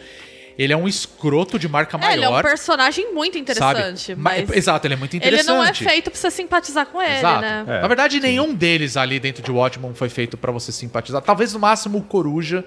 ele 0.58 0.72
é 0.72 0.76
um 0.76 0.88
escroto 0.88 1.56
de 1.58 1.68
marca 1.68 1.96
É, 2.02 2.14
ele 2.14 2.24
é 2.24 2.28
um 2.28 2.32
maior. 2.32 2.42
personagem 2.42 3.14
muito 3.14 3.38
interessante, 3.38 4.14
mas 4.16 4.50
Exato, 4.50 4.86
ele 4.86 4.94
é 4.94 4.96
muito 4.96 5.14
ele 5.14 5.24
interessante. 5.24 5.46
não 5.54 5.64
é 5.64 5.72
feito 5.72 6.10
pra 6.10 6.18
você 6.18 6.30
simpatizar 6.32 6.86
com 6.86 7.00
ele, 7.00 7.14
Exato. 7.18 7.40
né? 7.42 7.64
É, 7.68 7.80
Na 7.80 7.86
verdade, 7.88 8.18
nenhum 8.18 8.52
deles 8.54 8.96
ali 8.96 9.20
dentro 9.20 9.42
de 9.42 9.50
Watchmen 9.52 9.94
foi 9.94 10.08
feito 10.08 10.36
pra 10.36 10.50
você 10.50 10.72
simpatizar. 10.72 11.22
Talvez 11.22 11.52
no 11.54 11.60
máximo 11.60 11.98
o 11.98 12.02
Coruja, 12.02 12.64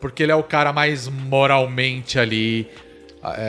porque 0.00 0.22
ele 0.22 0.32
é 0.32 0.34
o 0.34 0.42
cara 0.42 0.72
mais 0.72 1.08
moralmente 1.08 2.18
ali 2.18 2.66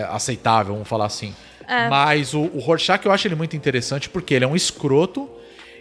aceitável, 0.09 0.73
vamos 0.73 0.87
falar 0.87 1.05
assim. 1.05 1.35
É. 1.67 1.87
Mas 1.87 2.33
o, 2.33 2.41
o 2.53 2.59
Rorschach 2.59 3.05
eu 3.05 3.11
acho 3.11 3.27
ele 3.27 3.35
muito 3.35 3.55
interessante 3.55 4.09
porque 4.09 4.33
ele 4.33 4.45
é 4.45 4.47
um 4.47 4.55
escroto. 4.55 5.29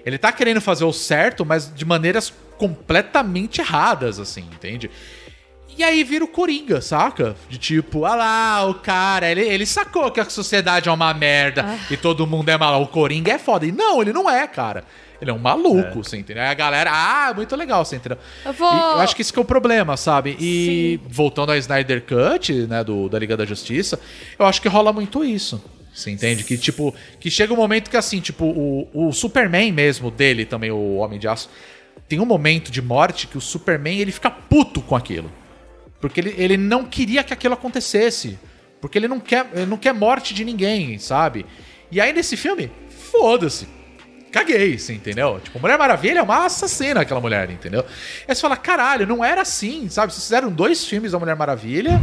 Ele 0.07 0.17
tá 0.17 0.33
querendo 0.33 0.61
fazer 0.61 0.85
o 0.85 0.93
certo, 0.93 1.45
mas 1.45 1.73
de 1.75 1.85
maneiras 1.85 2.33
completamente 2.57 3.61
erradas, 3.61 4.19
assim, 4.19 4.43
entende? 4.53 4.91
E 5.77 5.83
aí 5.85 6.03
vira 6.05 6.25
o 6.25 6.29
Coringa, 6.29 6.81
saca? 6.81 7.37
De 7.49 7.57
tipo, 7.59 8.05
ah 8.05 8.15
lá, 8.15 8.67
o 8.67 8.75
cara, 8.75 9.31
ele, 9.31 9.41
ele 9.43 9.65
sacou 9.67 10.11
que 10.11 10.21
a 10.21 10.29
sociedade 10.29 10.89
é 10.89 10.93
uma 10.93 11.13
merda 11.15 11.65
Ah. 11.67 11.79
e 11.91 11.97
todo 11.97 12.27
mundo 12.27 12.49
é 12.49 12.57
mal. 12.59 12.83
O 12.83 12.89
Coringa 12.89 13.33
é 13.33 13.39
foda. 13.39 13.65
E 13.67 13.73
não, 13.73 14.01
ele 14.03 14.13
não 14.13 14.29
é, 14.29 14.47
cara. 14.47 14.85
Ele 15.21 15.31
é 15.31 15.35
um 15.35 15.39
maluco, 15.39 16.03
você 16.03 16.17
entendeu? 16.17 16.43
Aí 16.43 16.49
a 16.49 16.55
galera, 16.55 16.91
ah, 16.93 17.33
muito 17.35 17.55
legal, 17.55 17.85
você 17.85 17.97
entendeu? 17.97 18.17
Eu 18.45 18.53
vou- 18.55 18.71
eu 18.73 19.01
acho 19.01 19.15
que 19.15 19.21
esse 19.23 19.33
que 19.33 19.39
é 19.39 19.43
o 19.43 19.45
problema, 19.45 19.97
sabe? 19.97 20.37
E 20.41 20.99
voltando 21.09 21.51
ao 21.53 21.59
Snyder 21.59 22.03
Cut, 22.03 22.53
né, 22.67 22.83
do, 22.83 23.09
da 23.09 23.19
Liga 23.19 23.37
da 23.37 23.45
Justiça, 23.45 24.01
eu 24.39 24.47
acho 24.47 24.63
que 24.63 24.69
rola 24.69 24.93
muito 24.93 25.23
isso. 25.25 25.63
Você 25.93 26.11
entende? 26.11 26.45
Que, 26.45 26.57
tipo, 26.57 26.95
que 27.19 27.31
chega 27.31 27.53
um 27.53 27.57
momento 27.57 27.91
que, 27.91 27.97
assim, 27.97 28.21
tipo, 28.21 28.45
o, 28.47 28.89
o 28.95 29.13
Superman 29.13 29.73
mesmo 29.73 30.11
dele, 30.11 30.47
também, 30.47 30.71
o 30.71 30.97
Homem 30.97 31.19
de 31.19 31.29
Aço, 31.29 31.51
tem 32.09 32.19
um 32.21 32.25
momento 32.25 32.71
de 32.71 32.81
morte 32.81 33.27
que 33.27 33.37
o 33.37 33.41
Superman, 33.41 33.99
ele 33.99 34.13
fica 34.13 34.31
puto 34.31 34.81
com 34.81 34.97
aquilo. 34.97 35.31
Porque 36.01 36.21
ele, 36.21 36.35
ele 36.39 36.57
não 36.57 36.85
queria 36.85 37.23
que 37.23 37.33
aquilo 37.35 37.55
acontecesse. 37.55 38.39
Porque 38.81 38.97
ele 38.97 39.09
não 39.09 39.21
quer, 39.21 39.47
ele 39.53 39.67
não 39.67 39.77
quer 39.77 39.93
morte 39.93 40.33
de 40.33 40.45
ninguém, 40.45 40.97
sabe? 40.99 41.45
E 41.91 42.01
aí 42.01 42.13
nesse 42.13 42.37
filme, 42.37 42.71
foda-se. 42.89 43.69
Caguei, 44.31 44.79
você 44.79 44.93
entendeu? 44.93 45.41
Tipo, 45.43 45.59
Mulher 45.59 45.79
Maravilha 45.79 46.21
é 46.21 46.23
uma 46.23 46.47
assassina, 46.47 47.01
aquela 47.01 47.21
mulher, 47.21 47.51
entendeu? 47.51 47.85
Aí 48.29 48.35
você 48.35 48.41
fala, 48.41 48.57
caralho, 48.57 49.07
não 49.07 49.25
era 49.25 49.43
assim, 49.43 49.89
sabe? 49.89 50.13
Vocês 50.13 50.25
fizeram 50.25 50.51
dois 50.51 50.85
filmes 50.85 51.13
da 51.13 51.19
Mulher 51.19 51.35
Maravilha, 51.35 52.01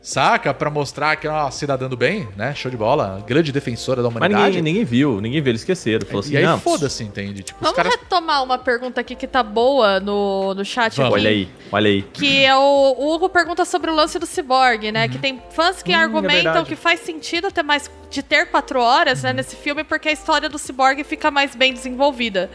saca? 0.00 0.52
Pra 0.54 0.70
mostrar 0.70 1.16
que 1.16 1.26
é 1.26 1.30
uma 1.30 1.50
cidadã 1.50 1.88
do 1.88 1.96
bem, 1.96 2.28
né? 2.36 2.54
Show 2.54 2.70
de 2.70 2.76
bola, 2.76 3.22
grande 3.26 3.52
defensora 3.52 4.02
da 4.02 4.08
Mas 4.08 4.16
humanidade. 4.16 4.44
ninguém, 4.56 4.62
ninguém 4.62 4.84
viu, 4.84 5.20
ninguém 5.20 5.40
viu, 5.42 5.50
eles 5.50 5.60
esqueceram. 5.62 6.06
Falou 6.06 6.20
assim, 6.20 6.34
e 6.34 6.36
aí 6.38 6.44
não, 6.44 6.58
foda-se, 6.58 7.02
entende? 7.04 7.42
Tipo, 7.42 7.58
os 7.60 7.62
Vamos 7.70 7.76
caras. 7.76 7.94
retomar 7.94 8.42
uma 8.42 8.58
pergunta 8.58 9.00
aqui 9.00 9.14
que 9.14 9.26
tá 9.26 9.42
boa 9.42 10.00
no, 10.00 10.54
no 10.54 10.64
chat 10.64 10.96
Vamos. 10.96 11.14
aqui. 11.14 11.20
Olha 11.20 11.30
aí, 11.30 11.48
olha 11.72 11.88
aí. 11.90 12.02
Que 12.02 12.44
é 12.44 12.56
o, 12.56 12.94
o 12.98 13.14
Hugo 13.14 13.28
pergunta 13.28 13.64
sobre 13.64 13.90
o 13.90 13.94
lance 13.94 14.18
do 14.18 14.26
Cyborg, 14.26 14.90
né? 14.92 15.08
Que 15.08 15.18
tem 15.18 15.42
fãs 15.50 15.82
que 15.82 15.90
Hum, 15.92 15.94
é 15.94 15.98
argumentam 15.98 16.42
verdade. 16.42 16.68
que 16.68 16.76
faz 16.76 17.00
sentido 17.00 17.50
ter 17.50 17.62
mais 17.62 17.90
de 18.10 18.22
ter 18.22 18.46
quatro 18.46 18.80
horas, 18.80 19.22
né, 19.22 19.34
nesse 19.34 19.54
filme, 19.54 19.84
porque 19.84 20.08
a 20.08 20.12
história 20.12 20.48
do 20.48 20.58
Cyborg 20.58 21.04
fica 21.04 21.30
mais 21.30 21.54
bem 21.54 21.74
desenvolvida. 21.74 22.48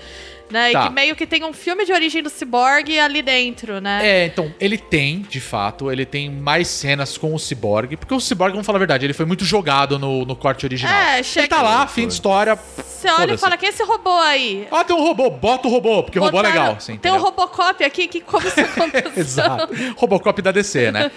Né? 0.51 0.71
Tá. 0.71 0.83
E 0.83 0.87
que 0.87 0.93
meio 0.93 1.15
que 1.15 1.25
tem 1.25 1.43
um 1.43 1.53
filme 1.53 1.85
de 1.85 1.91
origem 1.91 2.21
do 2.21 2.29
Cyborg 2.29 2.99
ali 2.99 3.21
dentro, 3.21 3.81
né? 3.81 4.01
É, 4.07 4.25
então, 4.27 4.53
ele 4.59 4.77
tem, 4.77 5.21
de 5.21 5.39
fato, 5.39 5.91
ele 5.91 6.05
tem 6.05 6.29
mais 6.29 6.67
cenas 6.67 7.17
com 7.17 7.33
o 7.33 7.39
Cyborg, 7.39 7.97
porque 7.97 8.13
o 8.13 8.19
Cyborg, 8.19 8.51
vamos 8.51 8.65
falar 8.65 8.77
a 8.77 8.79
verdade, 8.79 9.05
ele 9.05 9.13
foi 9.13 9.25
muito 9.25 9.43
jogado 9.45 9.97
no, 9.97 10.25
no 10.25 10.35
corte 10.35 10.65
original. 10.65 10.93
É, 10.93 11.15
ele 11.15 11.23
chega- 11.23 11.47
tá 11.47 11.61
lá, 11.61 11.87
fim 11.87 12.07
de 12.07 12.13
história. 12.13 12.55
Você 12.55 13.09
olha 13.09 13.33
e 13.33 13.37
fala, 13.37 13.57
quem 13.57 13.67
é 13.67 13.71
esse 13.71 13.83
robô 13.83 14.11
aí? 14.11 14.67
Ah, 14.71 14.83
tem 14.83 14.95
um 14.95 15.01
robô, 15.01 15.29
bota 15.29 15.67
o 15.67 15.71
robô, 15.71 16.03
porque 16.03 16.19
o 16.19 16.23
robô 16.23 16.39
é 16.39 16.43
legal. 16.43 16.75
Você 16.79 16.97
Tem 16.97 17.11
um? 17.11 17.17
Robocop 17.17 17.83
aqui, 17.83 18.07
que 18.07 18.21
como 18.21 18.47
isso 18.47 18.59
aconteceu? 18.59 19.11
Exato. 19.17 19.73
Robocop 19.97 20.41
da 20.41 20.51
DC, 20.51 20.91
né? 20.91 21.11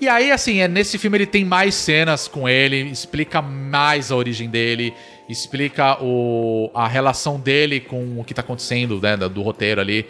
E 0.00 0.08
aí, 0.08 0.30
assim, 0.30 0.60
é, 0.60 0.68
nesse 0.68 0.96
filme 0.98 1.16
ele 1.18 1.26
tem 1.26 1.44
mais 1.44 1.74
cenas 1.74 2.28
com 2.28 2.48
ele, 2.48 2.82
explica 2.90 3.42
mais 3.42 4.10
a 4.12 4.16
origem 4.16 4.48
dele, 4.48 4.94
explica 5.28 6.02
o, 6.02 6.70
a 6.74 6.86
relação 6.86 7.38
dele 7.38 7.80
com 7.80 8.20
o 8.20 8.24
que 8.24 8.34
tá 8.34 8.42
acontecendo, 8.42 9.00
né, 9.00 9.16
do, 9.16 9.28
do 9.28 9.42
roteiro 9.42 9.80
ali. 9.80 10.06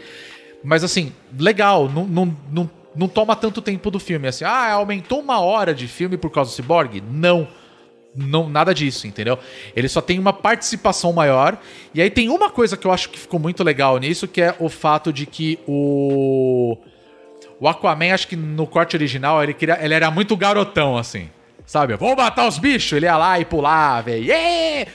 Mas, 0.62 0.82
assim, 0.84 1.12
legal, 1.38 1.88
não, 1.88 2.06
não, 2.06 2.36
não, 2.51 2.70
não 2.94 3.09
toma 3.09 3.36
tanto 3.36 3.62
tempo 3.62 3.90
do 3.90 4.01
filme. 4.01 4.28
Assim, 4.28 4.44
ah, 4.44 4.72
aumentou 4.72 5.20
uma 5.20 5.40
hora 5.40 5.74
de 5.74 5.86
filme 5.86 6.16
por 6.16 6.30
causa 6.30 6.51
do 6.51 6.55
Cyborg? 6.55 7.02
Não. 7.10 7.47
Não, 8.18 8.48
nada 8.48 8.74
disso, 8.74 9.06
entendeu? 9.06 9.38
Ele 9.74 9.88
só 9.88 10.01
tem 10.01 10.18
uma 10.18 10.32
participação 10.32 11.12
maior. 11.12 11.59
E 11.94 12.01
aí 12.01 12.09
tem 12.09 12.30
uma 12.30 12.48
coisa 12.48 12.76
que 12.76 12.86
eu 12.86 12.90
acho 12.90 13.10
que 13.10 13.18
ficou 13.18 13.38
muito 13.38 13.62
legal 13.62 13.98
nisso, 13.98 14.26
que 14.26 14.40
é 14.40 14.55
o 14.59 14.68
fato 14.68 15.12
de 15.12 15.26
que 15.26 15.59
o. 15.66 16.78
O 17.59 17.68
Aquaman, 17.68 18.12
acho 18.12 18.28
que 18.28 18.36
no 18.36 18.66
corte 18.66 18.97
original, 18.97 19.43
ele, 19.43 19.55
queria, 19.55 19.78
ele 19.82 19.94
era 19.94 20.10
muito 20.10 20.36
garotão, 20.36 20.97
assim. 20.97 21.30
Sabe? 21.64 21.97
Vamos 21.97 22.16
matar 22.16 22.47
os 22.47 22.59
bichos! 22.59 22.93
Ele 22.93 23.06
ia 23.06 23.16
lá 23.16 23.40
e 23.40 23.44
pulava, 23.44 24.10
e 24.10 24.28
yeah! 24.28 24.90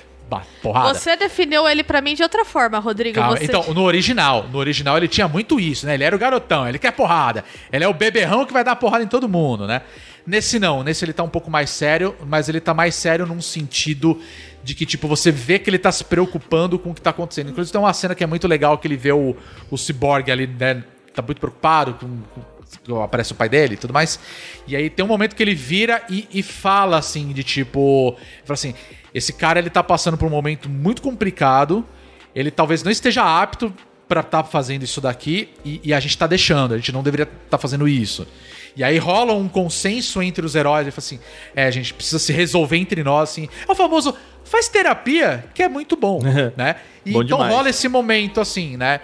Porrada. 0.61 0.93
Você 0.93 1.15
definiu 1.15 1.67
ele 1.67 1.83
pra 1.83 1.99
mim 2.01 2.13
de 2.15 2.23
outra 2.23 2.45
forma, 2.45 2.79
Rodrigo. 2.79 3.15
Calma, 3.15 3.37
Você... 3.37 3.45
Então, 3.45 3.73
no 3.73 3.83
original, 3.83 4.47
no 4.51 4.57
original 4.57 4.97
ele 4.97 5.07
tinha 5.07 5.27
muito 5.27 5.59
isso, 5.59 5.85
né? 5.85 5.95
Ele 5.95 6.03
era 6.03 6.15
o 6.15 6.19
garotão, 6.19 6.67
ele 6.67 6.79
quer 6.79 6.91
porrada. 6.91 7.43
Ele 7.71 7.83
é 7.83 7.87
o 7.87 7.93
beberrão 7.93 8.45
que 8.45 8.53
vai 8.53 8.63
dar 8.63 8.75
porrada 8.75 9.03
em 9.03 9.07
todo 9.07 9.27
mundo, 9.27 9.67
né? 9.67 9.81
Nesse 10.25 10.59
não, 10.59 10.83
nesse 10.83 11.03
ele 11.03 11.13
tá 11.13 11.23
um 11.23 11.29
pouco 11.29 11.49
mais 11.49 11.69
sério, 11.69 12.15
mas 12.27 12.47
ele 12.47 12.59
tá 12.59 12.73
mais 12.73 12.93
sério 12.95 13.25
num 13.25 13.41
sentido 13.41 14.21
de 14.63 14.75
que, 14.75 14.85
tipo, 14.85 15.07
você 15.07 15.31
vê 15.31 15.57
que 15.57 15.69
ele 15.69 15.79
tá 15.79 15.91
se 15.91 16.03
preocupando 16.03 16.77
com 16.77 16.91
o 16.91 16.93
que 16.93 17.01
tá 17.01 17.09
acontecendo. 17.09 17.49
Inclusive 17.49 17.71
tem 17.71 17.81
uma 17.81 17.91
cena 17.93 18.13
que 18.13 18.23
é 18.23 18.27
muito 18.27 18.47
legal 18.47 18.77
que 18.77 18.87
ele 18.87 18.97
vê 18.97 19.11
o, 19.11 19.35
o 19.69 19.77
Cyborg 19.77 20.31
ali, 20.31 20.45
né? 20.47 20.83
Tá 21.13 21.21
muito 21.21 21.39
preocupado 21.39 21.95
com, 21.95 22.19
com- 22.35 23.01
aparece 23.01 23.33
o 23.33 23.35
pai 23.35 23.49
dele 23.49 23.73
e 23.73 23.77
tudo 23.77 23.93
mais. 23.93 24.19
E 24.67 24.75
aí 24.75 24.89
tem 24.89 25.03
um 25.03 25.07
momento 25.07 25.35
que 25.35 25.43
ele 25.43 25.55
vira 25.55 26.03
e, 26.09 26.27
e 26.31 26.41
fala 26.43 26.97
assim, 26.97 27.33
de 27.33 27.43
tipo. 27.43 28.15
Fala 28.45 28.53
assim: 28.53 28.73
esse 29.13 29.33
cara 29.33 29.59
ele 29.59 29.69
tá 29.69 29.83
passando 29.83 30.17
por 30.17 30.25
um 30.25 30.29
momento 30.29 30.69
muito 30.69 31.01
complicado. 31.01 31.85
Ele 32.33 32.49
talvez 32.49 32.83
não 32.83 32.91
esteja 32.91 33.23
apto 33.23 33.73
pra 34.07 34.21
estar 34.21 34.43
fazendo 34.43 34.83
isso 34.83 34.99
daqui 34.99 35.49
e, 35.63 35.79
e 35.83 35.93
a 35.93 35.99
gente 35.99 36.17
tá 36.17 36.27
deixando, 36.27 36.73
a 36.73 36.77
gente 36.77 36.91
não 36.91 37.01
deveria 37.01 37.29
estar 37.45 37.57
fazendo 37.57 37.87
isso. 37.87 38.27
E 38.75 38.83
aí 38.83 38.97
rola 38.97 39.33
um 39.33 39.47
consenso 39.47 40.21
entre 40.21 40.45
os 40.45 40.55
heróis, 40.55 40.81
ele 40.81 40.91
fala 40.91 40.99
assim: 40.99 41.19
é, 41.55 41.65
a 41.65 41.71
gente 41.71 41.93
precisa 41.93 42.19
se 42.19 42.31
resolver 42.31 42.77
entre 42.77 43.03
nós, 43.03 43.31
assim. 43.31 43.49
É 43.67 43.71
o 43.71 43.75
famoso 43.75 44.15
faz 44.43 44.67
terapia, 44.67 45.45
que 45.53 45.63
é 45.63 45.69
muito 45.69 45.95
bom, 45.95 46.19
né? 46.57 46.75
E 47.05 47.11
Bom 47.11 47.23
então 47.23 47.37
demais. 47.37 47.53
rola 47.53 47.69
esse 47.69 47.87
momento 47.87 48.41
assim, 48.41 48.75
né? 48.77 48.99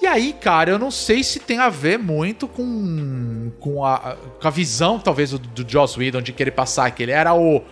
E 0.00 0.06
aí, 0.06 0.34
cara, 0.34 0.70
eu 0.70 0.78
não 0.78 0.90
sei 0.90 1.22
se 1.24 1.40
tem 1.40 1.58
a 1.58 1.70
ver 1.70 1.98
muito 1.98 2.46
com, 2.46 3.50
com, 3.58 3.82
a, 3.82 4.16
com 4.38 4.46
a 4.46 4.50
visão, 4.50 4.98
talvez, 4.98 5.30
do, 5.30 5.38
do 5.38 5.70
Joss 5.70 5.98
Whedon 5.98 6.20
de 6.20 6.32
querer 6.32 6.50
passar 6.50 6.90
que 6.90 7.02
ele 7.02 7.12
era 7.12 7.32
o, 7.32 7.62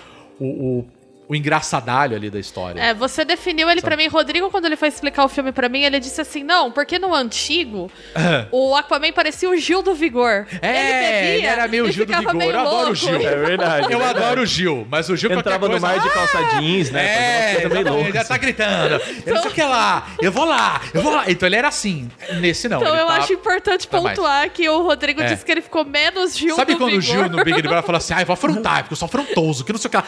o, 0.40 0.46
o, 0.46 0.88
o 1.26 1.34
engraçadalho 1.34 2.14
ali 2.16 2.28
da 2.28 2.38
história. 2.38 2.80
É, 2.80 2.92
você 2.92 3.24
definiu 3.24 3.70
ele 3.70 3.80
pra 3.80 3.96
mim, 3.96 4.08
Rodrigo, 4.08 4.50
quando 4.50 4.66
ele 4.66 4.76
foi 4.76 4.88
explicar 4.88 5.24
o 5.24 5.28
filme 5.28 5.52
pra 5.52 5.68
mim, 5.68 5.82
ele 5.82 5.98
disse 5.98 6.20
assim: 6.20 6.42
não, 6.44 6.70
porque 6.70 6.98
no 6.98 7.14
antigo 7.14 7.90
o 8.52 8.74
Aquaman 8.76 9.12
parecia 9.12 9.48
o 9.48 9.56
Gil 9.56 9.82
do 9.82 9.94
Vigor. 9.94 10.46
É, 10.60 11.36
ele 11.36 11.46
era 11.46 11.66
meio 11.66 11.88
e 11.88 11.92
Gil 11.92 12.04
do 12.06 12.14
Vigor. 12.14 12.34
meio 12.34 12.50
Eu 12.52 12.60
adoro 12.60 12.76
o 12.76 12.80
louco. 12.80 12.94
Gil. 12.94 13.16
É 13.28 13.36
verdade. 13.36 13.92
Eu 13.92 14.00
é 14.02 14.04
adoro 14.10 14.42
o 14.42 14.46
Gil, 14.46 14.86
mas 14.90 15.08
o 15.08 15.16
Gil 15.16 15.32
Entrava 15.32 15.66
qualquer 15.66 15.74
no 15.74 15.80
coisa, 15.80 15.96
mar 15.96 16.02
de 16.02 16.08
"Ah, 16.08 16.12
calça 16.12 16.60
jeans, 16.60 16.90
né? 16.90 17.04
É, 17.06 17.54
meio 17.54 17.66
exatamente, 17.66 17.90
loucas. 17.90 18.14
já 18.14 18.24
tá 18.24 18.36
gritando. 18.36 19.00
Eu 19.26 19.34
não 19.34 19.42
sei 19.42 19.50
o 19.50 19.54
que 19.54 19.62
lá, 19.62 20.06
eu 20.20 20.30
vou 20.30 20.44
lá, 20.44 20.80
eu 20.92 21.00
vou 21.02 21.12
lá. 21.14 21.24
Então 21.28 21.46
ele 21.46 21.56
era 21.56 21.68
assim. 21.68 22.10
Nesse 22.40 22.68
não. 22.68 22.80
Então 22.82 22.92
ele 22.92 23.02
eu 23.02 23.06
tá- 23.06 23.14
acho 23.16 23.32
importante 23.32 23.88
tá 23.88 24.00
mais. 24.00 24.14
pontuar 24.16 24.50
que 24.50 24.68
o 24.68 24.82
Rodrigo 24.82 25.22
É. 25.22 25.26
disse 25.26 25.44
que 25.44 25.50
ele 25.50 25.62
ficou 25.62 25.84
menos 25.86 26.36
Gil 26.36 26.54
Sabe 26.54 26.74
do 26.74 26.78
quando 26.78 26.96
o 26.96 27.00
Vigor. 27.00 27.16
Gil 27.16 27.28
no 27.30 27.42
Big 27.44 27.62
Brother 27.62 27.82
fala 27.82 27.98
assim, 27.98 28.12
ah, 28.14 28.20
eu 28.20 28.26
vou 28.26 28.34
afrontar, 28.34 28.82
porque 28.82 28.92
eu 28.92 28.96
sou 28.98 29.06
afrontoso, 29.06 29.64
que 29.64 29.72
não 29.72 29.78
sei 29.78 29.88
o 29.88 29.90
que 29.90 29.96
lá. 29.96 30.04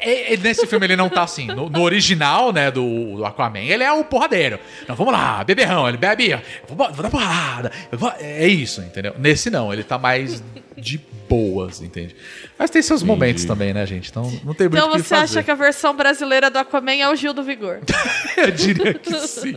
É, 0.00 0.34
é, 0.34 0.36
nesse 0.36 0.66
filme 0.66 0.86
ele 0.86 0.96
não 0.96 1.08
tá 1.08 1.22
assim. 1.22 1.46
No, 1.46 1.68
no 1.68 1.82
original, 1.82 2.52
né, 2.52 2.70
do, 2.70 3.16
do 3.16 3.24
Aquaman, 3.24 3.60
ele 3.60 3.82
é 3.84 3.92
o 3.92 4.04
porradeiro. 4.04 4.58
Não, 4.88 4.94
vamos 4.96 5.12
lá, 5.12 5.42
beberrão, 5.44 5.88
ele 5.88 5.98
bebe, 5.98 6.34
vou, 6.68 6.76
vou 6.92 7.02
dar 7.02 7.10
porrada. 7.10 7.70
vou- 7.92 8.12
é 8.18 8.46
isso, 8.46 8.80
entendeu? 8.80 9.14
Nesse 9.18 9.50
não, 9.50 9.72
ele 9.72 9.82
tá 9.84 9.98
mais 9.98 10.42
de 10.76 10.98
boas, 11.28 11.80
entende? 11.82 12.16
Mas 12.58 12.70
tem 12.70 12.80
seus 12.82 13.02
momentos 13.02 13.44
também, 13.44 13.72
né, 13.74 13.84
gente? 13.86 14.10
Então 14.10 14.24
não 14.44 14.54
tem 14.54 14.66
muito 14.68 14.78
Então 14.78 14.90
você 14.90 15.02
fazer. 15.04 15.24
acha 15.38 15.42
que 15.44 15.50
a 15.50 15.54
versão 15.54 15.94
brasileira 15.94 16.50
do 16.50 16.58
Aquaman 16.58 16.96
é 16.96 17.08
o 17.08 17.14
Gil 17.14 17.32
do 17.34 17.42
Vigor? 17.42 17.80
Eu 18.36 18.50
diria 18.50 18.94
que 18.94 19.14
sim. 19.28 19.56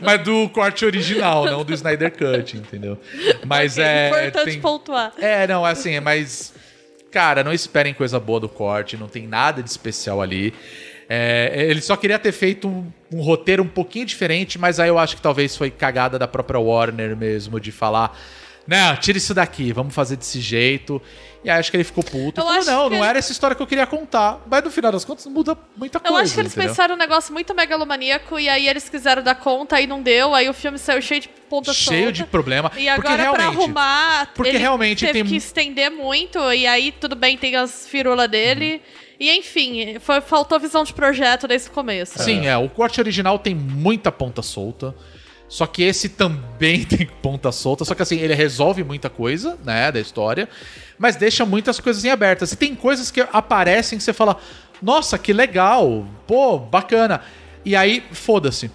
Mas 0.00 0.22
do 0.22 0.48
corte 0.50 0.84
original, 0.84 1.44
não 1.44 1.64
do 1.64 1.74
Snyder 1.74 2.12
Cut, 2.12 2.56
entendeu? 2.56 2.98
Mas 3.46 3.72
Ok, 3.72 3.84
é. 3.84 4.08
importante 4.08 4.44
tem- 4.52 4.60
pontuar. 4.60 5.12
É, 5.18 5.46
não, 5.46 5.66
é 5.66 5.72
assim, 5.72 5.94
é 5.94 6.00
mais. 6.00 6.54
Cara, 7.10 7.42
não 7.42 7.52
esperem 7.52 7.92
coisa 7.92 8.20
boa 8.20 8.38
do 8.38 8.48
corte, 8.48 8.96
não 8.96 9.08
tem 9.08 9.26
nada 9.26 9.62
de 9.62 9.68
especial 9.68 10.22
ali. 10.22 10.54
É, 11.08 11.66
ele 11.68 11.80
só 11.80 11.96
queria 11.96 12.20
ter 12.20 12.30
feito 12.30 12.68
um, 12.68 12.86
um 13.12 13.20
roteiro 13.20 13.64
um 13.64 13.68
pouquinho 13.68 14.06
diferente, 14.06 14.58
mas 14.58 14.78
aí 14.78 14.88
eu 14.88 14.96
acho 14.96 15.16
que 15.16 15.22
talvez 15.22 15.56
foi 15.56 15.68
cagada 15.68 16.18
da 16.18 16.28
própria 16.28 16.60
Warner 16.60 17.16
mesmo, 17.16 17.58
de 17.58 17.72
falar. 17.72 18.16
Não, 18.66 18.96
tira 18.96 19.18
isso 19.18 19.34
daqui, 19.34 19.72
vamos 19.72 19.94
fazer 19.94 20.16
desse 20.16 20.40
jeito. 20.40 21.00
E 21.42 21.48
aí 21.48 21.58
acho 21.58 21.70
que 21.70 21.76
ele 21.78 21.84
ficou 21.84 22.04
puto. 22.04 22.38
Eu 22.40 22.44
Falou, 22.46 22.64
não, 22.64 22.90
não 22.90 22.96
ele- 22.98 23.06
era 23.06 23.18
essa 23.18 23.32
história 23.32 23.56
que 23.56 23.62
eu 23.62 23.66
queria 23.66 23.86
contar. 23.86 24.40
Mas 24.46 24.62
no 24.62 24.70
final 24.70 24.92
das 24.92 25.04
contas 25.06 25.24
muda 25.26 25.56
muita 25.74 25.96
Eu 25.98 26.02
coisa. 26.02 26.22
acho 26.22 26.34
que 26.34 26.40
eles 26.40 26.52
entendeu? 26.52 26.68
pensaram 26.70 26.94
um 26.94 26.98
negócio 26.98 27.32
muito 27.32 27.54
megalomaníaco 27.54 28.38
e 28.38 28.46
aí 28.48 28.68
eles 28.68 28.88
quiseram 28.90 29.22
dar 29.22 29.34
conta 29.36 29.80
e 29.80 29.86
não 29.86 30.02
deu. 30.02 30.34
Aí 30.34 30.48
o 30.50 30.52
filme 30.52 30.78
saiu 30.78 31.00
cheio 31.00 31.22
de 31.22 31.28
ponta 31.48 31.72
Cheio 31.72 32.02
solta. 32.04 32.12
de 32.12 32.24
problema. 32.26 32.70
E 32.76 32.88
agora, 32.88 33.32
pra 33.32 33.44
arrumar, 33.46 34.30
porque 34.34 34.50
realmente 34.58 35.06
teve 35.06 35.20
tem- 35.20 35.24
que 35.30 35.36
estender 35.36 35.90
muito, 35.90 36.38
e 36.52 36.66
aí 36.66 36.92
tudo 36.92 37.16
bem, 37.16 37.38
tem 37.38 37.56
as 37.56 37.88
firulas 37.88 38.28
dele. 38.28 38.74
Uhum. 38.74 38.80
E 39.18 39.30
enfim, 39.38 39.98
foi, 40.00 40.20
faltou 40.20 40.58
visão 40.60 40.82
de 40.84 40.92
projeto 40.94 41.46
desde 41.48 41.68
o 41.68 41.72
começo. 41.72 42.18
Sim, 42.22 42.46
é. 42.46 42.56
O 42.56 42.68
corte 42.68 43.00
original 43.00 43.38
tem 43.38 43.54
muita 43.54 44.10
ponta 44.12 44.40
solta. 44.42 44.94
Só 45.50 45.66
que 45.66 45.82
esse 45.82 46.08
também 46.08 46.84
tem 46.86 47.06
ponta 47.20 47.50
solta. 47.50 47.84
Só 47.84 47.92
que 47.94 48.02
assim, 48.02 48.18
ele 48.18 48.34
resolve 48.34 48.84
muita 48.84 49.10
coisa, 49.10 49.58
né, 49.64 49.90
da 49.90 49.98
história. 49.98 50.48
Mas 50.96 51.16
deixa 51.16 51.44
muitas 51.44 51.80
coisas 51.80 52.04
em 52.04 52.08
abertas. 52.08 52.52
E 52.52 52.56
tem 52.56 52.74
coisas 52.74 53.10
que 53.10 53.20
aparecem 53.32 53.98
que 53.98 54.04
você 54.04 54.12
fala: 54.12 54.36
Nossa, 54.80 55.18
que 55.18 55.32
legal! 55.32 56.06
Pô, 56.26 56.56
bacana. 56.56 57.20
E 57.64 57.74
aí, 57.74 58.02
foda-se. 58.12 58.70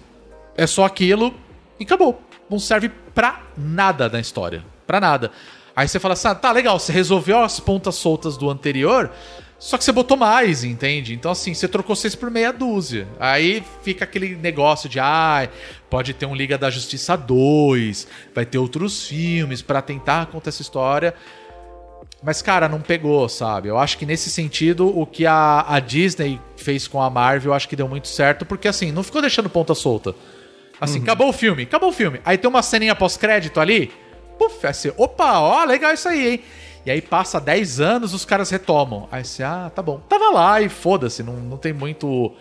É 0.54 0.66
só 0.66 0.84
aquilo 0.84 1.34
e 1.80 1.84
acabou. 1.84 2.20
Não 2.48 2.58
serve 2.58 2.90
pra 3.14 3.42
nada 3.56 4.08
na 4.10 4.20
história. 4.20 4.62
Pra 4.86 5.00
nada. 5.00 5.32
Aí 5.74 5.88
você 5.88 5.98
fala 5.98 6.12
assim: 6.12 6.28
ah, 6.28 6.34
tá 6.34 6.52
legal, 6.52 6.78
você 6.78 6.92
resolveu 6.92 7.38
as 7.38 7.58
pontas 7.58 7.94
soltas 7.96 8.36
do 8.36 8.50
anterior. 8.50 9.10
Só 9.58 9.78
que 9.78 9.84
você 9.84 9.92
botou 9.92 10.16
mais, 10.16 10.64
entende? 10.64 11.14
Então, 11.14 11.30
assim, 11.30 11.54
você 11.54 11.66
trocou 11.66 11.96
seis 11.96 12.14
por 12.14 12.30
meia 12.30 12.52
dúzia. 12.52 13.08
Aí 13.18 13.62
fica 13.82 14.04
aquele 14.04 14.36
negócio 14.36 14.88
de, 14.88 15.00
ah, 15.00 15.48
pode 15.88 16.12
ter 16.12 16.26
um 16.26 16.34
Liga 16.34 16.58
da 16.58 16.68
Justiça 16.70 17.16
2, 17.16 18.06
vai 18.34 18.44
ter 18.44 18.58
outros 18.58 19.06
filmes 19.06 19.62
pra 19.62 19.80
tentar 19.80 20.26
contar 20.26 20.50
essa 20.50 20.60
história. 20.60 21.14
Mas, 22.22 22.42
cara, 22.42 22.68
não 22.68 22.80
pegou, 22.80 23.28
sabe? 23.28 23.68
Eu 23.68 23.78
acho 23.78 23.96
que 23.96 24.04
nesse 24.04 24.30
sentido, 24.30 24.86
o 24.98 25.06
que 25.06 25.24
a, 25.24 25.64
a 25.66 25.80
Disney 25.80 26.40
fez 26.56 26.86
com 26.86 27.00
a 27.00 27.08
Marvel, 27.08 27.50
eu 27.50 27.54
acho 27.54 27.68
que 27.68 27.76
deu 27.76 27.88
muito 27.88 28.08
certo, 28.08 28.44
porque, 28.44 28.68
assim, 28.68 28.92
não 28.92 29.02
ficou 29.02 29.20
deixando 29.20 29.48
ponta 29.48 29.74
solta. 29.74 30.14
Assim, 30.78 31.00
acabou 31.00 31.28
o 31.28 31.32
filme, 31.32 31.62
acabou 31.62 31.88
o 31.88 31.92
filme. 31.92 32.20
Aí 32.24 32.36
tem 32.36 32.48
uma 32.48 32.62
ceninha 32.62 32.94
pós-crédito 32.94 33.58
ali, 33.58 33.90
puf, 34.38 34.66
você, 34.66 34.92
opa, 34.96 35.38
ó, 35.38 35.64
legal 35.64 35.94
isso 35.94 36.08
aí, 36.08 36.32
hein? 36.32 36.40
E 36.86 36.90
aí 36.90 37.02
passa 37.02 37.40
10 37.40 37.80
anos, 37.80 38.14
os 38.14 38.24
caras 38.24 38.48
retomam. 38.48 39.08
Aí 39.10 39.24
você, 39.24 39.42
ah, 39.42 39.70
tá 39.74 39.82
bom. 39.82 40.00
Tava 40.08 40.30
lá 40.30 40.62
e 40.62 40.68
foda-se, 40.68 41.20
não, 41.20 41.34
não 41.34 41.56
tem 41.56 41.72
muito. 41.72 42.32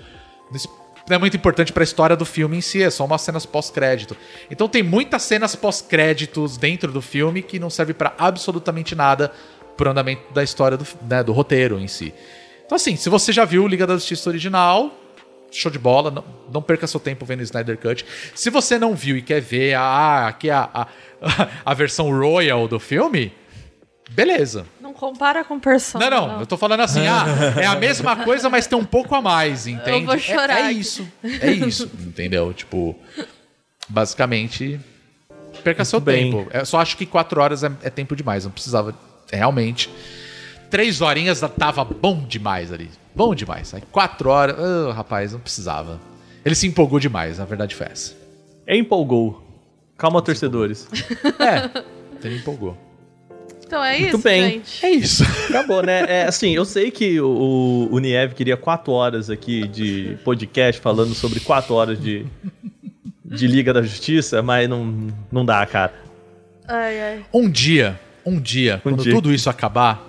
Não 1.10 1.16
é 1.16 1.20
muito 1.20 1.36
importante 1.36 1.74
pra 1.74 1.84
história 1.84 2.16
do 2.16 2.26
filme 2.26 2.58
em 2.58 2.62
si, 2.62 2.82
é 2.82 2.90
só 2.92 3.06
umas 3.06 3.22
cenas 3.22 3.44
pós-crédito. 3.46 4.16
Então 4.50 4.70
tem 4.70 4.84
muitas 4.84 5.24
cenas 5.24 5.56
pós-créditos 5.56 6.58
dentro 6.58 6.92
do 6.92 7.02
filme 7.02 7.42
que 7.42 7.58
não 7.58 7.72
serve 7.72 7.94
pra 7.94 8.14
absolutamente 8.20 8.94
nada 8.96 9.32
pro 9.76 9.90
andamento 9.90 10.32
da 10.32 10.44
história 10.44 10.78
do, 10.78 10.86
né, 11.08 11.24
do 11.24 11.34
roteiro 11.34 11.80
em 11.80 11.88
si. 11.88 12.14
Então, 12.66 12.76
assim, 12.76 12.96
se 12.96 13.10
você 13.10 13.32
já 13.32 13.46
viu 13.46 13.68
Liga 13.68 13.86
da 13.86 13.96
Justiça 13.96 14.30
original, 14.30 14.92
show 15.52 15.72
de 15.72 15.78
bola, 15.78 16.10
não, 16.10 16.24
não 16.52 16.62
perca 16.62 16.88
seu 16.88 17.00
tempo 17.00 17.26
vendo 17.26 17.42
Snyder 17.44 17.78
Cut. 17.78 18.06
Se 18.34 18.50
você 18.50 18.80
não 18.80 18.96
viu 18.96 19.18
e 19.18 19.22
quer 19.22 19.42
ver 19.42 19.76
ah, 19.76 20.28
aqui 20.28 20.50
a, 20.50 20.70
a, 20.74 20.88
a 21.66 21.74
versão 21.74 22.10
royal 22.10 22.68
do 22.68 22.80
filme, 22.80 23.32
beleza. 24.12 24.66
Não 24.82 24.94
compara 24.94 25.44
com 25.44 25.60
Persona. 25.60 26.10
Não, 26.10 26.28
não, 26.28 26.40
eu 26.42 26.46
tô 26.46 26.58
falando 26.58 26.82
assim, 26.82 27.06
ah, 27.08 27.26
é 27.62 27.66
a 27.66 27.76
mesma 27.76 28.16
coisa, 28.24 28.50
mas 28.50 28.68
tem 28.68 28.78
um 28.78 28.86
pouco 28.86 29.14
a 29.16 29.22
mais, 29.22 29.68
entende? 29.68 30.06
vou 30.06 30.16
É- 30.16 30.20
chorar 30.20 30.60
É, 30.60 30.64
aqui. 30.68 30.80
isso, 30.80 31.08
é 31.24 31.52
isso, 31.52 31.90
entendeu? 32.00 32.54
Tipo, 32.54 32.96
basicamente, 33.90 34.80
perca 35.64 35.86
seu 35.86 36.00
bem. 36.00 36.32
tempo. 36.32 36.48
Eu 36.54 36.66
só 36.66 36.80
acho 36.80 36.98
que 36.98 37.06
quatro 37.06 37.42
horas 37.42 37.64
é, 37.64 37.72
é 37.84 37.90
tempo 37.90 38.16
demais, 38.16 38.44
não 38.46 38.52
precisava, 38.52 38.94
realmente. 39.32 39.90
Três 40.70 41.02
horinhas 41.02 41.42
tava 41.58 41.84
bom 41.86 42.26
demais 42.26 42.72
ali, 42.72 42.90
bom 43.14 43.34
demais. 43.36 43.74
Aí 43.74 43.82
quatro 43.92 44.30
horas, 44.30 44.56
ah, 44.60 44.94
rapaz, 44.94 45.32
não 45.34 45.40
precisava. 45.40 46.00
Ele 46.44 46.56
se 46.56 46.68
empolgou 46.68 47.00
demais, 47.00 47.38
na 47.38 47.46
verdade 47.46 47.76
foi 47.76 47.88
essa. 47.88 48.14
Empolgou. 48.68 49.42
Calma, 49.98 50.22
torcedores. 50.22 50.88
É, 51.40 51.84
ele 52.24 52.38
empolgou. 52.38 52.78
Então 53.66 53.84
é 53.84 54.00
Muito 54.00 54.16
isso, 54.16 54.18
bem. 54.20 54.44
gente. 54.44 54.86
É 54.86 54.90
isso. 54.92 55.24
Acabou, 55.50 55.82
né? 55.82 56.06
É, 56.08 56.24
assim, 56.26 56.52
eu 56.52 56.64
sei 56.66 56.92
que 56.92 57.20
o, 57.20 57.90
o 57.92 58.00
Niev 58.00 58.34
queria 58.34 58.56
quatro 58.56 58.94
horas 58.94 59.30
aqui 59.30 59.68
de 59.68 60.18
podcast 60.24 60.80
falando 60.80 61.16
sobre 61.16 61.40
quatro 61.40 61.74
horas 61.74 62.00
de, 62.00 62.26
de 63.24 63.48
Liga 63.48 63.74
da 63.74 63.82
Justiça, 63.82 64.42
mas 64.44 64.70
não, 64.70 65.08
não 65.32 65.44
dá, 65.44 65.66
cara. 65.66 65.94
Ai, 66.68 67.02
ai. 67.02 67.26
Um 67.34 67.50
dia, 67.50 68.00
um 68.26 68.40
dia, 68.40 68.80
quando 68.84 69.02
dia. 69.02 69.14
tudo 69.14 69.34
isso 69.34 69.50
acabar, 69.50 70.08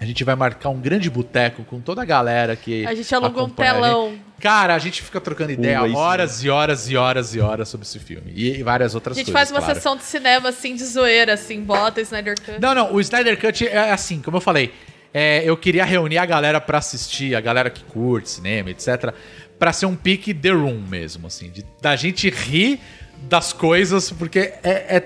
a 0.00 0.04
gente 0.04 0.24
vai 0.24 0.34
marcar 0.34 0.70
um 0.70 0.80
grande 0.80 1.08
boteco 1.08 1.62
com 1.64 1.80
toda 1.80 2.02
a 2.02 2.04
galera 2.04 2.56
que. 2.56 2.84
A 2.84 2.94
gente 2.94 3.14
alugou 3.14 3.42
um 3.42 3.46
acompanha 3.46 3.70
a 3.70 3.74
telão. 3.74 4.27
Cara, 4.40 4.74
a 4.74 4.78
gente 4.78 5.02
fica 5.02 5.20
trocando 5.20 5.52
ideia 5.52 5.82
horas 5.82 6.44
e 6.44 6.48
horas 6.48 6.88
e 6.88 6.96
horas 6.96 7.34
e 7.34 7.40
horas 7.40 7.68
sobre 7.68 7.86
esse 7.86 7.98
filme. 7.98 8.32
E, 8.34 8.58
e 8.58 8.62
várias 8.62 8.94
A 8.94 8.98
outras 8.98 9.16
gente 9.16 9.26
coisas. 9.32 9.38
faz 9.40 9.50
uma 9.50 9.58
claro. 9.60 9.74
sessão 9.74 9.96
de 9.96 10.04
cinema, 10.04 10.48
assim, 10.50 10.74
de 10.76 10.84
zoeira, 10.84 11.34
assim, 11.34 11.60
bota 11.62 12.00
Snyder 12.00 12.34
Cut. 12.40 12.60
Não, 12.60 12.74
não, 12.74 12.94
o 12.94 13.00
Snyder 13.00 13.38
Cut 13.40 13.66
é 13.66 13.90
assim, 13.90 14.20
como 14.22 14.36
eu 14.36 14.40
falei. 14.40 14.72
é, 15.12 15.42
eu 15.44 15.56
queria 15.56 15.84
reunir 15.84 16.18
a 16.18 16.26
galera 16.26 16.60
pra 16.60 16.78
assistir, 16.78 17.34
a 17.34 17.40
galera 17.40 17.68
que 17.70 17.82
curte 17.84 18.30
cinema, 18.30 18.70
etc. 18.70 19.12
Pra 19.58 19.72
ser 19.72 19.86
um 19.86 19.96
pique 19.96 20.32
The 20.32 20.50
Room 20.50 20.82
mesmo, 20.88 21.26
assim. 21.26 21.50
De, 21.50 21.64
da 21.82 21.96
gente 21.96 22.30
rir 22.30 22.78
das 23.22 23.52
coisas, 23.52 24.12
porque 24.12 24.38
é, 24.62 24.96
é 24.96 25.00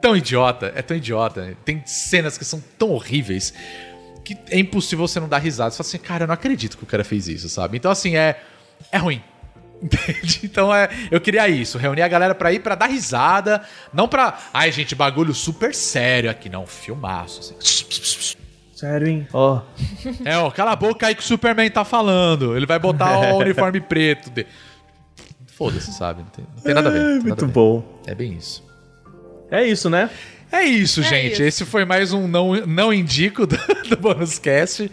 tão 0.00 0.16
idiota, 0.16 0.72
é 0.74 0.80
tão 0.80 0.96
idiota. 0.96 1.54
Tem 1.66 1.82
cenas 1.84 2.38
que 2.38 2.44
são 2.46 2.62
tão 2.78 2.90
horríveis 2.92 3.52
que 4.24 4.36
é 4.50 4.58
impossível 4.58 5.06
você 5.06 5.20
não 5.20 5.28
dar 5.28 5.38
risada. 5.38 5.70
Você 5.70 5.76
fala 5.78 5.88
assim, 5.88 5.98
cara, 5.98 6.22
eu 6.24 6.26
não 6.28 6.34
acredito 6.34 6.78
que 6.78 6.84
o 6.84 6.86
cara 6.86 7.04
fez 7.04 7.28
isso, 7.28 7.48
sabe? 7.50 7.76
Então, 7.76 7.90
assim, 7.90 8.16
é, 8.16 8.40
é 8.90 8.98
ruim. 8.98 9.22
Entende? 9.82 10.40
Então 10.44 10.74
é, 10.74 10.88
eu 11.10 11.20
queria 11.20 11.48
isso, 11.48 11.78
reunir 11.78 12.02
a 12.02 12.08
galera 12.08 12.34
pra 12.34 12.52
ir 12.52 12.60
pra 12.60 12.74
dar 12.74 12.86
risada, 12.86 13.62
não 13.94 14.06
pra, 14.06 14.38
ai 14.52 14.70
gente, 14.70 14.94
bagulho 14.94 15.32
super 15.32 15.74
sério 15.74 16.30
aqui, 16.30 16.50
não, 16.50 16.66
filmaço. 16.66 17.54
Assim. 17.58 18.36
Sério, 18.74 19.08
hein? 19.08 19.28
Ó. 19.32 19.60
É, 20.24 20.38
ó, 20.38 20.50
cala 20.50 20.72
a 20.72 20.76
boca 20.76 21.06
aí 21.06 21.14
que 21.14 21.22
o 21.22 21.24
Superman 21.26 21.70
tá 21.70 21.84
falando. 21.84 22.56
Ele 22.56 22.64
vai 22.64 22.78
botar 22.78 23.32
o 23.34 23.38
uniforme 23.38 23.80
preto. 23.80 24.30
De... 24.30 24.46
Foda-se, 25.48 25.92
sabe? 25.92 26.22
Não 26.22 26.30
tem, 26.30 26.46
não 26.56 26.62
tem 26.62 26.74
nada 26.74 26.88
a 26.88 26.92
ver. 26.92 26.98
nada 26.98 27.22
Muito 27.22 27.44
a 27.44 27.46
ver. 27.46 27.52
bom. 27.52 28.02
É 28.06 28.14
bem 28.14 28.32
isso. 28.32 28.64
É 29.50 29.66
isso, 29.66 29.90
né? 29.90 30.08
É 30.50 30.62
isso, 30.62 31.00
É 31.00 31.04
gente. 31.04 31.32
isso. 31.32 31.42
Esse 31.42 31.64
foi 31.66 31.84
mais 31.84 32.12
um 32.12 32.26
não, 32.26 32.54
não 32.66 32.92
indico 32.92 33.46
do, 33.46 33.56
do 33.88 33.96
Bonus 33.96 34.38
Cast. 34.38 34.90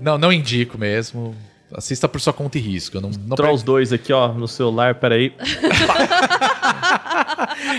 Não, 0.00 0.18
não 0.18 0.32
indico 0.32 0.76
mesmo. 0.76 1.34
Assista 1.74 2.08
por 2.08 2.20
sua 2.20 2.32
conta 2.32 2.58
e 2.58 2.60
risco. 2.60 2.96
Eu 2.96 3.00
não, 3.00 3.10
não 3.26 3.36
Trolls 3.36 3.64
2 3.64 3.92
aqui, 3.92 4.12
ó, 4.12 4.28
no 4.28 4.48
celular, 4.48 4.96
peraí. 4.96 5.32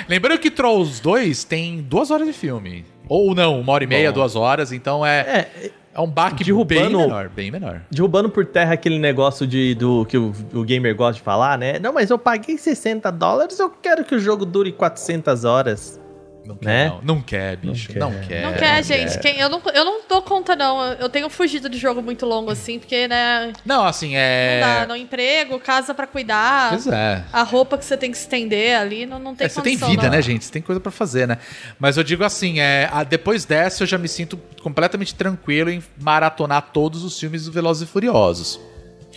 Lembrando 0.08 0.40
que 0.40 0.52
Trolls 0.52 1.02
2 1.02 1.44
tem 1.44 1.82
duas 1.82 2.12
horas 2.12 2.28
de 2.28 2.34
filme. 2.34 2.86
Ou 3.08 3.36
não, 3.36 3.60
uma 3.60 3.74
hora 3.74 3.84
e 3.84 3.88
meia, 3.88 4.12
Bom. 4.12 4.20
duas 4.20 4.36
horas, 4.36 4.72
então 4.72 5.06
é. 5.06 5.20
É, 5.20 5.72
É 5.94 6.00
um 6.00 6.08
baque 6.08 6.44
Derrubando- 6.44 6.80
bem 6.90 6.90
menor, 6.90 7.30
bem 7.30 7.52
menor. 7.52 7.82
Derrubando 7.92 8.30
por 8.30 8.46
terra 8.46 8.74
aquele 8.74 8.98
negócio 8.98 9.46
de, 9.46 9.76
do 9.76 10.06
que 10.06 10.18
o, 10.18 10.32
o 10.54 10.64
gamer 10.64 10.96
gosta 10.96 11.16
de 11.16 11.22
falar, 11.22 11.58
né? 11.58 11.80
Não, 11.80 11.92
mas 11.92 12.10
eu 12.10 12.18
paguei 12.18 12.58
60 12.58 13.12
dólares, 13.12 13.60
eu 13.60 13.70
quero 13.70 14.06
que 14.06 14.16
o 14.16 14.20
jogo 14.20 14.46
dure 14.46 14.72
400 14.72 15.44
horas. 15.44 16.00
Não 16.44 16.56
quer, 16.56 16.66
Né? 16.66 16.88
não. 16.90 17.02
Não 17.16 17.22
quer, 17.22 17.56
bicho. 17.58 17.92
Não 18.00 18.10
Não 18.12 18.20
quer. 18.20 18.28
quer. 18.28 18.42
Não 18.44 18.52
não 18.52 18.58
quer, 18.58 18.84
gente. 18.84 19.20
Quem, 19.20 19.38
eu, 19.40 19.48
não, 19.48 19.62
eu 19.74 19.86
não 19.86 20.02
dou 20.10 20.22
conta, 20.24 20.56
não. 20.56 20.84
Eu 20.94 21.08
tenho 21.08 21.30
fugido 21.30 21.70
de 21.70 21.78
jogo 21.78 22.02
muito 22.02 22.26
longo, 22.26 22.50
assim, 22.50 22.80
porque, 22.80 23.08
né? 23.08 23.54
Não, 23.64 23.86
assim, 23.86 24.16
é. 24.16 24.60
Não 24.62 24.68
dá. 24.82 24.88
No 24.88 24.96
emprego, 24.96 25.60
casa 25.60 25.94
pra 25.94 26.08
cuidar. 26.08 26.70
Pois 26.70 26.88
é. 26.88 27.24
A 27.32 27.44
roupa 27.44 27.78
que 27.78 27.86
você 27.86 27.96
tem 27.96 28.10
que 28.12 28.18
estender 28.18 28.76
ali, 28.76 29.06
não, 29.06 29.20
não 29.20 29.36
tem 29.36 29.46
É, 29.46 29.50
você 29.50 29.62
tem 29.62 29.78
vida, 29.78 30.04
não. 30.04 30.10
né, 30.10 30.22
gente? 30.22 30.44
Você 30.46 30.52
tem 30.52 30.62
coisa 30.64 30.82
pra 30.82 30.92
fazer, 30.92 31.28
né? 31.28 31.38
Mas 31.80 31.96
eu 31.98 32.04
digo 32.04 32.24
assim, 32.24 32.60
é, 32.60 32.90
a- 32.92 33.04
depois 33.04 33.46
dessa 33.46 33.84
eu 33.84 33.88
já 33.88 33.98
me 34.00 34.08
sinto 34.08 34.36
completamente 34.64 35.14
tranquilo 35.14 35.70
em 35.70 35.84
maratonar 36.00 36.70
todos 36.74 37.04
os 37.04 37.20
filmes 37.20 37.46
do 37.46 37.52
Velozes 37.52 37.88
e 37.88 37.92
Furiosos. 37.92 38.60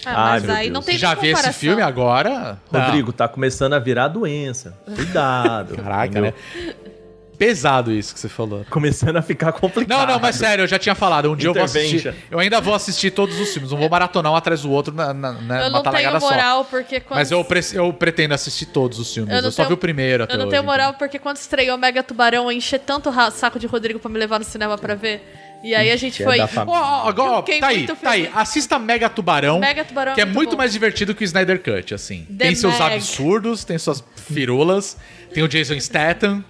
Ah, 0.05 0.13
mas 0.13 0.43
Ai, 0.43 0.47
meu 0.47 0.57
aí 0.57 0.67
não 0.71 0.81
Deus. 0.81 0.87
tem 0.87 0.99
já 0.99 1.15
vi 1.15 1.29
esse 1.29 1.53
filme 1.55 1.81
agora? 1.81 2.59
Rodrigo, 2.71 3.11
tá 3.13 3.27
começando 3.27 3.73
a 3.73 3.79
virar 3.79 4.09
doença. 4.09 4.77
Cuidado. 4.95 5.75
Não. 5.77 5.81
Caraca, 5.85 6.21
né? 6.21 6.35
Pesado 7.39 7.93
isso 7.93 8.15
que 8.15 8.21
você 8.21 8.29
falou. 8.29 8.65
Começando 8.71 9.17
a 9.17 9.23
ficar 9.23 9.53
complicado. 9.53 9.99
Não, 10.07 10.15
não, 10.15 10.21
mas 10.21 10.37
sério, 10.37 10.63
eu 10.63 10.67
já 10.69 10.79
tinha 10.79 10.95
falado. 10.95 11.31
Um 11.31 11.37
dia 11.37 11.49
eu 11.49 11.55
vou 11.55 11.63
assistir. 11.65 12.15
Eu 12.31 12.39
ainda 12.39 12.61
vou 12.61 12.75
assistir 12.75 13.11
todos 13.11 13.39
os 13.41 13.53
filmes. 13.53 13.71
Não 13.71 13.79
vou 13.79 13.89
maratonar 13.89 14.33
um 14.33 14.37
atrás 14.37 14.63
do 14.63 14.71
outro 14.71 14.95
na, 14.95 15.13
na, 15.13 15.33
na, 15.33 15.57
Eu 15.63 15.65
numa 15.65 15.71
não 15.71 15.83
tenho 15.83 15.83
talagada 15.83 16.21
só. 16.21 16.31
moral, 16.31 16.65
porque 16.67 17.01
quando... 17.01 17.19
Mas 17.19 17.31
eu, 17.31 17.45
pre- 17.45 17.61
eu 17.73 17.93
pretendo 17.93 18.35
assistir 18.35 18.67
todos 18.67 18.99
os 18.99 19.13
filmes. 19.13 19.31
Eu 19.33 19.39
Eu, 19.39 19.43
não 19.43 19.51
só 19.51 19.57
tenho- 19.63 19.69
vi 19.69 19.75
o 19.75 19.79
primeiro 19.79 20.25
até 20.25 20.35
Eu 20.35 20.39
não 20.39 20.45
hoje, 20.47 20.51
tenho 20.53 20.61
então. 20.63 20.73
moral, 20.73 20.95
porque 20.95 21.19
quando 21.19 21.37
estreou 21.37 21.77
Mega 21.77 22.03
Tubarão, 22.03 22.45
eu 22.45 22.53
enchi 22.53 22.79
tanto 22.79 23.11
o 23.11 23.31
saco 23.31 23.59
de 23.59 23.67
Rodrigo 23.67 23.99
pra 23.99 24.11
me 24.11 24.19
levar 24.19 24.39
no 24.39 24.45
cinema 24.45 24.79
pra 24.79 24.95
ver. 24.95 25.23
E 25.65 25.75
aí 25.75 25.91
a 25.91 25.97
gente 25.97 26.23
é 26.23 26.27
foi... 26.27 26.39
agora, 26.41 27.39
Fiquei 27.39 27.59
tá 27.59 27.67
aí, 27.69 27.87
tá 27.87 28.11
aí. 28.11 28.31
Assista 28.35 28.79
Mega 28.79 29.09
Tubarão. 29.09 29.59
Mega 29.59 29.83
Tubarão 29.85 30.13
é 30.13 30.15
Que 30.15 30.21
é 30.21 30.25
muito 30.27 30.51
bom. 30.51 30.57
mais 30.59 30.73
divertido 30.73 31.15
que 31.15 31.23
o 31.23 31.27
Snyder 31.27 31.59
Cut, 31.63 31.95
assim. 31.95 32.27
The 32.27 32.45
tem 32.47 32.55
seus 32.55 32.79
absurdos, 32.81 33.65
tem 33.65 33.79
suas 33.79 34.05
firulas, 34.17 34.97
tem 35.33 35.43
o 35.43 35.49
Jason 35.49 35.79
Statham. 35.81 36.45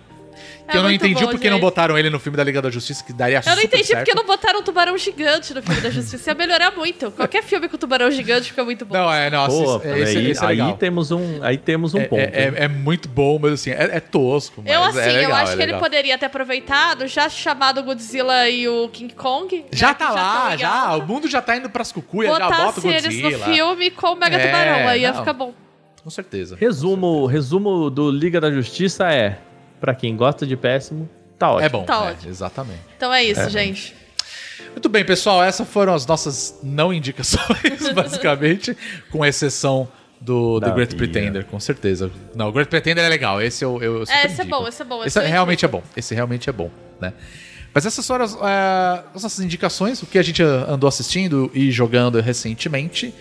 Que 0.66 0.77
É 0.77 0.81
eu 0.81 0.82
não 0.82 0.91
entendi 0.91 1.23
bom, 1.23 1.31
porque 1.31 1.51
não 1.51 1.57
gente. 1.59 1.62
botaram 1.62 1.99
ele 1.99 2.09
no 2.09 2.19
filme 2.19 2.39
da 2.39 2.43
Liga 2.43 2.62
da 2.62 2.70
Justiça, 2.70 3.05
que 3.05 3.12
daria 3.12 3.36
Eu 3.36 3.43
não 3.45 3.53
super 3.55 3.65
entendi 3.66 3.85
certo. 3.85 3.99
porque 4.05 4.15
não 4.15 4.24
botaram 4.24 4.61
um 4.61 4.62
tubarão 4.62 4.97
gigante 4.97 5.53
no 5.53 5.62
filme 5.62 5.81
da 5.82 5.91
Justiça. 5.91 6.31
Ia 6.31 6.35
melhorar 6.35 6.70
muito. 6.70 7.11
Qualquer 7.11 7.43
filme 7.43 7.69
com 7.69 7.77
tubarão 7.77 8.11
gigante 8.11 8.49
fica 8.49 8.65
muito 8.65 8.86
bom. 8.86 8.95
Não, 8.95 9.12
é, 9.12 9.28
não, 9.28 9.47
Pô, 9.47 9.77
esse, 9.85 10.16
aí, 10.19 10.31
esse 10.31 10.43
é 10.43 10.47
legal. 10.49 10.69
aí 10.69 10.74
temos 10.78 11.11
um, 11.11 11.43
aí 11.43 11.59
temos 11.59 11.93
um 11.93 11.99
É- 12.01 12.07
ponto. 12.07 12.19
é, 12.19 12.24
é- 12.32 12.55
é 12.65 12.69
muito 12.69 13.11
bom, 13.11 13.39
mas 13.39 13.53
assim, 13.53 13.73
é, 13.73 13.91
é 13.97 14.01
tosco. 14.01 14.62
Mas 14.65 14.73
eu, 14.74 14.82
assim, 14.82 14.99
é 15.01 15.07
legal, 15.12 15.31
eu 15.31 15.36
acho 15.36 15.53
é 15.53 15.57
que 15.57 15.62
ele 15.62 15.74
poderia 15.74 16.16
ter 16.16 16.27
aproveitado, 16.27 17.07
já 17.07 17.28
chamado 17.28 17.81
o 17.81 17.82
Godzilla 17.82 18.49
e 18.49 18.66
o 18.66 18.89
King 18.89 19.12
Kong. 19.15 19.66
Já 19.70 19.89
né, 19.89 19.95
tá 19.95 20.11
lá, 20.11 20.57
já. 20.57 20.70
alta. 20.70 21.05
O 21.05 21.07
mundo 21.07 21.28
já 21.28 21.43
tá 21.43 21.57
indo 21.59 21.69
pras 21.69 21.93
cucuias, 21.93 22.32
já 22.39 22.49
bota 22.49 22.55
o 22.55 22.65
Botasse 22.82 22.89
eles 22.89 23.05
no 23.16 23.23
Godzilla. 23.31 23.47
filme 23.55 23.91
com 23.91 24.07
o 24.12 24.16
Mega 24.16 24.36
É, 24.36 24.47
Tubarão, 24.47 24.89
aí 24.89 25.03
ia 25.03 25.12
não. 25.12 25.19
ficar 25.19 25.35
bom. 25.35 25.53
Com 26.03 26.09
certeza. 26.11 26.57
Resumo, 26.59 27.27
resumo 27.27 27.91
do 27.91 28.11
Liga 28.11 28.41
da 28.41 28.51
Justiça 28.51 29.11
é, 29.12 29.39
pra 29.85 29.94
quem 29.94 30.16
gosta 30.16 30.47
de 30.47 30.56
péssimo, 30.56 31.06
tá 31.39 31.51
ótimo. 31.51 31.66
É 31.66 31.69
bom. 31.69 31.85
Tá 31.85 32.06
é, 32.06 32.11
ótimo. 32.12 32.31
Exatamente. 32.31 32.81
Então 32.97 33.12
é 33.12 33.23
isso, 33.23 33.51
gente. 33.51 33.94
Muito 34.70 34.89
bem, 34.89 35.05
pessoal. 35.05 35.44
Essas 35.44 35.69
foram 35.69 35.93
as 35.93 36.06
nossas 36.06 36.59
não 36.62 36.90
indicações, 36.90 37.86
basicamente, 37.93 38.74
com 39.11 39.23
exceção 39.27 39.86
do 40.19 40.59
The 40.59 40.70
Great. 40.70 40.97
Pretender, 40.97 41.44
com 41.44 41.61
certeza. 41.61 42.11
Não, 42.35 42.48
o 42.48 42.52
Great 42.52 42.70
Pretender 42.70 43.05
é 43.05 43.09
legal. 43.11 43.43
Esse 43.43 43.62
eu, 43.62 43.82
eu 43.82 44.06
super 44.06 44.19
É, 44.19 44.24
esse 44.24 44.40
é 44.40 44.44
indico. 44.44 44.59
bom, 44.59 44.66
esse 44.66 44.81
é 44.81 44.85
bom, 44.86 44.98
Esse, 45.01 45.09
esse 45.09 45.19
eu 45.19 45.31
realmente 45.31 45.66
é 45.66 45.69
indico. 45.69 45.82
bom. 45.82 45.89
Esse 45.94 46.15
realmente 46.15 46.48
é 46.48 46.52
bom, 46.52 46.70
né? 46.98 47.12
Mas 47.74 47.85
essas 47.85 48.06
foram 48.06 48.24
as, 48.24 48.35
eh, 48.35 49.05
as 49.15 49.23
nossas 49.23 49.44
indicações, 49.44 50.02
o 50.02 50.06
que 50.06 50.16
a 50.16 50.23
gente 50.23 50.43
andou 50.43 50.89
assistindo 50.89 51.51
e 51.52 51.70
jogando 51.70 52.19
recentemente. 52.20 53.12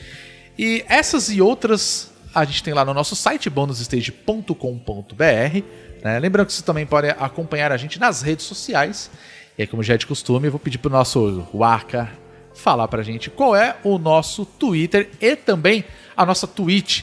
E 0.57 0.85
essas 0.88 1.30
e 1.30 1.41
outras 1.41 2.10
a 2.34 2.45
gente 2.45 2.64
tem 2.64 2.73
lá 2.73 2.85
no 2.85 2.94
nosso 2.94 3.18
site 3.18 3.49
bonusstage.com.br. 3.49 5.64
Né? 6.04 6.20
Lembrando 6.20 6.48
que 6.48 6.54
você 6.54 6.64
também 6.64 6.86
pode 6.86 7.10
acompanhar 7.10 7.72
a 7.72 7.78
gente 7.78 8.00
nas 8.00 8.22
redes 8.22 8.46
sociais. 8.46 9.10
E 9.58 9.62
aí, 9.62 9.68
como 9.68 9.82
já 9.84 9.94
é 9.94 9.98
de 9.98 10.06
costume, 10.08 10.48
eu 10.48 10.52
vou 10.52 10.60
pedir 10.60 10.78
pro 10.80 10.90
nosso 10.92 11.48
Waka 11.54 12.10
falar 12.56 12.88
pra 12.88 13.02
gente 13.04 13.30
qual 13.30 13.56
é 13.56 13.76
o 13.84 13.98
nosso 13.98 14.46
Twitter 14.46 15.10
e 15.22 15.36
também 15.36 15.84
a 16.16 16.26
nossa 16.26 16.46
Twitch, 16.48 17.02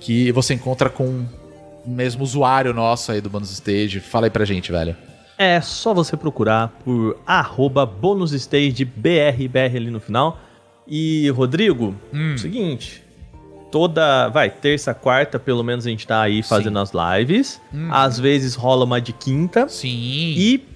que 0.00 0.32
você 0.32 0.54
encontra 0.54 0.88
com 0.90 1.24
o 1.84 1.90
mesmo 1.90 2.22
usuário 2.22 2.72
nosso 2.74 3.12
aí 3.12 3.20
do 3.20 3.28
Bonus 3.30 3.50
Stage. 3.52 4.00
Fala 4.00 4.26
aí 4.26 4.30
pra 4.30 4.44
gente, 4.44 4.72
velho. 4.72 4.96
É 5.36 5.60
só 5.60 5.94
você 5.94 6.16
procurar 6.16 6.68
por 6.84 7.16
arroba 7.26 7.86
bonusstagebrbr 7.86 9.76
ali 9.76 9.90
no 9.90 10.00
final. 10.00 10.38
E, 10.86 11.28
Rodrigo, 11.30 11.94
Hum. 12.12 12.36
seguinte. 12.36 13.02
Toda. 13.70 14.28
Vai, 14.28 14.50
terça, 14.50 14.94
quarta, 14.94 15.38
pelo 15.38 15.62
menos 15.62 15.86
a 15.86 15.90
gente 15.90 16.06
tá 16.06 16.22
aí 16.22 16.42
fazendo 16.42 16.78
as 16.78 16.92
lives. 16.92 17.60
Às 17.90 18.18
vezes 18.18 18.54
rola 18.54 18.84
uma 18.84 19.00
de 19.00 19.12
quinta. 19.12 19.68
Sim. 19.68 19.88
E 20.36 20.66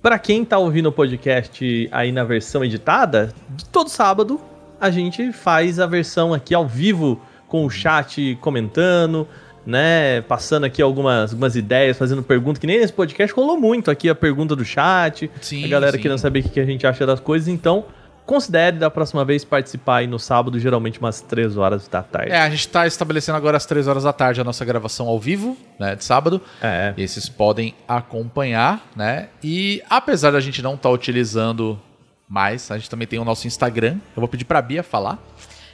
pra 0.00 0.18
quem 0.18 0.44
tá 0.44 0.58
ouvindo 0.58 0.88
o 0.88 0.92
podcast 0.92 1.88
aí 1.90 2.12
na 2.12 2.22
versão 2.22 2.64
editada, 2.64 3.34
todo 3.72 3.88
sábado 3.88 4.40
a 4.80 4.90
gente 4.90 5.32
faz 5.32 5.80
a 5.80 5.86
versão 5.86 6.32
aqui 6.32 6.54
ao 6.54 6.66
vivo 6.66 7.20
com 7.48 7.64
o 7.64 7.70
chat 7.70 8.36
comentando, 8.40 9.26
né, 9.64 10.20
passando 10.22 10.64
aqui 10.64 10.80
algumas, 10.80 11.32
algumas 11.32 11.56
ideias, 11.56 11.96
fazendo 11.96 12.22
pergunta, 12.22 12.60
que 12.60 12.66
nem 12.66 12.78
nesse 12.78 12.92
podcast 12.92 13.34
rolou 13.34 13.58
muito 13.58 13.90
aqui 13.90 14.08
a 14.08 14.14
pergunta 14.14 14.54
do 14.54 14.64
chat, 14.64 15.30
Sim, 15.40 15.64
a 15.64 15.68
galera 15.68 15.96
sim. 15.96 16.02
querendo 16.02 16.18
saber 16.18 16.40
o 16.40 16.48
que 16.48 16.60
a 16.60 16.64
gente 16.64 16.86
acha 16.86 17.04
das 17.04 17.18
coisas, 17.18 17.48
então 17.48 17.84
considere 18.26 18.76
da 18.76 18.90
próxima 18.90 19.24
vez 19.24 19.44
participar 19.44 19.98
aí 19.98 20.06
no 20.06 20.18
sábado, 20.18 20.58
geralmente 20.58 20.98
umas 20.98 21.20
3 21.20 21.56
horas 21.56 21.88
da 21.88 22.02
tarde. 22.02 22.32
É, 22.32 22.40
a 22.40 22.50
gente 22.50 22.68
tá 22.68 22.86
estabelecendo 22.86 23.38
agora 23.38 23.56
às 23.56 23.64
3 23.64 23.86
horas 23.86 24.02
da 24.02 24.12
tarde 24.12 24.40
a 24.40 24.44
nossa 24.44 24.64
gravação 24.64 25.06
ao 25.06 25.18
vivo, 25.18 25.56
né, 25.78 25.94
de 25.94 26.04
sábado. 26.04 26.40
É. 26.60 26.92
E 26.96 27.06
vocês 27.06 27.28
podem 27.28 27.74
acompanhar, 27.86 28.84
né? 28.94 29.28
E 29.42 29.82
apesar 29.88 30.32
da 30.32 30.40
gente 30.40 30.60
não 30.60 30.74
estar 30.74 30.90
utilizando 30.90 31.80
mais, 32.28 32.70
a 32.70 32.76
gente 32.76 32.90
também 32.90 33.06
tem 33.06 33.18
o 33.18 33.24
nosso 33.24 33.46
Instagram. 33.46 33.94
Eu 34.16 34.20
vou 34.20 34.28
pedir 34.28 34.44
pra 34.44 34.60
Bia 34.60 34.82
falar. 34.82 35.18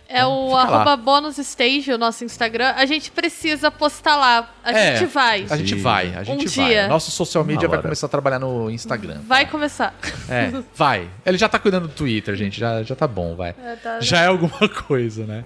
É 0.09 0.27
o 0.27 0.45
fica 0.49 0.57
lá. 0.57 0.62
arroba 0.62 0.97
bonusstage, 0.97 1.91
o 1.93 1.97
nosso 1.97 2.23
Instagram. 2.24 2.74
A 2.77 2.85
gente 2.85 3.11
precisa 3.11 3.70
postar 3.70 4.16
lá. 4.16 4.51
A 4.62 4.70
É, 4.73 4.97
gente 4.99 5.09
vai. 5.11 5.47
A 5.49 5.57
gente 5.57 5.74
vai, 5.74 6.15
a 6.15 6.23
gente 6.23 6.49
vai. 6.49 6.66
dia. 6.69 6.87
Nosso 6.89 7.11
social 7.11 7.43
media 7.45 7.66
vai 7.69 7.81
começar 7.81 8.07
a 8.07 8.11
trabalhar 8.11 8.39
no 8.39 8.70
Instagram. 8.70 9.20
Vai 9.27 9.47
começar. 9.47 9.95
É, 10.29 10.53
vai. 10.77 11.09
Ele 11.24 11.39
já 11.39 11.49
tá 11.49 11.59
cuidando 11.59 11.89
do 11.89 11.95
Twitter, 11.95 12.35
gente. 12.37 12.61
Já, 12.61 12.83
já 12.83 12.95
tá 12.95 13.07
bom, 13.09 13.35
vai. 13.35 13.55
É, 13.62 13.77
tá- 13.77 14.01
Já 14.01 14.20
é 14.20 14.27
alguma 14.27 14.69
coisa, 14.87 15.24
né? 15.24 15.45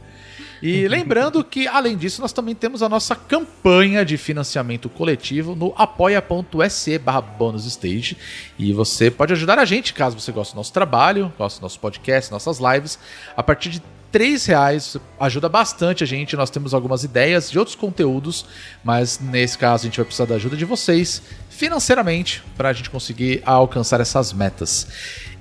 E 0.63 0.89
lembrando 0.89 1.45
que, 1.45 1.69
além 1.69 1.97
disso, 1.97 2.21
nós 2.21 2.33
também 2.33 2.55
temos 2.55 2.83
a 2.83 2.89
nossa 2.89 3.15
campanha 3.15 4.05
de 4.05 4.17
financiamento 4.17 4.89
coletivo 4.89 5.55
no 5.55 5.73
apoia.se 5.77 6.99
barra 6.99 7.21
bonusstage. 7.21 8.17
E 8.59 8.73
você 8.73 9.11
pode 9.11 9.33
ajudar 9.33 9.59
a 9.59 9.65
gente, 9.65 9.93
caso 9.95 10.19
você 10.19 10.33
goste 10.33 10.55
do 10.55 10.57
nosso 10.57 10.73
trabalho, 10.73 11.33
goste 11.39 11.61
do 11.61 11.63
nosso 11.63 11.79
podcast, 11.79 12.33
nossas 12.33 12.59
lives. 12.59 12.99
A 13.37 13.43
partir 13.43 13.69
de 13.69 13.83
três 14.17 14.47
reais 14.47 14.97
ajuda 15.21 15.47
bastante 15.47 16.03
a 16.03 16.07
gente. 16.07 16.35
Nós 16.37 16.49
temos 16.49 16.73
algumas 16.73 17.05
ideias 17.05 17.51
de 17.51 17.59
outros 17.59 17.77
conteúdos, 17.77 18.47
mas 18.83 19.21
nesse 19.21 19.59
caso 19.59 19.83
a 19.83 19.85
gente 19.85 19.99
vai 19.99 20.07
precisar 20.07 20.25
da 20.25 20.37
ajuda 20.37 20.57
de 20.57 20.65
vocês 20.65 21.21
financeiramente 21.51 22.43
para 22.57 22.71
a 22.71 22.73
gente 22.73 22.89
conseguir 22.89 23.43
alcançar 23.45 24.01
essas 24.01 24.33
metas. 24.33 24.87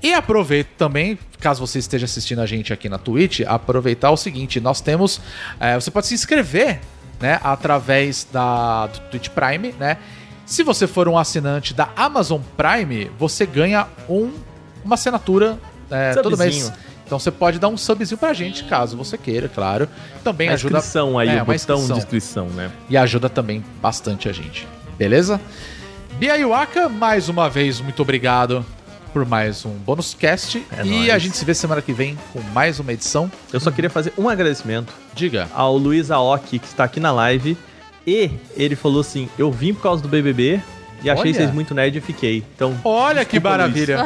E 0.04 0.14
aproveito 0.14 0.68
também, 0.78 1.18
caso 1.40 1.66
você 1.66 1.80
esteja 1.80 2.04
assistindo 2.04 2.42
a 2.42 2.46
gente 2.46 2.74
aqui 2.74 2.90
na 2.90 2.98
Twitch, 2.98 3.40
aproveitar 3.48 4.12
o 4.12 4.18
seguinte: 4.18 4.60
nós 4.60 4.82
temos. 4.82 5.22
eh, 5.58 5.76
você 5.76 5.90
pode 5.90 6.08
se 6.08 6.14
inscrever 6.14 6.82
né, 7.22 7.40
através 7.46 8.28
da, 8.30 8.88
do 8.88 9.00
Twitch 9.10 9.30
Prime, 9.30 9.74
né? 9.80 10.00
Se 10.46 10.64
você 10.64 10.86
for 10.86 11.08
um 11.08 11.18
assinante 11.18 11.74
da 11.74 11.88
Amazon 11.96 12.42
Prime, 12.58 13.10
você 13.18 13.46
ganha 13.46 13.88
um, 14.10 14.34
uma 14.84 14.96
assinatura 14.96 15.58
eh, 15.90 16.14
todo 16.16 16.38
mês. 16.38 16.74
Então 17.06 17.20
você 17.20 17.30
pode 17.32 17.60
dar 17.60 17.68
um 17.68 17.78
subzinho 17.78 18.18
pra 18.18 18.34
gente, 18.34 18.64
caso 18.64 18.98
você 18.98 19.18
queira, 19.18 19.48
claro. 19.48 19.88
Também 20.24 20.50
A 20.50 20.54
ajuda. 20.54 20.78
inscrição 20.78 21.20
aí, 21.20 21.30
É, 21.30 21.32
o 21.34 21.36
uma 21.36 21.46
botão 21.46 21.56
inscrição. 21.56 21.86
de 21.96 22.00
inscrição, 22.00 22.48
né? 22.50 22.72
E 22.90 22.98
ajuda 22.98 23.30
também 23.30 23.64
bastante 23.82 24.28
a 24.28 24.32
gente. 24.34 24.68
Beleza? 24.98 25.40
Bia 26.18 26.38
Iwaka, 26.38 26.90
mais 26.90 27.30
uma 27.30 27.50
vez, 27.50 27.80
muito 27.80 28.02
obrigado 28.02 28.66
por 29.14 29.26
mais 29.26 29.64
um 29.66 29.70
bônus 29.72 30.14
cast. 30.14 30.66
É 30.78 30.84
e 30.86 30.90
nóis. 30.90 31.10
a 31.12 31.18
gente 31.20 31.38
se 31.38 31.46
vê 31.46 31.54
semana 31.54 31.82
que 31.82 31.94
vem 31.94 32.18
com 32.34 32.42
mais 32.54 32.80
uma 32.80 32.92
edição. 32.92 33.32
Eu 33.54 33.60
só 33.60 33.70
queria 33.72 33.90
fazer 33.90 34.12
um 34.18 34.28
agradecimento 34.28 34.92
Diga. 35.14 35.48
ao 35.54 35.78
Luiz 35.78 36.10
Aoki, 36.12 36.60
que 36.60 36.66
está 36.68 36.84
aqui 36.86 37.00
na 37.00 37.12
live. 37.12 37.58
E 38.08 38.30
ele 38.56 38.76
falou 38.76 39.02
assim: 39.02 39.30
Eu 39.38 39.52
vim 39.52 39.74
por 39.74 39.84
causa 39.84 40.02
do 40.02 40.08
BBB 40.10 40.62
E 41.06 41.10
achei 41.10 41.24
Olha. 41.26 41.34
vocês 41.34 41.52
muito 41.54 41.74
nerd 41.74 41.98
e 41.98 42.02
fiquei. 42.02 42.44
Então, 42.56 42.76
Olha 42.84 43.24
que 43.24 43.40
maravilha. 43.40 43.98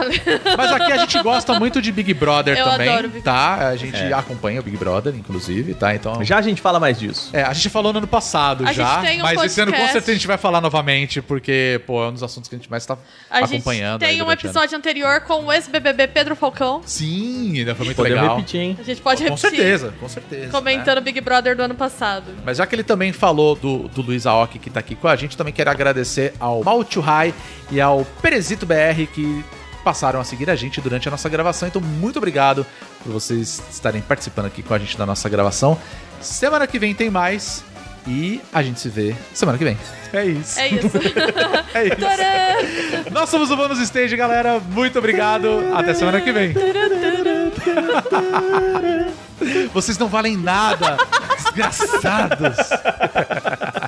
Mas 0.58 0.72
aqui 0.72 0.92
a 0.92 0.98
gente 0.98 1.22
gosta 1.24 1.58
muito 1.60 1.82
de 1.82 1.92
Big 1.92 2.14
Brother 2.14 2.58
Eu 2.58 2.66
também, 2.66 2.90
adoro 2.90 3.10
Big 3.10 3.24
tá? 3.24 3.70
A 3.70 3.76
gente 3.76 3.96
É. 3.98 4.14
acompanha 4.14 4.60
o 4.60 4.64
Big 4.64 4.76
Brother, 4.78 5.16
inclusive, 5.16 5.74
tá? 5.74 5.94
Então. 5.96 6.24
já 6.24 6.38
a 6.38 6.42
gente 6.42 6.62
fala 6.62 6.80
mais 6.80 7.00
disso. 7.00 7.30
É, 7.34 7.44
a 7.44 7.54
gente 7.54 7.70
falou 7.70 7.92
no 7.94 8.00
ano 8.00 8.08
passado 8.08 8.66
A 8.68 8.74
já, 8.74 8.96
gente 8.96 9.08
tem 9.08 9.20
um 9.20 9.24
mas 9.24 9.42
esse 9.44 9.62
ano 9.62 9.72
com 9.72 9.78
podcast. 9.78 9.94
certeza 9.94 10.12
a 10.12 10.16
gente 10.16 10.28
vai 10.28 10.38
falar 10.38 10.62
novamente, 10.62 11.22
porque, 11.22 11.82
pô, 11.88 12.04
é 12.04 12.08
um 12.10 12.14
dos 12.14 12.24
assuntos 12.24 12.50
que 12.50 12.56
a 12.56 12.58
gente 12.58 12.70
mais 12.70 12.86
tá 12.86 12.98
A 13.30 13.42
gente 13.42 13.56
acompanhando. 13.56 14.04
aí 14.04 14.10
tem 14.18 14.22
um 14.22 14.32
episódio 14.32 14.78
anterior 14.78 15.22
com 15.22 15.46
o 15.46 15.54
ex-BBB 15.54 16.08
Pedro 16.08 16.36
Falcão. 16.36 16.82
Sim, 16.86 17.60
ainda 17.60 17.76
foi 17.76 17.86
muito 17.86 17.98
Podemos 17.98 18.20
legal. 18.22 18.36
repetir, 18.36 18.60
hein? 18.62 18.78
A 18.80 18.84
gente 18.84 19.02
pode 19.02 19.24
Com 19.24 19.30
repetir. 19.36 19.50
certeza, 19.50 19.94
com 20.00 20.10
certeza. 20.10 20.46
né? 20.46 20.50
Comentando 20.52 20.98
o 20.98 21.02
Big 21.02 21.22
Brother 21.22 21.56
do 21.56 21.64
ano 21.64 21.76
passado. 21.76 22.26
Mas 22.46 22.58
já 22.58 22.66
que 22.66 22.76
ele 22.76 22.84
também 22.84 23.14
falou 23.14 23.56
do, 23.56 23.88
do 23.90 24.02
Luiz 24.02 24.26
Aoki 24.26 24.60
que 24.60 24.70
tá 24.70 24.80
aqui 24.80 24.96
com 24.96 25.08
a 25.08 25.16
gente, 25.16 25.38
também 25.38 25.54
quero 25.54 25.70
agradecer 25.70 26.34
ao 26.40 26.64
Maltio 26.64 26.89
High 26.98 27.34
e 27.70 27.80
ao 27.80 28.04
Perezito 28.22 28.66
BR 28.66 29.06
que 29.14 29.46
passaram 29.84 30.20
a 30.20 30.24
seguir 30.24 30.50
a 30.50 30.56
gente 30.56 30.82
durante 30.82 31.08
a 31.08 31.12
nossa 31.12 31.30
gravação. 31.30 31.68
Então, 31.68 31.82
muito 31.82 32.18
obrigado 32.18 32.66
por 33.04 33.12
vocês 33.12 33.62
estarem 33.72 34.02
participando 34.02 34.48
aqui 34.48 34.64
com 34.64 34.74
a 34.74 34.80
gente 34.80 34.98
da 34.98 35.06
nossa 35.06 35.30
gravação. 35.30 35.78
Semana 36.22 36.66
que 36.68 36.80
vem 36.80 36.96
tem 36.96 37.10
mais 37.10 37.64
e 38.08 38.42
a 38.52 38.64
gente 38.64 38.80
se 38.80 38.90
vê 38.90 39.16
semana 39.34 39.58
que 39.58 39.64
vem. 39.64 39.78
É 40.14 40.26
isso. 40.26 40.60
É 40.60 40.68
isso. 40.68 40.90
É 41.72 41.86
isso. 41.86 41.98
Tcharam! 41.98 43.12
Nós 43.12 43.30
somos 43.30 43.52
o 43.52 43.56
Bônus 43.56 43.78
Stage, 43.80 44.18
galera. 44.18 44.60
Muito 44.60 44.98
obrigado. 44.98 45.48
Até 45.76 45.94
semana 45.94 46.20
que 46.20 46.32
vem. 46.32 46.52
Vocês 49.72 50.00
não 50.00 50.08
valem 50.08 50.36
nada, 50.36 50.98
desgraçados. 51.38 52.58